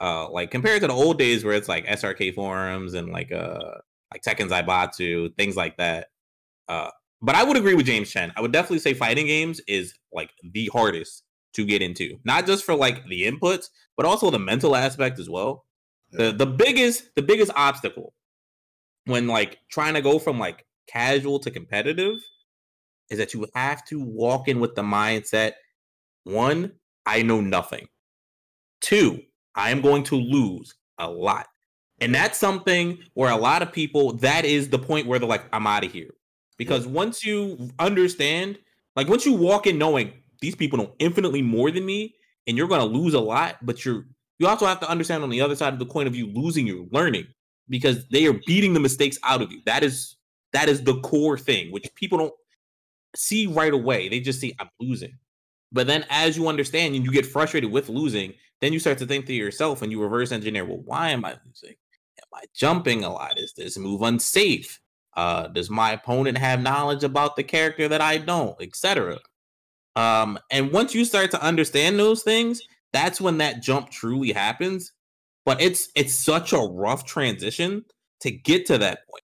Uh, 0.00 0.30
like 0.30 0.52
compared 0.52 0.80
to 0.80 0.86
the 0.86 0.92
old 0.92 1.18
days 1.18 1.44
where 1.44 1.54
it's 1.54 1.68
like 1.68 1.84
SRK 1.86 2.34
forums 2.34 2.94
and 2.94 3.10
like 3.10 3.32
uh 3.32 3.74
like 4.12 4.22
Tekken 4.22 4.48
Zaibatsu, 4.48 5.36
things 5.36 5.56
like 5.56 5.76
that. 5.76 6.08
Uh, 6.68 6.90
but 7.20 7.34
I 7.34 7.42
would 7.42 7.56
agree 7.56 7.74
with 7.74 7.86
James 7.86 8.10
Chen. 8.10 8.32
I 8.36 8.40
would 8.40 8.52
definitely 8.52 8.78
say 8.78 8.94
fighting 8.94 9.26
games 9.26 9.60
is 9.66 9.94
like 10.12 10.30
the 10.42 10.70
hardest 10.72 11.24
to 11.54 11.64
get 11.64 11.82
into, 11.82 12.18
not 12.24 12.46
just 12.46 12.64
for 12.64 12.74
like 12.74 13.06
the 13.08 13.24
inputs, 13.24 13.66
but 13.96 14.06
also 14.06 14.30
the 14.30 14.38
mental 14.38 14.76
aspect 14.76 15.18
as 15.18 15.28
well. 15.28 15.64
Yeah. 16.12 16.26
The 16.26 16.44
the 16.44 16.46
biggest 16.46 17.14
the 17.16 17.22
biggest 17.22 17.52
obstacle 17.54 18.14
when 19.04 19.26
like 19.26 19.58
trying 19.70 19.94
to 19.94 20.02
go 20.02 20.18
from 20.18 20.38
like 20.38 20.64
casual 20.86 21.38
to 21.40 21.50
competitive 21.50 22.18
is 23.10 23.18
that 23.18 23.34
you 23.34 23.46
have 23.54 23.84
to 23.86 24.00
walk 24.00 24.48
in 24.48 24.60
with 24.60 24.74
the 24.74 24.82
mindset 24.82 25.52
one, 26.24 26.72
I 27.06 27.22
know 27.22 27.40
nothing. 27.40 27.88
Two, 28.80 29.22
I 29.54 29.70
am 29.70 29.80
going 29.80 30.04
to 30.04 30.16
lose 30.16 30.74
a 30.98 31.10
lot. 31.10 31.46
And 32.00 32.14
that's 32.14 32.38
something 32.38 32.98
where 33.14 33.30
a 33.30 33.36
lot 33.36 33.62
of 33.62 33.72
people, 33.72 34.12
that 34.18 34.44
is 34.44 34.68
the 34.68 34.78
point 34.78 35.06
where 35.06 35.18
they're 35.18 35.28
like, 35.28 35.44
I'm 35.52 35.66
out 35.66 35.84
of 35.84 35.92
here. 35.92 36.10
Because 36.56 36.86
once 36.86 37.24
you 37.24 37.70
understand, 37.78 38.58
like 38.96 39.08
once 39.08 39.24
you 39.26 39.32
walk 39.34 39.66
in 39.66 39.78
knowing 39.78 40.12
these 40.40 40.54
people 40.54 40.78
know 40.78 40.92
infinitely 40.98 41.42
more 41.42 41.70
than 41.70 41.84
me, 41.84 42.14
and 42.46 42.56
you're 42.56 42.68
gonna 42.68 42.84
lose 42.84 43.14
a 43.14 43.20
lot, 43.20 43.56
but 43.62 43.84
you're 43.84 44.06
you 44.38 44.46
also 44.46 44.66
have 44.66 44.80
to 44.80 44.88
understand 44.88 45.22
on 45.22 45.30
the 45.30 45.40
other 45.40 45.56
side 45.56 45.72
of 45.72 45.78
the 45.78 45.86
coin 45.86 46.06
of 46.06 46.14
you 46.14 46.32
losing, 46.32 46.66
you're 46.66 46.86
learning 46.92 47.26
because 47.68 48.06
they 48.08 48.26
are 48.26 48.40
beating 48.46 48.72
the 48.72 48.80
mistakes 48.80 49.18
out 49.24 49.42
of 49.42 49.52
you. 49.52 49.60
That 49.66 49.82
is 49.82 50.16
that 50.52 50.68
is 50.68 50.82
the 50.82 51.00
core 51.00 51.36
thing, 51.36 51.70
which 51.70 51.92
people 51.94 52.18
don't 52.18 52.34
see 53.14 53.46
right 53.46 53.72
away. 53.72 54.08
They 54.08 54.20
just 54.20 54.40
see 54.40 54.54
I'm 54.58 54.70
losing. 54.80 55.18
But 55.70 55.86
then 55.86 56.06
as 56.08 56.36
you 56.36 56.48
understand 56.48 56.94
and 56.94 57.04
you 57.04 57.12
get 57.12 57.26
frustrated 57.26 57.70
with 57.70 57.88
losing, 57.88 58.32
then 58.60 58.72
you 58.72 58.78
start 58.78 58.98
to 58.98 59.06
think 59.06 59.26
to 59.26 59.34
yourself 59.34 59.82
and 59.82 59.92
you 59.92 60.00
reverse 60.00 60.32
engineer, 60.32 60.64
well, 60.64 60.80
why 60.84 61.10
am 61.10 61.24
I 61.24 61.36
losing? 61.46 61.74
Am 62.32 62.40
I 62.42 62.44
jumping 62.54 63.04
a 63.04 63.12
lot? 63.12 63.38
Is 63.38 63.52
this 63.54 63.78
move 63.78 64.02
unsafe? 64.02 64.80
Uh, 65.16 65.48
does 65.48 65.68
my 65.68 65.92
opponent 65.92 66.38
have 66.38 66.60
knowledge 66.62 67.02
about 67.02 67.36
the 67.36 67.42
character 67.42 67.88
that 67.88 68.00
I 68.00 68.18
don't, 68.18 68.60
etc. 68.62 69.18
Um, 69.96 70.38
and 70.50 70.70
once 70.70 70.94
you 70.94 71.04
start 71.04 71.32
to 71.32 71.42
understand 71.42 71.98
those 71.98 72.22
things, 72.22 72.62
that's 72.92 73.20
when 73.20 73.38
that 73.38 73.62
jump 73.62 73.90
truly 73.90 74.32
happens. 74.32 74.92
But 75.44 75.60
it's 75.60 75.88
it's 75.96 76.14
such 76.14 76.52
a 76.52 76.58
rough 76.58 77.04
transition 77.04 77.84
to 78.20 78.30
get 78.30 78.66
to 78.66 78.78
that 78.78 79.00
point. 79.08 79.24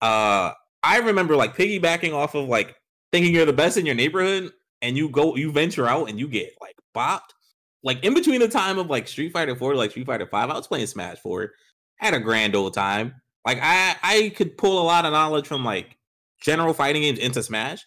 Uh, 0.00 0.52
I 0.82 0.98
remember 0.98 1.36
like 1.36 1.56
piggybacking 1.56 2.14
off 2.14 2.34
of 2.34 2.48
like 2.48 2.74
thinking 3.12 3.34
you're 3.34 3.46
the 3.46 3.52
best 3.52 3.76
in 3.76 3.86
your 3.86 3.94
neighborhood, 3.94 4.52
and 4.82 4.96
you 4.96 5.10
go 5.10 5.36
you 5.36 5.52
venture 5.52 5.86
out 5.86 6.08
and 6.08 6.18
you 6.18 6.26
get 6.26 6.54
like 6.60 6.76
bopped. 6.96 7.34
Like 7.82 8.04
in 8.04 8.14
between 8.14 8.40
the 8.40 8.48
time 8.48 8.78
of 8.78 8.90
like 8.90 9.06
Street 9.06 9.32
Fighter 9.32 9.54
4 9.54 9.74
like 9.74 9.90
Street 9.90 10.06
Fighter 10.06 10.26
5, 10.26 10.50
I 10.50 10.54
was 10.54 10.66
playing 10.66 10.86
Smash 10.86 11.18
4. 11.18 11.52
Had 12.00 12.14
a 12.14 12.20
grand 12.20 12.56
old 12.56 12.74
time. 12.74 13.14
Like 13.46 13.58
I 13.62 13.96
I 14.02 14.32
could 14.36 14.56
pull 14.56 14.80
a 14.80 14.84
lot 14.84 15.04
of 15.04 15.12
knowledge 15.12 15.46
from 15.46 15.64
like 15.64 15.96
general 16.42 16.74
fighting 16.74 17.02
games 17.02 17.18
into 17.18 17.42
Smash. 17.42 17.86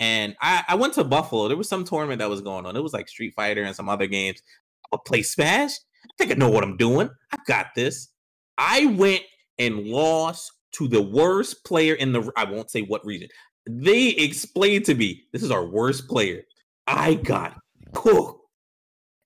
And 0.00 0.34
I, 0.42 0.64
I 0.68 0.74
went 0.74 0.94
to 0.94 1.04
Buffalo. 1.04 1.46
There 1.46 1.56
was 1.56 1.68
some 1.68 1.84
tournament 1.84 2.18
that 2.18 2.28
was 2.28 2.40
going 2.40 2.66
on. 2.66 2.76
It 2.76 2.82
was 2.82 2.92
like 2.92 3.08
Street 3.08 3.32
Fighter 3.34 3.62
and 3.62 3.76
some 3.76 3.88
other 3.88 4.06
games. 4.08 4.42
I 4.84 4.88
would 4.92 5.04
play 5.04 5.22
Smash. 5.22 5.70
I 6.04 6.08
think 6.18 6.32
I 6.32 6.34
know 6.34 6.50
what 6.50 6.64
I'm 6.64 6.76
doing. 6.76 7.08
I 7.30 7.38
got 7.46 7.68
this. 7.76 8.08
I 8.58 8.86
went 8.86 9.22
and 9.58 9.86
lost 9.86 10.52
to 10.72 10.88
the 10.88 11.00
worst 11.00 11.64
player 11.64 11.94
in 11.94 12.12
the 12.12 12.30
I 12.36 12.44
won't 12.44 12.70
say 12.70 12.82
what 12.82 13.06
region. 13.06 13.28
They 13.66 14.08
explained 14.08 14.84
to 14.86 14.94
me 14.94 15.22
this 15.32 15.42
is 15.42 15.50
our 15.50 15.64
worst 15.64 16.08
player. 16.08 16.42
I 16.86 17.14
got 17.14 17.56
cooked. 17.94 18.40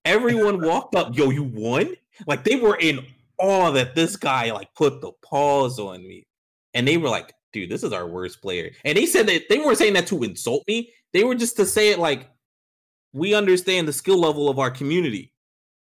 Everyone 0.04 0.64
walked 0.64 0.94
up, 0.94 1.16
yo, 1.16 1.30
you 1.30 1.42
won? 1.42 1.94
Like 2.26 2.44
they 2.44 2.56
were 2.56 2.76
in 2.76 3.04
awe 3.38 3.70
that 3.72 3.94
this 3.94 4.16
guy 4.16 4.52
like 4.52 4.74
put 4.74 5.00
the 5.00 5.12
pause 5.24 5.78
on 5.78 6.06
me. 6.06 6.26
And 6.74 6.86
they 6.86 6.96
were 6.96 7.08
like, 7.08 7.32
dude, 7.52 7.70
this 7.70 7.82
is 7.82 7.92
our 7.92 8.06
worst 8.06 8.42
player. 8.42 8.70
And 8.84 8.96
they 8.96 9.06
said 9.06 9.26
that 9.28 9.48
they 9.48 9.58
weren't 9.58 9.78
saying 9.78 9.94
that 9.94 10.06
to 10.08 10.22
insult 10.22 10.64
me. 10.68 10.92
They 11.12 11.24
were 11.24 11.34
just 11.34 11.56
to 11.56 11.66
say 11.66 11.90
it 11.90 11.98
like, 11.98 12.28
we 13.12 13.34
understand 13.34 13.88
the 13.88 13.92
skill 13.92 14.20
level 14.20 14.48
of 14.48 14.58
our 14.58 14.70
community. 14.70 15.32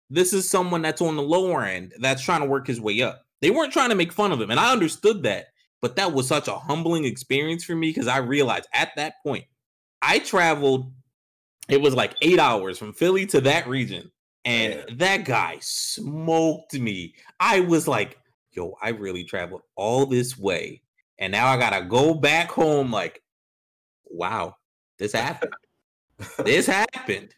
This 0.09 0.33
is 0.33 0.49
someone 0.49 0.81
that's 0.81 1.01
on 1.01 1.15
the 1.15 1.21
lower 1.21 1.63
end 1.63 1.93
that's 1.99 2.23
trying 2.23 2.41
to 2.41 2.47
work 2.47 2.67
his 2.67 2.81
way 2.81 3.01
up. 3.01 3.21
They 3.41 3.51
weren't 3.51 3.73
trying 3.73 3.89
to 3.89 3.95
make 3.95 4.11
fun 4.11 4.31
of 4.31 4.41
him. 4.41 4.51
And 4.51 4.59
I 4.59 4.71
understood 4.71 5.23
that. 5.23 5.47
But 5.81 5.95
that 5.95 6.13
was 6.13 6.27
such 6.27 6.47
a 6.47 6.57
humbling 6.57 7.05
experience 7.05 7.63
for 7.63 7.75
me 7.75 7.89
because 7.89 8.07
I 8.07 8.17
realized 8.17 8.67
at 8.73 8.91
that 8.97 9.15
point, 9.23 9.45
I 10.01 10.19
traveled, 10.19 10.91
it 11.69 11.81
was 11.81 11.95
like 11.95 12.15
eight 12.21 12.39
hours 12.39 12.77
from 12.77 12.93
Philly 12.93 13.25
to 13.27 13.41
that 13.41 13.67
region. 13.67 14.11
And 14.45 14.83
that 14.97 15.25
guy 15.25 15.57
smoked 15.61 16.73
me. 16.73 17.13
I 17.39 17.59
was 17.59 17.87
like, 17.87 18.17
yo, 18.51 18.75
I 18.81 18.89
really 18.89 19.23
traveled 19.23 19.61
all 19.75 20.05
this 20.05 20.37
way. 20.37 20.81
And 21.19 21.31
now 21.31 21.47
I 21.47 21.57
got 21.57 21.77
to 21.77 21.85
go 21.85 22.15
back 22.15 22.49
home 22.49 22.91
like, 22.91 23.21
wow, 24.05 24.55
this 24.97 25.13
happened. 25.13 25.53
this 26.39 26.65
happened. 26.67 27.33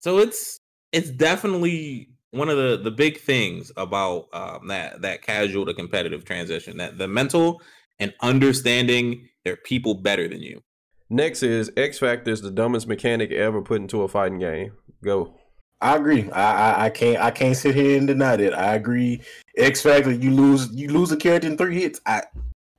So 0.00 0.18
it's 0.18 0.60
it's 0.92 1.10
definitely 1.10 2.10
one 2.30 2.48
of 2.48 2.56
the 2.56 2.80
the 2.82 2.90
big 2.90 3.18
things 3.18 3.70
about 3.76 4.26
um, 4.32 4.68
that 4.68 5.02
that 5.02 5.22
casual 5.22 5.66
to 5.66 5.74
competitive 5.74 6.24
transition 6.24 6.76
that 6.78 6.98
the 6.98 7.08
mental 7.08 7.62
and 7.98 8.12
understanding 8.20 9.28
there 9.44 9.54
are 9.54 9.58
people 9.58 9.94
better 9.94 10.28
than 10.28 10.42
you. 10.42 10.62
Next 11.10 11.42
is 11.42 11.70
X 11.76 11.98
Factor 11.98 12.30
is 12.30 12.42
the 12.42 12.50
dumbest 12.50 12.86
mechanic 12.86 13.32
ever 13.32 13.62
put 13.62 13.80
into 13.80 14.02
a 14.02 14.08
fighting 14.08 14.38
game. 14.38 14.72
Go. 15.02 15.34
I 15.80 15.96
agree. 15.96 16.30
I, 16.32 16.72
I, 16.72 16.84
I 16.86 16.90
can't 16.90 17.22
I 17.22 17.30
can't 17.30 17.56
sit 17.56 17.74
here 17.74 17.96
and 17.96 18.06
deny 18.06 18.36
that. 18.36 18.58
I 18.58 18.74
agree. 18.74 19.22
X 19.56 19.82
Factor, 19.82 20.12
you 20.12 20.30
lose 20.30 20.72
you 20.72 20.88
lose 20.88 21.12
a 21.12 21.16
character 21.16 21.48
in 21.48 21.56
three 21.56 21.80
hits. 21.80 22.00
I 22.06 22.22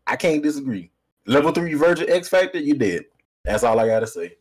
I 0.08 0.16
can't 0.16 0.44
disagree. 0.44 0.92
Level 1.26 1.52
three 1.52 1.74
Virgil 1.76 2.08
X 2.10 2.28
Factor, 2.28 2.60
you 2.60 2.74
did. 2.76 3.06
That's 3.46 3.64
all 3.64 3.80
I 3.80 3.88
gotta 3.88 4.08
say. 4.08 4.36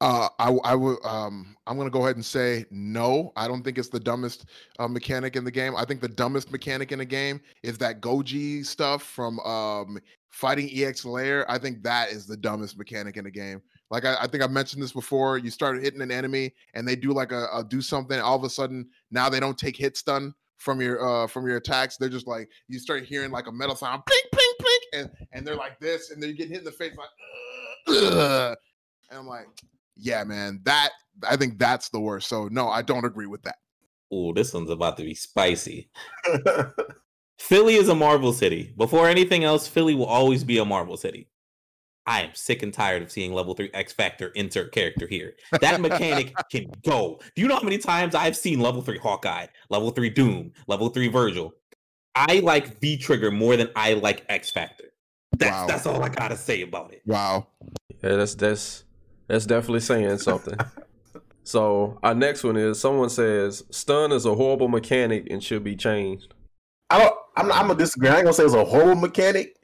Uh, 0.00 0.28
I 0.38 0.50
I 0.64 0.74
would 0.74 1.04
um 1.04 1.54
I'm 1.66 1.76
gonna 1.76 1.90
go 1.90 2.04
ahead 2.04 2.16
and 2.16 2.24
say 2.24 2.64
no. 2.70 3.32
I 3.36 3.46
don't 3.46 3.62
think 3.62 3.76
it's 3.76 3.90
the 3.90 4.00
dumbest 4.00 4.46
uh, 4.78 4.88
mechanic 4.88 5.36
in 5.36 5.44
the 5.44 5.50
game. 5.50 5.76
I 5.76 5.84
think 5.84 6.00
the 6.00 6.08
dumbest 6.08 6.50
mechanic 6.50 6.92
in 6.92 7.00
the 7.00 7.04
game 7.04 7.40
is 7.62 7.76
that 7.78 8.00
Gougi 8.00 8.64
stuff 8.64 9.02
from 9.02 9.38
um 9.40 9.98
fighting 10.30 10.70
EX 10.72 11.04
Layer. 11.04 11.44
I 11.50 11.58
think 11.58 11.82
that 11.82 12.12
is 12.12 12.26
the 12.26 12.36
dumbest 12.36 12.78
mechanic 12.78 13.18
in 13.18 13.24
the 13.24 13.30
game. 13.30 13.60
Like 13.90 14.04
I, 14.04 14.16
I 14.20 14.26
think 14.26 14.42
I 14.42 14.46
mentioned 14.46 14.82
this 14.82 14.92
before. 14.92 15.38
You 15.38 15.50
start 15.50 15.82
hitting 15.82 16.00
an 16.00 16.10
enemy 16.10 16.54
and 16.74 16.86
they 16.86 16.96
do 16.96 17.12
like 17.12 17.32
a, 17.32 17.46
a 17.52 17.64
do 17.64 17.80
something. 17.80 18.18
All 18.20 18.36
of 18.36 18.44
a 18.44 18.50
sudden 18.50 18.88
now 19.10 19.28
they 19.28 19.40
don't 19.40 19.58
take 19.58 19.76
hit 19.76 19.96
stun 19.96 20.34
from 20.58 20.80
your 20.80 21.04
uh 21.06 21.26
from 21.26 21.46
your 21.46 21.56
attacks. 21.56 21.96
They're 21.96 22.08
just 22.08 22.26
like 22.26 22.48
you 22.68 22.78
start 22.78 23.04
hearing 23.04 23.30
like 23.30 23.46
a 23.46 23.52
metal 23.52 23.74
sound, 23.74 24.02
blink, 24.06 24.24
blink, 24.32 24.58
blink, 24.58 24.82
and 24.94 25.26
and 25.32 25.46
they're 25.46 25.56
like 25.56 25.78
this, 25.80 26.10
and 26.10 26.22
then 26.22 26.30
you 26.30 26.36
get 26.36 26.48
hit 26.48 26.58
in 26.58 26.64
the 26.64 26.72
face 26.72 26.96
like, 26.96 27.08
Ugh. 27.88 28.56
and 29.10 29.18
I'm 29.18 29.26
like 29.26 29.48
yeah, 30.00 30.24
man, 30.24 30.60
that 30.64 30.90
I 31.28 31.36
think 31.36 31.58
that's 31.58 31.90
the 31.90 32.00
worst. 32.00 32.28
So 32.28 32.48
no, 32.48 32.68
I 32.68 32.82
don't 32.82 33.04
agree 33.04 33.26
with 33.26 33.42
that. 33.42 33.56
Oh, 34.12 34.32
this 34.32 34.52
one's 34.52 34.70
about 34.70 34.96
to 34.96 35.04
be 35.04 35.14
spicy. 35.14 35.90
Philly 37.38 37.76
is 37.76 37.88
a 37.88 37.94
Marvel 37.94 38.32
city. 38.32 38.74
Before 38.76 39.08
anything 39.08 39.44
else, 39.44 39.66
Philly 39.66 39.94
will 39.94 40.06
always 40.06 40.42
be 40.44 40.58
a 40.58 40.64
Marvel 40.64 40.96
city. 40.96 41.28
I 42.10 42.22
am 42.22 42.34
sick 42.34 42.64
and 42.64 42.74
tired 42.74 43.02
of 43.02 43.12
seeing 43.12 43.32
level 43.32 43.54
three 43.54 43.70
X 43.72 43.92
Factor 43.92 44.30
insert 44.30 44.72
character 44.72 45.06
here. 45.06 45.34
That 45.60 45.80
mechanic 45.80 46.34
can 46.50 46.68
go. 46.84 47.20
Do 47.36 47.42
you 47.42 47.46
know 47.46 47.54
how 47.54 47.62
many 47.62 47.78
times 47.78 48.16
I've 48.16 48.36
seen 48.36 48.58
level 48.58 48.82
three 48.82 48.98
Hawkeye, 48.98 49.46
level 49.68 49.92
three 49.92 50.10
Doom, 50.10 50.52
level 50.66 50.88
three 50.88 51.06
Virgil? 51.06 51.54
I 52.16 52.40
like 52.40 52.80
V 52.80 52.96
Trigger 52.96 53.30
more 53.30 53.56
than 53.56 53.70
I 53.76 53.94
like 53.94 54.24
X 54.28 54.50
Factor. 54.50 54.86
That's 55.38 55.52
wow. 55.52 55.66
that's 55.68 55.86
all 55.86 56.02
I 56.02 56.08
gotta 56.08 56.36
say 56.36 56.62
about 56.62 56.92
it. 56.92 57.02
Wow. 57.06 57.46
Yeah, 58.02 58.16
that's 58.16 58.34
that's 58.34 58.82
that's 59.28 59.46
definitely 59.46 59.78
saying 59.78 60.18
something. 60.18 60.58
so 61.44 61.96
our 62.02 62.16
next 62.16 62.42
one 62.42 62.56
is 62.56 62.80
someone 62.80 63.10
says 63.10 63.62
stun 63.70 64.10
is 64.10 64.26
a 64.26 64.34
horrible 64.34 64.66
mechanic 64.66 65.28
and 65.30 65.44
should 65.44 65.62
be 65.62 65.76
changed. 65.76 66.34
I 66.90 66.98
don't. 66.98 67.14
I'm, 67.36 67.52
I'm 67.52 67.68
gonna 67.68 67.78
disagree. 67.78 68.08
I 68.08 68.16
ain't 68.16 68.24
gonna 68.24 68.34
say 68.34 68.42
it's 68.42 68.54
a 68.54 68.64
horrible 68.64 69.00
mechanic. 69.00 69.59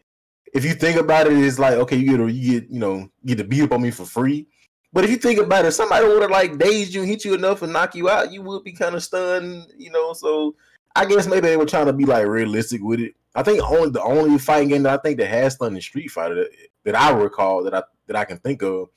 If 0.57 0.65
you 0.65 0.75
think 0.75 0.99
about 0.99 1.27
it, 1.27 1.35
it's 1.35 1.59
like 1.59 1.75
okay, 1.75 1.97
you 1.97 2.17
get 2.17 2.35
you 2.35 2.61
get 2.61 2.71
you 2.71 2.79
know 2.79 3.09
get 3.25 3.39
to 3.39 3.45
beat 3.45 3.63
up 3.63 3.73
on 3.73 3.83
me 3.83 3.91
for 3.91 4.05
free. 4.05 4.47
But 4.93 5.05
if 5.05 5.11
you 5.11 5.17
think 5.17 5.39
about 5.39 5.67
it, 5.67 5.73
somebody 5.73 6.07
would 6.07 6.23
have 6.23 6.31
like 6.31 6.59
dazed 6.59 6.95
you, 6.95 7.03
hit 7.03 7.25
you 7.25 7.35
enough, 7.35 7.63
and 7.63 7.73
knock 7.73 7.95
you 7.95 8.09
out, 8.09 8.33
you 8.33 8.43
would 8.43 8.65
be 8.65 8.73
kind 8.73 8.95
of 8.95 9.03
stunned, 9.03 9.67
you 9.77 9.91
know. 9.91 10.13
So 10.15 10.55
I 10.95 11.05
guess 11.05 11.27
maybe 11.27 11.49
they 11.49 11.57
were 11.57 11.67
trying 11.67 11.87
to 11.87 11.93
be 11.93 12.07
like 12.07 12.27
realistic 12.27 12.83
with 12.83 13.01
it. 13.01 13.15
I 13.35 13.43
think 13.43 13.63
only 13.63 13.91
the 13.91 14.03
only 14.03 14.39
fighting 14.39 14.69
game 14.69 14.83
that 14.85 14.99
I 14.99 15.03
think 15.03 15.19
that 15.19 15.29
has 15.29 15.55
stun 15.55 15.75
in 15.75 15.81
Street 15.83 16.11
Fighter 16.11 16.35
that, 16.37 16.51
that 16.85 16.95
I 16.97 17.11
recall 17.11 17.63
that 17.65 17.75
I 17.75 17.83
that 18.07 18.17
I 18.17 18.25
can 18.25 18.39
think 18.39 18.63
of 18.63 18.89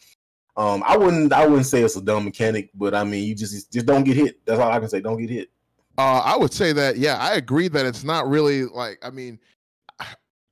um, 0.60 0.84
I 0.86 0.98
wouldn't 0.98 1.32
I 1.32 1.46
wouldn't 1.46 1.68
say 1.68 1.84
it's 1.84 1.96
a 1.96 2.02
dumb 2.02 2.26
mechanic, 2.26 2.70
but 2.76 2.94
I 2.94 3.06
mean 3.06 3.26
you 3.26 3.34
just 3.34 3.72
just 3.72 3.86
don't 3.86 4.04
get 4.04 4.18
hit. 4.18 4.46
That's 4.46 4.60
all 4.60 4.72
I 4.72 4.80
can 4.80 4.90
say. 4.90 5.00
Don't 5.00 5.18
get 5.18 5.30
hit. 5.30 5.50
Uh, 5.98 6.22
I 6.24 6.36
would 6.36 6.54
say 6.54 6.74
that 6.74 6.98
yeah, 6.98 7.18
I 7.18 7.36
agree 7.36 7.70
that 7.70 7.86
it's 7.86 8.04
not 8.04 8.28
really 8.28 8.66
like 8.66 9.00
I 9.02 9.10
mean, 9.10 9.40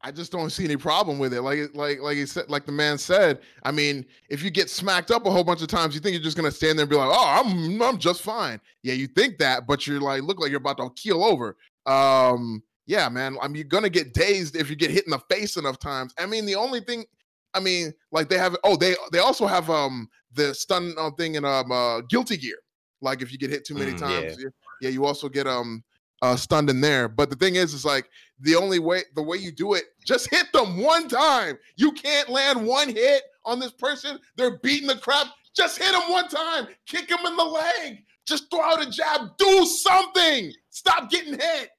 I 0.01 0.11
just 0.11 0.31
don't 0.31 0.51
see 0.51 0.63
any 0.63 0.77
problem 0.77 1.17
with 1.17 1.33
it. 1.33 1.41
Like 1.41 1.73
like 1.73 1.99
like 2.01 2.17
he 2.17 2.25
said, 2.25 2.49
like 2.49 2.65
the 2.65 2.71
man 2.71 2.97
said. 2.97 3.39
I 3.63 3.71
mean, 3.71 4.05
if 4.29 4.43
you 4.43 4.51
get 4.51 4.69
smacked 4.69 5.11
up 5.11 5.25
a 5.25 5.31
whole 5.31 5.43
bunch 5.43 5.61
of 5.61 5.67
times, 5.67 5.95
you 5.95 6.01
think 6.01 6.13
you're 6.13 6.23
just 6.23 6.37
gonna 6.37 6.51
stand 6.51 6.77
there 6.77 6.83
and 6.83 6.89
be 6.89 6.95
like, 6.95 7.09
oh, 7.11 7.43
I'm 7.43 7.81
I'm 7.81 7.97
just 7.97 8.21
fine. 8.21 8.61
Yeah, 8.83 8.93
you 8.93 9.07
think 9.07 9.37
that, 9.39 9.65
but 9.67 9.87
you're 9.87 9.99
like 9.99 10.21
look 10.23 10.39
like 10.39 10.49
you're 10.51 10.59
about 10.59 10.77
to 10.77 10.89
keel 10.95 11.23
over. 11.23 11.57
Um, 11.85 12.61
yeah, 12.85 13.09
man. 13.09 13.37
I 13.41 13.47
mean, 13.47 13.55
you're 13.55 13.65
gonna 13.65 13.89
get 13.89 14.13
dazed 14.13 14.55
if 14.55 14.69
you 14.69 14.75
get 14.75 14.91
hit 14.91 15.05
in 15.05 15.11
the 15.11 15.19
face 15.29 15.57
enough 15.57 15.79
times. 15.79 16.13
I 16.17 16.25
mean, 16.25 16.45
the 16.45 16.55
only 16.55 16.79
thing 16.79 17.05
I 17.53 17.59
mean, 17.59 17.93
like 18.11 18.29
they 18.29 18.37
have. 18.37 18.55
Oh, 18.63 18.75
they 18.75 18.95
they 19.11 19.19
also 19.19 19.47
have 19.47 19.69
um 19.69 20.09
the 20.33 20.53
stun 20.53 20.93
uh, 20.97 21.11
thing 21.11 21.35
in 21.35 21.45
um 21.45 21.71
uh, 21.71 22.01
Guilty 22.01 22.37
Gear. 22.37 22.57
Like 23.01 23.21
if 23.21 23.31
you 23.31 23.37
get 23.37 23.49
hit 23.49 23.65
too 23.65 23.75
many 23.75 23.93
mm, 23.93 23.99
times, 23.99 24.37
yeah. 24.39 24.49
yeah. 24.81 24.89
you 24.89 25.05
also 25.05 25.27
get 25.27 25.47
um 25.47 25.83
uh, 26.21 26.35
stunned 26.35 26.69
in 26.69 26.81
there. 26.81 27.07
But 27.07 27.29
the 27.29 27.35
thing 27.35 27.55
is, 27.55 27.73
is 27.73 27.85
like 27.85 28.09
the 28.39 28.55
only 28.55 28.79
way, 28.79 29.03
the 29.15 29.23
way 29.23 29.37
you 29.37 29.51
do 29.51 29.73
it, 29.73 29.85
just 30.05 30.29
hit 30.31 30.51
them 30.53 30.77
one 30.81 31.07
time. 31.07 31.57
You 31.75 31.91
can't 31.91 32.29
land 32.29 32.65
one 32.65 32.89
hit 32.89 33.23
on 33.45 33.59
this 33.59 33.71
person. 33.71 34.19
They're 34.35 34.59
beating 34.59 34.87
the 34.87 34.97
crap. 34.97 35.27
Just 35.55 35.77
hit 35.77 35.91
them 35.91 36.11
one 36.11 36.27
time. 36.27 36.67
Kick 36.85 37.07
them 37.07 37.25
in 37.25 37.35
the 37.35 37.43
leg. 37.43 37.97
Just 38.27 38.49
throw 38.51 38.61
out 38.61 38.85
a 38.85 38.89
jab. 38.89 39.37
Do 39.37 39.65
something. 39.65 40.53
Stop 40.69 41.09
getting 41.09 41.39
hit. 41.39 41.69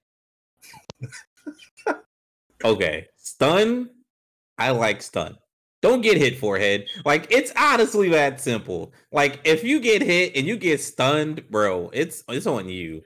okay, 2.64 3.06
stun. 3.16 3.90
I 4.58 4.70
like 4.70 5.02
stun. 5.02 5.36
Don't 5.80 6.00
get 6.00 6.16
hit 6.16 6.38
forehead. 6.38 6.88
Like 7.04 7.28
it's 7.30 7.52
honestly 7.56 8.08
that 8.08 8.40
simple. 8.40 8.92
Like 9.12 9.40
if 9.44 9.62
you 9.62 9.78
get 9.78 10.02
hit 10.02 10.34
and 10.34 10.46
you 10.46 10.56
get 10.56 10.80
stunned, 10.80 11.48
bro, 11.50 11.90
it's 11.92 12.24
it's 12.28 12.46
on 12.46 12.68
you. 12.68 13.02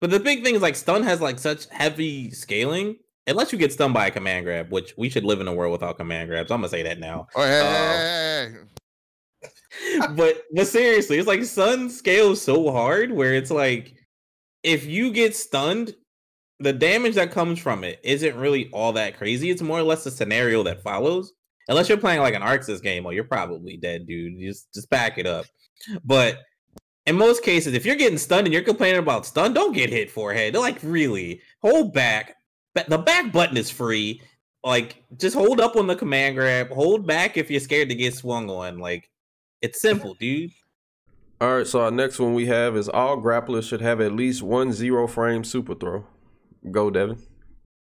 But 0.00 0.10
the 0.10 0.20
big 0.20 0.42
thing 0.42 0.54
is 0.54 0.62
like 0.62 0.76
stun 0.76 1.02
has 1.02 1.20
like 1.20 1.38
such 1.38 1.66
heavy 1.70 2.30
scaling. 2.30 2.96
Unless 3.26 3.52
you 3.52 3.58
get 3.58 3.72
stunned 3.72 3.94
by 3.94 4.06
a 4.06 4.10
command 4.10 4.46
grab, 4.46 4.72
which 4.72 4.94
we 4.96 5.08
should 5.08 5.24
live 5.24 5.40
in 5.40 5.46
a 5.46 5.52
world 5.52 5.72
without 5.72 5.98
command 5.98 6.28
grabs. 6.28 6.50
I'm 6.50 6.60
gonna 6.60 6.68
say 6.68 6.82
that 6.82 6.98
now. 6.98 7.28
Oh, 7.36 7.42
hey, 7.42 7.60
um, 7.60 8.52
hey, 8.52 8.58
hey. 9.42 10.06
but 10.16 10.42
but 10.52 10.66
seriously, 10.66 11.18
it's 11.18 11.28
like 11.28 11.44
stun 11.44 11.90
scales 11.90 12.42
so 12.42 12.72
hard 12.72 13.12
where 13.12 13.34
it's 13.34 13.50
like 13.50 13.94
if 14.62 14.86
you 14.86 15.12
get 15.12 15.36
stunned, 15.36 15.94
the 16.58 16.72
damage 16.72 17.14
that 17.14 17.30
comes 17.30 17.58
from 17.58 17.84
it 17.84 18.00
isn't 18.02 18.36
really 18.36 18.70
all 18.72 18.92
that 18.94 19.16
crazy. 19.16 19.50
It's 19.50 19.62
more 19.62 19.78
or 19.78 19.84
less 19.84 20.04
the 20.04 20.10
scenario 20.10 20.62
that 20.64 20.82
follows 20.82 21.32
unless 21.68 21.88
you're 21.88 21.98
playing 21.98 22.20
like 22.20 22.34
an 22.34 22.42
ArcSys 22.42 22.82
game, 22.82 23.06
or 23.06 23.12
you're 23.12 23.24
probably 23.24 23.76
dead, 23.76 24.06
dude. 24.06 24.38
Just 24.38 24.72
just 24.74 24.90
back 24.90 25.18
it 25.18 25.26
up. 25.26 25.46
But 26.04 26.38
in 27.10 27.16
most 27.16 27.42
cases, 27.42 27.74
if 27.74 27.84
you're 27.84 27.96
getting 27.96 28.16
stunned 28.16 28.46
and 28.46 28.54
you're 28.54 28.62
complaining 28.62 29.00
about 29.00 29.26
stun, 29.26 29.52
don't 29.52 29.74
get 29.74 29.90
hit 29.90 30.12
forehead. 30.12 30.54
They're 30.54 30.60
like, 30.60 30.78
really, 30.84 31.40
hold 31.60 31.92
back. 31.92 32.36
The 32.86 32.98
back 32.98 33.32
button 33.32 33.56
is 33.56 33.68
free. 33.68 34.22
Like, 34.62 35.02
just 35.18 35.34
hold 35.34 35.60
up 35.60 35.74
on 35.74 35.88
the 35.88 35.96
command 35.96 36.36
grab. 36.36 36.68
Hold 36.70 37.08
back 37.08 37.36
if 37.36 37.50
you're 37.50 37.58
scared 37.58 37.88
to 37.88 37.96
get 37.96 38.14
swung 38.14 38.48
on. 38.48 38.78
Like, 38.78 39.10
it's 39.60 39.80
simple, 39.80 40.14
dude. 40.14 40.52
All 41.40 41.56
right, 41.56 41.66
so 41.66 41.80
our 41.80 41.90
next 41.90 42.20
one 42.20 42.32
we 42.34 42.46
have 42.46 42.76
is 42.76 42.88
all 42.88 43.16
grapplers 43.16 43.66
should 43.66 43.80
have 43.80 44.00
at 44.02 44.12
least 44.12 44.42
one 44.42 44.72
zero 44.72 45.08
frame 45.08 45.42
super 45.42 45.74
throw. 45.74 46.06
Go, 46.70 46.90
Devin. 46.90 47.18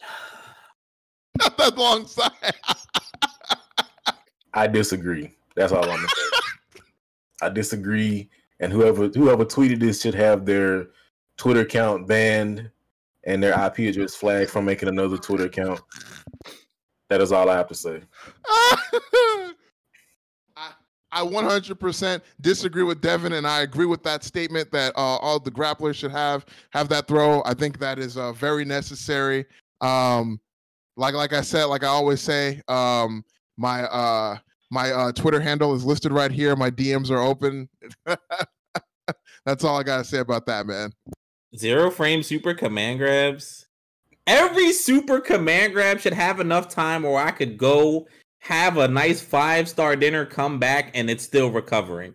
Not 1.38 1.58
that 1.58 1.78
long 1.78 2.08
side. 2.08 2.32
I 4.54 4.66
disagree. 4.66 5.36
That's 5.56 5.74
all 5.74 5.90
I'm. 5.90 6.08
I 7.42 7.50
disagree. 7.50 8.30
And 8.60 8.74
whoever 8.74 9.08
whoever 9.08 9.46
tweeted 9.46 9.80
this 9.80 10.02
should 10.02 10.16
have 10.16 10.46
their 10.46 10.88
Twitter 11.38 11.62
account 11.62 12.08
banned 12.08 12.70
and 13.26 13.42
their 13.42 13.54
IP 13.54 13.80
address 13.80 14.16
flagged 14.16 14.50
from 14.50 14.66
making 14.66 14.90
another 14.90 15.18
Twitter 15.18 15.46
account. 15.46 15.80
That 17.10 17.22
is 17.22 17.32
all 17.32 17.50
I 17.50 17.56
have 17.56 17.68
to 17.68 17.76
say. 17.76 18.02
I 21.12 21.22
100% 21.22 22.22
disagree 22.42 22.84
with 22.84 23.02
Devin, 23.02 23.34
and 23.34 23.48
I 23.48 23.62
agree 23.62 23.88
with 23.88 24.04
that 24.04 24.24
statement 24.24 24.72
that 24.72 24.94
uh, 24.96 25.18
all 25.18 25.40
the 25.40 25.50
grapplers 25.50 25.96
should 25.96 26.12
have 26.12 26.46
have 26.72 26.88
that 26.90 27.08
throw. 27.08 27.42
I 27.46 27.56
think 27.56 27.80
that 27.80 27.98
is 27.98 28.16
uh, 28.16 28.32
very 28.34 28.64
necessary. 28.64 29.46
Um, 29.82 30.40
like 30.98 31.16
like 31.16 31.34
I 31.34 31.42
said, 31.42 31.66
like 31.66 31.84
I 31.84 31.88
always 31.88 32.22
say, 32.22 32.62
um, 32.68 33.24
my 33.58 33.84
uh 33.84 34.38
my 34.72 34.92
uh 34.92 35.12
Twitter 35.12 35.40
handle 35.40 35.74
is 35.74 35.86
listed 35.86 36.12
right 36.12 36.32
here. 36.32 36.56
My 36.56 36.72
DMs 36.72 37.10
are 37.10 37.22
open. 37.22 37.70
That's 39.46 39.64
all 39.64 39.78
I 39.78 39.84
gotta 39.84 40.04
say 40.04 40.20
about 40.20 40.46
that, 40.48 40.66
man. 40.66 40.92
Zero 41.56 41.90
frame 41.90 42.24
super 42.24 42.54
command 42.54 43.00
grabs. 43.00 43.68
Every 44.28 44.72
super 44.72 45.20
command 45.20 45.74
grab 45.74 46.00
should 46.00 46.14
have 46.14 46.40
enough 46.40 46.70
time 46.70 47.04
where 47.04 47.18
I 47.18 47.32
could 47.32 47.58
go 47.58 48.08
have 48.42 48.78
a 48.78 48.88
nice 48.88 49.22
five 49.22 49.68
star 49.68 49.96
dinner, 49.96 50.26
come 50.26 50.60
back, 50.60 50.92
and 50.94 51.10
it's 51.10 51.24
still 51.24 51.50
recovering. 51.50 52.14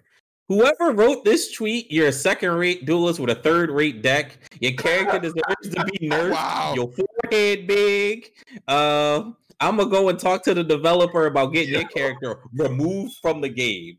Whoever 0.49 0.93
wrote 0.93 1.25
this 1.25 1.53
tweet, 1.53 1.91
you're 1.91 2.09
a 2.09 2.13
second 2.13 2.51
rate 2.53 2.85
duelist 2.85 3.19
with 3.19 3.31
a 3.31 3.35
third 3.35 3.71
rate 3.71 4.03
deck. 4.03 4.39
Your 4.61 4.73
character 4.73 5.19
deserves 5.33 5.75
to 5.75 5.85
be 5.85 6.09
nerfed. 6.09 6.33
Wow. 6.33 6.73
Your 6.77 6.93
forehead 6.93 7.67
big. 7.67 8.31
Uh, 8.69 9.31
I'm 9.61 9.77
gonna 9.77 9.91
go 9.91 10.09
and 10.09 10.19
talk 10.19 10.43
to 10.45 10.55
the 10.55 10.65
developer 10.65 11.27
about 11.27 11.53
getting 11.53 11.75
your 11.75 11.89
character 11.89 12.41
removed 12.55 13.17
from 13.23 13.41
the 13.41 13.49
game. 13.49 13.99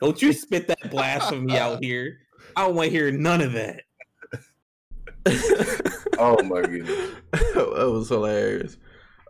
Don't 0.00 0.20
you 0.20 0.32
spit 0.32 0.68
that 0.68 0.90
blasphemy 0.90 1.58
out 1.58 1.78
here. 1.82 2.18
I 2.56 2.66
don't 2.66 2.74
want 2.74 2.86
to 2.86 2.90
hear 2.90 3.10
none 3.10 3.40
of 3.40 3.52
that. 3.52 3.82
oh 6.18 6.42
my 6.44 6.62
goodness. 6.62 7.14
that 7.32 7.90
was 7.90 8.08
hilarious. 8.08 8.76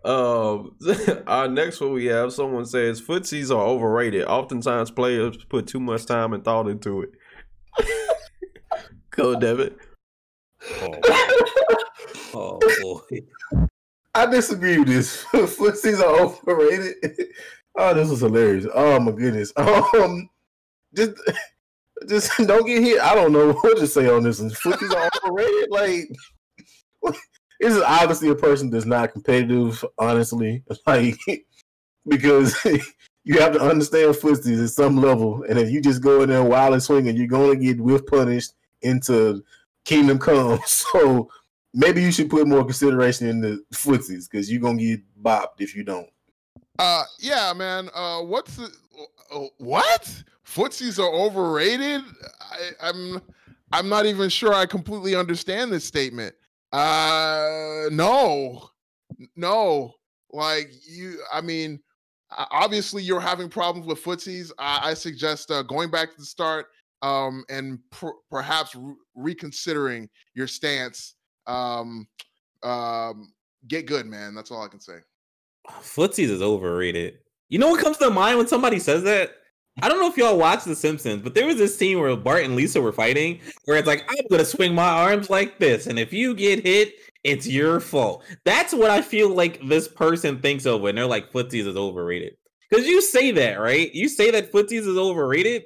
Um, 0.04 0.76
our 1.26 1.48
next 1.48 1.80
one 1.80 1.92
we 1.92 2.06
have 2.06 2.32
someone 2.32 2.64
says 2.66 3.00
footsies 3.00 3.50
are 3.50 3.62
overrated. 3.62 4.24
Oftentimes 4.24 4.90
players 4.90 5.36
put 5.44 5.66
too 5.66 5.80
much 5.80 6.06
time 6.06 6.32
and 6.32 6.44
thought 6.44 6.68
into 6.68 7.02
it. 7.02 7.10
Go, 9.10 9.38
David. 9.38 9.74
Oh. 10.80 11.00
oh 12.34 12.58
boy. 12.80 13.66
I 14.18 14.26
disagree 14.26 14.78
with 14.78 14.88
this. 14.88 15.24
Footsies 15.32 16.00
are 16.00 16.20
overrated. 16.22 16.96
oh, 17.76 17.94
this 17.94 18.10
was 18.10 18.20
hilarious. 18.20 18.66
Oh 18.74 18.98
my 18.98 19.12
goodness. 19.12 19.52
Um, 19.56 20.28
just, 20.94 21.12
just 22.08 22.36
don't 22.38 22.66
get 22.66 22.82
hit. 22.82 23.00
I 23.00 23.14
don't 23.14 23.32
know 23.32 23.52
what 23.52 23.78
to 23.78 23.86
say 23.86 24.08
on 24.08 24.24
this 24.24 24.40
one. 24.40 24.50
Footsies 24.50 24.92
are 24.92 25.08
overrated. 25.24 25.70
Like, 25.70 27.14
this 27.60 27.74
is 27.74 27.82
obviously 27.82 28.30
a 28.30 28.34
person 28.34 28.70
that's 28.70 28.86
not 28.86 29.12
competitive. 29.12 29.84
Honestly, 29.98 30.64
like 30.86 31.16
because 32.08 32.56
you 33.24 33.38
have 33.38 33.52
to 33.52 33.60
understand 33.60 34.16
footsies 34.16 34.64
at 34.64 34.70
some 34.70 34.96
level, 34.96 35.44
and 35.48 35.58
if 35.58 35.70
you 35.70 35.80
just 35.80 36.02
go 36.02 36.22
in 36.22 36.30
there 36.30 36.42
wild 36.42 36.72
and 36.72 36.82
swinging, 36.82 37.16
you're 37.16 37.28
going 37.28 37.58
to 37.58 37.64
get 37.64 37.80
whiff 37.80 38.04
punished 38.06 38.54
into 38.82 39.44
Kingdom 39.84 40.18
Come. 40.18 40.58
So 40.66 41.30
maybe 41.74 42.02
you 42.02 42.12
should 42.12 42.30
put 42.30 42.46
more 42.46 42.64
consideration 42.64 43.28
in 43.28 43.40
the 43.40 43.62
footsies 43.72 44.28
because 44.30 44.50
you're 44.50 44.60
gonna 44.60 44.78
get 44.78 45.00
bopped 45.22 45.60
if 45.60 45.74
you 45.74 45.84
don't. 45.84 46.08
Uh, 46.78 47.04
yeah, 47.18 47.52
man. 47.54 47.88
Uh, 47.94 48.20
what's 48.20 48.56
the 48.56 48.70
uh, 49.34 49.46
what? 49.58 50.22
Footsies 50.46 50.98
are 50.98 51.12
overrated. 51.12 52.02
I, 52.40 52.70
I'm 52.80 53.20
I'm 53.72 53.88
not 53.88 54.06
even 54.06 54.28
sure 54.28 54.54
I 54.54 54.66
completely 54.66 55.14
understand 55.14 55.72
this 55.72 55.84
statement. 55.84 56.34
Uh, 56.72 57.84
no, 57.90 58.70
no. 59.36 59.94
Like 60.30 60.70
you, 60.86 61.20
I 61.32 61.40
mean, 61.40 61.80
obviously 62.30 63.02
you're 63.02 63.20
having 63.20 63.48
problems 63.48 63.86
with 63.86 64.02
footsies. 64.02 64.50
I, 64.58 64.90
I 64.90 64.94
suggest 64.94 65.50
uh, 65.50 65.62
going 65.62 65.90
back 65.90 66.10
to 66.10 66.16
the 66.18 66.24
start 66.24 66.66
um, 67.02 67.44
and 67.48 67.78
pr- 67.90 68.08
perhaps 68.30 68.74
re- 68.74 68.94
reconsidering 69.14 70.08
your 70.34 70.46
stance 70.46 71.14
um, 71.48 72.06
um, 72.62 73.32
get 73.66 73.86
good, 73.86 74.06
man. 74.06 74.34
That's 74.34 74.50
all 74.50 74.62
I 74.62 74.68
can 74.68 74.80
say. 74.80 74.98
Footsies 75.68 76.30
is 76.30 76.42
overrated. 76.42 77.18
You 77.48 77.58
know 77.58 77.68
what 77.68 77.82
comes 77.82 77.96
to 77.98 78.10
mind 78.10 78.38
when 78.38 78.46
somebody 78.46 78.78
says 78.78 79.02
that? 79.04 79.32
I 79.80 79.88
don't 79.88 80.00
know 80.00 80.08
if 80.08 80.16
y'all 80.16 80.36
watch 80.36 80.64
The 80.64 80.74
Simpsons, 80.74 81.22
but 81.22 81.34
there 81.34 81.46
was 81.46 81.56
this 81.56 81.76
scene 81.76 82.00
where 82.00 82.14
Bart 82.16 82.44
and 82.44 82.56
Lisa 82.56 82.80
were 82.80 82.92
fighting, 82.92 83.40
where 83.64 83.76
it's 83.76 83.86
like, 83.86 84.04
I'm 84.08 84.26
gonna 84.28 84.44
swing 84.44 84.74
my 84.74 84.88
arms 84.88 85.30
like 85.30 85.58
this, 85.58 85.86
and 85.86 85.98
if 85.98 86.12
you 86.12 86.34
get 86.34 86.64
hit, 86.64 86.94
it's 87.22 87.46
your 87.46 87.78
fault. 87.78 88.24
That's 88.44 88.74
what 88.74 88.90
I 88.90 89.02
feel 89.02 89.28
like 89.28 89.60
this 89.68 89.86
person 89.86 90.40
thinks 90.40 90.66
of 90.66 90.80
when 90.80 90.96
they're 90.96 91.06
like 91.06 91.32
footsies 91.32 91.66
is 91.66 91.76
overrated. 91.76 92.36
Because 92.68 92.86
you 92.86 93.00
say 93.00 93.30
that, 93.32 93.60
right? 93.60 93.92
You 93.94 94.08
say 94.08 94.30
that 94.32 94.52
footsies 94.52 94.86
is 94.86 94.98
overrated, 94.98 95.64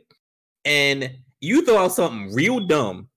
and 0.64 1.16
you 1.40 1.64
throw 1.64 1.78
out 1.78 1.92
something 1.92 2.34
real 2.34 2.60
dumb 2.60 3.09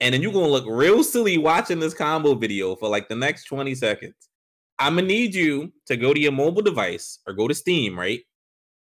and 0.00 0.14
then 0.14 0.22
you're 0.22 0.32
gonna 0.32 0.48
look 0.48 0.66
real 0.68 1.04
silly 1.04 1.38
watching 1.38 1.78
this 1.78 1.94
combo 1.94 2.34
video 2.34 2.74
for 2.76 2.88
like 2.88 3.08
the 3.08 3.16
next 3.16 3.44
20 3.44 3.74
seconds. 3.74 4.14
I'm 4.78 4.94
gonna 4.94 5.06
need 5.06 5.34
you 5.34 5.72
to 5.86 5.96
go 5.96 6.14
to 6.14 6.20
your 6.20 6.32
mobile 6.32 6.62
device 6.62 7.18
or 7.26 7.34
go 7.34 7.46
to 7.48 7.54
Steam, 7.54 7.98
right? 7.98 8.20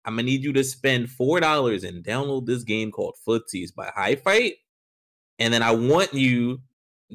I'm 0.04 0.14
gonna 0.14 0.24
need 0.24 0.42
you 0.42 0.52
to 0.52 0.64
spend 0.64 1.10
four 1.10 1.40
dollars 1.40 1.84
and 1.84 2.04
download 2.04 2.46
this 2.46 2.64
game 2.64 2.90
called 2.90 3.16
Footsies 3.26 3.74
by 3.74 3.90
HiFight, 3.96 4.54
and 5.38 5.52
then 5.52 5.62
I 5.62 5.70
want 5.70 6.12
you 6.12 6.60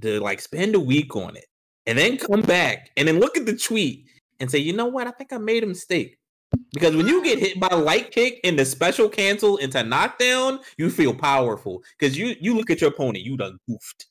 to 0.02 0.20
like 0.20 0.40
spend 0.40 0.76
a 0.76 0.80
week 0.80 1.16
on 1.16 1.36
it, 1.36 1.46
and 1.86 1.98
then 1.98 2.18
come 2.18 2.42
back 2.42 2.92
and 2.96 3.08
then 3.08 3.20
look 3.20 3.38
at 3.38 3.46
the 3.46 3.56
tweet 3.56 4.06
and 4.40 4.50
say, 4.50 4.60
you 4.60 4.74
know 4.74 4.86
what? 4.86 5.08
I 5.08 5.12
think 5.12 5.34
I 5.34 5.38
made 5.38 5.64
a 5.64 5.68
mistake. 5.68 6.19
Because 6.74 6.96
when 6.96 7.08
you 7.08 7.24
get 7.24 7.40
hit 7.40 7.60
by 7.60 7.68
light 7.68 8.12
kick 8.12 8.40
and 8.44 8.58
the 8.58 8.66
special 8.66 9.10
cancel 9.10 9.58
into 9.58 9.84
knockdown, 9.84 10.60
you 10.78 10.90
feel 10.90 11.14
powerful. 11.14 11.84
Because 11.98 12.18
you 12.18 12.36
you 12.40 12.56
look 12.56 12.70
at 12.70 12.82
your 12.82 12.90
opponent, 12.90 13.24
you 13.24 13.38
done 13.38 13.58
goofed. 13.68 14.06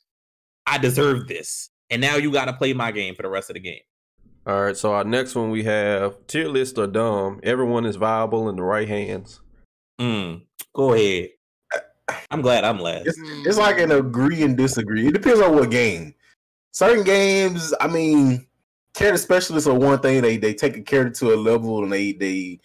I 0.66 0.78
deserve 0.78 1.28
this. 1.28 1.70
And 1.90 2.01
now 2.01 2.16
you 2.16 2.31
gotta 2.31 2.52
play 2.52 2.73
my 2.73 2.90
game 2.90 3.15
for 3.15 3.23
the 3.23 3.28
rest 3.28 3.51
of 3.51 3.55
the 3.55 3.60
game. 3.60 3.81
All 4.47 4.62
right, 4.62 4.77
so 4.77 4.93
our 4.93 5.05
next 5.05 5.35
one 5.35 5.51
we 5.51 5.65
have 5.65 6.27
tier 6.27 6.48
list 6.48 6.78
are 6.78 6.86
dumb. 6.86 7.40
Everyone 7.43 7.85
is 7.85 7.97
viable 7.97 8.48
in 8.48 8.56
the 8.56 8.62
right 8.62 8.89
hands. 8.89 9.40
Mm, 10.01 10.43
go 10.74 10.94
ahead. 10.94 11.31
I'm 12.31 12.40
glad 12.40 12.65
I'm 12.65 12.78
last. 12.78 13.06
It's, 13.06 13.19
it's 13.47 13.59
like 13.59 13.78
an 13.78 13.93
agree 13.93 14.43
and 14.43 14.56
disagree. 14.56 15.06
It 15.06 15.12
depends 15.12 15.40
on 15.40 15.55
what 15.55 15.70
game. 15.70 16.15
certain 16.73 17.05
games, 17.05 17.74
I 17.81 17.89
mean, 17.89 18.47
character 18.99 19.19
specialists 19.19 19.69
are 19.69 19.79
one 19.79 20.01
thing. 20.01 20.20
They 20.20 20.37
they 20.37 20.53
take 20.53 20.77
a 20.77 20.83
character 20.83 21.20
to 21.20 21.35
a 21.35 21.37
level 21.37 21.83
and 21.83 21.93
they 21.93 22.12
they 22.12 22.59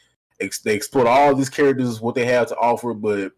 they 0.64 0.76
explore 0.76 1.07
all 1.07 1.35
these 1.35 1.49
characters 1.49 2.01
what 2.01 2.15
they 2.15 2.26
have 2.26 2.47
to 2.47 2.57
offer, 2.57 2.93
but 2.93 3.31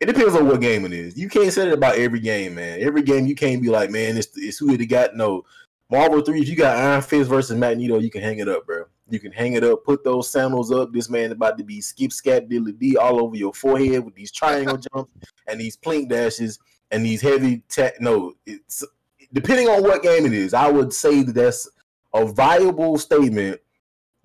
it 0.00 0.06
depends 0.06 0.34
on 0.34 0.46
what 0.46 0.60
game 0.60 0.84
it 0.84 0.92
is. 0.92 1.16
You 1.16 1.28
can't 1.28 1.52
say 1.52 1.66
it 1.66 1.72
about 1.72 1.96
every 1.96 2.20
game, 2.20 2.54
man. 2.54 2.80
Every 2.80 3.02
game 3.02 3.26
you 3.26 3.34
can't 3.34 3.62
be 3.62 3.68
like, 3.68 3.90
man, 3.90 4.16
it's 4.16 4.28
it's 4.36 4.58
who 4.58 4.76
they 4.76 4.86
got. 4.86 5.16
No, 5.16 5.44
Marvel 5.90 6.20
Three. 6.20 6.42
If 6.42 6.48
you 6.48 6.56
got 6.56 6.76
Iron 6.76 7.00
Fist 7.00 7.30
versus 7.30 7.56
Magneto, 7.56 7.98
you 7.98 8.10
can 8.10 8.22
hang 8.22 8.38
it 8.38 8.48
up, 8.48 8.66
bro. 8.66 8.84
You 9.08 9.18
can 9.18 9.32
hang 9.32 9.54
it 9.54 9.64
up, 9.64 9.84
put 9.84 10.04
those 10.04 10.30
sandals 10.30 10.70
up. 10.70 10.92
This 10.92 11.10
man 11.10 11.32
about 11.32 11.58
to 11.58 11.64
be 11.64 11.80
skip 11.80 12.12
scat 12.12 12.48
dilly 12.48 12.72
d 12.72 12.96
all 12.96 13.20
over 13.20 13.34
your 13.34 13.52
forehead 13.52 14.04
with 14.04 14.14
these 14.14 14.30
triangle 14.30 14.76
jumps 14.94 15.10
and 15.46 15.60
these 15.60 15.76
plink 15.76 16.08
dashes 16.08 16.58
and 16.90 17.04
these 17.04 17.20
heavy 17.20 17.62
tech. 17.68 18.00
No, 18.00 18.34
it's 18.46 18.84
depending 19.32 19.68
on 19.68 19.82
what 19.82 20.02
game 20.02 20.26
it 20.26 20.32
is. 20.32 20.54
I 20.54 20.70
would 20.70 20.92
say 20.92 21.22
that 21.22 21.34
that's 21.34 21.68
a 22.14 22.26
viable 22.26 22.98
statement, 22.98 23.60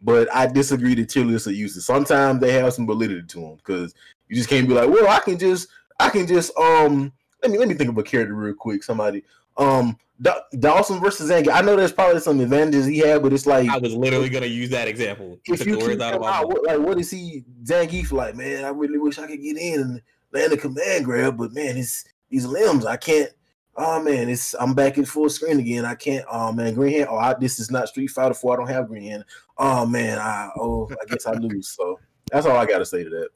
but 0.01 0.33
I 0.33 0.47
disagree 0.47 0.95
that 0.95 1.09
tier 1.09 1.25
lists 1.25 1.47
are 1.47 1.51
useless. 1.53 1.85
Sometimes 1.85 2.39
they 2.39 2.53
have 2.53 2.73
some 2.73 2.85
validity 2.85 3.23
to 3.27 3.39
them 3.39 3.55
because 3.55 3.93
you 4.27 4.35
just 4.35 4.49
can't 4.49 4.67
be 4.67 4.73
like, 4.73 4.89
well, 4.89 5.07
I 5.07 5.19
can 5.19 5.37
just, 5.37 5.69
I 5.99 6.09
can 6.09 6.27
just, 6.27 6.55
um, 6.57 7.11
let 7.41 7.51
me 7.51 7.57
let 7.57 7.67
me 7.67 7.75
think 7.75 7.89
of 7.89 7.97
a 7.97 8.03
character 8.03 8.33
real 8.33 8.53
quick. 8.53 8.83
Somebody, 8.83 9.23
um, 9.57 9.97
da- 10.21 10.41
Dhalsim 10.53 11.01
versus 11.01 11.29
Zangief. 11.29 11.53
I 11.53 11.61
know 11.61 11.75
there's 11.75 11.91
probably 11.91 12.19
some 12.19 12.39
advantages 12.39 12.85
he 12.85 12.99
had, 12.99 13.21
but 13.21 13.33
it's 13.33 13.45
like 13.45 13.69
I 13.69 13.77
was 13.77 13.93
literally 13.93 14.29
gonna 14.29 14.47
use 14.47 14.69
that 14.71 14.87
example. 14.87 15.39
If 15.45 15.65
you 15.65 15.77
keep 15.77 16.01
out, 16.01 16.23
out 16.23 16.47
what, 16.47 16.63
like, 16.65 16.79
what 16.79 16.99
is 16.99 17.11
he 17.11 17.43
Zangief 17.63 18.11
like? 18.11 18.35
Man, 18.35 18.65
I 18.65 18.69
really 18.69 18.97
wish 18.97 19.19
I 19.19 19.27
could 19.27 19.41
get 19.41 19.57
in 19.57 19.81
and 19.81 20.01
land 20.31 20.53
a 20.53 20.57
command 20.57 21.05
grab, 21.05 21.37
but 21.37 21.53
man, 21.53 21.75
his 21.75 22.03
these 22.29 22.45
limbs. 22.45 22.85
I 22.85 22.97
can't. 22.97 23.31
Oh 23.79 24.01
man, 24.01 24.27
it's 24.27 24.55
I'm 24.59 24.73
back 24.73 24.97
in 24.97 25.05
full 25.05 25.29
screen 25.29 25.59
again. 25.59 25.85
I 25.85 25.93
can't. 25.93 26.25
Oh 26.31 26.51
man, 26.51 26.73
green 26.73 26.97
hand. 26.97 27.09
Oh, 27.11 27.17
I, 27.17 27.35
this 27.35 27.59
is 27.59 27.69
not 27.69 27.87
Street 27.87 28.07
Fighter 28.07 28.33
Four. 28.33 28.53
I 28.53 28.57
don't 28.57 28.73
have 28.73 28.87
green 28.87 29.03
hand. 29.03 29.25
Oh 29.57 29.85
man, 29.85 30.17
I 30.17 30.49
oh 30.57 30.89
I 30.89 31.05
guess 31.05 31.27
I 31.27 31.33
lose. 31.33 31.67
So 31.67 31.99
that's 32.31 32.47
all 32.47 32.57
I 32.57 32.65
got 32.65 32.79
to 32.79 32.85
say 32.85 33.03
to 33.03 33.09
that. 33.09 33.29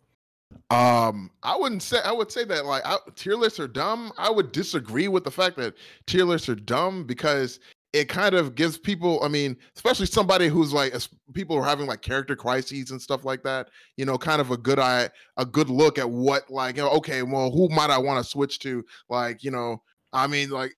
Um, 0.76 1.30
I 1.44 1.56
wouldn't 1.56 1.84
say 1.84 2.00
I 2.04 2.12
would 2.12 2.32
say 2.32 2.44
that 2.46 2.66
like 2.66 2.82
I, 2.86 2.98
tier 3.16 3.36
lists 3.36 3.60
are 3.60 3.68
dumb. 3.68 4.12
I 4.18 4.32
would 4.32 4.52
disagree 4.52 5.08
with 5.08 5.24
the 5.24 5.32
fact 5.32 5.58
that 5.58 5.76
tier 6.08 6.26
lists 6.26 6.50
are 6.50 6.56
dumb 6.56 7.04
because 7.04 7.60
it 7.94 8.08
kind 8.08 8.34
of 8.34 8.56
gives 8.56 8.78
people. 8.78 9.22
I 9.24 9.28
mean, 9.28 9.58
especially 9.76 10.06
somebody 10.06 10.48
who's 10.48 10.74
like 10.74 10.96
people 11.34 11.58
are 11.58 11.66
having 11.66 11.86
like 11.86 12.02
character 12.02 12.36
crises 12.36 12.90
and 12.90 13.02
stuff 13.02 13.26
like 13.26 13.44
that. 13.44 13.70
You 13.98 14.06
know, 14.06 14.18
kind 14.18 14.42
of 14.42 14.50
a 14.50 14.58
good 14.58 14.80
eye, 14.80 15.10
a 15.38 15.46
good 15.46 15.70
look 15.70 16.00
at 16.00 16.10
what 16.10 16.50
like 16.50 16.80
okay, 16.80 17.22
well, 17.22 17.52
who 17.52 17.70
might 17.70 17.92
I 17.92 17.98
want 17.98 18.24
to 18.24 18.30
switch 18.30 18.60
to? 18.60 18.84
Like, 19.10 19.44
you 19.44 19.52
know, 19.52 19.84
I 20.14 20.28
mean, 20.28 20.50
like. 20.50 20.74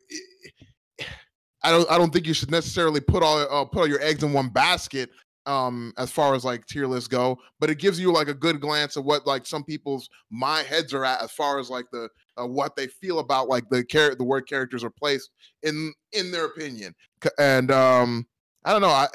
I 1.66 1.72
don't. 1.72 1.90
I 1.90 1.98
don't 1.98 2.12
think 2.12 2.28
you 2.28 2.34
should 2.34 2.52
necessarily 2.52 3.00
put 3.00 3.24
all 3.24 3.38
uh, 3.40 3.64
put 3.64 3.80
all 3.80 3.88
your 3.88 4.02
eggs 4.02 4.22
in 4.22 4.34
one 4.34 4.50
basket 4.50 5.10
um 5.46 5.94
as 5.98 6.10
far 6.10 6.36
as 6.36 6.46
like 6.46 6.66
tier 6.68 6.88
lists 6.88 7.08
go 7.08 7.38
but 7.60 7.70
it 7.70 7.78
gives 7.78 8.00
you 8.00 8.12
like 8.12 8.30
a 8.30 8.34
good 8.34 8.62
glance 8.62 8.96
of 8.96 9.04
what 9.04 9.28
like 9.28 9.46
some 9.46 9.64
people's 9.64 10.10
my 10.30 10.60
heads 10.62 10.94
are 10.94 11.04
at 11.04 11.22
as 11.22 11.32
far 11.32 11.60
as 11.60 11.70
like 11.70 11.86
the 11.92 12.08
uh, 12.40 12.48
what 12.48 12.76
they 12.76 12.88
feel 12.88 13.20
about 13.20 13.50
like 13.50 13.68
the 13.70 13.84
character 13.84 14.16
the 14.16 14.24
word 14.24 14.48
characters 14.48 14.84
are 14.84 14.90
placed 14.90 15.32
in 15.64 15.94
in 16.14 16.32
their 16.32 16.46
opinion 16.46 16.96
and 17.40 17.72
um 17.72 18.26
i 18.64 18.72
don't 18.72 18.82
know 18.82 18.88
i 18.88 19.08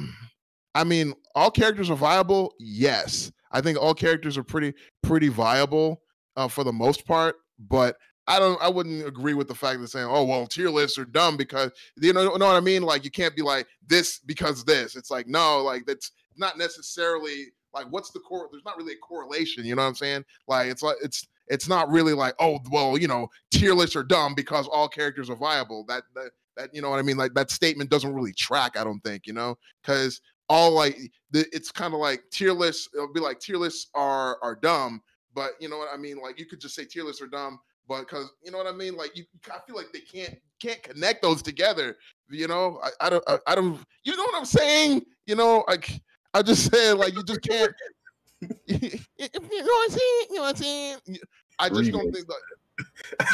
i 0.77 0.85
mean 0.85 1.13
all 1.35 1.51
characters 1.51 1.91
are 1.91 1.97
viable 1.97 2.55
yes 2.61 3.33
i 3.51 3.61
think 3.61 3.77
all 3.77 3.95
characters 3.95 4.39
are 4.39 4.45
pretty 4.45 4.73
pretty 5.03 5.29
viable 5.29 6.01
uh, 6.37 6.47
for 6.47 6.63
the 6.63 6.73
most 6.73 7.05
part 7.05 7.37
but 7.69 7.97
I 8.31 8.39
don't 8.39 8.63
I 8.63 8.69
wouldn't 8.69 9.05
agree 9.05 9.35
with 9.35 9.49
the 9.49 9.57
fact 9.57 9.81
that 9.81 9.89
saying, 9.89 10.07
oh 10.09 10.23
well, 10.23 10.47
tier 10.47 10.71
lists 10.71 10.97
are 10.99 11.05
dumb 11.05 11.37
because 11.37 11.73
you 12.01 12.13
know, 12.13 12.37
know 12.37 12.47
what 12.47 12.55
I 12.55 12.61
mean? 12.61 12.83
Like 12.83 13.05
you 13.05 13.11
can't 13.11 13.35
be 13.35 13.43
like 13.43 13.67
this 13.85 14.21
because 14.21 14.65
this. 14.65 14.95
It's 14.95 15.11
like, 15.11 15.27
no, 15.27 15.63
like 15.63 15.85
that's 15.85 16.13
not 16.37 16.57
necessarily 16.57 17.47
like 17.75 17.87
what's 17.91 18.13
the 18.13 18.21
core 18.21 18.49
there's 18.53 18.65
not 18.65 18.77
really 18.77 18.93
a 18.93 18.99
correlation, 18.99 19.65
you 19.65 19.75
know 19.75 19.83
what 19.83 19.89
I'm 19.89 19.95
saying? 19.97 20.25
Like 20.47 20.69
it's 20.69 20.81
like 20.81 20.97
it's 21.03 21.27
it's 21.49 21.69
not 21.69 21.91
really 21.91 22.13
like, 22.13 22.37
oh 22.39 22.61
well, 22.71 22.97
you 22.97 23.09
know, 23.09 23.27
tier 23.51 23.75
lists 23.75 23.97
are 23.97 24.05
dumb 24.05 24.37
because 24.37 24.69
all 24.69 24.87
characters 24.89 25.29
are 25.29 25.37
viable. 25.37 25.85
That 25.89 26.05
that 26.15 26.31
that 26.57 26.71
you 26.73 26.83
know 26.83 26.91
what 26.91 27.01
I 27.01 27.03
mean? 27.03 27.17
Like 27.17 27.35
that 27.35 27.51
statement 27.51 27.91
doesn't 27.91 28.15
really 28.15 28.33
track, 28.33 28.77
I 28.79 28.85
don't 28.85 29.01
think, 29.01 29.27
you 29.27 29.33
know, 29.33 29.59
because 29.83 30.21
all 30.49 30.71
like 30.71 30.97
the, 31.33 31.47
it's 31.53 31.73
kind 31.73 31.95
of 31.95 31.99
like 31.99 32.23
tier 32.31 32.53
lists, 32.53 32.89
it'll 32.95 33.13
be 33.13 33.19
like 33.19 33.41
tier 33.41 33.57
lists 33.57 33.89
are 33.93 34.39
are 34.41 34.55
dumb, 34.55 35.03
but 35.35 35.51
you 35.59 35.69
know 35.69 35.79
what 35.79 35.89
I 35.93 35.97
mean? 35.97 36.21
Like 36.23 36.39
you 36.39 36.47
could 36.47 36.61
just 36.61 36.77
say 36.77 36.85
tier 36.85 37.03
lists 37.03 37.21
are 37.21 37.27
dumb 37.27 37.59
but 37.89 38.01
because 38.01 38.31
you 38.45 38.51
know 38.51 38.59
what 38.59 38.67
I 38.67 38.73
mean, 38.73 38.97
like 38.97 39.17
you, 39.17 39.25
I 39.47 39.59
feel 39.67 39.77
like 39.77 39.93
they 39.93 40.01
can't 40.01 40.37
can't 40.61 40.83
connect 40.83 41.23
those 41.23 41.43
together. 41.43 41.97
You 42.29 42.47
know, 42.47 42.81
I, 42.83 43.07
I 43.07 43.11
don't, 43.11 43.25
I, 43.27 43.39
I, 43.49 43.55
don't, 43.55 43.81
you 44.05 44.17
know 44.17 44.23
what 44.23 44.37
I'm 44.37 44.45
saying? 44.45 45.03
You 45.27 45.35
know, 45.35 45.65
like 45.67 46.01
I 46.35 46.43
just 46.43 46.71
said, 46.73 46.95
like 46.95 47.15
you 47.15 47.25
just 47.25 47.43
can't. 47.43 47.73
you 48.67 48.79
know 48.79 48.99
what 49.19 49.91
I'm 49.91 49.91
saying? 49.91 50.27
You 50.31 50.37
know 50.37 50.43
what 50.43 50.49
I'm 50.51 50.57
saying? 50.57 50.97
I 51.59 51.69
just 51.69 51.93
don't 51.93 52.13
think 52.13 52.27
that 52.27 52.41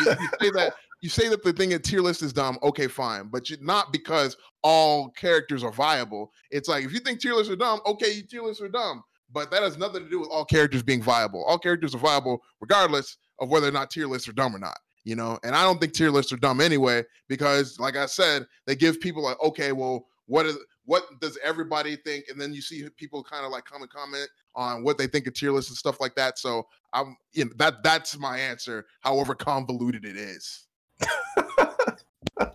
you, 0.01 0.10
you 0.10 0.28
say 0.40 0.51
that 0.51 0.74
you 1.02 1.09
say 1.09 1.28
that 1.28 1.44
the 1.44 1.52
thing 1.52 1.73
at 1.73 1.85
tier 1.85 2.01
list 2.01 2.23
is 2.23 2.32
dumb. 2.32 2.59
Okay, 2.62 2.89
fine, 2.89 3.28
but 3.28 3.51
you, 3.51 3.56
not 3.60 3.93
because 3.93 4.36
all 4.62 5.10
characters 5.10 5.62
are 5.62 5.73
viable. 5.73 6.32
It's 6.51 6.68
like 6.68 6.85
if 6.85 6.93
you 6.93 7.01
think 7.01 7.20
tier 7.20 7.35
lists 7.35 7.52
are 7.52 7.56
dumb, 7.56 7.81
okay, 7.86 8.23
tier 8.23 8.43
lists 8.43 8.62
are 8.62 8.68
dumb, 8.68 9.05
but 9.32 9.51
that 9.51 9.62
has 9.62 9.78
nothing 9.78 10.02
to 10.02 10.10
do 10.10 10.20
with 10.20 10.31
all 10.31 10.44
characters 10.44 10.82
being 10.82 11.02
viable. 11.02 11.44
All 11.44 11.59
characters 11.59 11.94
are 11.94 11.98
viable 11.98 12.43
regardless 12.60 13.18
of 13.41 13.49
whether 13.49 13.69
or 13.69 13.73
not 13.73 13.91
tier 13.91 14.07
lists 14.07 14.29
are 14.29 14.33
dumb 14.33 14.55
or 14.55 14.59
not. 14.59 14.79
You 15.05 15.15
know, 15.15 15.39
and 15.45 15.55
I 15.55 15.63
don't 15.63 15.81
think 15.81 15.93
tier 15.93 16.11
lists 16.11 16.33
are 16.33 16.37
dumb 16.37 16.61
anyway 16.61 17.05
because, 17.29 17.79
like 17.79 17.97
I 17.97 18.07
said, 18.07 18.45
they 18.67 18.75
give 18.75 19.01
people 19.01 19.23
like, 19.23 19.41
okay, 19.41 19.71
well, 19.71 20.07
what 20.27 20.47
is 20.47 20.59
what 20.85 21.05
does 21.21 21.39
everybody 21.45 21.97
think? 21.97 22.27
And 22.29 22.41
then 22.41 22.53
you 22.53 22.63
see 22.63 22.89
people 22.97 23.23
kind 23.23 23.45
of 23.45 23.53
like 23.53 23.65
come 23.65 23.83
and 23.83 23.91
comment 23.91 24.29
on 24.55 24.83
what 24.83 24.99
they 24.99 25.07
think 25.07 25.27
of 25.27 25.35
tier 25.35 25.53
lists 25.53 25.71
and 25.71 25.77
stuff 25.77 26.01
like 26.01 26.15
that. 26.15 26.39
So 26.39 26.67
I'm, 26.93 27.17
you 27.33 27.45
know, 27.45 27.51
that 27.57 27.83
that's 27.83 28.19
my 28.19 28.39
answer, 28.39 28.87
however 29.01 29.35
convoluted 29.35 30.05
it 30.05 30.17
is. 30.17 30.67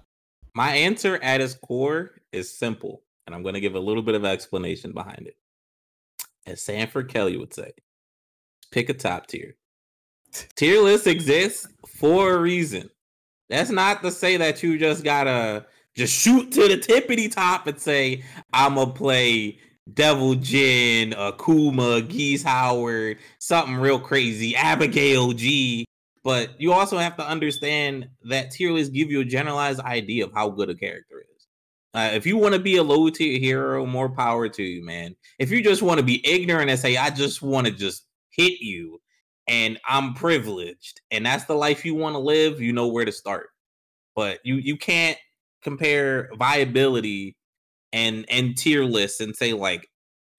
my 0.56 0.76
answer 0.76 1.20
at 1.22 1.42
its 1.42 1.54
core 1.54 2.22
is 2.32 2.58
simple, 2.58 3.04
and 3.26 3.36
I'm 3.36 3.44
going 3.44 3.56
to 3.56 3.62
give 3.62 3.76
a 3.76 3.80
little 3.80 4.04
bit 4.04 4.16
of 4.16 4.26
explanation 4.26 4.94
behind 4.94 5.28
it. 5.28 5.36
As 6.48 6.62
Sanford 6.62 7.10
Kelly 7.10 7.38
would 7.38 7.54
say, 7.54 7.72
pick 8.72 8.90
a 8.90 8.94
top 8.94 9.28
tier 9.28 9.56
tier 10.56 10.82
list 10.82 11.08
exists 11.08 11.68
for 11.88 12.34
a 12.34 12.40
reason. 12.40 12.90
That's 13.50 13.70
not 13.70 14.02
to 14.04 14.12
say 14.12 14.38
that 14.38 14.64
you 14.64 14.78
just 14.78 15.04
gotta 15.04 15.66
just 15.96 16.14
shoot 16.14 16.52
to 16.54 16.68
the 16.68 16.78
tippity 16.78 17.32
top 17.32 17.68
and 17.68 17.80
say, 17.80 18.24
I'm 18.54 18.76
gonna 18.76 18.92
play 18.92 19.60
Devil 19.94 20.36
Jin, 20.36 21.12
Akuma, 21.12 22.08
Geese 22.08 22.44
Howard, 22.44 23.18
something 23.40 23.76
real 23.76 24.00
crazy, 24.00 24.56
Abigail 24.56 25.34
G. 25.34 25.86
But 26.24 26.62
you 26.62 26.72
also 26.72 26.98
have 26.98 27.18
to 27.18 27.28
understand 27.28 28.08
that 28.26 28.52
tier 28.52 28.72
lists 28.72 28.94
give 28.94 29.10
you 29.10 29.22
a 29.22 29.26
generalized 29.26 29.80
idea 29.80 30.26
of 30.26 30.34
how 30.34 30.50
good 30.50 30.70
a 30.70 30.76
character 30.76 31.26
is. 31.36 31.48
Uh, 31.94 32.12
if 32.14 32.26
you 32.26 32.38
want 32.38 32.54
to 32.54 32.60
be 32.60 32.78
a 32.78 32.84
low 32.84 33.10
tier 33.10 33.40
hero, 33.40 33.86
more 33.86 34.08
power 34.08 34.48
to 34.48 34.64
you, 34.64 34.86
man. 34.86 35.16
If 35.40 35.52
you 35.52 35.64
just 35.64 35.82
want 35.82 36.00
to 36.00 36.06
be 36.06 36.26
ignorant 36.26 36.70
and 36.70 36.80
say, 36.80 36.96
I 36.96 37.10
just 37.10 37.42
want 37.42 37.68
to 37.68 37.74
just 37.74 38.06
hit 38.30 38.62
you, 38.62 39.02
and 39.48 39.80
I'm 39.88 40.14
privileged 40.14 41.02
and 41.12 41.26
that's 41.26 41.46
the 41.46 41.56
life 41.56 41.86
you 41.86 41.96
want 41.96 42.16
to 42.16 42.20
live, 42.20 42.62
you 42.62 42.74
know 42.74 42.88
where 42.88 43.06
to 43.06 43.12
start. 43.12 43.48
But 44.16 44.40
you 44.44 44.56
you 44.56 44.78
can't 44.78 45.18
compare 45.62 46.30
viability 46.38 47.36
and 47.94 48.26
and 48.30 48.58
tier 48.58 48.84
lists 48.84 49.20
and 49.20 49.36
say 49.36 49.54
like 49.54 49.88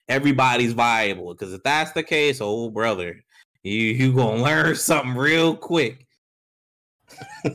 everybody's 0.09 0.73
viable 0.73 1.35
because 1.35 1.53
if 1.53 1.63
that's 1.63 1.93
the 1.93 2.03
case, 2.03 2.39
oh 2.41 2.71
brother, 2.71 3.21
you 3.63 3.73
you 3.73 4.13
gonna 4.13 4.43
learn 4.43 4.75
something 4.75 5.15
real 5.15 5.57
quick. 5.57 6.07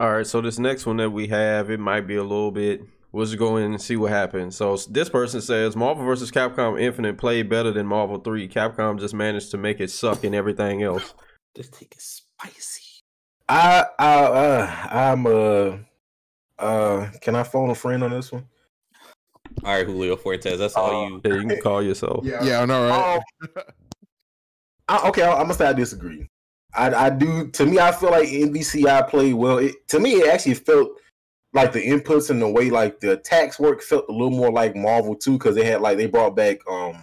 All 0.00 0.10
right, 0.12 0.26
so 0.26 0.40
this 0.40 0.58
next 0.58 0.86
one 0.86 0.96
that 0.96 1.10
we 1.10 1.26
have, 1.28 1.70
it 1.70 1.78
might 1.78 2.06
be 2.06 2.16
a 2.16 2.22
little 2.22 2.50
bit 2.50 2.80
We'll 3.12 3.26
just 3.26 3.38
go 3.38 3.56
in 3.56 3.72
and 3.72 3.82
see 3.82 3.96
what 3.96 4.12
happens. 4.12 4.56
So 4.56 4.76
this 4.88 5.08
person 5.08 5.40
says 5.40 5.74
Marvel 5.74 6.04
vs. 6.04 6.30
Capcom 6.30 6.80
Infinite 6.80 7.18
played 7.18 7.48
better 7.48 7.72
than 7.72 7.86
Marvel 7.86 8.18
3. 8.18 8.48
Capcom 8.48 9.00
just 9.00 9.14
managed 9.14 9.50
to 9.50 9.58
make 9.58 9.80
it 9.80 9.90
suck 9.90 10.22
and 10.24 10.34
everything 10.34 10.82
else. 10.82 11.14
This 11.52 11.68
take 11.68 11.92
is 11.96 12.22
spicy. 12.38 13.02
I 13.48 13.84
I 13.98 14.14
uh 14.14 14.88
I'm 14.88 15.26
uh 15.26 15.78
uh 16.56 17.10
can 17.20 17.34
I 17.34 17.42
phone 17.42 17.70
a 17.70 17.74
friend 17.74 18.04
on 18.04 18.12
this 18.12 18.30
one? 18.30 18.46
All 19.64 19.74
right, 19.74 19.84
Julio 19.84 20.14
Fuentes. 20.14 20.58
That's 20.58 20.76
all 20.76 21.04
uh, 21.04 21.08
you. 21.08 21.20
Yeah, 21.24 21.34
you 21.34 21.48
can 21.48 21.60
call 21.62 21.82
yourself. 21.82 22.24
Yeah, 22.24 22.42
yeah 22.44 22.62
I 22.62 22.66
know, 22.66 22.88
right? 22.88 23.16
Um, 23.16 23.64
I, 24.88 25.08
okay, 25.08 25.22
I, 25.22 25.32
am 25.32 25.42
gonna 25.42 25.54
say 25.54 25.66
I 25.66 25.72
disagree. 25.72 26.28
I, 26.74 26.94
I 27.06 27.10
do. 27.10 27.48
To 27.48 27.66
me, 27.66 27.78
I 27.78 27.92
feel 27.92 28.10
like 28.12 28.28
MVCI 28.28 29.08
played 29.08 29.34
well. 29.34 29.58
It, 29.58 29.88
to 29.88 29.98
me, 29.98 30.14
it 30.14 30.28
actually 30.28 30.54
felt 30.54 30.90
like 31.52 31.72
the 31.72 31.84
inputs 31.84 32.30
and 32.30 32.40
the 32.40 32.48
way 32.48 32.70
like 32.70 33.00
the 33.00 33.12
attacks 33.12 33.58
work 33.58 33.82
felt 33.82 34.06
a 34.08 34.12
little 34.12 34.30
more 34.30 34.52
like 34.52 34.76
Marvel 34.76 35.14
too 35.16 35.32
because 35.32 35.54
they 35.54 35.64
had 35.64 35.80
like 35.80 35.98
they 35.98 36.06
brought 36.06 36.36
back 36.36 36.58
um 36.68 37.02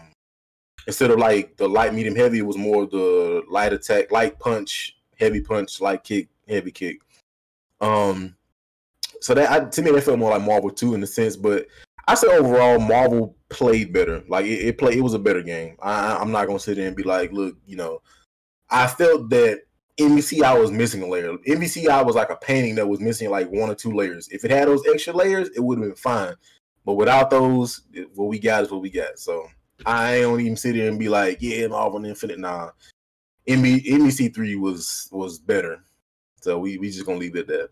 instead 0.87 1.11
of 1.11 1.19
like 1.19 1.57
the 1.57 1.67
light 1.67 1.93
medium 1.93 2.15
heavy 2.15 2.39
it 2.39 2.45
was 2.45 2.57
more 2.57 2.85
the 2.85 3.43
light 3.49 3.73
attack 3.73 4.11
light 4.11 4.39
punch 4.39 4.97
heavy 5.19 5.41
punch 5.41 5.81
light 5.81 6.03
kick 6.03 6.29
heavy 6.47 6.71
kick 6.71 7.01
um 7.81 8.35
So 9.21 9.33
that 9.33 9.51
I, 9.51 9.65
to 9.65 9.81
me 9.81 9.91
that 9.91 10.03
felt 10.03 10.19
more 10.19 10.31
like 10.31 10.47
Marvel 10.47 10.69
Two 10.69 10.93
in 10.93 11.03
a 11.03 11.07
sense, 11.07 11.35
but 11.35 11.67
I 12.07 12.15
say 12.15 12.27
overall 12.27 12.79
Marvel 12.79 13.35
played 13.49 13.91
better. 13.91 14.23
Like 14.29 14.45
it, 14.45 14.59
it 14.65 14.77
played, 14.77 14.97
it 14.97 15.01
was 15.01 15.13
a 15.15 15.19
better 15.19 15.41
game. 15.41 15.75
I, 15.81 16.15
I'm 16.17 16.31
not 16.31 16.47
gonna 16.47 16.59
sit 16.59 16.77
there 16.77 16.87
and 16.87 16.95
be 16.95 17.03
like, 17.03 17.31
look, 17.31 17.57
you 17.65 17.75
know, 17.75 18.01
I 18.69 18.87
felt 18.87 19.29
that 19.31 19.63
MVCI 19.97 20.59
was 20.59 20.71
missing 20.71 21.01
a 21.01 21.07
layer. 21.07 21.33
MVCI 21.37 22.05
was 22.05 22.15
like 22.15 22.29
a 22.29 22.35
painting 22.35 22.75
that 22.75 22.87
was 22.87 22.99
missing 22.99 23.29
like 23.29 23.49
one 23.49 23.69
or 23.69 23.75
two 23.75 23.93
layers. 23.93 24.27
If 24.29 24.45
it 24.45 24.51
had 24.51 24.67
those 24.67 24.83
extra 24.87 25.13
layers, 25.13 25.49
it 25.49 25.59
would 25.59 25.79
have 25.79 25.87
been 25.87 25.95
fine. 25.95 26.35
But 26.85 26.93
without 26.93 27.29
those, 27.29 27.81
what 28.15 28.27
we 28.27 28.39
got 28.39 28.63
is 28.63 28.71
what 28.71 28.81
we 28.81 28.89
got. 28.89 29.19
So 29.19 29.47
I 29.85 30.21
don't 30.21 30.39
even 30.39 30.55
sit 30.55 30.75
there 30.75 30.87
and 30.87 30.99
be 30.99 31.09
like, 31.09 31.39
yeah, 31.41 31.67
Marvel 31.67 32.05
Infinite. 32.05 32.39
Nah, 32.39 32.69
MB, 33.47 33.85
MVC 33.85 34.33
three 34.33 34.55
was 34.55 35.09
was 35.11 35.39
better. 35.39 35.83
So 36.41 36.59
we 36.59 36.77
we 36.77 36.89
just 36.89 37.05
gonna 37.05 37.17
leave 37.17 37.35
it 37.35 37.41
at 37.41 37.47
that. 37.47 37.69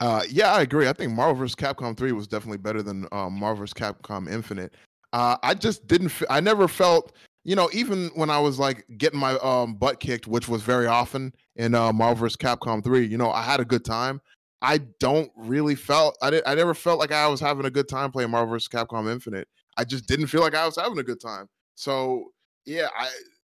Uh, 0.00 0.22
yeah, 0.30 0.52
I 0.52 0.62
agree. 0.62 0.88
I 0.88 0.92
think 0.92 1.12
Marvel 1.12 1.34
vs. 1.34 1.54
Capcom 1.54 1.94
3 1.94 2.12
was 2.12 2.26
definitely 2.26 2.56
better 2.56 2.82
than 2.82 3.06
uh, 3.12 3.28
Marvel 3.28 3.66
vs. 3.66 3.74
Capcom 3.74 4.32
Infinite. 4.32 4.74
Uh, 5.12 5.36
I 5.42 5.52
just 5.52 5.86
didn't. 5.86 6.06
F- 6.06 6.22
I 6.30 6.40
never 6.40 6.66
felt, 6.68 7.12
you 7.44 7.56
know, 7.56 7.70
even 7.72 8.10
when 8.14 8.30
I 8.30 8.38
was 8.38 8.58
like 8.58 8.84
getting 8.98 9.18
my 9.18 9.34
um, 9.38 9.74
butt 9.74 10.00
kicked, 10.00 10.26
which 10.26 10.48
was 10.48 10.62
very 10.62 10.86
often 10.86 11.32
in 11.56 11.74
uh, 11.74 11.92
Marvel 11.92 12.26
vs. 12.26 12.36
Capcom 12.36 12.84
3. 12.84 13.06
You 13.06 13.18
know, 13.18 13.30
I 13.30 13.42
had 13.42 13.60
a 13.60 13.64
good 13.64 13.84
time. 13.84 14.20
I 14.62 14.78
don't 14.98 15.30
really 15.36 15.74
felt. 15.74 16.18
I 16.20 16.30
did, 16.30 16.42
I 16.46 16.54
never 16.54 16.74
felt 16.74 16.98
like 16.98 17.12
I 17.12 17.26
was 17.28 17.40
having 17.40 17.64
a 17.64 17.70
good 17.70 17.88
time 17.88 18.12
playing 18.12 18.30
Marvel 18.30 18.54
vs. 18.54 18.68
Capcom 18.68 19.10
Infinite. 19.10 19.48
I 19.76 19.84
just 19.84 20.06
didn't 20.06 20.26
feel 20.26 20.42
like 20.42 20.54
I 20.54 20.66
was 20.66 20.76
having 20.76 20.98
a 20.98 21.02
good 21.02 21.20
time. 21.20 21.48
So 21.76 22.26
yeah, 22.66 22.88
I 22.94 23.08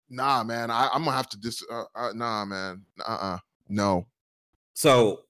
nah, 0.08 0.44
man. 0.44 0.70
I, 0.70 0.88
am 0.94 1.04
gonna 1.04 1.16
have 1.16 1.28
to 1.30 1.38
dis. 1.38 1.64
Uh, 1.70 1.84
uh, 1.96 2.12
nah, 2.14 2.44
man. 2.44 2.82
Uh, 3.00 3.18
uh 3.20 3.38
no. 3.68 4.06
So 4.74 5.22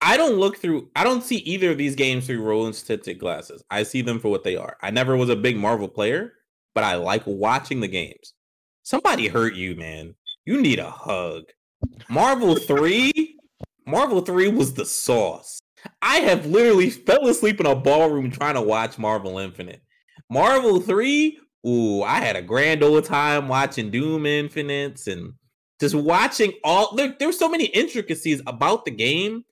I 0.00 0.16
don't 0.16 0.36
look 0.36 0.58
through. 0.58 0.90
I 0.94 1.02
don't 1.02 1.24
see 1.24 1.38
either 1.38 1.72
of 1.72 1.78
these 1.78 1.96
games 1.96 2.26
through 2.26 2.42
rose 2.42 2.82
tinted 2.82 3.18
glasses. 3.18 3.64
I 3.70 3.82
see 3.82 4.02
them 4.02 4.20
for 4.20 4.28
what 4.28 4.44
they 4.44 4.54
are. 4.54 4.76
I 4.82 4.90
never 4.90 5.16
was 5.16 5.30
a 5.30 5.36
big 5.36 5.56
Marvel 5.56 5.88
player, 5.88 6.34
but 6.74 6.84
I 6.84 6.96
like 6.96 7.22
watching 7.26 7.80
the 7.80 7.88
games. 7.88 8.34
Somebody 8.82 9.28
hurt 9.28 9.54
you, 9.54 9.76
man. 9.76 10.14
You 10.44 10.60
need 10.60 10.78
a 10.78 10.90
hug. 10.90 11.44
Marvel 12.08 12.56
three. 12.56 13.36
Marvel 13.86 14.20
three 14.20 14.48
was 14.48 14.74
the 14.74 14.84
sauce. 14.84 15.60
I 16.02 16.16
have 16.16 16.46
literally 16.46 16.90
fell 16.90 17.26
asleep 17.28 17.60
in 17.60 17.66
a 17.66 17.74
ballroom 17.74 18.30
trying 18.30 18.54
to 18.54 18.62
watch 18.62 18.98
Marvel 18.98 19.38
Infinite. 19.38 19.82
Marvel 20.30 20.80
3, 20.80 21.38
ooh, 21.66 22.02
I 22.02 22.16
had 22.16 22.36
a 22.36 22.42
grand 22.42 22.82
old 22.82 23.04
time 23.04 23.48
watching 23.48 23.90
Doom 23.90 24.26
Infinites 24.26 25.06
and 25.06 25.34
just 25.80 25.94
watching 25.94 26.52
all 26.62 26.94
there, 26.94 27.14
there 27.18 27.28
were 27.28 27.32
so 27.32 27.48
many 27.48 27.66
intricacies 27.66 28.40
about 28.46 28.84
the 28.84 28.90
game 28.90 29.44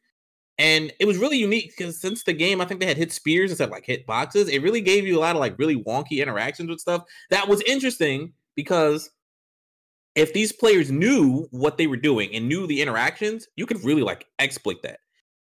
and 0.63 0.93
it 1.01 1.07
was 1.07 1.19
really 1.19 1.39
unique 1.39 1.75
because 1.77 2.01
since 2.01 2.23
the 2.23 2.33
game, 2.33 2.61
I 2.61 2.65
think 2.65 2.79
they 2.79 2.87
had 2.87 2.97
hit 2.97 3.11
spheres 3.11 3.51
instead 3.51 3.65
of 3.65 3.73
like 3.73 3.85
hit 3.85 4.07
boxes. 4.07 4.49
It 4.49 4.63
really 4.63 4.81
gave 4.81 5.05
you 5.05 5.19
a 5.19 5.21
lot 5.21 5.35
of 5.35 5.41
like 5.41 5.59
really 5.59 5.83
wonky 5.83 6.23
interactions 6.23 6.71
with 6.71 6.79
stuff. 6.79 7.03
That 7.31 7.49
was 7.49 7.63
interesting 7.63 8.33
because 8.55 9.11
if 10.15 10.33
these 10.33 10.53
players 10.53 10.89
knew 10.89 11.49
what 11.51 11.79
they 11.79 11.89
were 11.89 11.97
doing 11.97 12.33
and 12.33 12.47
knew 12.47 12.69
the 12.69 12.81
interactions, 12.81 13.49
you 13.57 13.67
could 13.67 13.83
really 13.83 14.03
like 14.03 14.25
exploit 14.39 14.81
that. 14.85 15.01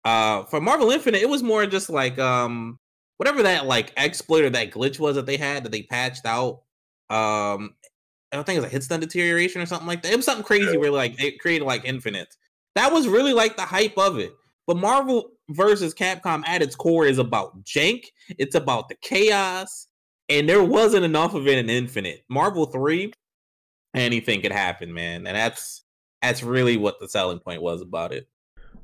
Uh, 0.03 0.43
for 0.43 0.59
Marvel 0.59 0.91
Infinite, 0.91 1.21
it 1.21 1.29
was 1.29 1.41
more 1.41 1.65
just 1.65 1.89
like 1.89 2.19
um 2.19 2.77
whatever 3.15 3.43
that 3.43 3.65
like 3.65 3.93
exploit 3.95 4.43
or 4.43 4.49
that 4.49 4.71
glitch 4.71 4.99
was 4.99 5.15
that 5.15 5.25
they 5.25 5.37
had 5.37 5.63
that 5.63 5.71
they 5.71 5.83
patched 5.83 6.25
out. 6.25 6.63
Um, 7.09 7.75
I 8.33 8.35
don't 8.35 8.43
think 8.43 8.57
it 8.57 8.61
was 8.61 8.69
a 8.69 8.73
hit 8.73 8.83
stun 8.83 8.99
deterioration 8.99 9.61
or 9.61 9.67
something 9.67 9.87
like 9.87 10.03
that. 10.03 10.11
It 10.11 10.17
was 10.17 10.25
something 10.25 10.43
crazy 10.43 10.75
where 10.77 10.91
like 10.91 11.23
it 11.23 11.39
created 11.39 11.63
like 11.63 11.85
infinite. 11.85 12.35
That 12.75 12.91
was 12.91 13.07
really 13.07 13.31
like 13.31 13.55
the 13.55 13.61
hype 13.61 13.97
of 13.97 14.19
it. 14.19 14.33
But 14.67 14.77
Marvel 14.77 15.31
versus 15.49 15.93
Capcom 15.93 16.43
at 16.45 16.61
its 16.61 16.75
core 16.75 17.05
is 17.05 17.17
about 17.17 17.63
jank. 17.63 18.07
It's 18.37 18.55
about 18.55 18.89
the 18.89 18.95
chaos, 19.01 19.87
and 20.29 20.47
there 20.47 20.63
wasn't 20.63 21.05
enough 21.05 21.33
of 21.33 21.47
it 21.47 21.57
in 21.57 21.69
Infinite. 21.69 22.25
Marvel 22.29 22.65
Three, 22.65 23.13
anything 23.95 24.41
could 24.41 24.51
happen, 24.51 24.93
man, 24.93 25.25
and 25.25 25.35
that's 25.35 25.83
that's 26.21 26.43
really 26.43 26.75
what 26.75 26.99
the 26.99 27.07
selling 27.07 27.39
point 27.39 27.61
was 27.61 27.81
about 27.81 28.11
it. 28.11 28.27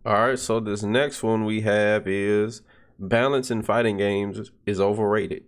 All 0.06 0.14
right, 0.14 0.40
so 0.40 0.60
this 0.60 0.84
next 0.84 1.22
one 1.22 1.46
we 1.46 1.62
have 1.62 2.08
is 2.08 2.62
balance 3.00 3.52
in 3.52 3.62
fighting 3.62 3.98
games 3.98 4.52
is 4.66 4.80
overrated. 4.80 5.44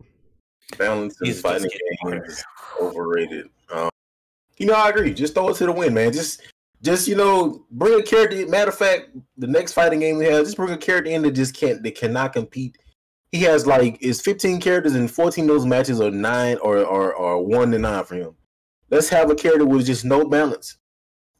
Balance 0.77 1.21
in 1.21 1.33
fighting 1.33 1.69
games 2.03 2.29
is 2.29 2.43
overrated. 2.81 3.49
Um, 3.71 3.89
you 4.57 4.65
know, 4.65 4.73
I 4.73 4.89
agree. 4.89 5.13
Just 5.13 5.33
throw 5.33 5.49
it 5.49 5.55
to 5.57 5.65
the 5.65 5.71
wind, 5.71 5.95
man. 5.95 6.11
Just 6.11 6.41
just 6.85 7.07
you 7.07 7.15
know, 7.15 7.65
bring 7.71 7.99
a 7.99 8.03
character. 8.03 8.47
Matter 8.47 8.69
of 8.69 8.77
fact, 8.77 9.09
the 9.37 9.47
next 9.47 9.73
fighting 9.73 9.99
game 9.99 10.17
we 10.17 10.25
have, 10.25 10.45
just 10.45 10.55
bring 10.55 10.71
a 10.71 10.77
character 10.77 11.09
in 11.09 11.23
that 11.23 11.31
just 11.31 11.55
can't, 11.55 11.81
that 11.81 11.95
cannot 11.95 12.33
compete. 12.33 12.77
He 13.31 13.41
has 13.41 13.65
like 13.65 13.97
is 14.01 14.21
15 14.21 14.61
characters 14.61 14.93
and 14.93 15.11
14 15.11 15.43
of 15.43 15.47
those 15.47 15.65
matches 15.65 15.99
are 15.99 16.11
nine 16.11 16.57
or 16.57 16.77
or, 16.77 17.13
or 17.13 17.43
one 17.43 17.71
to 17.71 17.79
nine 17.79 18.05
for 18.05 18.15
him. 18.15 18.35
Let's 18.91 19.09
have 19.09 19.29
a 19.31 19.35
character 19.35 19.65
with 19.65 19.87
just 19.87 20.05
no 20.05 20.25
balance. 20.25 20.77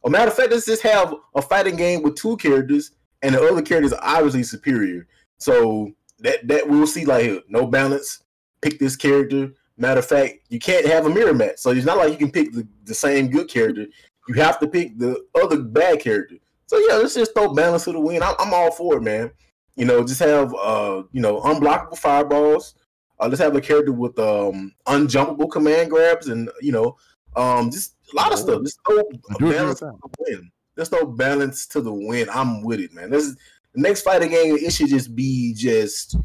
A 0.04 0.10
matter 0.10 0.30
of 0.30 0.36
fact, 0.36 0.50
let's 0.50 0.66
just 0.66 0.82
have 0.82 1.14
a 1.34 1.40
fighting 1.40 1.76
game 1.76 2.02
with 2.02 2.16
two 2.16 2.36
characters 2.36 2.90
and 3.22 3.34
the 3.34 3.42
other 3.42 3.62
characters 3.62 3.92
are 3.92 4.16
obviously 4.16 4.42
superior. 4.42 5.06
So 5.38 5.92
that 6.18 6.46
that 6.48 6.68
we'll 6.68 6.86
see 6.86 7.06
like 7.06 7.44
no 7.48 7.66
balance. 7.66 8.24
Pick 8.60 8.78
this 8.78 8.96
character. 8.96 9.52
Matter 9.78 10.00
of 10.00 10.06
fact, 10.06 10.38
you 10.48 10.58
can't 10.58 10.86
have 10.86 11.06
a 11.06 11.10
mirror 11.10 11.34
match. 11.34 11.58
So 11.58 11.70
it's 11.70 11.86
not 11.86 11.98
like 11.98 12.10
you 12.10 12.16
can 12.16 12.30
pick 12.30 12.52
the, 12.52 12.66
the 12.84 12.94
same 12.94 13.28
good 13.28 13.48
character 13.48 13.86
you 14.28 14.34
have 14.34 14.58
to 14.60 14.68
pick 14.68 14.98
the 14.98 15.24
other 15.40 15.60
bad 15.60 16.00
character. 16.00 16.36
So 16.66 16.78
yeah, 16.78 16.96
let's 16.96 17.14
just 17.14 17.34
throw 17.34 17.54
balance 17.54 17.84
to 17.84 17.92
the 17.92 18.00
win. 18.00 18.22
I'm, 18.22 18.34
I'm 18.38 18.52
all 18.52 18.70
for 18.72 18.96
it, 18.96 19.02
man. 19.02 19.30
You 19.76 19.84
know, 19.84 20.04
just 20.04 20.20
have 20.20 20.54
uh, 20.54 21.02
you 21.12 21.20
know, 21.20 21.40
unblockable 21.40 21.98
fireballs. 21.98 22.74
Uh, 23.20 23.28
let's 23.28 23.40
have 23.40 23.56
a 23.56 23.60
character 23.60 23.92
with 23.92 24.18
um 24.18 24.72
unjumpable 24.86 25.50
command 25.50 25.90
grabs 25.90 26.28
and 26.28 26.50
you 26.60 26.72
know, 26.72 26.96
um 27.36 27.70
just 27.70 27.94
a 28.12 28.16
lot 28.16 28.32
of 28.32 28.38
stuff. 28.38 28.62
Just 28.62 28.78
throw 28.86 29.02
balance 29.50 29.80
to 29.80 29.86
the 29.86 30.08
win. 30.18 30.50
Let's 30.76 30.90
throw 30.90 31.06
balance 31.06 31.66
to 31.68 31.80
the 31.80 31.92
win. 31.92 32.28
I'm 32.32 32.62
with 32.62 32.80
it, 32.80 32.92
man. 32.92 33.10
This 33.10 33.24
is 33.24 33.36
the 33.74 33.80
next 33.80 34.02
fighting 34.02 34.30
game. 34.30 34.56
It 34.56 34.72
should 34.72 34.88
just 34.88 35.14
be 35.14 35.54
just 35.54 36.16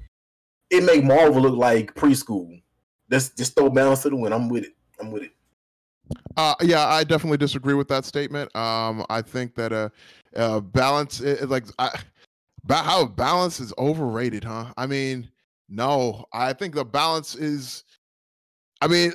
it 0.69 0.83
make 0.83 1.03
Marvel 1.03 1.41
look 1.41 1.55
like 1.55 1.93
preschool. 1.93 2.61
Let's 3.09 3.29
just 3.29 3.55
throw 3.55 3.69
balance 3.69 4.01
to 4.03 4.09
the 4.09 4.15
win. 4.15 4.33
I'm 4.33 4.49
with 4.49 4.63
it. 4.63 4.75
I'm 4.99 5.11
with 5.11 5.23
it. 5.23 5.31
Uh, 6.37 6.55
yeah, 6.61 6.87
I 6.87 7.03
definitely 7.03 7.37
disagree 7.37 7.73
with 7.73 7.87
that 7.89 8.05
statement. 8.05 8.55
Um, 8.55 9.05
I 9.09 9.21
think 9.21 9.55
that 9.55 9.73
uh, 9.73 9.89
uh 10.35 10.59
balance, 10.59 11.19
it, 11.19 11.49
like, 11.49 11.65
I, 11.79 11.99
how 12.69 13.05
balance 13.05 13.59
is 13.59 13.73
overrated, 13.77 14.43
huh? 14.43 14.73
I 14.77 14.87
mean, 14.87 15.29
no, 15.69 16.25
I 16.33 16.53
think 16.53 16.75
the 16.75 16.85
balance 16.85 17.35
is. 17.35 17.83
I 18.81 18.87
mean, 18.87 19.13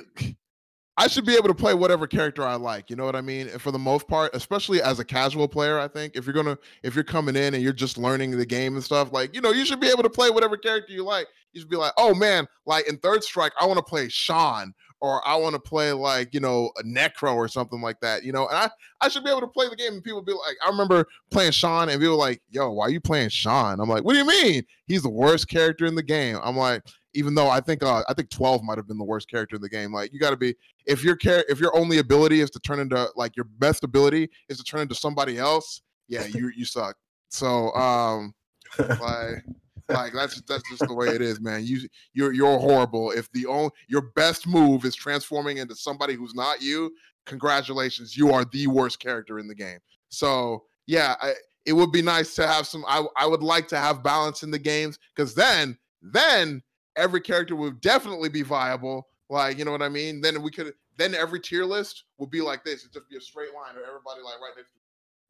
I 0.99 1.07
should 1.07 1.25
be 1.25 1.35
able 1.35 1.49
to 1.49 1.53
play 1.53 1.75
whatever 1.75 2.07
character 2.07 2.43
I 2.43 2.55
like. 2.55 2.89
You 2.89 2.95
know 2.95 3.05
what 3.05 3.15
I 3.15 3.21
mean? 3.21 3.49
For 3.59 3.71
the 3.71 3.79
most 3.79 4.07
part, 4.07 4.33
especially 4.33 4.81
as 4.81 4.99
a 4.99 5.05
casual 5.05 5.47
player, 5.47 5.77
I 5.77 5.87
think 5.87 6.15
if 6.15 6.25
you're 6.25 6.33
gonna 6.33 6.57
if 6.81 6.95
you're 6.95 7.03
coming 7.03 7.35
in 7.35 7.53
and 7.53 7.61
you're 7.61 7.73
just 7.73 7.97
learning 7.97 8.31
the 8.31 8.45
game 8.45 8.75
and 8.75 8.83
stuff, 8.83 9.11
like 9.11 9.35
you 9.35 9.41
know, 9.41 9.51
you 9.51 9.65
should 9.65 9.79
be 9.79 9.89
able 9.89 10.03
to 10.03 10.09
play 10.09 10.31
whatever 10.31 10.57
character 10.57 10.93
you 10.93 11.03
like. 11.03 11.27
You 11.53 11.61
should 11.61 11.69
be 11.69 11.77
like, 11.77 11.93
oh 11.97 12.15
man, 12.15 12.47
like 12.65 12.87
in 12.87 12.97
Third 12.97 13.23
Strike, 13.23 13.53
I 13.59 13.65
want 13.65 13.77
to 13.77 13.83
play 13.83 14.09
Sean 14.09 14.73
or 14.99 15.25
I 15.27 15.35
want 15.35 15.53
to 15.53 15.59
play 15.59 15.91
like, 15.91 16.33
you 16.33 16.39
know, 16.39 16.71
a 16.77 16.83
Necro 16.83 17.35
or 17.35 17.47
something 17.47 17.81
like 17.81 17.99
that, 18.01 18.23
you 18.23 18.31
know, 18.31 18.47
and 18.47 18.57
I, 18.57 18.69
I 19.01 19.09
should 19.09 19.23
be 19.23 19.29
able 19.29 19.41
to 19.41 19.47
play 19.47 19.69
the 19.69 19.75
game 19.75 19.93
and 19.93 20.03
people 20.03 20.21
be 20.21 20.31
like, 20.31 20.57
I 20.65 20.69
remember 20.69 21.05
playing 21.29 21.51
Sean 21.51 21.89
and 21.89 21.99
people 21.99 22.17
were 22.17 22.23
like, 22.23 22.41
yo, 22.49 22.71
why 22.71 22.85
are 22.85 22.89
you 22.89 22.99
playing 22.99 23.29
Sean? 23.29 23.79
I'm 23.79 23.89
like, 23.89 24.03
what 24.03 24.13
do 24.13 24.19
you 24.19 24.27
mean? 24.27 24.63
He's 24.85 25.03
the 25.03 25.09
worst 25.09 25.47
character 25.49 25.85
in 25.85 25.95
the 25.95 26.03
game. 26.03 26.39
I'm 26.41 26.57
like, 26.57 26.83
even 27.13 27.33
though 27.33 27.49
I 27.49 27.61
think 27.61 27.83
uh, 27.83 28.03
I 28.07 28.13
think 28.13 28.29
12 28.29 28.63
might 28.63 28.77
have 28.77 28.87
been 28.87 28.97
the 28.97 29.03
worst 29.03 29.29
character 29.29 29.55
in 29.55 29.61
the 29.61 29.69
game. 29.69 29.91
Like 29.91 30.13
you 30.13 30.19
got 30.19 30.29
to 30.29 30.37
be 30.37 30.55
if 30.85 31.03
your 31.03 31.15
care 31.15 31.43
if 31.49 31.59
your 31.59 31.75
only 31.75 31.97
ability 31.97 32.41
is 32.41 32.51
to 32.51 32.59
turn 32.59 32.79
into 32.79 33.07
like 33.15 33.35
your 33.35 33.45
best 33.57 33.83
ability 33.83 34.29
is 34.49 34.57
to 34.57 34.63
turn 34.63 34.81
into 34.81 34.93
somebody 34.95 35.39
else, 35.39 35.81
yeah, 36.07 36.25
you 36.25 36.51
you 36.55 36.63
suck. 36.63 36.95
So 37.29 37.73
um 37.73 38.35
like 38.79 39.43
like 39.89 40.13
that's 40.13 40.41
that's 40.41 40.69
just 40.69 40.87
the 40.87 40.93
way 40.93 41.07
it 41.07 41.21
is, 41.21 41.39
man. 41.39 41.65
You 41.65 41.87
you're 42.13 42.33
you're 42.33 42.59
horrible. 42.59 43.11
If 43.11 43.31
the 43.31 43.45
only 43.45 43.71
your 43.87 44.11
best 44.15 44.47
move 44.47 44.85
is 44.85 44.95
transforming 44.95 45.57
into 45.57 45.75
somebody 45.75 46.13
who's 46.15 46.35
not 46.35 46.61
you, 46.61 46.91
congratulations, 47.25 48.17
you 48.17 48.31
are 48.31 48.45
the 48.45 48.67
worst 48.67 48.99
character 48.99 49.39
in 49.39 49.47
the 49.47 49.55
game. 49.55 49.79
So 50.09 50.63
yeah, 50.85 51.15
I, 51.21 51.33
it 51.65 51.73
would 51.73 51.91
be 51.91 52.01
nice 52.01 52.35
to 52.35 52.47
have 52.47 52.67
some. 52.67 52.83
I 52.87 53.05
I 53.17 53.25
would 53.25 53.43
like 53.43 53.67
to 53.69 53.77
have 53.77 54.03
balance 54.03 54.43
in 54.43 54.51
the 54.51 54.59
games 54.59 54.97
because 55.15 55.33
then 55.35 55.77
then 56.01 56.61
every 56.95 57.21
character 57.21 57.55
would 57.55 57.81
definitely 57.81 58.29
be 58.29 58.41
viable. 58.41 59.07
Like 59.29 59.57
you 59.57 59.65
know 59.65 59.71
what 59.71 59.81
I 59.81 59.89
mean. 59.89 60.21
Then 60.21 60.41
we 60.41 60.51
could 60.51 60.73
then 60.97 61.13
every 61.13 61.39
tier 61.39 61.65
list 61.65 62.05
would 62.17 62.31
be 62.31 62.41
like 62.41 62.63
this. 62.63 62.81
It'd 62.81 62.93
just 62.93 63.09
be 63.09 63.17
a 63.17 63.21
straight 63.21 63.53
line 63.53 63.75
of 63.75 63.83
everybody 63.87 64.21
like 64.23 64.41
right 64.41 64.53
next 64.55 64.71
to. 64.71 64.79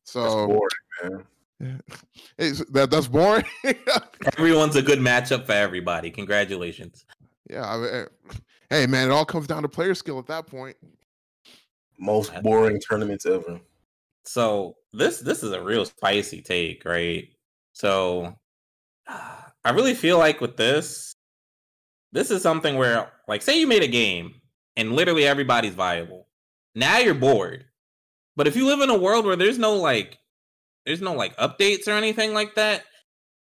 So 0.03 0.47
boring, 0.47 0.69
man. 1.03 1.25
that 2.38 2.88
that's 2.91 3.07
boring. 3.07 3.45
Everyone's 4.38 4.75
a 4.75 4.81
good 4.81 4.99
matchup 4.99 5.45
for 5.45 5.53
everybody. 5.53 6.11
Congratulations. 6.11 7.05
Yeah, 7.49 7.67
I 7.67 7.77
mean, 7.77 7.89
eh, 7.89 8.05
hey 8.69 8.88
man, 8.88 9.09
it 9.09 9.11
all 9.11 9.25
comes 9.25 9.47
down 9.47 9.63
to 9.63 9.69
player 9.69 9.95
skill 9.95 10.19
at 10.19 10.27
that 10.27 10.47
point. 10.47 10.77
Most 11.97 12.31
boring 12.43 12.79
tournaments 12.79 13.25
ever. 13.25 13.59
So 14.25 14.75
this 14.93 15.19
this 15.19 15.41
is 15.41 15.51
a 15.51 15.63
real 15.63 15.85
spicy 15.85 16.41
take, 16.41 16.85
right? 16.85 17.27
So 17.73 18.38
I 19.07 19.71
really 19.71 19.95
feel 19.95 20.17
like 20.17 20.41
with 20.41 20.57
this, 20.57 21.15
this 22.11 22.31
is 22.31 22.41
something 22.41 22.75
where, 22.77 23.11
like, 23.27 23.41
say 23.41 23.59
you 23.59 23.67
made 23.67 23.84
a 23.84 23.88
game 23.88 24.35
and 24.75 24.93
literally 24.93 25.25
everybody's 25.25 25.73
viable. 25.73 26.27
Now 26.75 26.99
you're 26.99 27.13
bored. 27.13 27.65
But 28.35 28.47
if 28.47 28.55
you 28.55 28.65
live 28.65 28.81
in 28.81 28.89
a 28.89 28.97
world 28.97 29.25
where 29.25 29.35
there's 29.35 29.57
no 29.57 29.75
like, 29.75 30.19
there's 30.88 31.01
no 31.01 31.14
like 31.14 31.35
updates 31.38 31.88
or 31.88 31.91
anything 31.91 32.34
like 32.34 32.55
that, 32.55 32.84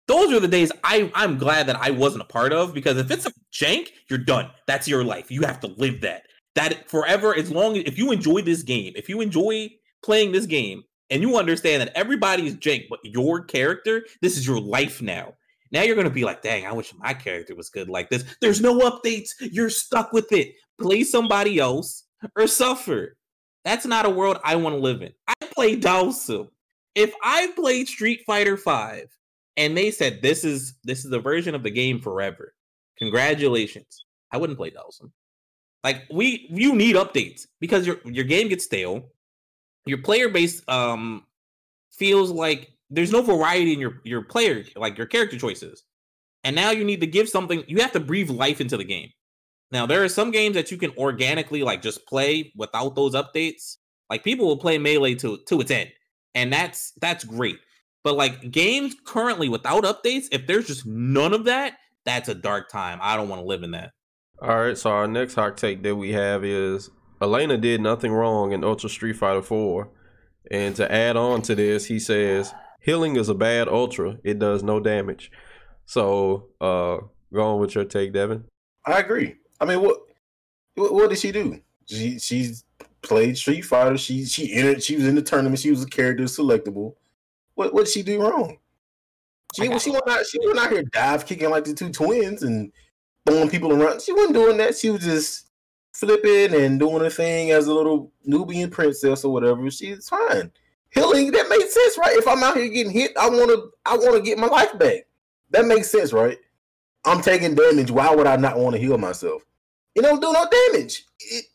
those 0.09 0.33
are 0.33 0.41
the 0.41 0.49
days 0.49 0.71
I 0.85 1.11
I'm 1.15 1.39
glad 1.39 1.67
that 1.69 1.77
I 1.77 1.91
wasn't 1.91 2.23
a 2.23 2.27
part 2.27 2.53
of 2.53 2.75
because 2.75 2.99
if 2.99 3.11
it's 3.11 3.27
a 3.27 3.33
jank, 3.53 3.89
you're 4.11 4.19
done. 4.19 4.51
That's 4.67 4.87
your 4.87 5.05
life. 5.05 5.31
You 5.31 5.43
have 5.43 5.61
to 5.61 5.69
live 5.69 6.03
that. 6.03 6.25
That 6.55 6.89
forever, 6.89 7.35
as 7.35 7.51
long 7.51 7.77
as 7.77 7.85
if 7.87 7.99
you 7.99 8.13
enjoy 8.13 8.43
this 8.43 8.63
game, 8.63 8.93
if 8.97 9.09
you 9.09 9.21
enjoy 9.21 9.71
playing 10.03 10.33
this 10.33 10.47
game, 10.47 10.83
and 11.11 11.23
you 11.23 11.37
understand 11.37 11.83
that 11.83 11.93
everybody 11.95 12.47
is 12.47 12.57
jank, 12.57 12.87
but 12.91 12.99
your 13.05 13.45
character, 13.45 14.05
this 14.23 14.37
is 14.37 14.47
your 14.47 14.61
life 14.61 15.01
now. 15.01 15.35
Now 15.73 15.83
you're 15.83 15.97
gonna 15.97 16.11
be 16.11 16.25
like, 16.25 16.43
dang, 16.43 16.67
I 16.67 16.73
wish 16.73 16.95
my 16.97 17.15
character 17.15 17.55
was 17.55 17.69
good 17.69 17.89
like 17.89 18.09
this. 18.11 18.25
There's 18.41 18.61
no 18.61 18.79
updates. 18.81 19.31
You're 19.41 19.71
stuck 19.71 20.13
with 20.13 20.33
it. 20.33 20.55
Play 20.81 21.05
somebody 21.05 21.59
else 21.59 22.05
or 22.37 22.47
suffer. 22.47 23.17
That's 23.65 23.87
not 23.87 24.07
a 24.07 24.11
world 24.11 24.39
I 24.45 24.57
want 24.57 24.77
to 24.77 24.81
live 24.81 25.03
in. 25.03 25.13
I 25.27 25.35
play 25.47 25.77
Dhalsim. 25.77 26.49
If 26.97 27.15
I 27.23 27.53
played 27.55 27.87
Street 27.87 28.23
Fighter 28.27 28.57
5 28.57 29.07
and 29.59 29.77
they 29.77 29.91
said 29.91 30.23
this 30.23 30.45
is 30.45 30.75
this 30.83 31.05
is 31.05 31.11
the 31.11 31.21
version 31.21 31.55
of 31.55 31.63
the 31.63 31.71
game 31.71 32.01
forever. 32.01 32.55
Congratulations. 32.99 34.07
I 34.33 34.39
wouldn't 34.39 34.59
play 34.59 34.71
Dhalsim. 34.71 35.11
Like 35.85 36.05
we 36.11 36.49
you 36.51 36.75
need 36.75 36.97
updates 36.97 37.43
because 37.61 37.87
your 37.87 37.99
your 38.05 38.25
game 38.25 38.49
gets 38.49 38.65
stale. 38.65 39.11
Your 39.85 39.99
player 39.99 40.31
base 40.31 40.63
um 40.69 41.25
feels 41.93 42.31
like 42.31 42.73
there's 42.89 43.13
no 43.13 43.21
variety 43.21 43.75
in 43.75 43.79
your 43.79 44.01
your 44.05 44.23
player 44.23 44.65
like 44.75 44.97
your 44.97 45.07
character 45.07 45.39
choices. 45.39 45.85
And 46.45 46.57
now 46.57 46.71
you 46.71 46.83
need 46.85 47.01
to 47.03 47.07
give 47.07 47.29
something 47.29 47.63
you 47.69 47.83
have 47.83 47.93
to 47.93 48.01
breathe 48.01 48.31
life 48.31 48.61
into 48.61 48.79
the 48.79 48.85
game. 48.85 49.11
Now 49.71 49.85
there 49.85 50.03
are 50.03 50.09
some 50.09 50.31
games 50.31 50.55
that 50.55 50.71
you 50.71 50.79
can 50.79 50.93
organically 50.97 51.63
like 51.63 51.83
just 51.83 52.07
play 52.07 52.53
without 52.57 52.95
those 52.95 53.15
updates. 53.15 53.77
Like 54.09 54.25
people 54.25 54.47
will 54.47 54.57
play 54.57 54.79
melee 54.79 55.15
to 55.17 55.39
to 55.49 55.61
its 55.61 55.71
end. 55.71 55.91
And 56.37 56.53
that's 56.53 56.93
that's 57.01 57.25
great. 57.25 57.59
But 58.05 58.15
like 58.15 58.53
games 58.53 58.95
currently 59.05 59.49
without 59.49 59.83
updates, 59.83 60.27
if 60.31 60.47
there's 60.47 60.69
just 60.69 60.87
none 60.87 61.33
of 61.33 61.45
that, 61.47 61.73
that's 62.05 62.29
a 62.29 62.35
dark 62.35 62.69
time. 62.69 63.01
I 63.03 63.17
don't 63.17 63.29
want 63.29 63.43
to 63.43 63.47
live 63.47 63.65
in 63.65 63.73
that. 63.73 63.91
All 64.41 64.57
right, 64.57 64.79
so 64.79 64.91
our 64.91 65.09
next 65.09 65.35
hot 65.35 65.57
take 65.57 65.83
that 65.83 65.97
we 65.97 66.13
have 66.13 66.45
is 66.45 66.91
Elena 67.21 67.57
did 67.57 67.81
nothing 67.81 68.13
wrong 68.13 68.53
in 68.53 68.63
Ultra 68.63 68.91
Street 68.91 69.17
Fighter 69.17 69.43
4. 69.43 69.89
And 70.51 70.77
to 70.77 70.93
add 70.93 71.17
on 71.17 71.43
to 71.43 71.55
this, 71.55 71.87
he 71.87 71.99
says 71.99 72.55
healing 72.81 73.17
is 73.17 73.29
a 73.29 73.35
bad 73.35 73.67
ultra. 73.67 74.19
It 74.23 74.39
does 74.39 74.63
no 74.63 74.79
damage. 74.79 75.33
So, 75.87 76.49
uh, 76.61 76.99
go 77.33 77.43
on 77.43 77.61
with 77.61 77.75
your 77.75 77.85
take, 77.85 78.13
Devin. 78.13 78.45
I 78.85 79.01
agree. 79.01 79.37
I 79.59 79.65
mean, 79.65 79.81
what 79.81 79.99
what, 80.75 80.93
what 80.93 81.11
did 81.11 81.19
she 81.19 81.33
do? 81.33 81.61
She 81.87 82.19
she's 82.19 82.65
played 83.07 83.39
Street 83.39 83.63
Fighter. 83.63 83.97
She 83.97 84.25
she 84.25 84.53
entered. 84.53 84.83
She 84.83 84.97
was 84.97 85.07
in 85.07 85.15
the 85.15 85.23
tournament. 85.23 85.61
She 85.61 85.71
was 85.71 85.83
a 85.83 85.89
character 85.89 86.25
selectable. 86.25 86.95
What 87.55 87.73
what 87.73 87.87
did 87.87 87.93
she 87.93 88.03
do 88.03 88.21
wrong? 88.21 88.59
She 89.55 89.79
she 89.79 89.91
went 89.91 90.09
out 90.09 90.27
she 90.27 90.39
went 90.45 90.59
out 90.59 90.71
here 90.71 90.83
dive 90.83 91.27
kicking 91.27 91.51
like 91.51 91.65
the 91.65 91.75
two 91.75 91.91
twins 91.91 92.43
and 92.43 92.73
throwing 93.27 93.49
people 93.49 93.73
around. 93.73 94.03
She 94.03 94.13
wasn't 94.13 94.35
doing 94.35 94.57
that. 94.59 94.77
She 94.77 94.91
was 94.91 95.03
just 95.03 95.47
flipping 95.93 96.55
and 96.55 96.79
doing 96.79 97.05
a 97.05 97.11
thing 97.11 97.53
as 97.53 97.67
a 97.67 97.75
little 97.75 98.13
Nubian 98.25 98.71
princess 98.71 99.25
or 99.25 99.33
whatever. 99.33 99.71
She's 99.71 100.09
fine. 100.09 100.51
Healing 100.91 101.31
that 101.33 101.49
makes 101.49 101.75
sense, 101.75 101.99
right? 101.99 102.17
If 102.17 102.29
I'm 102.29 102.43
out 102.43 102.57
here 102.57 102.69
getting 102.69 102.93
hit, 102.93 103.17
I 103.19 103.29
want 103.29 103.49
to 103.51 103.71
I 103.85 103.97
want 103.97 104.17
to 104.17 104.23
get 104.23 104.39
my 104.39 104.47
life 104.47 104.79
back. 104.79 105.07
That 105.51 105.67
makes 105.67 105.91
sense, 105.91 106.13
right? 106.13 106.39
I'm 107.05 107.23
taking 107.23 107.55
damage. 107.55 107.91
Why 107.91 108.15
would 108.15 108.27
I 108.27 108.37
not 108.37 108.59
want 108.59 108.75
to 108.75 108.83
heal 108.83 108.99
myself? 108.99 109.43
It 109.95 110.03
don't 110.03 110.21
do 110.21 110.33
no 110.33 110.47
damage. 110.73 111.07
It, 111.21 111.47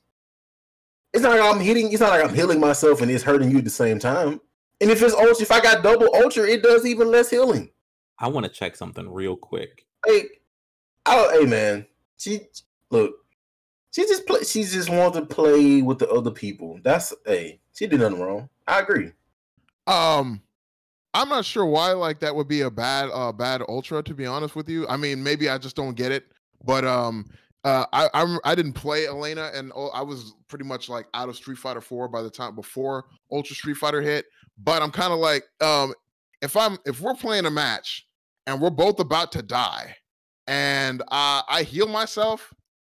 it's 1.14 1.24
not 1.24 1.38
like 1.38 1.56
I'm 1.56 1.60
hitting. 1.60 1.92
It's 1.92 2.02
not 2.02 2.10
like 2.10 2.24
I'm 2.24 2.34
healing 2.34 2.60
myself 2.60 3.02
and 3.02 3.12
it's 3.12 3.24
hurting 3.24 3.52
you 3.52 3.58
at 3.58 3.64
the 3.64 3.70
same 3.70 4.00
time. 4.00 4.40
And 4.80 4.90
if 4.90 5.02
it's 5.02 5.14
ultra, 5.14 5.42
if 5.42 5.52
I 5.52 5.62
got 5.62 5.84
double 5.84 6.10
ultra, 6.16 6.48
it 6.48 6.64
does 6.64 6.86
even 6.86 7.12
less 7.12 7.30
healing. 7.30 7.70
I 8.18 8.28
want 8.28 8.46
to 8.46 8.52
check 8.52 8.76
something 8.76 9.10
real 9.10 9.36
quick. 9.36 9.86
Hey, 10.06 10.26
oh, 11.06 11.40
hey, 11.40 11.46
man. 11.46 11.86
She 12.18 12.42
look. 12.90 13.16
She 13.92 14.04
just 14.04 14.26
play. 14.26 14.44
She 14.44 14.64
just 14.64 14.90
wanted 14.90 15.20
to 15.20 15.26
play 15.26 15.82
with 15.82 16.00
the 16.00 16.10
other 16.10 16.32
people. 16.32 16.80
That's 16.84 17.14
hey. 17.26 17.60
She 17.74 17.88
did 17.88 18.00
nothing 18.00 18.20
wrong. 18.20 18.50
I 18.68 18.80
agree. 18.80 19.12
Um, 19.88 20.42
I'm 21.14 21.30
not 21.30 21.46
sure 21.46 21.66
why 21.66 21.92
like 21.92 22.20
that 22.20 22.36
would 22.36 22.48
be 22.48 22.62
a 22.62 22.72
bad 22.72 23.10
uh 23.12 23.32
bad 23.32 23.62
ultra. 23.68 24.02
To 24.04 24.14
be 24.14 24.26
honest 24.26 24.56
with 24.56 24.70
you, 24.70 24.88
I 24.88 24.98
mean 24.98 25.22
maybe 25.24 25.50
I 25.50 25.58
just 25.58 25.76
don't 25.76 25.96
get 25.96 26.12
it. 26.12 26.26
But 26.64 26.86
um, 26.86 27.26
uh, 27.64 27.86
I 27.94 28.10
I'm, 28.14 28.40
I 28.44 28.56
didn't 28.56 28.74
play 28.74 29.08
Elena, 29.08 29.52
and 29.54 29.72
I 29.94 30.02
was 30.02 30.34
pretty 30.48 30.66
much 30.66 30.90
like 30.90 31.08
out 31.14 31.30
of 31.30 31.36
Street 31.36 31.58
Fighter 31.58 31.82
Four 31.82 32.08
by 32.08 32.22
the 32.22 32.30
time 32.30 32.56
before 32.56 33.06
Ultra 33.32 33.56
Street 33.56 33.78
Fighter 33.78 34.02
hit. 34.02 34.26
But 34.58 34.82
I'm 34.82 34.92
kind 34.92 35.14
of 35.14 35.20
like, 35.20 35.44
um, 35.62 35.94
if 36.42 36.58
I'm 36.58 36.78
if 36.86 37.02
we're 37.02 37.14
playing 37.14 37.46
a 37.46 37.52
match 37.52 38.08
and 38.48 38.60
we're 38.60 38.72
both 38.72 39.00
about 39.00 39.32
to 39.34 39.42
die, 39.42 39.96
and 40.48 41.02
uh, 41.04 41.44
I 41.48 41.64
heal 41.64 41.88
myself, 41.88 42.52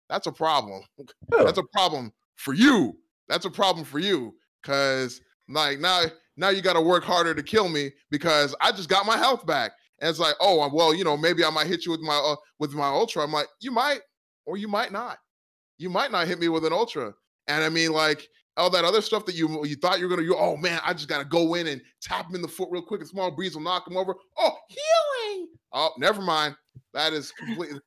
that's 0.10 0.28
a 0.28 0.32
problem. 0.32 0.82
That's 1.30 1.60
a 1.60 1.64
problem 1.74 2.12
for 2.36 2.54
you. 2.54 2.98
That's 3.28 3.46
a 3.46 3.52
problem 3.52 3.86
for 3.86 4.00
you 4.00 4.36
because 4.62 5.22
like 5.48 5.80
now 5.80 6.04
now 6.38 6.50
you 6.50 6.62
got 6.62 6.74
to 6.74 6.82
work 6.82 7.04
harder 7.04 7.34
to 7.34 7.44
kill 7.44 7.70
me 7.70 7.92
because 8.10 8.56
I 8.62 8.72
just 8.72 8.90
got 8.90 9.06
my 9.06 9.18
health 9.18 9.46
back. 9.46 9.72
And 10.02 10.10
it's 10.10 10.20
like, 10.20 10.36
oh 10.40 10.68
well, 10.74 10.94
you 10.94 11.04
know, 11.04 11.16
maybe 11.16 11.46
I 11.46 11.50
might 11.50 11.68
hit 11.68 11.86
you 11.86 11.92
with 11.92 12.02
my 12.02 12.16
uh, 12.16 12.36
with 12.60 12.74
my 12.74 12.88
ultra. 12.88 13.24
I'm 13.24 13.32
like, 13.32 13.48
you 13.62 13.72
might, 13.72 14.00
or 14.46 14.58
you 14.58 14.68
might 14.68 14.92
not. 14.92 15.18
You 15.78 15.90
might 15.90 16.12
not 16.12 16.28
hit 16.28 16.40
me 16.40 16.48
with 16.48 16.66
an 16.66 16.74
ultra. 16.74 17.14
And 17.48 17.64
I 17.64 17.70
mean, 17.70 17.92
like, 17.92 18.28
all 18.58 18.70
that 18.70 18.86
other 18.86 19.02
stuff 19.02 19.26
that 19.26 19.36
you 19.36 19.66
you 19.66 19.76
thought 19.76 20.00
you 20.00 20.08
were 20.08 20.16
gonna 20.16 20.28
oh 20.36 20.58
man 20.58 20.80
I 20.84 20.94
just 20.94 21.10
gotta 21.10 21.26
go 21.26 21.56
in 21.56 21.68
and 21.68 21.82
tap 22.02 22.30
him 22.30 22.36
in 22.36 22.42
the 22.42 22.48
foot 22.48 22.70
real 22.72 22.82
quick 22.82 23.02
a 23.02 23.06
small 23.06 23.32
breeze 23.32 23.56
will 23.56 23.62
knock 23.62 23.88
him 23.88 23.98
over. 23.98 24.16
Oh 24.38 24.58
healing! 24.68 25.48
Oh 25.74 25.92
never 25.98 26.22
mind. 26.22 26.56
That 26.94 27.14
is 27.14 27.32
completely 27.32 27.80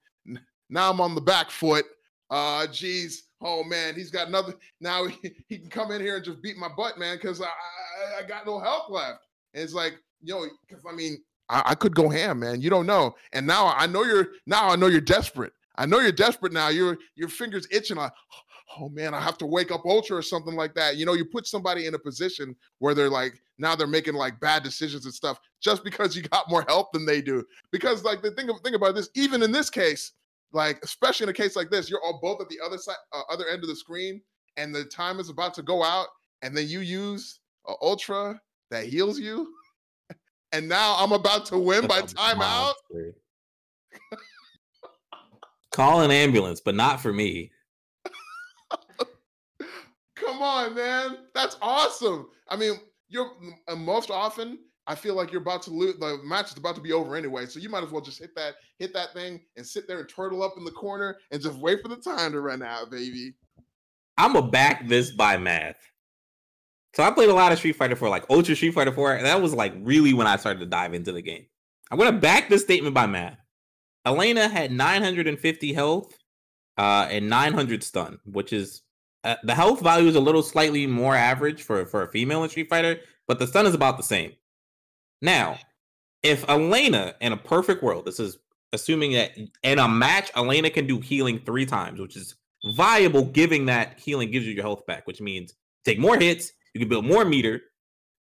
now 0.68 0.90
I'm 0.90 1.00
on 1.00 1.14
the 1.14 1.20
back 1.20 1.50
foot. 1.50 1.84
Uh 2.30 2.66
geez 2.66 3.24
oh 3.40 3.64
man 3.64 3.94
he's 3.94 4.10
got 4.10 4.28
another 4.28 4.54
now 4.80 5.06
he, 5.06 5.32
he 5.48 5.58
can 5.58 5.70
come 5.70 5.90
in 5.90 6.00
here 6.00 6.16
and 6.16 6.24
just 6.24 6.42
beat 6.42 6.58
my 6.58 6.68
butt 6.76 6.98
man 6.98 7.16
because 7.16 7.40
I, 7.40 7.46
I, 7.46 8.24
I 8.24 8.26
got 8.26 8.46
no 8.46 8.58
health 8.60 8.90
left. 8.90 9.20
And 9.54 9.64
it's 9.64 9.74
like 9.74 9.94
know 10.22 10.46
because 10.68 10.84
I 10.86 10.94
mean 10.94 11.22
I, 11.48 11.62
I 11.66 11.74
could 11.74 11.94
go 11.94 12.10
ham 12.10 12.40
man 12.40 12.60
you 12.60 12.68
don't 12.68 12.86
know. 12.86 13.14
And 13.32 13.46
now 13.46 13.72
I 13.74 13.86
know 13.86 14.04
you're 14.04 14.28
now 14.46 14.68
I 14.68 14.76
know 14.76 14.88
you're 14.88 15.00
desperate 15.00 15.52
I 15.78 15.86
know 15.86 16.00
you're 16.00 16.12
desperate 16.12 16.52
now. 16.52 16.68
Your 16.68 16.98
your 17.14 17.28
fingers 17.28 17.66
itching. 17.70 17.96
Like, 17.96 18.12
oh 18.76 18.88
man, 18.88 19.14
I 19.14 19.20
have 19.20 19.38
to 19.38 19.46
wake 19.46 19.70
up 19.70 19.86
Ultra 19.86 20.16
or 20.16 20.22
something 20.22 20.54
like 20.54 20.74
that. 20.74 20.96
You 20.96 21.06
know, 21.06 21.14
you 21.14 21.24
put 21.24 21.46
somebody 21.46 21.86
in 21.86 21.94
a 21.94 21.98
position 21.98 22.54
where 22.80 22.94
they're 22.94 23.08
like, 23.08 23.40
now 23.58 23.74
they're 23.74 23.86
making 23.86 24.14
like 24.14 24.38
bad 24.40 24.64
decisions 24.64 25.04
and 25.04 25.14
stuff 25.14 25.38
just 25.60 25.84
because 25.84 26.16
you 26.16 26.22
got 26.22 26.50
more 26.50 26.64
help 26.68 26.92
than 26.92 27.06
they 27.06 27.22
do. 27.22 27.44
Because 27.70 28.04
like 28.04 28.22
the 28.22 28.32
thing, 28.32 28.50
thing 28.64 28.74
about 28.74 28.96
this, 28.96 29.08
even 29.14 29.42
in 29.42 29.52
this 29.52 29.70
case, 29.70 30.12
like 30.52 30.80
especially 30.82 31.24
in 31.24 31.30
a 31.30 31.34
case 31.34 31.54
like 31.56 31.70
this, 31.70 31.88
you're 31.88 32.02
all 32.02 32.18
both 32.20 32.40
at 32.40 32.48
the 32.48 32.58
other 32.64 32.78
side, 32.78 32.96
uh, 33.12 33.22
other 33.30 33.46
end 33.48 33.62
of 33.62 33.68
the 33.68 33.76
screen, 33.76 34.20
and 34.56 34.74
the 34.74 34.84
time 34.84 35.20
is 35.20 35.28
about 35.28 35.54
to 35.54 35.62
go 35.62 35.84
out, 35.84 36.08
and 36.42 36.56
then 36.56 36.66
you 36.68 36.80
use 36.80 37.40
a 37.68 37.72
Ultra 37.82 38.40
that 38.70 38.86
heals 38.86 39.18
you, 39.18 39.52
and 40.52 40.68
now 40.68 40.96
I'm 40.98 41.12
about 41.12 41.46
to 41.46 41.58
win 41.58 41.86
by 41.86 42.02
timeout. 42.02 42.74
Call 45.78 46.00
an 46.00 46.10
ambulance, 46.10 46.60
but 46.60 46.74
not 46.74 47.00
for 47.00 47.12
me. 47.12 47.52
Come 50.16 50.42
on, 50.42 50.74
man. 50.74 51.18
That's 51.36 51.56
awesome. 51.62 52.26
I 52.48 52.56
mean, 52.56 52.80
you're 53.08 53.30
uh, 53.68 53.76
most 53.76 54.10
often 54.10 54.58
I 54.88 54.96
feel 54.96 55.14
like 55.14 55.30
you're 55.30 55.40
about 55.40 55.62
to 55.62 55.70
lose 55.70 55.96
the 55.98 56.18
match 56.24 56.50
is 56.50 56.56
about 56.56 56.74
to 56.74 56.80
be 56.80 56.92
over 56.92 57.14
anyway. 57.14 57.46
So 57.46 57.60
you 57.60 57.68
might 57.68 57.84
as 57.84 57.90
well 57.90 58.00
just 58.00 58.18
hit 58.18 58.34
that, 58.34 58.54
hit 58.80 58.92
that 58.94 59.12
thing 59.12 59.38
and 59.56 59.64
sit 59.64 59.86
there 59.86 60.00
and 60.00 60.08
turtle 60.08 60.42
up 60.42 60.54
in 60.56 60.64
the 60.64 60.72
corner 60.72 61.18
and 61.30 61.40
just 61.40 61.56
wait 61.60 61.80
for 61.80 61.86
the 61.86 61.96
time 61.96 62.32
to 62.32 62.40
run 62.40 62.60
out, 62.60 62.90
baby. 62.90 63.34
I'm 64.16 64.32
gonna 64.32 64.48
back 64.48 64.88
this 64.88 65.12
by 65.12 65.36
math. 65.36 65.78
So 66.96 67.04
I 67.04 67.12
played 67.12 67.28
a 67.28 67.34
lot 67.34 67.52
of 67.52 67.58
Street 67.58 67.76
Fighter 67.76 67.94
4, 67.94 68.08
like 68.08 68.24
Ultra 68.28 68.56
Street 68.56 68.74
Fighter 68.74 68.90
4, 68.90 69.14
and 69.14 69.26
that 69.26 69.40
was 69.40 69.54
like 69.54 69.74
really 69.78 70.12
when 70.12 70.26
I 70.26 70.34
started 70.34 70.58
to 70.58 70.66
dive 70.66 70.92
into 70.92 71.12
the 71.12 71.22
game. 71.22 71.46
I'm 71.88 71.98
gonna 71.98 72.18
back 72.18 72.48
this 72.48 72.62
statement 72.62 72.96
by 72.96 73.06
math. 73.06 73.38
Elena 74.06 74.48
had 74.48 74.72
950 74.72 75.72
health 75.72 76.16
uh, 76.76 77.08
and 77.10 77.28
900 77.28 77.82
stun, 77.82 78.18
which 78.24 78.52
is 78.52 78.82
uh, 79.24 79.36
the 79.42 79.54
health 79.54 79.80
value 79.80 80.08
is 80.08 80.14
a 80.14 80.20
little 80.20 80.42
slightly 80.42 80.86
more 80.86 81.14
average 81.14 81.62
for 81.62 81.84
for 81.86 82.02
a 82.02 82.08
female 82.08 82.44
in 82.44 82.50
Street 82.50 82.68
Fighter, 82.68 83.00
but 83.26 83.38
the 83.38 83.46
stun 83.46 83.66
is 83.66 83.74
about 83.74 83.96
the 83.96 84.02
same. 84.02 84.32
Now, 85.20 85.58
if 86.22 86.48
Elena 86.48 87.14
in 87.20 87.32
a 87.32 87.36
perfect 87.36 87.82
world, 87.82 88.04
this 88.04 88.20
is 88.20 88.38
assuming 88.72 89.12
that 89.12 89.32
in 89.62 89.78
a 89.78 89.88
match 89.88 90.30
Elena 90.36 90.70
can 90.70 90.86
do 90.86 91.00
healing 91.00 91.40
three 91.40 91.66
times, 91.66 92.00
which 92.00 92.16
is 92.16 92.36
viable, 92.74 93.24
giving 93.24 93.66
that 93.66 93.98
healing 93.98 94.30
gives 94.30 94.46
you 94.46 94.52
your 94.52 94.64
health 94.64 94.86
back, 94.86 95.06
which 95.06 95.20
means 95.20 95.54
take 95.84 95.98
more 95.98 96.16
hits, 96.16 96.52
you 96.74 96.80
can 96.80 96.88
build 96.88 97.04
more 97.04 97.24
meter. 97.24 97.62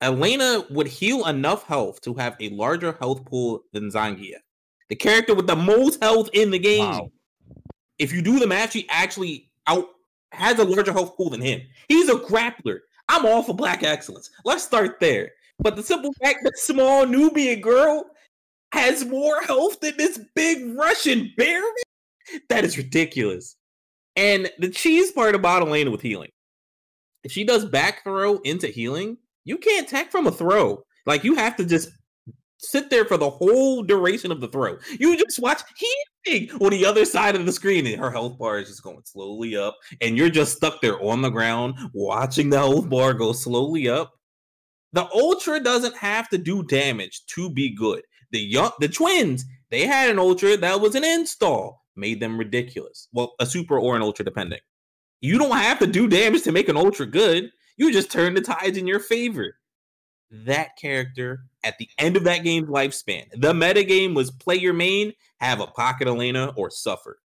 Elena 0.00 0.64
would 0.70 0.86
heal 0.86 1.26
enough 1.26 1.64
health 1.64 2.00
to 2.02 2.14
have 2.14 2.36
a 2.40 2.50
larger 2.50 2.96
health 3.00 3.24
pool 3.24 3.62
than 3.72 3.90
Zangief. 3.90 4.34
The 4.88 4.96
character 4.96 5.34
with 5.34 5.46
the 5.46 5.56
most 5.56 6.02
health 6.02 6.30
in 6.32 6.50
the 6.50 6.58
game. 6.58 6.84
Wow. 6.84 7.10
If 7.98 8.12
you 8.12 8.22
do 8.22 8.38
the 8.38 8.46
match, 8.46 8.72
she 8.72 8.88
actually 8.90 9.50
out 9.66 9.88
has 10.32 10.58
a 10.58 10.64
larger 10.64 10.92
health 10.92 11.16
pool 11.16 11.30
than 11.30 11.40
him. 11.40 11.60
He's 11.88 12.08
a 12.08 12.14
grappler. 12.14 12.80
I'm 13.08 13.24
all 13.24 13.42
for 13.42 13.54
black 13.54 13.82
excellence. 13.82 14.30
Let's 14.44 14.64
start 14.64 14.98
there. 15.00 15.30
But 15.58 15.76
the 15.76 15.82
simple 15.82 16.12
fact 16.22 16.40
that 16.42 16.58
small 16.58 17.06
Nubian 17.06 17.60
girl 17.60 18.06
has 18.72 19.04
more 19.04 19.40
health 19.42 19.78
than 19.80 19.96
this 19.96 20.18
big 20.34 20.76
Russian 20.76 21.32
bear, 21.36 21.62
that 22.48 22.64
is 22.64 22.76
ridiculous. 22.76 23.56
And 24.16 24.50
the 24.58 24.70
cheese 24.70 25.12
part 25.12 25.34
about 25.34 25.62
Elena 25.62 25.90
with 25.90 26.02
healing. 26.02 26.30
If 27.22 27.32
she 27.32 27.44
does 27.44 27.64
back 27.64 28.02
throw 28.02 28.38
into 28.38 28.66
healing, 28.66 29.16
you 29.44 29.58
can't 29.58 29.88
tech 29.88 30.10
from 30.10 30.26
a 30.26 30.32
throw. 30.32 30.84
Like 31.06 31.24
you 31.24 31.34
have 31.36 31.56
to 31.56 31.64
just 31.64 31.90
sit 32.70 32.90
there 32.90 33.04
for 33.04 33.16
the 33.16 33.30
whole 33.30 33.82
duration 33.82 34.32
of 34.32 34.40
the 34.40 34.48
throw. 34.48 34.78
You 34.98 35.16
just 35.16 35.40
watch 35.40 35.62
healing 36.24 36.50
on 36.60 36.70
the 36.70 36.84
other 36.84 37.04
side 37.04 37.36
of 37.36 37.46
the 37.46 37.52
screen, 37.52 37.86
and 37.86 38.00
her 38.00 38.10
health 38.10 38.38
bar 38.38 38.58
is 38.58 38.68
just 38.68 38.82
going 38.82 39.00
slowly 39.04 39.56
up, 39.56 39.76
and 40.00 40.16
you're 40.16 40.30
just 40.30 40.56
stuck 40.56 40.80
there 40.80 41.00
on 41.02 41.22
the 41.22 41.30
ground 41.30 41.76
watching 41.92 42.50
the 42.50 42.58
health 42.58 42.88
bar 42.88 43.14
go 43.14 43.32
slowly 43.32 43.88
up. 43.88 44.12
The 44.92 45.08
ultra 45.12 45.60
doesn't 45.60 45.96
have 45.96 46.28
to 46.28 46.38
do 46.38 46.62
damage 46.62 47.26
to 47.26 47.50
be 47.50 47.74
good. 47.74 48.02
The 48.30 48.40
young 48.40 48.70
the 48.80 48.88
twins, 48.88 49.44
they 49.70 49.86
had 49.86 50.10
an 50.10 50.18
ultra 50.18 50.56
that 50.56 50.80
was 50.80 50.94
an 50.94 51.04
install, 51.04 51.82
made 51.96 52.20
them 52.20 52.38
ridiculous. 52.38 53.08
Well, 53.12 53.34
a 53.40 53.46
super 53.46 53.78
or 53.78 53.96
an 53.96 54.02
ultra 54.02 54.24
depending. 54.24 54.60
You 55.20 55.38
don't 55.38 55.56
have 55.56 55.78
to 55.80 55.86
do 55.86 56.06
damage 56.06 56.42
to 56.42 56.52
make 56.52 56.68
an 56.68 56.76
ultra 56.76 57.06
good. 57.06 57.50
You 57.76 57.92
just 57.92 58.10
turn 58.10 58.34
the 58.34 58.40
tides 58.40 58.78
in 58.78 58.86
your 58.86 59.00
favor. 59.00 59.56
That 60.44 60.76
character 60.76 61.44
at 61.62 61.78
the 61.78 61.88
end 61.98 62.16
of 62.16 62.24
that 62.24 62.44
game's 62.44 62.68
lifespan, 62.68 63.26
the 63.36 63.54
meta 63.54 63.84
game 63.84 64.14
was 64.14 64.30
play 64.30 64.56
your 64.56 64.74
main, 64.74 65.12
have 65.40 65.60
a 65.60 65.66
pocket 65.66 66.08
Elena, 66.08 66.52
or 66.56 66.70
suffer. 66.70 67.20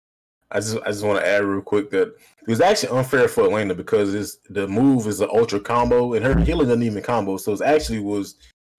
I 0.51 0.59
just 0.59 0.77
I 0.77 0.87
just 0.87 1.03
want 1.03 1.19
to 1.19 1.27
add 1.27 1.43
real 1.43 1.61
quick 1.61 1.89
that 1.91 2.09
it 2.09 2.47
was 2.47 2.61
actually 2.61 2.97
unfair 2.97 3.27
for 3.27 3.43
Elena 3.43 3.75
because 3.75 4.13
it's 4.13 4.37
the 4.49 4.67
move 4.67 5.07
is 5.07 5.21
an 5.21 5.29
ultra 5.33 5.59
combo 5.59 6.13
and 6.13 6.25
her 6.25 6.39
healing 6.39 6.67
doesn't 6.67 6.83
even 6.83 7.03
combo, 7.03 7.37
so 7.37 7.53
it 7.53 7.61
actually 7.61 7.99
was 7.99 8.35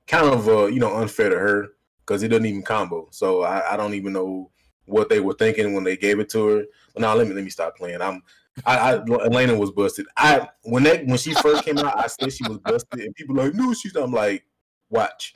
kind 0.06 0.26
of 0.26 0.48
uh 0.48 0.66
you 0.66 0.80
know 0.80 0.96
unfair 0.96 1.30
to 1.30 1.38
her 1.38 1.68
because 2.00 2.22
it 2.22 2.28
doesn't 2.28 2.46
even 2.46 2.62
combo. 2.62 3.08
So 3.10 3.42
I, 3.42 3.74
I 3.74 3.76
don't 3.76 3.94
even 3.94 4.12
know 4.12 4.50
what 4.86 5.08
they 5.08 5.20
were 5.20 5.34
thinking 5.34 5.74
when 5.74 5.84
they 5.84 5.96
gave 5.96 6.20
it 6.20 6.28
to 6.30 6.46
her. 6.46 6.64
But 6.94 7.02
now 7.02 7.14
let 7.14 7.26
me 7.26 7.34
let 7.34 7.44
me 7.44 7.50
stop 7.50 7.76
playing. 7.76 8.00
I'm 8.00 8.22
I, 8.64 8.78
I 8.78 8.94
Elena 9.26 9.58
was 9.58 9.70
busted. 9.70 10.06
I 10.16 10.48
when 10.62 10.84
that 10.84 11.06
when 11.06 11.18
she 11.18 11.34
first 11.34 11.64
came 11.64 11.78
out, 11.78 11.98
I 11.98 12.06
said 12.06 12.32
she 12.32 12.48
was 12.48 12.58
busted, 12.58 13.00
and 13.00 13.14
people 13.14 13.36
like 13.36 13.54
no, 13.54 13.74
she's. 13.74 13.94
I'm 13.96 14.12
like, 14.12 14.44
watch 14.88 15.34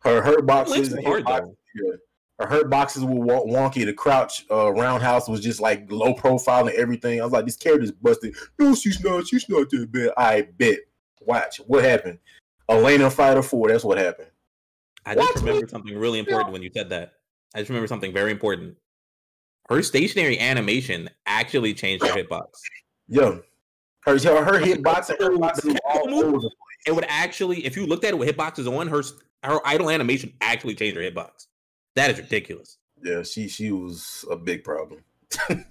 her 0.00 0.22
her 0.22 0.40
boxes. 0.42 0.92
Links 0.92 1.22
boxes 1.22 1.56
yeah. 1.74 1.96
Her 2.40 2.48
hurt 2.48 2.68
boxes 2.68 3.04
were 3.04 3.14
wonky. 3.14 3.84
The 3.84 3.92
crouch 3.92 4.44
uh, 4.50 4.72
roundhouse 4.72 5.28
was 5.28 5.40
just 5.40 5.60
like 5.60 5.90
low 5.90 6.14
profile 6.14 6.66
and 6.66 6.76
everything. 6.76 7.20
I 7.20 7.24
was 7.24 7.32
like, 7.32 7.44
this 7.44 7.56
character's 7.56 7.92
busted. 7.92 8.34
No, 8.58 8.74
she's 8.74 9.02
not. 9.04 9.28
She's 9.28 9.48
not 9.48 9.70
that 9.70 9.92
bad. 9.92 10.10
I 10.16 10.42
bet. 10.42 10.78
Watch 11.20 11.58
what 11.66 11.84
happened. 11.84 12.18
Elena 12.68 13.08
Fighter 13.08 13.42
Four. 13.42 13.68
That's 13.68 13.84
what 13.84 13.98
happened. 13.98 14.30
I 15.06 15.14
just 15.14 15.36
remember 15.36 15.68
something 15.68 15.96
really 15.96 16.18
important 16.18 16.52
when 16.52 16.62
you 16.62 16.70
said 16.74 16.90
that. 16.90 17.12
I 17.54 17.60
just 17.60 17.68
remember 17.68 17.86
something 17.86 18.12
very 18.12 18.32
important. 18.32 18.76
Her 19.68 19.82
stationary 19.82 20.38
animation 20.38 21.08
actually 21.26 21.74
changed 21.74 22.04
her 22.04 22.12
hitbox. 22.12 22.48
Yeah, 23.08 23.36
her 24.04 24.18
her, 24.18 24.44
her 24.44 24.60
hitbox 24.60 25.10
and 25.10 25.18
her 25.20 25.38
boxes 25.38 25.72
were 25.72 25.80
all 25.88 26.08
Move. 26.08 26.24
over 26.24 26.38
the 26.38 26.50
It 26.86 26.94
would 26.94 27.06
actually, 27.08 27.64
if 27.64 27.76
you 27.76 27.86
looked 27.86 28.04
at 28.04 28.10
it 28.10 28.18
with 28.18 28.28
hitboxes 28.28 28.70
on, 28.70 28.88
her 28.88 29.02
her 29.42 29.60
idle 29.66 29.90
animation 29.90 30.32
actually 30.40 30.74
changed 30.74 30.96
her 30.96 31.02
hitbox. 31.02 31.46
That 31.96 32.10
is 32.10 32.18
ridiculous. 32.18 32.78
Yeah, 33.02 33.22
she 33.22 33.48
she 33.48 33.70
was 33.72 34.24
a 34.30 34.36
big 34.36 34.64
problem. 34.64 35.04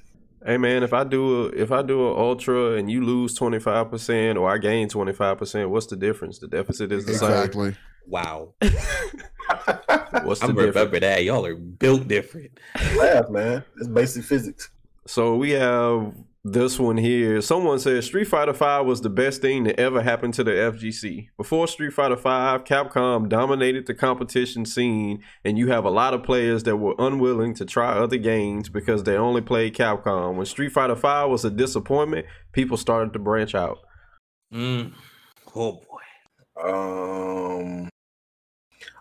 Hey 0.45 0.57
man, 0.57 0.83
if 0.83 0.91
I 0.91 1.05
do 1.05 1.45
a 1.45 1.47
if 1.49 1.71
I 1.71 1.81
do 1.83 2.05
an 2.11 2.17
ultra 2.17 2.73
and 2.73 2.91
you 2.91 3.05
lose 3.05 3.33
twenty 3.33 3.59
five 3.59 3.89
percent 3.89 4.37
or 4.37 4.49
I 4.49 4.57
gain 4.57 4.89
twenty 4.89 5.13
five 5.13 5.37
percent, 5.37 5.69
what's 5.69 5.85
the 5.85 5.95
difference? 5.95 6.39
The 6.39 6.49
deficit 6.49 6.91
is 6.91 7.05
the 7.05 7.13
same. 7.13 7.31
Exactly. 7.31 7.75
Wow. 8.07 8.53
What's 8.59 10.39
the 10.39 10.47
I'm 10.47 10.55
difference? 10.55 10.75
remember 10.75 10.99
that. 10.99 11.23
Y'all 11.23 11.45
are 11.45 11.55
built 11.55 12.07
different. 12.07 12.59
Laugh, 12.97 13.29
man. 13.29 13.63
It's 13.77 13.87
basic 13.87 14.23
physics. 14.23 14.69
So 15.05 15.35
we 15.35 15.51
have 15.51 16.13
this 16.45 16.77
one 16.77 16.97
here. 16.97 17.41
Someone 17.41 17.79
says 17.79 18.05
Street 18.05 18.25
Fighter 18.27 18.53
V 18.53 18.85
was 18.87 19.01
the 19.01 19.09
best 19.09 19.41
thing 19.41 19.63
that 19.63 19.79
ever 19.79 20.01
happened 20.01 20.33
to 20.35 20.43
the 20.43 20.51
FGC. 20.51 21.29
Before 21.37 21.67
Street 21.67 21.93
Fighter 21.93 22.15
V, 22.15 22.21
Capcom 22.23 23.29
dominated 23.29 23.85
the 23.85 23.93
competition 23.93 24.65
scene, 24.65 25.23
and 25.45 25.57
you 25.57 25.67
have 25.69 25.85
a 25.85 25.89
lot 25.89 26.13
of 26.13 26.23
players 26.23 26.63
that 26.63 26.77
were 26.77 26.95
unwilling 26.99 27.53
to 27.55 27.65
try 27.65 27.93
other 27.93 28.17
games 28.17 28.69
because 28.69 29.03
they 29.03 29.15
only 29.15 29.41
played 29.41 29.73
Capcom. 29.75 30.35
When 30.35 30.45
Street 30.45 30.71
Fighter 30.73 30.95
V 30.95 31.29
was 31.29 31.45
a 31.45 31.49
disappointment, 31.49 32.25
people 32.51 32.77
started 32.77 33.13
to 33.13 33.19
branch 33.19 33.55
out. 33.55 33.79
Mm. 34.53 34.93
Oh 35.55 35.73
boy. 35.73 36.63
Um, 36.63 37.89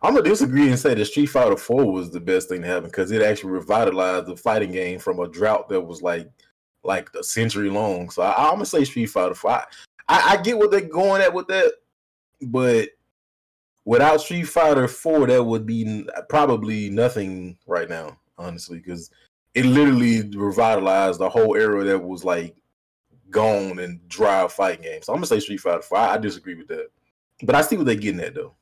I'm 0.02 0.14
gonna 0.14 0.28
disagree 0.28 0.68
and 0.68 0.78
say 0.78 0.94
that 0.94 1.04
Street 1.04 1.26
Fighter 1.26 1.56
Four 1.56 1.90
was 1.92 2.10
the 2.10 2.20
best 2.20 2.48
thing 2.48 2.62
to 2.62 2.66
happen 2.66 2.88
because 2.88 3.12
it 3.12 3.22
actually 3.22 3.52
revitalized 3.52 4.26
the 4.26 4.36
fighting 4.36 4.72
game 4.72 4.98
from 4.98 5.20
a 5.20 5.28
drought 5.28 5.68
that 5.68 5.80
was 5.80 6.02
like 6.02 6.28
like 6.82 7.08
a 7.14 7.22
century 7.22 7.70
long. 7.70 8.10
So 8.10 8.22
I, 8.22 8.48
I'm 8.48 8.54
gonna 8.54 8.66
say 8.66 8.84
Street 8.84 9.06
Fighter 9.06 9.34
Four. 9.34 9.52
I, 9.52 9.66
I, 10.08 10.36
get 10.42 10.58
what 10.58 10.72
they're 10.72 10.80
going 10.80 11.22
at 11.22 11.32
with 11.32 11.46
that, 11.46 11.72
but 12.42 12.88
without 13.84 14.20
Street 14.20 14.44
Fighter 14.44 14.88
Four, 14.88 15.28
that 15.28 15.44
would 15.44 15.66
be 15.66 16.04
probably 16.28 16.90
nothing 16.90 17.56
right 17.66 17.88
now, 17.88 18.18
honestly, 18.36 18.78
because 18.78 19.08
it 19.54 19.64
literally 19.64 20.28
revitalized 20.36 21.20
the 21.20 21.28
whole 21.28 21.54
era 21.54 21.84
that 21.84 21.98
was 21.98 22.24
like 22.24 22.56
gone 23.30 23.78
and 23.78 24.06
dry 24.08 24.48
fighting 24.48 24.82
games. 24.82 25.06
So 25.06 25.12
I'm 25.12 25.18
gonna 25.18 25.26
say 25.26 25.38
Street 25.38 25.60
Fighter 25.60 25.82
Four. 25.82 25.98
I, 25.98 26.14
I 26.14 26.18
disagree 26.18 26.56
with 26.56 26.66
that. 26.68 26.88
But 27.44 27.54
I 27.54 27.62
see 27.62 27.76
what 27.76 27.86
they're 27.86 27.94
getting 27.94 28.20
at 28.20 28.34
though. 28.34 28.56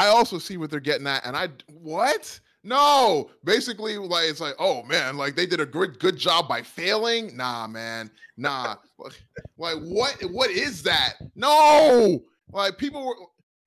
I 0.00 0.06
also 0.06 0.38
see 0.38 0.56
what 0.56 0.70
they're 0.70 0.80
getting 0.80 1.06
at, 1.06 1.26
and 1.26 1.36
I 1.36 1.50
what? 1.66 2.40
No, 2.64 3.30
basically, 3.44 3.98
like 3.98 4.30
it's 4.30 4.40
like, 4.40 4.54
oh 4.58 4.82
man, 4.84 5.18
like 5.18 5.36
they 5.36 5.44
did 5.44 5.60
a 5.60 5.66
good 5.66 5.98
good 5.98 6.16
job 6.16 6.48
by 6.48 6.62
failing. 6.62 7.36
Nah, 7.36 7.66
man, 7.66 8.10
nah. 8.38 8.76
like 9.58 9.76
what? 9.76 10.16
What 10.30 10.48
is 10.48 10.82
that? 10.84 11.16
No, 11.34 12.22
like 12.50 12.78
people 12.78 13.06
were. 13.06 13.14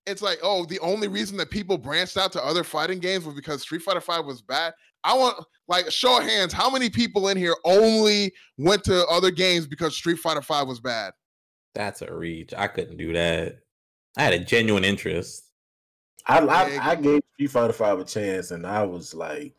It's 0.08 0.24
like, 0.24 0.40
oh, 0.42 0.66
the 0.66 0.80
only 0.80 1.08
reason 1.08 1.38
that 1.38 1.52
people 1.52 1.78
branched 1.78 2.18
out 2.18 2.32
to 2.32 2.44
other 2.44 2.64
fighting 2.64 2.98
games 2.98 3.26
was 3.26 3.36
because 3.36 3.62
Street 3.62 3.84
Fighter 3.84 4.02
Five 4.02 4.26
was 4.26 4.42
bad. 4.42 4.74
I 5.04 5.16
want 5.16 5.38
like 5.68 5.92
show 5.92 6.18
of 6.18 6.24
hands, 6.24 6.52
how 6.52 6.68
many 6.68 6.90
people 6.90 7.28
in 7.30 7.38
here 7.38 7.56
only 7.64 8.34
went 8.58 8.84
to 8.86 9.06
other 9.06 9.30
games 9.30 9.68
because 9.68 9.96
Street 9.96 10.18
Fighter 10.18 10.42
Five 10.42 10.68
was 10.68 10.80
bad? 10.80 11.14
That's 11.76 12.02
a 12.02 12.12
reach. 12.12 12.56
I 12.58 12.68
couldn't 12.70 12.98
do 12.98 13.14
that. 13.14 13.60
I 14.18 14.24
had 14.24 14.34
a 14.34 14.40
genuine 14.40 14.84
interest. 14.84 15.43
I 16.26 16.40
I, 16.40 16.92
I 16.92 16.96
gave 16.96 17.22
Street 17.34 17.52
Fighter 17.52 17.74
Five 17.74 18.00
a 18.00 18.04
chance, 18.06 18.52
and 18.52 18.66
I 18.66 18.84
was 18.84 19.14
like, 19.14 19.54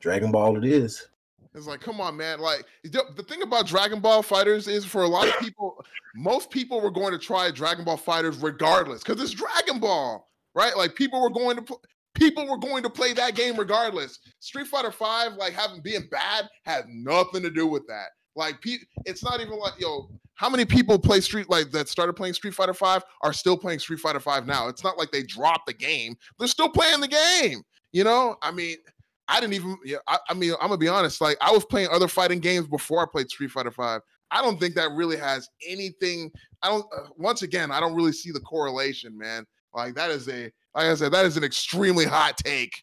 Dragon 0.00 0.32
Ball, 0.32 0.56
it 0.56 0.64
is. 0.64 1.08
It's 1.54 1.68
like, 1.68 1.80
come 1.80 2.00
on, 2.00 2.16
man. 2.16 2.40
Like 2.40 2.64
the, 2.82 3.04
the 3.16 3.22
thing 3.22 3.42
about 3.42 3.66
Dragon 3.66 4.00
Ball 4.00 4.22
FighterZ 4.22 4.66
is 4.68 4.84
for 4.84 5.04
a 5.04 5.08
lot 5.08 5.28
of 5.28 5.38
people, 5.38 5.84
most 6.16 6.50
people 6.50 6.80
were 6.80 6.90
going 6.90 7.12
to 7.12 7.18
try 7.18 7.50
Dragon 7.50 7.84
Ball 7.84 7.96
FighterZ 7.96 8.42
regardless 8.42 9.04
because 9.04 9.22
it's 9.22 9.30
Dragon 9.30 9.78
Ball, 9.78 10.28
right? 10.54 10.76
Like 10.76 10.96
people 10.96 11.22
were 11.22 11.30
going 11.30 11.56
to 11.56 11.62
pl- 11.62 11.80
people 12.14 12.48
were 12.48 12.58
going 12.58 12.82
to 12.82 12.90
play 12.90 13.12
that 13.12 13.36
game 13.36 13.56
regardless. 13.56 14.18
Street 14.40 14.66
Fighter 14.66 14.90
Five, 14.90 15.34
like 15.34 15.52
having 15.52 15.80
being 15.80 16.08
bad, 16.10 16.48
had 16.64 16.86
nothing 16.88 17.42
to 17.42 17.50
do 17.50 17.68
with 17.68 17.86
that. 17.86 18.08
Like, 18.34 18.60
pe- 18.60 18.78
it's 19.04 19.22
not 19.22 19.40
even 19.40 19.58
like 19.58 19.78
yo. 19.78 20.10
How 20.34 20.50
many 20.50 20.64
people 20.64 20.98
play 20.98 21.20
Street 21.20 21.48
like 21.48 21.70
that 21.70 21.88
started 21.88 22.14
playing 22.14 22.34
Street 22.34 22.54
Fighter 22.54 22.74
Five 22.74 23.02
are 23.22 23.32
still 23.32 23.56
playing 23.56 23.78
Street 23.78 24.00
Fighter 24.00 24.20
Five 24.20 24.46
now? 24.46 24.68
It's 24.68 24.82
not 24.82 24.98
like 24.98 25.10
they 25.12 25.22
dropped 25.22 25.66
the 25.66 25.72
game; 25.72 26.16
they're 26.38 26.48
still 26.48 26.68
playing 26.68 27.00
the 27.00 27.08
game. 27.08 27.62
You 27.92 28.02
know, 28.02 28.36
I 28.42 28.50
mean, 28.50 28.76
I 29.28 29.40
didn't 29.40 29.54
even. 29.54 29.76
Yeah, 29.84 29.98
I, 30.08 30.18
I 30.28 30.34
mean, 30.34 30.52
I'm 30.60 30.68
gonna 30.68 30.78
be 30.78 30.88
honest. 30.88 31.20
Like, 31.20 31.36
I 31.40 31.52
was 31.52 31.64
playing 31.64 31.88
other 31.92 32.08
fighting 32.08 32.40
games 32.40 32.66
before 32.66 33.00
I 33.00 33.06
played 33.10 33.30
Street 33.30 33.52
Fighter 33.52 33.70
Five. 33.70 34.00
I 34.30 34.42
don't 34.42 34.58
think 34.58 34.74
that 34.74 34.90
really 34.90 35.16
has 35.16 35.48
anything. 35.66 36.32
I 36.62 36.68
don't. 36.68 36.84
Uh, 36.92 37.08
once 37.16 37.42
again, 37.42 37.70
I 37.70 37.78
don't 37.78 37.94
really 37.94 38.12
see 38.12 38.32
the 38.32 38.40
correlation, 38.40 39.16
man. 39.16 39.46
Like 39.72 39.94
that 39.94 40.10
is 40.10 40.28
a. 40.28 40.50
Like 40.74 40.86
I 40.86 40.94
said, 40.96 41.12
that 41.12 41.24
is 41.24 41.36
an 41.36 41.44
extremely 41.44 42.04
hot 42.04 42.36
take. 42.36 42.82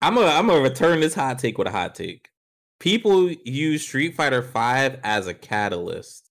I'm 0.00 0.14
gonna 0.14 0.28
I'm 0.28 0.46
gonna 0.46 0.62
return 0.62 1.00
this 1.00 1.14
hot 1.14 1.38
take 1.38 1.58
with 1.58 1.68
a 1.68 1.70
hot 1.70 1.94
take. 1.94 2.30
People 2.78 3.30
use 3.30 3.82
Street 3.82 4.14
Fighter 4.14 4.40
Five 4.40 4.98
as 5.04 5.26
a 5.26 5.34
catalyst 5.34 6.29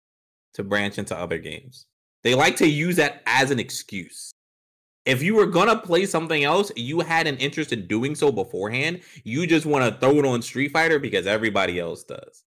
to 0.59 0.65
branch 0.65 0.99
into 0.99 1.17
other 1.17 1.39
games. 1.39 1.87
They 2.25 2.35
like 2.35 2.57
to 2.57 2.69
use 2.69 2.97
that 2.97 3.23
as 3.27 3.51
an 3.51 3.61
excuse. 3.61 4.33
If 5.07 5.23
you 5.23 5.35
were 5.35 5.47
gonna 5.47 5.79
play 5.79 6.05
something 6.05 6.45
else, 6.45 6.71
you 6.77 7.01
had 7.01 7.27
an 7.27 7.39
interest 7.39 7.73
in 7.73 7.87
doing 7.87 8.15
so 8.15 8.31
beforehand. 8.31 9.01
You 9.25 9.47
just 9.47 9.65
want 9.65 9.85
to 9.85 9.99
throw 10.01 10.19
it 10.19 10.27
on 10.27 10.43
Street 10.43 10.73
Fighter 10.73 10.99
because 10.99 11.27
everybody 11.27 11.79
else 11.79 12.05
does. 12.05 12.43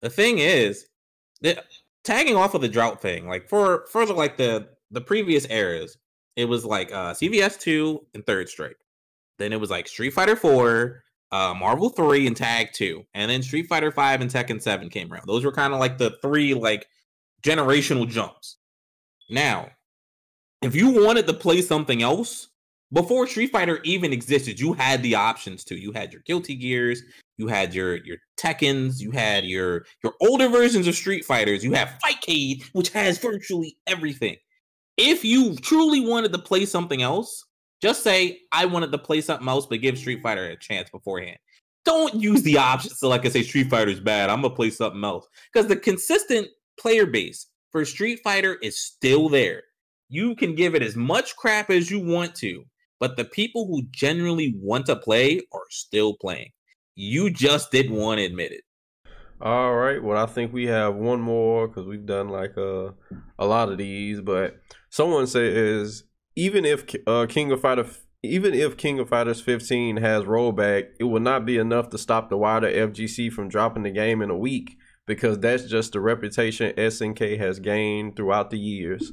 The 0.00 0.08
thing 0.08 0.38
is, 0.38 0.86
the, 1.42 1.62
tagging 2.04 2.36
off 2.36 2.54
of 2.54 2.62
the 2.62 2.68
drought 2.68 3.02
thing, 3.02 3.28
like 3.28 3.48
for 3.48 3.86
for 3.90 4.06
like 4.06 4.36
the 4.36 4.68
the 4.92 5.00
previous 5.00 5.46
eras, 5.50 5.98
it 6.36 6.46
was 6.46 6.64
like 6.64 6.92
uh 6.92 7.12
CVS 7.12 7.58
two 7.58 8.06
and 8.14 8.24
Third 8.24 8.48
Strike. 8.48 8.78
Then 9.38 9.52
it 9.52 9.60
was 9.60 9.70
like 9.70 9.88
Street 9.88 10.10
Fighter 10.10 10.36
4, 10.36 11.02
uh, 11.32 11.54
Marvel 11.58 11.88
3 11.88 12.26
and 12.26 12.36
Tag 12.36 12.68
2, 12.72 13.04
and 13.14 13.30
then 13.30 13.42
Street 13.42 13.66
Fighter 13.66 13.90
5 13.90 14.20
and 14.20 14.30
Tekken 14.30 14.62
7 14.62 14.88
came 14.88 15.12
around. 15.12 15.26
Those 15.26 15.44
were 15.44 15.52
kind 15.52 15.74
of 15.74 15.80
like 15.80 15.98
the 15.98 16.16
three 16.22 16.54
like 16.54 16.86
generational 17.42 18.08
jumps. 18.08 18.56
Now, 19.30 19.70
if 20.62 20.74
you 20.74 20.90
wanted 20.90 21.26
to 21.26 21.34
play 21.34 21.62
something 21.62 22.02
else, 22.02 22.48
before 22.92 23.26
Street 23.26 23.50
Fighter 23.50 23.80
even 23.84 24.12
existed, 24.12 24.60
you 24.60 24.74
had 24.74 25.02
the 25.02 25.14
options 25.14 25.64
to. 25.64 25.80
You 25.80 25.92
had 25.92 26.12
your 26.12 26.22
Guilty 26.22 26.54
Gears, 26.54 27.02
you 27.38 27.48
had 27.48 27.74
your 27.74 27.96
your 28.04 28.18
Tekkens, 28.38 29.00
you 29.00 29.10
had 29.10 29.44
your 29.44 29.86
your 30.04 30.12
older 30.20 30.48
versions 30.48 30.86
of 30.86 30.94
Street 30.94 31.24
Fighters, 31.24 31.64
you 31.64 31.72
have 31.72 31.98
Fightcade, 32.04 32.64
which 32.72 32.90
has 32.90 33.18
virtually 33.18 33.78
everything. 33.86 34.36
If 34.98 35.24
you 35.24 35.56
truly 35.56 36.06
wanted 36.06 36.32
to 36.34 36.38
play 36.38 36.66
something 36.66 37.00
else, 37.00 37.46
just 37.80 38.02
say 38.02 38.40
I 38.52 38.66
wanted 38.66 38.92
to 38.92 38.98
play 38.98 39.22
something 39.22 39.48
else, 39.48 39.64
but 39.64 39.80
give 39.80 39.96
Street 39.96 40.22
Fighter 40.22 40.44
a 40.44 40.56
chance 40.56 40.90
beforehand. 40.90 41.38
Don't 41.86 42.14
use 42.14 42.42
the 42.42 42.58
options 42.58 42.98
to 43.00 43.08
like 43.08 43.24
I 43.24 43.30
say 43.30 43.42
Street 43.42 43.70
Fighter's 43.70 44.00
bad. 44.00 44.28
I'm 44.28 44.42
gonna 44.42 44.54
play 44.54 44.68
something 44.68 45.02
else 45.02 45.26
because 45.52 45.66
the 45.66 45.76
consistent 45.76 46.48
player 46.78 47.06
base 47.06 47.46
for 47.70 47.84
Street 47.84 48.20
Fighter 48.22 48.58
is 48.62 48.78
still 48.78 49.28
there. 49.28 49.62
You 50.08 50.36
can 50.36 50.54
give 50.54 50.74
it 50.74 50.82
as 50.82 50.94
much 50.94 51.36
crap 51.36 51.70
as 51.70 51.90
you 51.90 51.98
want 51.98 52.34
to, 52.36 52.64
but 53.00 53.16
the 53.16 53.24
people 53.24 53.66
who 53.66 53.82
genuinely 53.90 54.54
want 54.60 54.86
to 54.86 54.96
play 54.96 55.40
are 55.52 55.66
still 55.70 56.14
playing. 56.20 56.50
You 56.94 57.30
just 57.30 57.70
didn't 57.70 57.96
want 57.96 58.18
to 58.18 58.26
admit 58.26 58.52
it. 58.52 58.64
All 59.40 59.74
right. 59.74 60.00
Well, 60.00 60.22
I 60.22 60.26
think 60.26 60.52
we 60.52 60.66
have 60.66 60.94
one 60.94 61.20
more 61.20 61.66
because 61.66 61.86
we've 61.86 62.06
done 62.06 62.28
like 62.28 62.56
a 62.56 62.86
uh, 62.86 62.92
a 63.38 63.46
lot 63.46 63.70
of 63.70 63.78
these. 63.78 64.20
But 64.20 64.60
someone 64.88 65.26
says 65.26 66.04
even 66.36 66.64
if 66.64 66.84
uh, 67.06 67.26
King 67.28 67.50
of 67.50 67.60
Fighter, 67.60 67.86
even 68.22 68.54
if 68.54 68.76
King 68.76 69.00
of 69.00 69.08
Fighters 69.08 69.40
15 69.40 69.96
has 69.96 70.24
rollback, 70.24 70.90
it 71.00 71.04
will 71.04 71.20
not 71.20 71.44
be 71.44 71.58
enough 71.58 71.88
to 71.88 71.98
stop 71.98 72.28
the 72.28 72.36
wider 72.36 72.70
FGC 72.70 73.32
from 73.32 73.48
dropping 73.48 73.82
the 73.82 73.90
game 73.90 74.22
in 74.22 74.30
a 74.30 74.38
week 74.38 74.76
because 75.06 75.38
that's 75.38 75.64
just 75.64 75.92
the 75.92 76.00
reputation 76.00 76.72
SNK 76.76 77.38
has 77.38 77.58
gained 77.58 78.16
throughout 78.16 78.50
the 78.50 78.58
years. 78.58 79.12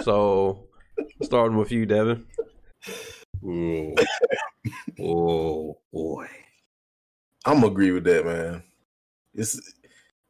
So, 0.00 0.66
starting 1.22 1.56
with 1.56 1.72
you, 1.72 1.86
Devin. 1.86 2.26
Oh 4.98 5.78
boy, 5.92 6.26
I'm 7.44 7.64
agree 7.64 7.92
with 7.92 8.04
that, 8.04 8.24
man. 8.24 8.62
It's 9.34 9.60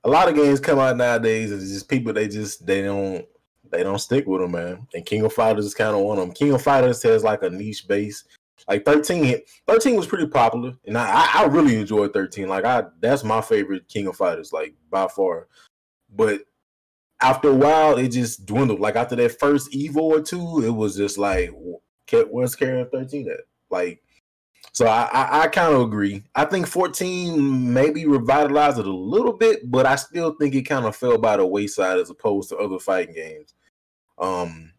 a 0.05 0.09
lot 0.09 0.29
of 0.29 0.35
games 0.35 0.61
come 0.61 0.79
out 0.79 0.97
nowadays, 0.97 1.53
and 1.53 1.61
just 1.61 1.89
people 1.89 2.13
they 2.13 2.29
just 2.29 2.67
they 2.67 2.83
don't 2.83 3.27
they 3.71 3.83
don't 3.83 3.99
stick 3.99 4.27
with 4.27 4.41
them, 4.41 4.53
man. 4.53 4.87
And 4.95 5.07
King 5.07 5.25
of 5.25 5.33
Fighters 5.33 5.67
is 5.67 5.75
kind 5.75 5.95
of 5.95 6.03
one 6.03 6.19
of 6.19 6.25
them. 6.25 6.35
King 6.35 6.53
of 6.53 6.63
Fighters 6.63 7.03
has 7.03 7.25
like 7.25 7.43
a 7.43 7.51
niche 7.51 7.87
base. 7.89 8.25
Like 8.69 8.85
13, 8.85 9.41
13 9.69 9.97
was 9.97 10.07
pretty 10.07 10.27
popular, 10.27 10.73
and 10.85 10.99
I, 10.99 11.31
I 11.35 11.45
really 11.45 11.77
enjoyed 11.77 12.13
13. 12.13 12.49
Like 12.49 12.65
I, 12.65 12.85
that's 13.01 13.23
my 13.23 13.41
favorite 13.41 13.89
King 13.89 14.09
of 14.09 14.17
Fighters, 14.17 14.53
like 14.53 14.75
by 14.91 15.07
far. 15.07 15.47
But 16.15 16.43
after 17.21 17.49
a 17.49 17.55
while, 17.55 17.97
it 17.97 18.09
just 18.09 18.45
dwindled. 18.45 18.81
Like 18.81 18.97
after 18.97 19.17
that 19.17 19.39
first 19.39 19.71
Evo 19.73 19.97
or 19.97 20.21
two, 20.21 20.65
it 20.65 20.71
was 20.71 20.97
just 20.97 21.17
like, 21.17 21.51
where's 22.31 22.57
Carrier 22.57 22.87
13 22.87 23.31
at? 23.31 23.41
Like, 23.71 24.03
so 24.73 24.87
I, 24.87 25.09
I, 25.13 25.41
I 25.43 25.49
kind 25.49 25.75
of 25.75 25.83
agree. 25.83 26.25
I 26.35 26.45
think 26.45 26.67
14 26.67 27.73
maybe 27.73 28.05
revitalized 28.05 28.79
it 28.79 28.87
a 28.87 28.93
little 28.93 29.33
bit, 29.33 29.71
but 29.71 29.87
I 29.87 29.97
still 29.97 30.35
think 30.35 30.55
it 30.55 30.63
kind 30.63 30.85
of 30.85 30.97
fell 30.97 31.19
by 31.19 31.37
the 31.37 31.47
wayside 31.47 31.99
as 31.99 32.11
opposed 32.11 32.49
to 32.51 32.57
other 32.57 32.79
fighting 32.79 33.15
games. 33.15 33.55
Um, 34.19 34.73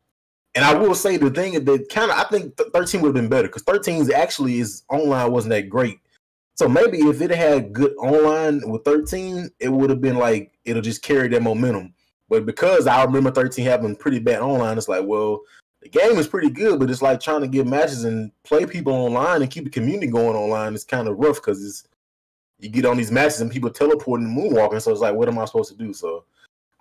and 0.58 0.66
I 0.66 0.74
will 0.74 0.96
say 0.96 1.18
the 1.18 1.30
thing 1.30 1.64
that 1.64 1.90
kind 1.90 2.10
of 2.10 2.18
I 2.18 2.24
think 2.24 2.58
13 2.58 3.02
would 3.02 3.10
have 3.10 3.14
been 3.14 3.30
better 3.30 3.48
because 3.48 3.62
13's 3.62 4.10
actually 4.10 4.60
is 4.60 4.82
online 4.90 5.32
wasn't 5.32 5.52
that 5.52 5.70
great. 5.70 6.00
So 6.56 6.68
maybe 6.68 6.98
if 6.98 7.22
it 7.22 7.30
had 7.30 7.74
good 7.74 7.96
online 7.98 8.68
with 8.68 8.84
13, 8.84 9.52
it 9.60 9.70
would 9.70 9.92
have 9.92 10.02
been 10.02 10.18
like 10.18 10.58
it'll 10.66 10.82
just 10.82 11.04
carry 11.04 11.28
that 11.28 11.44
momentum. 11.44 11.94
But 12.28 12.48
because 12.48 12.88
I 12.88 13.04
remember 13.04 13.30
13 13.30 13.64
having 13.66 13.96
pretty 13.96 14.18
bad 14.18 14.40
online, 14.40 14.80
it's 14.80 14.88
like, 14.88 15.06
well, 15.06 15.42
the 15.84 15.90
game 15.90 16.18
is 16.18 16.28
pretty 16.28 16.50
good, 16.50 16.80
but 16.80 16.90
it's 16.90 17.04
like 17.04 17.20
trying 17.22 17.42
to 17.42 17.48
get 17.48 17.68
matches 17.68 18.04
and 18.04 18.32
play 18.44 18.66
people 18.66 18.94
online 18.94 19.44
and 19.44 19.52
keep 19.52 19.66
the 19.66 19.70
community 19.70 20.08
going 20.08 20.36
online. 20.36 20.74
It's 20.74 20.84
kind 20.84 21.08
of 21.08 21.20
rough 21.20 21.36
because 21.36 21.64
it's 21.64 21.88
you 22.58 22.70
get 22.70 22.86
on 22.86 22.98
these 22.98 23.12
matches 23.12 23.42
and 23.42 23.52
people 23.52 23.70
teleporting 23.70 24.26
and 24.26 24.36
moonwalking. 24.36 24.82
So 24.82 24.92
it's 24.92 25.02
like, 25.02 25.14
what 25.14 25.28
am 25.28 25.38
I 25.38 25.46
supposed 25.46 25.72
to 25.72 25.78
do? 25.78 25.94
So 25.94 26.26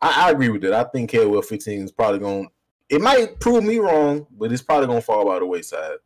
I, 0.00 0.28
I 0.28 0.30
agree 0.30 0.48
with 0.48 0.62
that. 0.62 0.72
I 0.72 0.84
think 0.84 1.10
KOF 1.10 1.44
15 1.44 1.82
is 1.82 1.92
probably 1.92 2.20
going. 2.20 2.48
It 2.88 3.00
might 3.00 3.40
prove 3.40 3.64
me 3.64 3.78
wrong, 3.78 4.26
but 4.38 4.52
it's 4.52 4.62
probably 4.62 4.94
to 4.94 5.00
fall 5.00 5.24
by 5.26 5.38
the 5.38 5.46
wayside. 5.46 5.98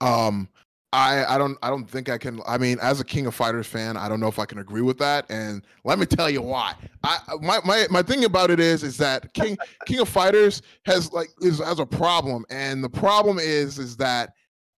Um, 0.00 0.48
I 0.92 1.24
I 1.34 1.38
don't 1.38 1.58
I 1.62 1.68
don't 1.68 1.88
think 1.88 2.08
I 2.08 2.18
can. 2.18 2.40
I 2.46 2.58
mean, 2.58 2.78
as 2.80 3.00
a 3.00 3.04
King 3.04 3.26
of 3.26 3.34
Fighters 3.34 3.66
fan, 3.66 3.96
I 3.96 4.08
don't 4.08 4.18
know 4.18 4.28
if 4.28 4.38
I 4.38 4.46
can 4.46 4.58
agree 4.58 4.82
with 4.82 4.98
that. 4.98 5.26
And 5.28 5.62
let 5.84 5.98
me 5.98 6.06
tell 6.06 6.30
you 6.30 6.42
why. 6.42 6.74
I 7.02 7.18
my 7.40 7.60
my 7.64 7.86
my 7.90 8.02
thing 8.02 8.24
about 8.24 8.50
it 8.50 8.60
is 8.60 8.82
is 8.82 8.96
that 8.98 9.32
King 9.34 9.56
King 9.86 10.00
of 10.00 10.08
Fighters 10.08 10.62
has 10.84 11.12
like 11.12 11.28
is 11.40 11.58
has 11.58 11.80
a 11.80 11.86
problem, 11.86 12.44
and 12.50 12.82
the 12.82 12.88
problem 12.88 13.38
is 13.38 13.78
is 13.78 13.96
that 13.98 14.32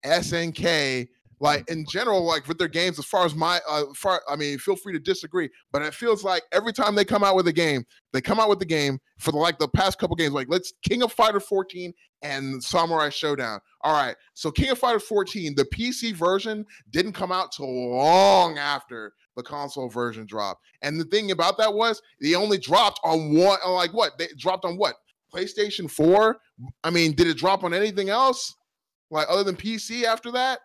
SNK 0.05 1.09
like 1.41 1.69
in 1.71 1.85
general, 1.87 2.25
like 2.25 2.49
with 2.49 2.59
their 2.59 2.69
games, 2.69 2.99
as 2.99 3.05
far 3.05 3.25
as 3.25 3.35
my, 3.35 3.61
uh, 3.69 3.85
far, 3.95 4.23
I 4.29 4.37
mean, 4.37 4.59
feel 4.59 4.77
free 4.77 4.93
to 4.93 4.99
disagree, 4.99 5.49
but 5.73 5.83
it 5.83 5.95
feels 5.95 6.25
like 6.25 6.43
every 6.53 6.73
time 6.73 6.95
they 6.95 7.05
come 7.05 7.23
out 7.23 7.37
with 7.37 7.49
a 7.49 7.53
game, 7.53 7.85
they 8.13 8.21
come 8.21 8.41
out 8.41 8.49
with 8.49 8.59
the 8.59 8.67
game 8.67 8.99
for 9.19 9.33
the, 9.33 9.39
like 9.39 9.59
the 9.59 9.69
past 9.69 9.99
couple 9.99 10.17
games, 10.17 10.33
like 10.33 10.49
let's 10.51 10.73
King 10.89 11.03
of 11.03 11.13
Fighter 11.13 11.41
14 11.41 11.93
and 12.23 12.63
Samurai 12.63 13.09
Shodown. 13.09 13.61
All 13.83 13.93
right, 13.93 14.17
so 14.35 14.51
King 14.51 14.71
of 14.71 14.79
Fighter 14.79 15.01
14, 15.01 15.55
the 15.55 15.65
PC 15.67 16.13
version 16.15 16.65
didn't 16.91 17.13
come 17.13 17.33
out 17.33 17.53
till 17.53 17.91
long 17.91 18.59
after 18.59 19.13
the 19.37 19.43
console 19.43 19.89
version 19.89 20.27
dropped, 20.27 20.63
and 20.83 21.01
the 21.01 21.05
thing 21.05 21.31
about 21.31 21.59
that 21.59 21.73
was 21.73 22.03
they 22.21 22.35
only 22.35 22.59
dropped 22.59 23.01
on 23.05 23.35
one, 23.35 23.59
like 23.69 23.95
what 23.95 24.19
they 24.19 24.27
dropped 24.37 24.65
on 24.65 24.77
what 24.77 24.97
PlayStation 25.33 25.91
4. 25.91 26.37
I 26.83 26.91
mean, 26.91 27.13
did 27.13 27.27
it 27.27 27.37
drop 27.37 27.65
on 27.65 27.75
anything 27.75 28.09
else? 28.09 28.55
Like 29.11 29.27
other 29.31 29.45
than 29.45 29.57
PC 29.57 30.05
after 30.05 30.33
that? 30.33 30.61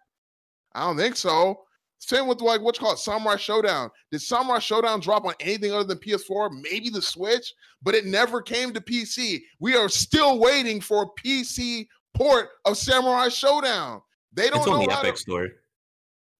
I 0.75 0.85
don't 0.85 0.97
think 0.97 1.15
so. 1.15 1.61
Same 1.99 2.27
with 2.27 2.41
like 2.41 2.61
what's 2.61 2.79
called 2.79 2.99
Samurai 2.99 3.35
Shodown. 3.35 3.89
Did 4.11 4.21
Samurai 4.21 4.57
Shodown 4.57 5.01
drop 5.01 5.25
on 5.25 5.33
anything 5.39 5.71
other 5.71 5.85
than 5.85 5.99
PS4? 5.99 6.49
Maybe 6.61 6.89
the 6.89 7.01
Switch, 7.01 7.53
but 7.81 7.95
it 7.95 8.05
never 8.05 8.41
came 8.41 8.73
to 8.73 8.81
PC. 8.81 9.41
We 9.59 9.75
are 9.75 9.87
still 9.87 10.39
waiting 10.39 10.81
for 10.81 11.03
a 11.03 11.21
PC 11.21 11.87
port 12.13 12.49
of 12.65 12.77
Samurai 12.77 13.27
Shodown. 13.27 14.01
They 14.33 14.49
don't 14.49 14.59
it's 14.59 14.67
know 14.67 14.81
on 14.81 14.87
the 14.87 14.93
Epic 14.93 15.15
to... 15.15 15.21
Store. 15.21 15.47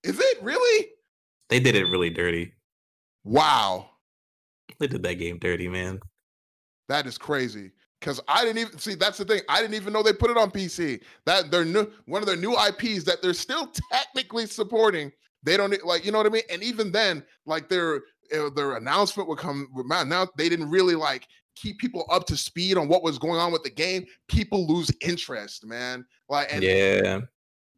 Is 0.04 0.20
it 0.20 0.44
really? 0.44 0.90
They 1.50 1.62
did 1.62 1.76
it 1.76 1.86
really 1.86 2.10
dirty. 2.10 2.54
Wow. 3.24 3.90
They 4.80 4.88
did 4.88 5.04
that 5.04 5.16
game 5.16 5.38
dirty, 5.38 5.70
man. 5.70 6.02
That 6.90 7.08
is 7.08 7.18
crazy 7.18 7.72
because 8.04 8.20
I 8.28 8.44
didn't 8.44 8.58
even 8.58 8.78
see. 8.78 8.96
That's 8.96 9.18
the 9.18 9.24
thing. 9.24 9.42
I 9.48 9.62
didn't 9.62 9.76
even 9.76 9.94
know 9.94 10.04
they 10.04 10.12
put 10.12 10.30
it 10.30 10.38
on 10.38 10.52
PC. 10.52 11.02
That 11.26 11.50
they're 11.52 11.64
new 11.64 11.90
one 12.06 12.22
of 12.22 12.28
their 12.28 12.36
new 12.36 12.52
IPs 12.52 13.06
that 13.06 13.22
they're 13.22 13.34
still 13.34 13.72
technically 13.92 14.46
supporting. 14.46 15.12
They 15.44 15.56
don't 15.56 15.74
like 15.86 16.06
you 16.06 16.12
know 16.12 16.18
what 16.18 16.28
I 16.28 16.30
mean. 16.30 16.44
And 16.50 16.62
even 16.62 16.92
then, 16.92 17.24
like 17.46 17.70
their 17.70 18.02
uh, 18.36 18.50
their 18.56 18.76
announcement 18.76 19.30
would 19.30 19.38
come. 19.38 19.70
Man, 19.74 20.10
now 20.10 20.28
they 20.38 20.50
didn't 20.50 20.70
really 20.70 20.96
like 20.96 21.28
keep 21.56 21.80
people 21.80 22.06
up 22.12 22.26
to 22.28 22.36
speed 22.36 22.78
on 22.78 22.90
what 22.90 23.04
was 23.04 23.18
going 23.18 23.40
on 23.40 23.54
with 23.54 23.64
the 23.64 23.70
game. 23.70 24.06
People 24.28 24.68
lose 24.68 24.92
interest, 25.02 25.66
man. 25.66 26.06
Like 26.28 26.54
and 26.54 26.62
yeah, 26.62 27.22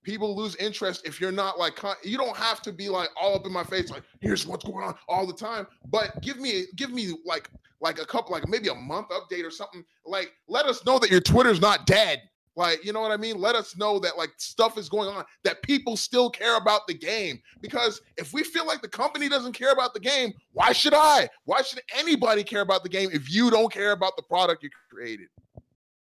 people 0.06 0.36
lose 0.36 0.56
interest 0.58 1.06
if 1.06 1.20
you're 1.20 1.32
not 1.32 1.60
like 1.60 1.78
you 2.04 2.18
don't 2.18 2.38
have 2.38 2.62
to 2.62 2.72
be 2.72 2.88
like 2.88 3.10
all 3.20 3.36
up 3.36 3.46
in 3.46 3.52
my 3.52 3.64
face 3.64 3.90
like 3.90 4.04
here's 4.22 4.48
what's 4.48 4.64
going 4.64 4.86
on 4.86 4.96
all 5.10 5.28
the 5.28 5.34
time. 5.34 5.68
But 5.90 6.22
give 6.22 6.40
me 6.40 6.66
give 6.76 6.92
me 6.92 7.14
like 7.26 7.50
like 7.82 8.00
a 8.00 8.06
couple 8.06 8.32
like 8.32 8.48
maybe 8.48 8.70
a 8.70 8.76
month 8.76 9.08
update 9.10 9.44
or 9.44 9.52
something. 9.52 9.84
Like 10.06 10.32
let 10.48 10.66
us 10.66 10.86
know 10.86 11.00
that 11.00 11.10
your 11.10 11.20
twitter's 11.20 11.60
not 11.60 11.86
dead. 11.86 12.22
Like 12.56 12.86
you 12.86 12.94
know 12.94 13.02
what 13.02 13.12
i 13.12 13.18
mean? 13.18 13.38
Let 13.38 13.56
us 13.56 13.76
know 13.76 14.00
that 14.00 14.18
like 14.18 14.32
stuff 14.38 14.78
is 14.78 14.88
going 14.88 15.10
on 15.10 15.26
that 15.44 15.62
people 15.64 15.98
still 15.98 16.30
care 16.30 16.56
about 16.56 16.88
the 16.88 16.94
game. 16.94 17.42
Because 17.60 18.00
if 18.18 18.32
we 18.32 18.44
feel 18.44 18.66
like 18.66 18.82
the 18.82 18.88
company 18.88 19.28
doesn't 19.28 19.54
care 19.54 19.72
about 19.72 19.94
the 19.94 20.00
game 20.00 20.34
why 20.54 20.72
should 20.72 20.94
i? 20.94 21.28
Why 21.44 21.64
should 21.64 21.82
anybody 21.98 22.44
care 22.44 22.62
about 22.62 22.84
the 22.84 22.90
game 22.90 23.10
if 23.12 23.34
you 23.34 23.50
don't 23.50 23.74
care 23.74 23.92
about 23.92 24.16
the 24.16 24.24
product 24.24 24.64
you 24.64 24.70
created? 24.90 25.28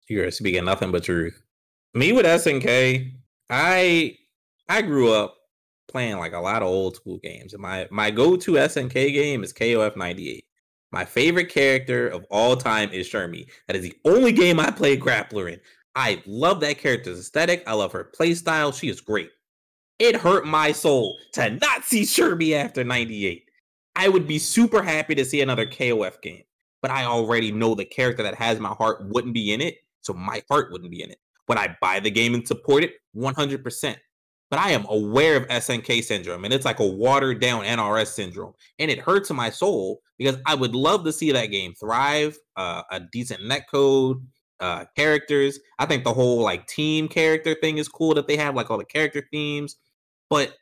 You're 0.07 0.29
speaking 0.31 0.63
nothing 0.63 0.91
but 0.91 1.03
truth. 1.03 1.41
Me 1.95 2.13
with 2.13 2.25
snk 2.25 3.11
I 3.49 4.17
I 4.69 4.81
grew 4.81 5.11
up 5.11 5.37
playing 5.87 6.17
like 6.17 6.33
a 6.33 6.39
lot 6.39 6.61
of 6.61 6.67
old 6.67 6.95
school 6.95 7.17
games, 7.17 7.53
and 7.53 7.61
my 7.61 7.87
my 7.91 8.11
go 8.11 8.35
to 8.35 8.51
SNK 8.53 9.13
game 9.13 9.43
is 9.43 9.53
KOF 9.53 9.95
ninety 9.95 10.31
eight. 10.31 10.45
My 10.91 11.05
favorite 11.05 11.49
character 11.49 12.07
of 12.07 12.25
all 12.29 12.55
time 12.55 12.89
is 12.91 13.07
Shermie. 13.07 13.47
That 13.67 13.75
is 13.75 13.83
the 13.83 13.95
only 14.05 14.31
game 14.31 14.59
I 14.59 14.71
play 14.71 14.97
grappler 14.97 15.51
in. 15.51 15.59
I 15.95 16.21
love 16.25 16.59
that 16.61 16.77
character's 16.77 17.19
aesthetic. 17.19 17.63
I 17.67 17.73
love 17.73 17.91
her 17.91 18.11
playstyle. 18.17 18.77
She 18.77 18.89
is 18.89 19.01
great. 19.01 19.29
It 19.99 20.15
hurt 20.15 20.45
my 20.45 20.71
soul 20.71 21.17
to 21.33 21.51
not 21.51 21.85
see 21.85 22.01
Shermie 22.01 22.53
after 22.53 22.83
98. 22.83 23.49
I 23.95 24.09
would 24.09 24.27
be 24.27 24.39
super 24.39 24.83
happy 24.83 25.15
to 25.15 25.23
see 25.23 25.41
another 25.41 25.65
KOF 25.65 26.21
game, 26.21 26.43
but 26.81 26.91
I 26.91 27.05
already 27.05 27.51
know 27.51 27.75
the 27.75 27.85
character 27.85 28.23
that 28.23 28.35
has 28.35 28.59
my 28.59 28.69
heart 28.69 29.05
wouldn't 29.05 29.33
be 29.33 29.53
in 29.53 29.61
it, 29.61 29.77
so 30.01 30.13
my 30.13 30.43
heart 30.49 30.71
wouldn't 30.71 30.91
be 30.91 31.01
in 31.01 31.11
it. 31.11 31.19
Would 31.47 31.57
I 31.57 31.75
buy 31.81 31.99
the 31.99 32.11
game 32.11 32.33
and 32.33 32.47
support 32.47 32.83
it? 32.83 32.93
100%. 33.15 33.95
but 34.51 34.59
I 34.59 34.71
am 34.71 34.85
aware 34.89 35.37
of 35.37 35.47
SNK 35.47 36.03
syndrome, 36.03 36.45
and 36.45 36.53
it's 36.53 36.65
like 36.65 36.79
a 36.79 36.85
watered 36.87 37.41
down 37.41 37.63
NRS 37.63 38.07
syndrome, 38.07 38.53
and 38.79 38.91
it 38.91 38.99
hurts 38.99 39.31
my 39.31 39.49
soul 39.49 40.01
because 40.17 40.37
I 40.45 40.55
would 40.55 40.75
love 40.75 41.03
to 41.05 41.11
see 41.11 41.31
that 41.31 41.47
game 41.47 41.73
thrive, 41.79 42.37
uh, 42.55 42.83
a 42.91 43.01
decent 43.11 43.41
netcode, 43.41 44.21
uh, 44.59 44.85
characters. 44.95 45.59
I 45.79 45.85
think 45.85 46.03
the 46.03 46.13
whole 46.13 46.41
like 46.41 46.67
team 46.67 47.07
character 47.07 47.55
thing 47.55 47.77
is 47.79 47.87
cool 47.87 48.13
that 48.15 48.27
they 48.27 48.37
have 48.37 48.55
like 48.55 48.69
all 48.69 48.77
the 48.77 48.85
character 48.85 49.27
themes, 49.31 49.75
but 50.29 50.55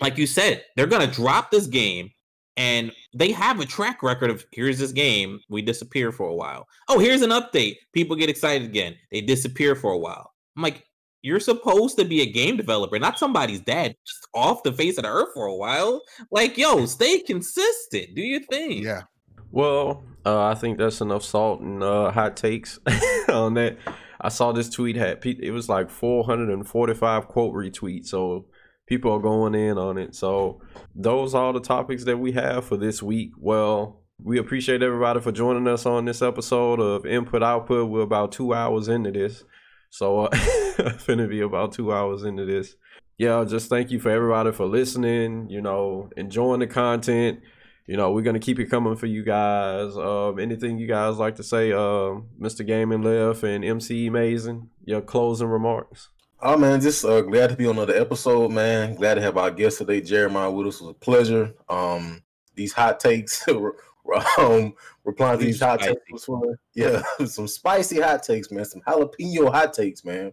like 0.00 0.18
you 0.18 0.26
said, 0.26 0.64
they're 0.76 0.86
gonna 0.86 1.06
drop 1.06 1.50
this 1.50 1.66
game 1.66 2.10
and 2.56 2.92
they 3.14 3.32
have 3.32 3.60
a 3.60 3.66
track 3.66 4.02
record 4.02 4.30
of 4.30 4.44
here's 4.52 4.78
this 4.78 4.92
game, 4.92 5.40
we 5.48 5.62
disappear 5.62 6.12
for 6.12 6.28
a 6.28 6.34
while. 6.34 6.66
Oh, 6.88 6.98
here's 6.98 7.22
an 7.22 7.30
update. 7.30 7.76
People 7.92 8.16
get 8.16 8.30
excited 8.30 8.68
again. 8.68 8.96
They 9.10 9.20
disappear 9.20 9.74
for 9.74 9.92
a 9.92 9.98
while. 9.98 10.32
I'm 10.56 10.62
like, 10.62 10.84
you're 11.22 11.40
supposed 11.40 11.98
to 11.98 12.04
be 12.04 12.22
a 12.22 12.32
game 12.32 12.56
developer, 12.56 12.98
not 12.98 13.18
somebody's 13.18 13.60
dad, 13.60 13.96
just 14.06 14.28
off 14.32 14.62
the 14.62 14.72
face 14.72 14.96
of 14.96 15.04
the 15.04 15.10
earth 15.10 15.30
for 15.34 15.46
a 15.46 15.54
while. 15.54 16.00
Like, 16.30 16.56
yo, 16.56 16.86
stay 16.86 17.18
consistent. 17.20 18.14
Do 18.14 18.22
your 18.22 18.42
thing. 18.42 18.82
Yeah. 18.82 19.02
Well, 19.50 20.04
uh, 20.24 20.46
I 20.46 20.54
think 20.54 20.78
that's 20.78 21.00
enough 21.00 21.24
salt 21.24 21.60
and 21.60 21.82
uh, 21.82 22.10
hot 22.10 22.36
takes 22.36 22.78
on 23.28 23.54
that. 23.54 23.76
I 24.20 24.28
saw 24.28 24.52
this 24.52 24.70
tweet 24.70 24.96
had 24.96 25.24
it 25.24 25.50
was 25.50 25.68
like 25.68 25.90
445 25.90 27.28
quote 27.28 27.54
retweets, 27.54 28.06
so 28.06 28.46
people 28.86 29.12
are 29.12 29.20
going 29.20 29.54
in 29.54 29.78
on 29.78 29.98
it. 29.98 30.14
So 30.14 30.60
those 30.94 31.34
are 31.34 31.44
all 31.44 31.52
the 31.52 31.60
topics 31.60 32.04
that 32.04 32.18
we 32.18 32.32
have 32.32 32.64
for 32.64 32.76
this 32.76 33.02
week. 33.02 33.32
Well, 33.36 34.00
we 34.22 34.38
appreciate 34.38 34.82
everybody 34.82 35.20
for 35.20 35.32
joining 35.32 35.68
us 35.68 35.84
on 35.84 36.04
this 36.06 36.22
episode 36.22 36.80
of 36.80 37.04
Input 37.04 37.42
Output. 37.42 37.90
We're 37.90 38.00
about 38.00 38.32
two 38.32 38.54
hours 38.54 38.88
into 38.88 39.10
this. 39.10 39.44
So 39.90 40.26
uh 40.26 40.30
finna 40.34 41.28
be 41.28 41.40
about 41.40 41.72
two 41.72 41.92
hours 41.92 42.22
into 42.22 42.44
this. 42.44 42.76
Yeah, 43.18 43.44
just 43.48 43.68
thank 43.68 43.90
you 43.90 43.98
for 43.98 44.10
everybody 44.10 44.52
for 44.52 44.66
listening, 44.66 45.48
you 45.48 45.60
know, 45.60 46.10
enjoying 46.16 46.60
the 46.60 46.66
content. 46.66 47.40
You 47.86 47.96
know, 47.96 48.10
we're 48.10 48.22
gonna 48.22 48.40
keep 48.40 48.58
it 48.58 48.66
coming 48.70 48.96
for 48.96 49.06
you 49.06 49.22
guys. 49.22 49.96
Um, 49.96 50.38
anything 50.38 50.78
you 50.78 50.86
guys 50.86 51.16
like 51.16 51.36
to 51.36 51.42
say, 51.42 51.72
uh, 51.72 52.20
Mr. 52.40 52.66
Gaming 52.66 53.02
Left 53.02 53.42
and 53.42 53.64
MC 53.64 54.06
Amazing, 54.06 54.68
your 54.84 55.00
closing 55.00 55.48
remarks. 55.48 56.08
Oh 56.40 56.56
man, 56.56 56.82
just 56.82 57.02
uh, 57.02 57.22
glad 57.22 57.48
to 57.48 57.56
be 57.56 57.66
on 57.66 57.76
another 57.76 57.96
episode, 57.96 58.52
man. 58.52 58.94
Glad 58.94 59.14
to 59.14 59.22
have 59.22 59.38
our 59.38 59.50
guest 59.50 59.78
today, 59.78 60.02
Jeremiah 60.02 60.50
with 60.50 60.66
us. 60.66 60.80
It 60.80 60.84
was 60.84 60.90
a 60.90 60.94
pleasure. 60.94 61.54
Um, 61.66 62.22
these 62.54 62.74
hot 62.74 63.00
takes, 63.00 63.48
um, 64.38 64.74
replying 65.04 65.38
to 65.38 65.44
these 65.46 65.60
hot 65.60 65.80
spicy. 65.80 65.96
takes. 66.10 66.28
Yeah, 66.74 67.02
some 67.26 67.48
spicy 67.48 68.02
hot 68.02 68.22
takes, 68.22 68.50
man. 68.50 68.66
Some 68.66 68.82
jalapeno 68.82 69.50
hot 69.50 69.72
takes, 69.72 70.04
man. 70.04 70.32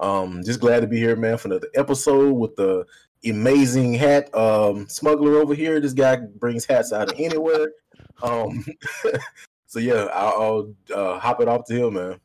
Um, 0.00 0.42
just 0.42 0.60
glad 0.60 0.80
to 0.80 0.86
be 0.86 0.96
here, 0.96 1.14
man, 1.14 1.36
for 1.36 1.48
another 1.48 1.68
episode 1.74 2.32
with 2.32 2.56
the 2.56 2.86
amazing 3.26 3.94
hat 3.94 4.34
um 4.34 4.88
smuggler 4.88 5.36
over 5.36 5.54
here. 5.54 5.78
This 5.78 5.92
guy 5.92 6.16
brings 6.16 6.64
hats 6.64 6.90
out 6.90 7.12
of 7.12 7.20
anywhere. 7.20 7.72
Um, 8.22 8.64
so 9.66 9.78
yeah, 9.78 10.08
I'll, 10.14 10.74
I'll 10.90 11.14
uh, 11.14 11.18
hop 11.18 11.42
it 11.42 11.48
off 11.48 11.66
to 11.66 11.86
him, 11.86 11.94
man. 11.94 12.20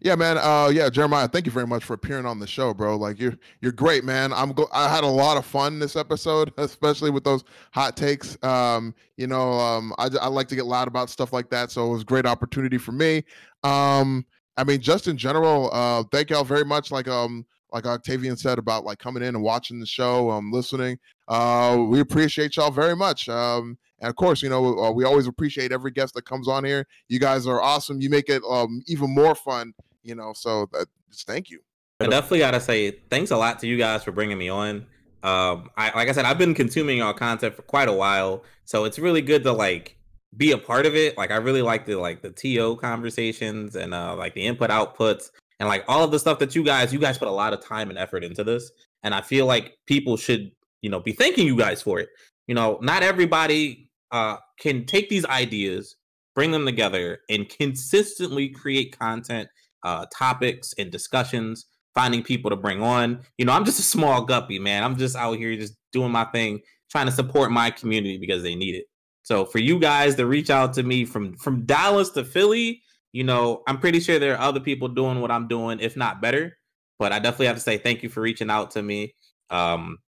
Yeah, 0.00 0.16
man. 0.16 0.36
Uh, 0.38 0.70
yeah, 0.72 0.90
Jeremiah, 0.90 1.28
thank 1.28 1.46
you 1.46 1.52
very 1.52 1.66
much 1.66 1.84
for 1.84 1.94
appearing 1.94 2.26
on 2.26 2.38
the 2.38 2.46
show, 2.46 2.74
bro. 2.74 2.96
Like 2.96 3.18
you're 3.18 3.36
you're 3.60 3.72
great, 3.72 4.04
man. 4.04 4.32
I'm 4.32 4.52
go- 4.52 4.68
I 4.72 4.88
had 4.88 5.04
a 5.04 5.08
lot 5.08 5.36
of 5.36 5.46
fun 5.46 5.78
this 5.78 5.96
episode, 5.96 6.52
especially 6.58 7.10
with 7.10 7.24
those 7.24 7.44
hot 7.72 7.96
takes. 7.96 8.36
Um, 8.42 8.94
you 9.16 9.26
know, 9.26 9.52
um, 9.52 9.94
I, 9.98 10.10
I 10.20 10.28
like 10.28 10.48
to 10.48 10.56
get 10.56 10.66
loud 10.66 10.88
about 10.88 11.08
stuff 11.10 11.32
like 11.32 11.48
that, 11.50 11.70
so 11.70 11.86
it 11.86 11.92
was 11.92 12.02
a 12.02 12.06
great 12.06 12.26
opportunity 12.26 12.78
for 12.78 12.92
me. 12.92 13.24
Um, 13.62 14.26
I 14.56 14.64
mean, 14.64 14.80
just 14.80 15.08
in 15.08 15.16
general, 15.16 15.70
uh, 15.72 16.04
thank 16.12 16.30
y'all 16.30 16.44
very 16.44 16.64
much. 16.64 16.90
Like 16.90 17.08
um, 17.08 17.46
like 17.74 17.86
Octavian 17.86 18.36
said 18.36 18.58
about 18.58 18.84
like 18.84 19.00
coming 19.00 19.24
in 19.24 19.34
and 19.34 19.42
watching 19.42 19.80
the 19.80 19.86
show, 19.86 20.30
um, 20.30 20.52
listening. 20.52 20.96
Uh, 21.26 21.84
we 21.88 21.98
appreciate 21.98 22.56
y'all 22.56 22.70
very 22.70 22.94
much. 22.94 23.28
Um, 23.28 23.76
and 24.00 24.08
of 24.08 24.14
course, 24.14 24.42
you 24.42 24.48
know, 24.48 24.78
uh, 24.78 24.92
we 24.92 25.04
always 25.04 25.26
appreciate 25.26 25.72
every 25.72 25.90
guest 25.90 26.14
that 26.14 26.24
comes 26.24 26.46
on 26.46 26.64
here. 26.64 26.86
You 27.08 27.18
guys 27.18 27.48
are 27.48 27.60
awesome. 27.60 28.00
You 28.00 28.10
make 28.10 28.28
it 28.28 28.42
um, 28.48 28.82
even 28.86 29.12
more 29.12 29.34
fun, 29.34 29.74
you 30.04 30.14
know. 30.14 30.32
So 30.36 30.68
that, 30.72 30.86
just 31.10 31.26
thank 31.26 31.50
you. 31.50 31.60
I 31.98 32.06
definitely 32.06 32.40
gotta 32.40 32.60
say 32.60 32.92
thanks 33.10 33.32
a 33.32 33.36
lot 33.36 33.58
to 33.60 33.66
you 33.66 33.76
guys 33.76 34.04
for 34.04 34.12
bringing 34.12 34.38
me 34.38 34.48
on. 34.48 34.86
Um, 35.24 35.70
I 35.76 35.90
like 35.96 36.08
I 36.08 36.12
said, 36.12 36.26
I've 36.26 36.38
been 36.38 36.54
consuming 36.54 36.98
your 36.98 37.12
content 37.12 37.56
for 37.56 37.62
quite 37.62 37.88
a 37.88 37.92
while, 37.92 38.44
so 38.64 38.84
it's 38.84 39.00
really 39.00 39.22
good 39.22 39.42
to 39.44 39.52
like 39.52 39.96
be 40.36 40.52
a 40.52 40.58
part 40.58 40.86
of 40.86 40.94
it. 40.94 41.18
Like 41.18 41.32
I 41.32 41.36
really 41.36 41.62
like 41.62 41.86
the 41.86 41.96
like 41.96 42.22
the 42.22 42.30
TO 42.30 42.76
conversations 42.76 43.74
and 43.74 43.94
uh 43.94 44.14
like 44.16 44.34
the 44.34 44.46
input 44.46 44.70
outputs 44.70 45.30
and 45.60 45.68
like 45.68 45.84
all 45.88 46.04
of 46.04 46.10
the 46.10 46.18
stuff 46.18 46.38
that 46.40 46.54
you 46.54 46.64
guys 46.64 46.92
you 46.92 46.98
guys 46.98 47.18
put 47.18 47.28
a 47.28 47.32
lot 47.32 47.52
of 47.52 47.64
time 47.64 47.90
and 47.90 47.98
effort 47.98 48.24
into 48.24 48.44
this, 48.44 48.70
and 49.02 49.14
I 49.14 49.20
feel 49.20 49.46
like 49.46 49.76
people 49.86 50.16
should 50.16 50.50
you 50.82 50.90
know 50.90 51.00
be 51.00 51.12
thanking 51.12 51.46
you 51.46 51.56
guys 51.56 51.82
for 51.82 52.00
it. 52.00 52.08
You 52.46 52.54
know, 52.54 52.78
not 52.82 53.02
everybody 53.02 53.90
uh, 54.10 54.36
can 54.58 54.84
take 54.84 55.08
these 55.08 55.24
ideas, 55.26 55.96
bring 56.34 56.50
them 56.50 56.66
together, 56.66 57.20
and 57.30 57.48
consistently 57.48 58.48
create 58.48 58.98
content, 58.98 59.48
uh, 59.82 60.06
topics, 60.16 60.74
and 60.78 60.90
discussions. 60.90 61.66
Finding 61.94 62.24
people 62.24 62.50
to 62.50 62.56
bring 62.56 62.82
on. 62.82 63.20
You 63.38 63.44
know, 63.44 63.52
I'm 63.52 63.64
just 63.64 63.78
a 63.78 63.84
small 63.84 64.24
guppy, 64.24 64.58
man. 64.58 64.82
I'm 64.82 64.96
just 64.96 65.14
out 65.14 65.38
here 65.38 65.54
just 65.54 65.74
doing 65.92 66.10
my 66.10 66.24
thing, 66.24 66.60
trying 66.90 67.06
to 67.06 67.12
support 67.12 67.52
my 67.52 67.70
community 67.70 68.18
because 68.18 68.42
they 68.42 68.56
need 68.56 68.74
it. 68.74 68.86
So 69.24 69.46
for 69.46 69.58
you 69.58 69.78
guys 69.78 70.16
to 70.16 70.26
reach 70.26 70.50
out 70.50 70.74
to 70.74 70.82
me 70.82 71.04
from 71.04 71.34
from 71.36 71.64
Dallas 71.64 72.10
to 72.10 72.24
Philly, 72.24 72.82
you 73.14 73.22
know, 73.22 73.62
I'm 73.68 73.78
pretty 73.78 74.00
sure 74.00 74.18
there 74.18 74.34
are 74.34 74.40
other 74.40 74.58
people 74.58 74.88
doing 74.88 75.20
what 75.20 75.30
I'm 75.30 75.46
doing, 75.46 75.78
if 75.78 75.96
not 75.96 76.20
better. 76.20 76.58
But 76.98 77.12
I 77.12 77.20
definitely 77.20 77.46
have 77.46 77.56
to 77.56 77.62
say 77.62 77.78
thank 77.78 78.02
you 78.02 78.08
for 78.08 78.20
reaching 78.20 78.50
out 78.50 78.72
to 78.72 78.82
me. 78.82 79.14
Um, 79.50 79.98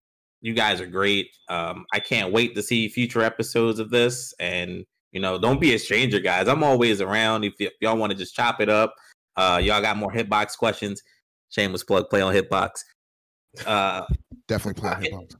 you 0.40 0.54
guys 0.54 0.80
are 0.80 0.86
great. 0.86 1.28
Um, 1.48 1.86
I 1.92 2.00
can't 2.00 2.32
wait 2.32 2.56
to 2.56 2.64
see 2.64 2.88
future 2.88 3.22
episodes 3.22 3.78
of 3.78 3.90
this. 3.90 4.34
And 4.40 4.84
you 5.12 5.20
know, 5.20 5.38
don't 5.38 5.60
be 5.60 5.72
a 5.74 5.78
stranger, 5.78 6.18
guys. 6.18 6.48
I'm 6.48 6.64
always 6.64 7.00
around. 7.00 7.44
If, 7.44 7.54
y- 7.60 7.66
if 7.66 7.74
y'all 7.80 7.96
want 7.96 8.10
to 8.10 8.18
just 8.18 8.34
chop 8.34 8.60
it 8.60 8.68
up, 8.68 8.92
uh, 9.36 9.60
y'all 9.62 9.80
got 9.80 9.96
more 9.96 10.12
hitbox 10.12 10.58
questions. 10.58 11.00
Shameless 11.50 11.84
plug, 11.84 12.10
play 12.10 12.22
on 12.22 12.34
hitbox. 12.34 12.70
Uh, 13.64 14.02
Definitely 14.48 14.80
play 14.80 14.90
on 14.90 15.02
hit, 15.02 15.12
hitbox. 15.12 15.36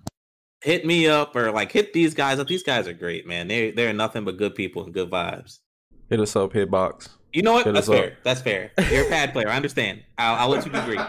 Hit 0.62 0.86
me 0.86 1.08
up 1.08 1.34
or 1.34 1.50
like 1.50 1.72
hit 1.72 1.92
these 1.92 2.14
guys 2.14 2.38
up. 2.38 2.46
These 2.46 2.62
guys 2.62 2.86
are 2.86 2.94
great, 2.94 3.26
man. 3.26 3.48
They 3.48 3.72
they're 3.72 3.92
nothing 3.92 4.24
but 4.24 4.36
good 4.36 4.54
people 4.54 4.84
and 4.84 4.94
good 4.94 5.10
vibes. 5.10 5.58
Hit 6.08 6.20
us 6.20 6.36
up, 6.36 6.52
Hitbox. 6.52 7.08
You 7.36 7.42
know 7.42 7.52
what? 7.52 7.66
Hit 7.66 7.74
That's 7.74 7.90
us 7.90 7.94
up. 7.94 8.00
fair. 8.00 8.16
That's 8.22 8.40
fair. 8.40 8.70
You're 8.90 9.04
a 9.04 9.10
pad 9.10 9.34
player. 9.34 9.50
I 9.50 9.56
understand. 9.56 10.02
I'll, 10.16 10.36
I'll 10.36 10.48
let 10.48 10.64
you 10.64 10.72
be 10.72 10.80
great. 10.80 10.96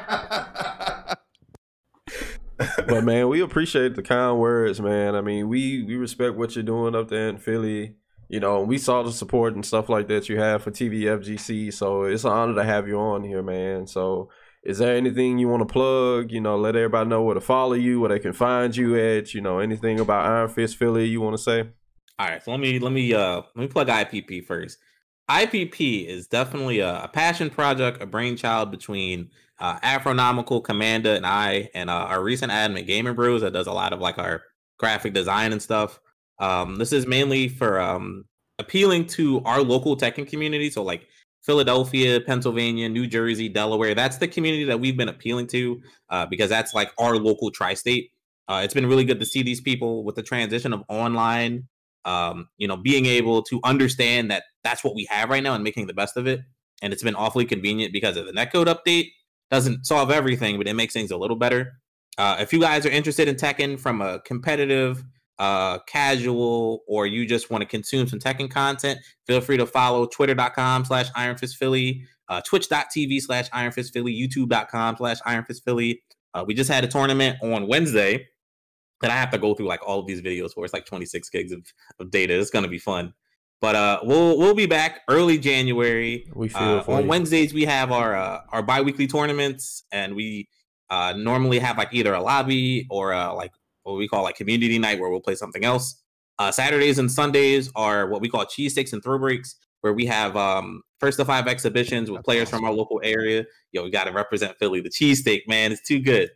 but 2.86 3.06
man, 3.06 3.30
we 3.30 3.40
appreciate 3.40 3.96
the 3.96 4.04
kind 4.04 4.38
words, 4.38 4.82
man. 4.82 5.16
I 5.16 5.22
mean, 5.22 5.48
we 5.48 5.84
we 5.84 5.96
respect 5.96 6.36
what 6.36 6.54
you're 6.54 6.66
doing 6.66 6.96
up 6.96 7.08
there 7.08 7.30
in 7.30 7.38
Philly. 7.38 7.96
You 8.28 8.42
know, 8.42 8.60
we 8.60 8.78
saw 8.78 9.04
the 9.04 9.14
support 9.14 9.56
and 9.56 9.66
stuff 9.66 9.88
like 9.88 10.10
that 10.10 10.28
you 10.28 10.38
have 10.38 10.64
for 10.64 10.70
TVFGC, 10.70 11.74
so 11.74 12.04
it's 12.04 12.26
an 12.26 12.34
honor 12.34 12.56
to 12.56 12.64
have 12.66 12.90
you 12.90 13.00
on 13.00 13.24
here, 13.24 13.42
man. 13.42 13.88
So, 13.88 14.30
is 14.66 14.80
there 14.80 14.98
anything 14.98 15.38
you 15.38 15.48
want 15.48 15.66
to 15.66 15.72
plug? 15.72 16.34
You 16.34 16.42
know, 16.42 16.58
let 16.58 16.76
everybody 16.76 17.10
know 17.10 17.24
where 17.24 17.36
to 17.36 17.42
follow 17.42 17.76
you, 17.76 18.02
where 18.02 18.10
they 18.10 18.20
can 18.20 18.34
find 18.34 18.76
you 18.76 18.98
at. 18.98 19.34
You 19.34 19.40
know, 19.40 19.60
anything 19.60 20.02
about 20.02 20.26
Iron 20.26 20.50
Phist 20.50 20.76
Philly 20.76 21.06
you 21.06 21.22
want 21.22 21.38
to 21.38 21.42
say? 21.42 21.70
All 22.20 22.28
right, 22.28 22.44
so 22.44 22.52
let 22.52 22.60
me 22.60 22.80
let 22.80 22.92
me 22.92 23.14
uh 23.14 23.44
let 23.56 23.56
me 23.56 23.68
plug 23.68 23.88
IPP 23.88 24.46
first. 24.46 24.78
IPP 25.30 26.06
is 26.08 26.28
definitely 26.28 26.80
a, 26.80 27.04
a 27.04 27.08
passion 27.08 27.50
project, 27.50 28.02
a 28.02 28.06
brainchild 28.06 28.72
between 28.72 29.30
uh, 29.60 29.80
Afronomical, 29.80 30.64
Commander, 30.64 31.14
and 31.14 31.26
I, 31.26 31.70
and 31.74 31.90
uh, 31.90 31.94
our 31.94 32.24
recent 32.24 32.52
admin 32.52 32.86
Gamer 32.86 33.14
Brews 33.14 33.42
that 33.42 33.54
does 33.54 33.68
a 33.68 33.74
lot 33.74 33.94
of 33.94 34.00
like 34.00 34.18
our 34.18 34.44
graphic 34.78 35.14
design 35.14 35.52
and 35.52 35.62
stuff. 35.62 36.00
Um, 36.40 36.78
this 36.78 36.94
is 36.94 37.08
mainly 37.08 37.48
for 37.48 37.80
um, 37.80 38.26
appealing 38.60 39.08
to 39.08 39.42
our 39.44 39.62
local 39.62 39.98
Tekken 39.98 40.28
community, 40.28 40.70
so 40.70 40.84
like 40.84 41.08
Philadelphia, 41.42 42.22
Pennsylvania, 42.22 42.88
New 42.88 43.08
Jersey, 43.08 43.50
Delaware. 43.50 43.96
That's 43.96 44.18
the 44.18 44.28
community 44.28 44.66
that 44.66 44.80
we've 44.80 44.98
been 44.98 45.10
appealing 45.10 45.48
to 45.48 45.82
uh, 46.10 46.26
because 46.26 46.50
that's 46.50 46.74
like 46.74 46.92
our 47.00 47.18
local 47.18 47.52
tri-state. 47.52 48.12
Uh, 48.48 48.62
it's 48.64 48.74
been 48.74 48.86
really 48.86 49.04
good 49.04 49.20
to 49.20 49.26
see 49.26 49.44
these 49.44 49.62
people 49.62 50.04
with 50.04 50.16
the 50.16 50.24
transition 50.24 50.74
of 50.74 50.84
online 50.88 51.68
um, 52.08 52.48
you 52.58 52.68
know, 52.68 52.78
being 52.78 53.06
able 53.06 53.44
to 53.44 53.60
understand 53.66 54.32
that 54.32 54.44
that's 54.64 54.84
what 54.84 54.96
we 54.96 55.06
have 55.12 55.30
right 55.30 55.44
now 55.44 55.54
and 55.54 55.64
making 55.64 55.88
the 55.88 55.94
best 55.94 56.16
of 56.16 56.26
it. 56.26 56.40
And 56.82 56.94
it's 56.94 57.04
been 57.04 57.16
awfully 57.16 57.46
convenient 57.46 57.92
because 57.92 58.16
of 58.16 58.26
the 58.26 58.32
netcode 58.32 58.66
update. 58.66 59.10
Doesn't 59.52 59.86
solve 59.86 60.10
everything, 60.10 60.58
but 60.58 60.68
it 60.68 60.74
makes 60.74 60.94
things 60.94 61.12
a 61.12 61.18
little 61.18 61.36
better. 61.36 61.74
Uh, 62.18 62.38
if 62.40 62.54
you 62.54 62.60
guys 62.60 62.86
are 62.86 62.90
interested 62.90 63.28
in 63.28 63.36
Tekken 63.36 63.80
from 63.80 64.02
a 64.02 64.22
competitive, 64.22 65.04
uh, 65.38 65.80
casual, 65.80 66.84
or 66.88 67.06
you 67.06 67.26
just 67.26 67.52
want 67.52 67.62
to 67.62 67.68
consume 67.68 68.08
some 68.08 68.20
Tekken 68.20 68.50
content, 68.50 69.00
feel 69.28 69.42
free 69.42 69.58
to 69.58 69.66
follow 69.66 70.06
twitter.com 70.06 70.86
slash 70.86 71.10
ironphistphilly, 71.16 72.04
uh, 72.30 72.42
twitch.tv 72.42 73.22
slash 73.22 73.48
ironphistphilly, 73.54 74.14
youtube.com 74.14 74.96
slash 74.98 75.18
ironphistphilly. 75.26 76.02
Uh, 76.34 76.44
we 76.48 76.54
just 76.54 76.70
had 76.70 76.84
a 76.84 76.88
tournament 76.88 77.38
on 77.44 77.68
Wednesday 77.68 78.28
that 79.02 79.12
I 79.12 79.16
have 79.16 79.30
to 79.32 79.38
go 79.38 79.54
through 79.54 79.68
like 79.68 79.86
all 79.88 80.00
of 80.00 80.08
these 80.08 80.22
videos 80.22 80.56
where 80.56 80.66
It's 80.66 80.74
like 80.74 80.86
26 80.86 81.30
gigs 81.30 81.52
of, 81.52 81.62
of 82.00 82.10
data. 82.12 82.38
It's 82.40 82.50
gonna 82.50 82.68
be 82.68 82.80
fun. 82.80 83.14
But 83.60 83.76
uh, 83.76 84.00
we'll 84.04 84.38
we'll 84.38 84.54
be 84.54 84.68
back 84.68 85.02
early 85.10 85.38
January. 85.40 86.30
We 86.36 86.50
feel 86.50 86.62
Uh, 86.62 86.84
on 86.88 87.04
you. 87.04 87.10
Wednesdays 87.10 87.54
we 87.54 87.66
have 87.66 87.92
our 87.92 88.16
uh, 88.16 88.42
our 88.52 88.62
biweekly 88.62 89.08
tournaments, 89.08 89.84
and 89.92 90.16
we 90.16 90.48
uh, 90.90 91.14
normally 91.18 91.60
have 91.60 91.78
like 91.78 91.90
either 91.92 92.14
a 92.14 92.22
lobby 92.22 92.86
or 92.90 93.14
uh, 93.14 93.34
like 93.34 93.52
what 93.84 93.98
we 93.98 94.08
call 94.08 94.22
like 94.24 94.36
community 94.36 94.78
night 94.78 95.00
where 95.00 95.10
we'll 95.10 95.22
play 95.22 95.36
something 95.36 95.66
else. 95.66 96.02
Uh, 96.40 96.52
Saturdays 96.52 97.00
and 97.00 97.12
Sundays 97.12 97.72
are 97.76 98.08
what 98.08 98.22
we 98.22 98.30
call 98.30 98.46
cheesesteaks 98.46 98.94
and 98.94 99.02
throw 99.04 99.18
breaks, 99.18 99.56
where 99.82 99.94
we 99.94 100.06
have 100.06 100.38
um, 100.38 100.84
first 101.00 101.18
to 101.18 101.26
five 101.26 101.48
exhibitions 101.48 102.12
with 102.12 102.20
That's 102.20 102.26
players 102.26 102.48
awesome. 102.50 102.60
from 102.60 102.66
our 102.66 102.74
local 102.74 103.02
area. 103.04 103.44
Yo, 103.72 103.84
we 103.86 103.90
got 103.90 104.04
to 104.04 104.12
represent 104.12 104.56
Philly. 104.60 104.82
The 104.82 104.90
cheesesteak, 104.92 105.48
man, 105.48 105.72
it's 105.72 105.82
too 105.82 106.00
good. 106.00 106.30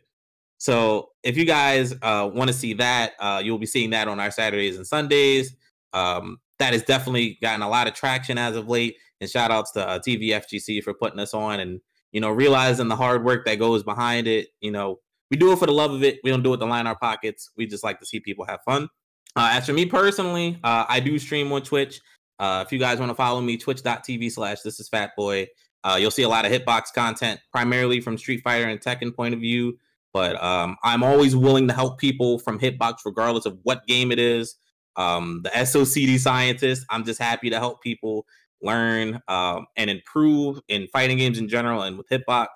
So 0.58 1.11
if 1.22 1.36
you 1.36 1.44
guys 1.44 1.94
uh, 2.02 2.28
want 2.32 2.48
to 2.48 2.54
see 2.54 2.74
that, 2.74 3.12
uh, 3.20 3.40
you'll 3.44 3.58
be 3.58 3.66
seeing 3.66 3.90
that 3.90 4.08
on 4.08 4.18
our 4.20 4.30
Saturdays 4.30 4.76
and 4.76 4.86
Sundays. 4.86 5.56
Um, 5.92 6.38
that 6.58 6.72
has 6.72 6.82
definitely 6.82 7.38
gotten 7.42 7.62
a 7.62 7.68
lot 7.68 7.86
of 7.86 7.94
traction 7.94 8.38
as 8.38 8.56
of 8.56 8.68
late. 8.68 8.96
And 9.20 9.30
shout 9.30 9.50
outs 9.50 9.72
to 9.72 9.86
uh, 9.86 9.98
TVFGC 9.98 10.82
for 10.82 10.94
putting 10.94 11.20
us 11.20 11.32
on 11.32 11.60
and 11.60 11.80
you 12.10 12.20
know 12.20 12.30
realizing 12.30 12.88
the 12.88 12.96
hard 12.96 13.24
work 13.24 13.46
that 13.46 13.58
goes 13.58 13.82
behind 13.82 14.26
it. 14.26 14.48
You 14.60 14.72
know, 14.72 14.98
we 15.30 15.36
do 15.36 15.52
it 15.52 15.58
for 15.58 15.66
the 15.66 15.72
love 15.72 15.92
of 15.92 16.02
it. 16.02 16.18
We 16.24 16.30
don't 16.30 16.42
do 16.42 16.54
it 16.54 16.58
to 16.58 16.66
line 16.66 16.86
our 16.86 16.98
pockets. 16.98 17.50
We 17.56 17.66
just 17.66 17.84
like 17.84 18.00
to 18.00 18.06
see 18.06 18.20
people 18.20 18.44
have 18.46 18.60
fun. 18.64 18.88
Uh, 19.34 19.50
as 19.52 19.66
for 19.66 19.72
me 19.72 19.86
personally, 19.86 20.58
uh, 20.62 20.84
I 20.88 21.00
do 21.00 21.18
stream 21.18 21.52
on 21.52 21.62
Twitch. 21.62 22.00
Uh, 22.38 22.64
if 22.66 22.72
you 22.72 22.78
guys 22.78 22.98
want 22.98 23.10
to 23.10 23.14
follow 23.14 23.40
me, 23.40 23.56
twitch.tv 23.56 24.32
slash 24.32 24.60
this 24.62 24.80
is 24.80 24.88
fat 24.88 25.12
boy. 25.16 25.46
Uh, 25.84 25.96
you'll 26.00 26.10
see 26.10 26.22
a 26.22 26.28
lot 26.28 26.44
of 26.44 26.52
hitbox 26.52 26.92
content, 26.94 27.40
primarily 27.50 28.00
from 28.00 28.18
Street 28.18 28.42
Fighter 28.42 28.68
and 28.68 28.80
Tekken 28.80 29.14
point 29.14 29.34
of 29.34 29.40
view. 29.40 29.78
But 30.12 30.42
um, 30.42 30.76
I'm 30.84 31.02
always 31.02 31.34
willing 31.34 31.68
to 31.68 31.74
help 31.74 31.98
people 31.98 32.38
from 32.38 32.58
hitbox, 32.58 32.98
regardless 33.04 33.46
of 33.46 33.58
what 33.62 33.86
game 33.86 34.12
it 34.12 34.18
is. 34.18 34.56
Um, 34.96 35.40
the 35.42 35.50
SOCD 35.50 36.18
scientist, 36.18 36.84
I'm 36.90 37.04
just 37.04 37.20
happy 37.20 37.48
to 37.50 37.58
help 37.58 37.82
people 37.82 38.26
learn 38.62 39.20
um, 39.28 39.66
and 39.76 39.90
improve 39.90 40.60
in 40.68 40.86
fighting 40.88 41.18
games 41.18 41.38
in 41.38 41.48
general 41.48 41.82
and 41.82 41.96
with 41.96 42.08
hitbox. 42.08 42.46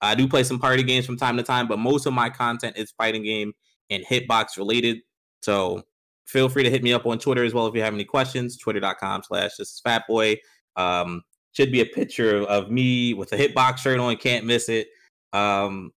I 0.00 0.14
do 0.14 0.26
play 0.26 0.42
some 0.42 0.58
party 0.58 0.82
games 0.82 1.06
from 1.06 1.16
time 1.16 1.36
to 1.36 1.42
time, 1.42 1.68
but 1.68 1.78
most 1.78 2.06
of 2.06 2.12
my 2.12 2.30
content 2.30 2.76
is 2.76 2.92
fighting 2.92 3.22
game 3.22 3.52
and 3.90 4.04
hitbox 4.04 4.56
related. 4.56 4.98
So 5.42 5.82
feel 6.26 6.48
free 6.48 6.64
to 6.64 6.70
hit 6.70 6.82
me 6.82 6.92
up 6.92 7.06
on 7.06 7.18
Twitter 7.18 7.44
as 7.44 7.54
well 7.54 7.66
if 7.66 7.74
you 7.74 7.82
have 7.82 7.94
any 7.94 8.04
questions. 8.04 8.56
Twitter.com 8.56 9.22
slash 9.24 9.56
this 9.58 9.68
is 9.68 9.82
fatboy. 9.86 10.38
Um, 10.76 11.22
should 11.52 11.70
be 11.70 11.80
a 11.80 11.86
picture 11.86 12.42
of 12.42 12.70
me 12.70 13.14
with 13.14 13.32
a 13.32 13.36
hitbox 13.36 13.78
shirt 13.78 14.00
on, 14.00 14.16
can't 14.16 14.46
miss 14.46 14.68
it. 14.68 14.88
Um, 15.32 15.92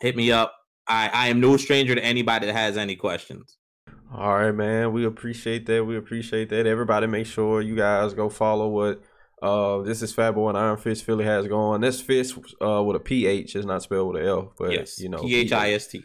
hit 0.00 0.16
me 0.16 0.32
up. 0.32 0.54
I, 0.86 1.08
I 1.12 1.28
am 1.28 1.40
no 1.40 1.56
stranger 1.56 1.94
to 1.94 2.04
anybody 2.04 2.46
that 2.46 2.54
has 2.54 2.76
any 2.76 2.96
questions. 2.96 3.56
All 4.12 4.34
right, 4.34 4.52
man. 4.52 4.92
We 4.92 5.04
appreciate 5.06 5.66
that. 5.66 5.84
We 5.84 5.96
appreciate 5.96 6.50
that. 6.50 6.66
Everybody, 6.66 7.06
make 7.06 7.26
sure 7.26 7.60
you 7.60 7.74
guys 7.74 8.14
go 8.14 8.28
follow 8.28 8.68
what 8.68 9.02
uh 9.42 9.82
this 9.82 10.02
is 10.02 10.14
Fat 10.14 10.30
Boy 10.32 10.50
and 10.50 10.58
Iron 10.58 10.76
Phist 10.76 11.04
Philly 11.04 11.24
has 11.24 11.48
going. 11.48 11.80
This 11.80 12.00
fist 12.00 12.38
uh 12.62 12.82
with 12.82 12.96
a 12.96 13.00
PH 13.00 13.56
is 13.56 13.66
not 13.66 13.82
spelled 13.82 14.14
with 14.14 14.22
an 14.22 14.28
L, 14.28 14.52
but 14.56 14.72
yes, 14.72 15.00
you 15.00 15.08
know 15.08 15.18
P 15.18 15.34
H 15.36 15.52
I 15.52 15.72
S 15.72 15.88
T. 15.88 16.04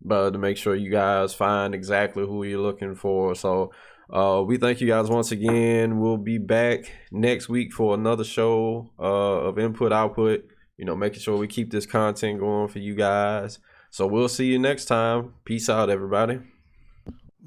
But 0.00 0.30
to 0.30 0.38
make 0.38 0.56
sure 0.56 0.74
you 0.74 0.90
guys 0.90 1.34
find 1.34 1.74
exactly 1.74 2.24
who 2.24 2.42
you're 2.44 2.60
looking 2.60 2.94
for. 2.94 3.34
So 3.34 3.72
uh 4.12 4.42
we 4.46 4.56
thank 4.56 4.80
you 4.80 4.86
guys 4.86 5.10
once 5.10 5.30
again. 5.30 6.00
We'll 6.00 6.16
be 6.16 6.38
back 6.38 6.90
next 7.10 7.48
week 7.48 7.72
for 7.72 7.94
another 7.94 8.24
show 8.24 8.90
uh 8.98 9.02
of 9.02 9.58
input 9.58 9.92
output. 9.92 10.44
You 10.76 10.84
know, 10.84 10.96
making 10.96 11.20
sure 11.20 11.36
we 11.36 11.46
keep 11.46 11.70
this 11.70 11.86
content 11.86 12.40
going 12.40 12.68
for 12.68 12.78
you 12.78 12.94
guys. 12.94 13.58
So 13.90 14.06
we'll 14.06 14.28
see 14.28 14.46
you 14.46 14.58
next 14.58 14.86
time. 14.86 15.34
Peace 15.44 15.68
out, 15.68 15.90
everybody. 15.90 16.40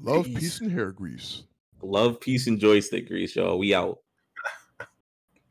Love, 0.00 0.26
peace, 0.26 0.38
peace 0.38 0.60
and 0.60 0.70
hair 0.70 0.92
grease. 0.92 1.42
Love, 1.82 2.20
peace, 2.20 2.46
and 2.46 2.60
joystick 2.60 3.08
grease, 3.08 3.34
y'all. 3.36 3.58
We 3.58 3.74
out. 3.74 3.98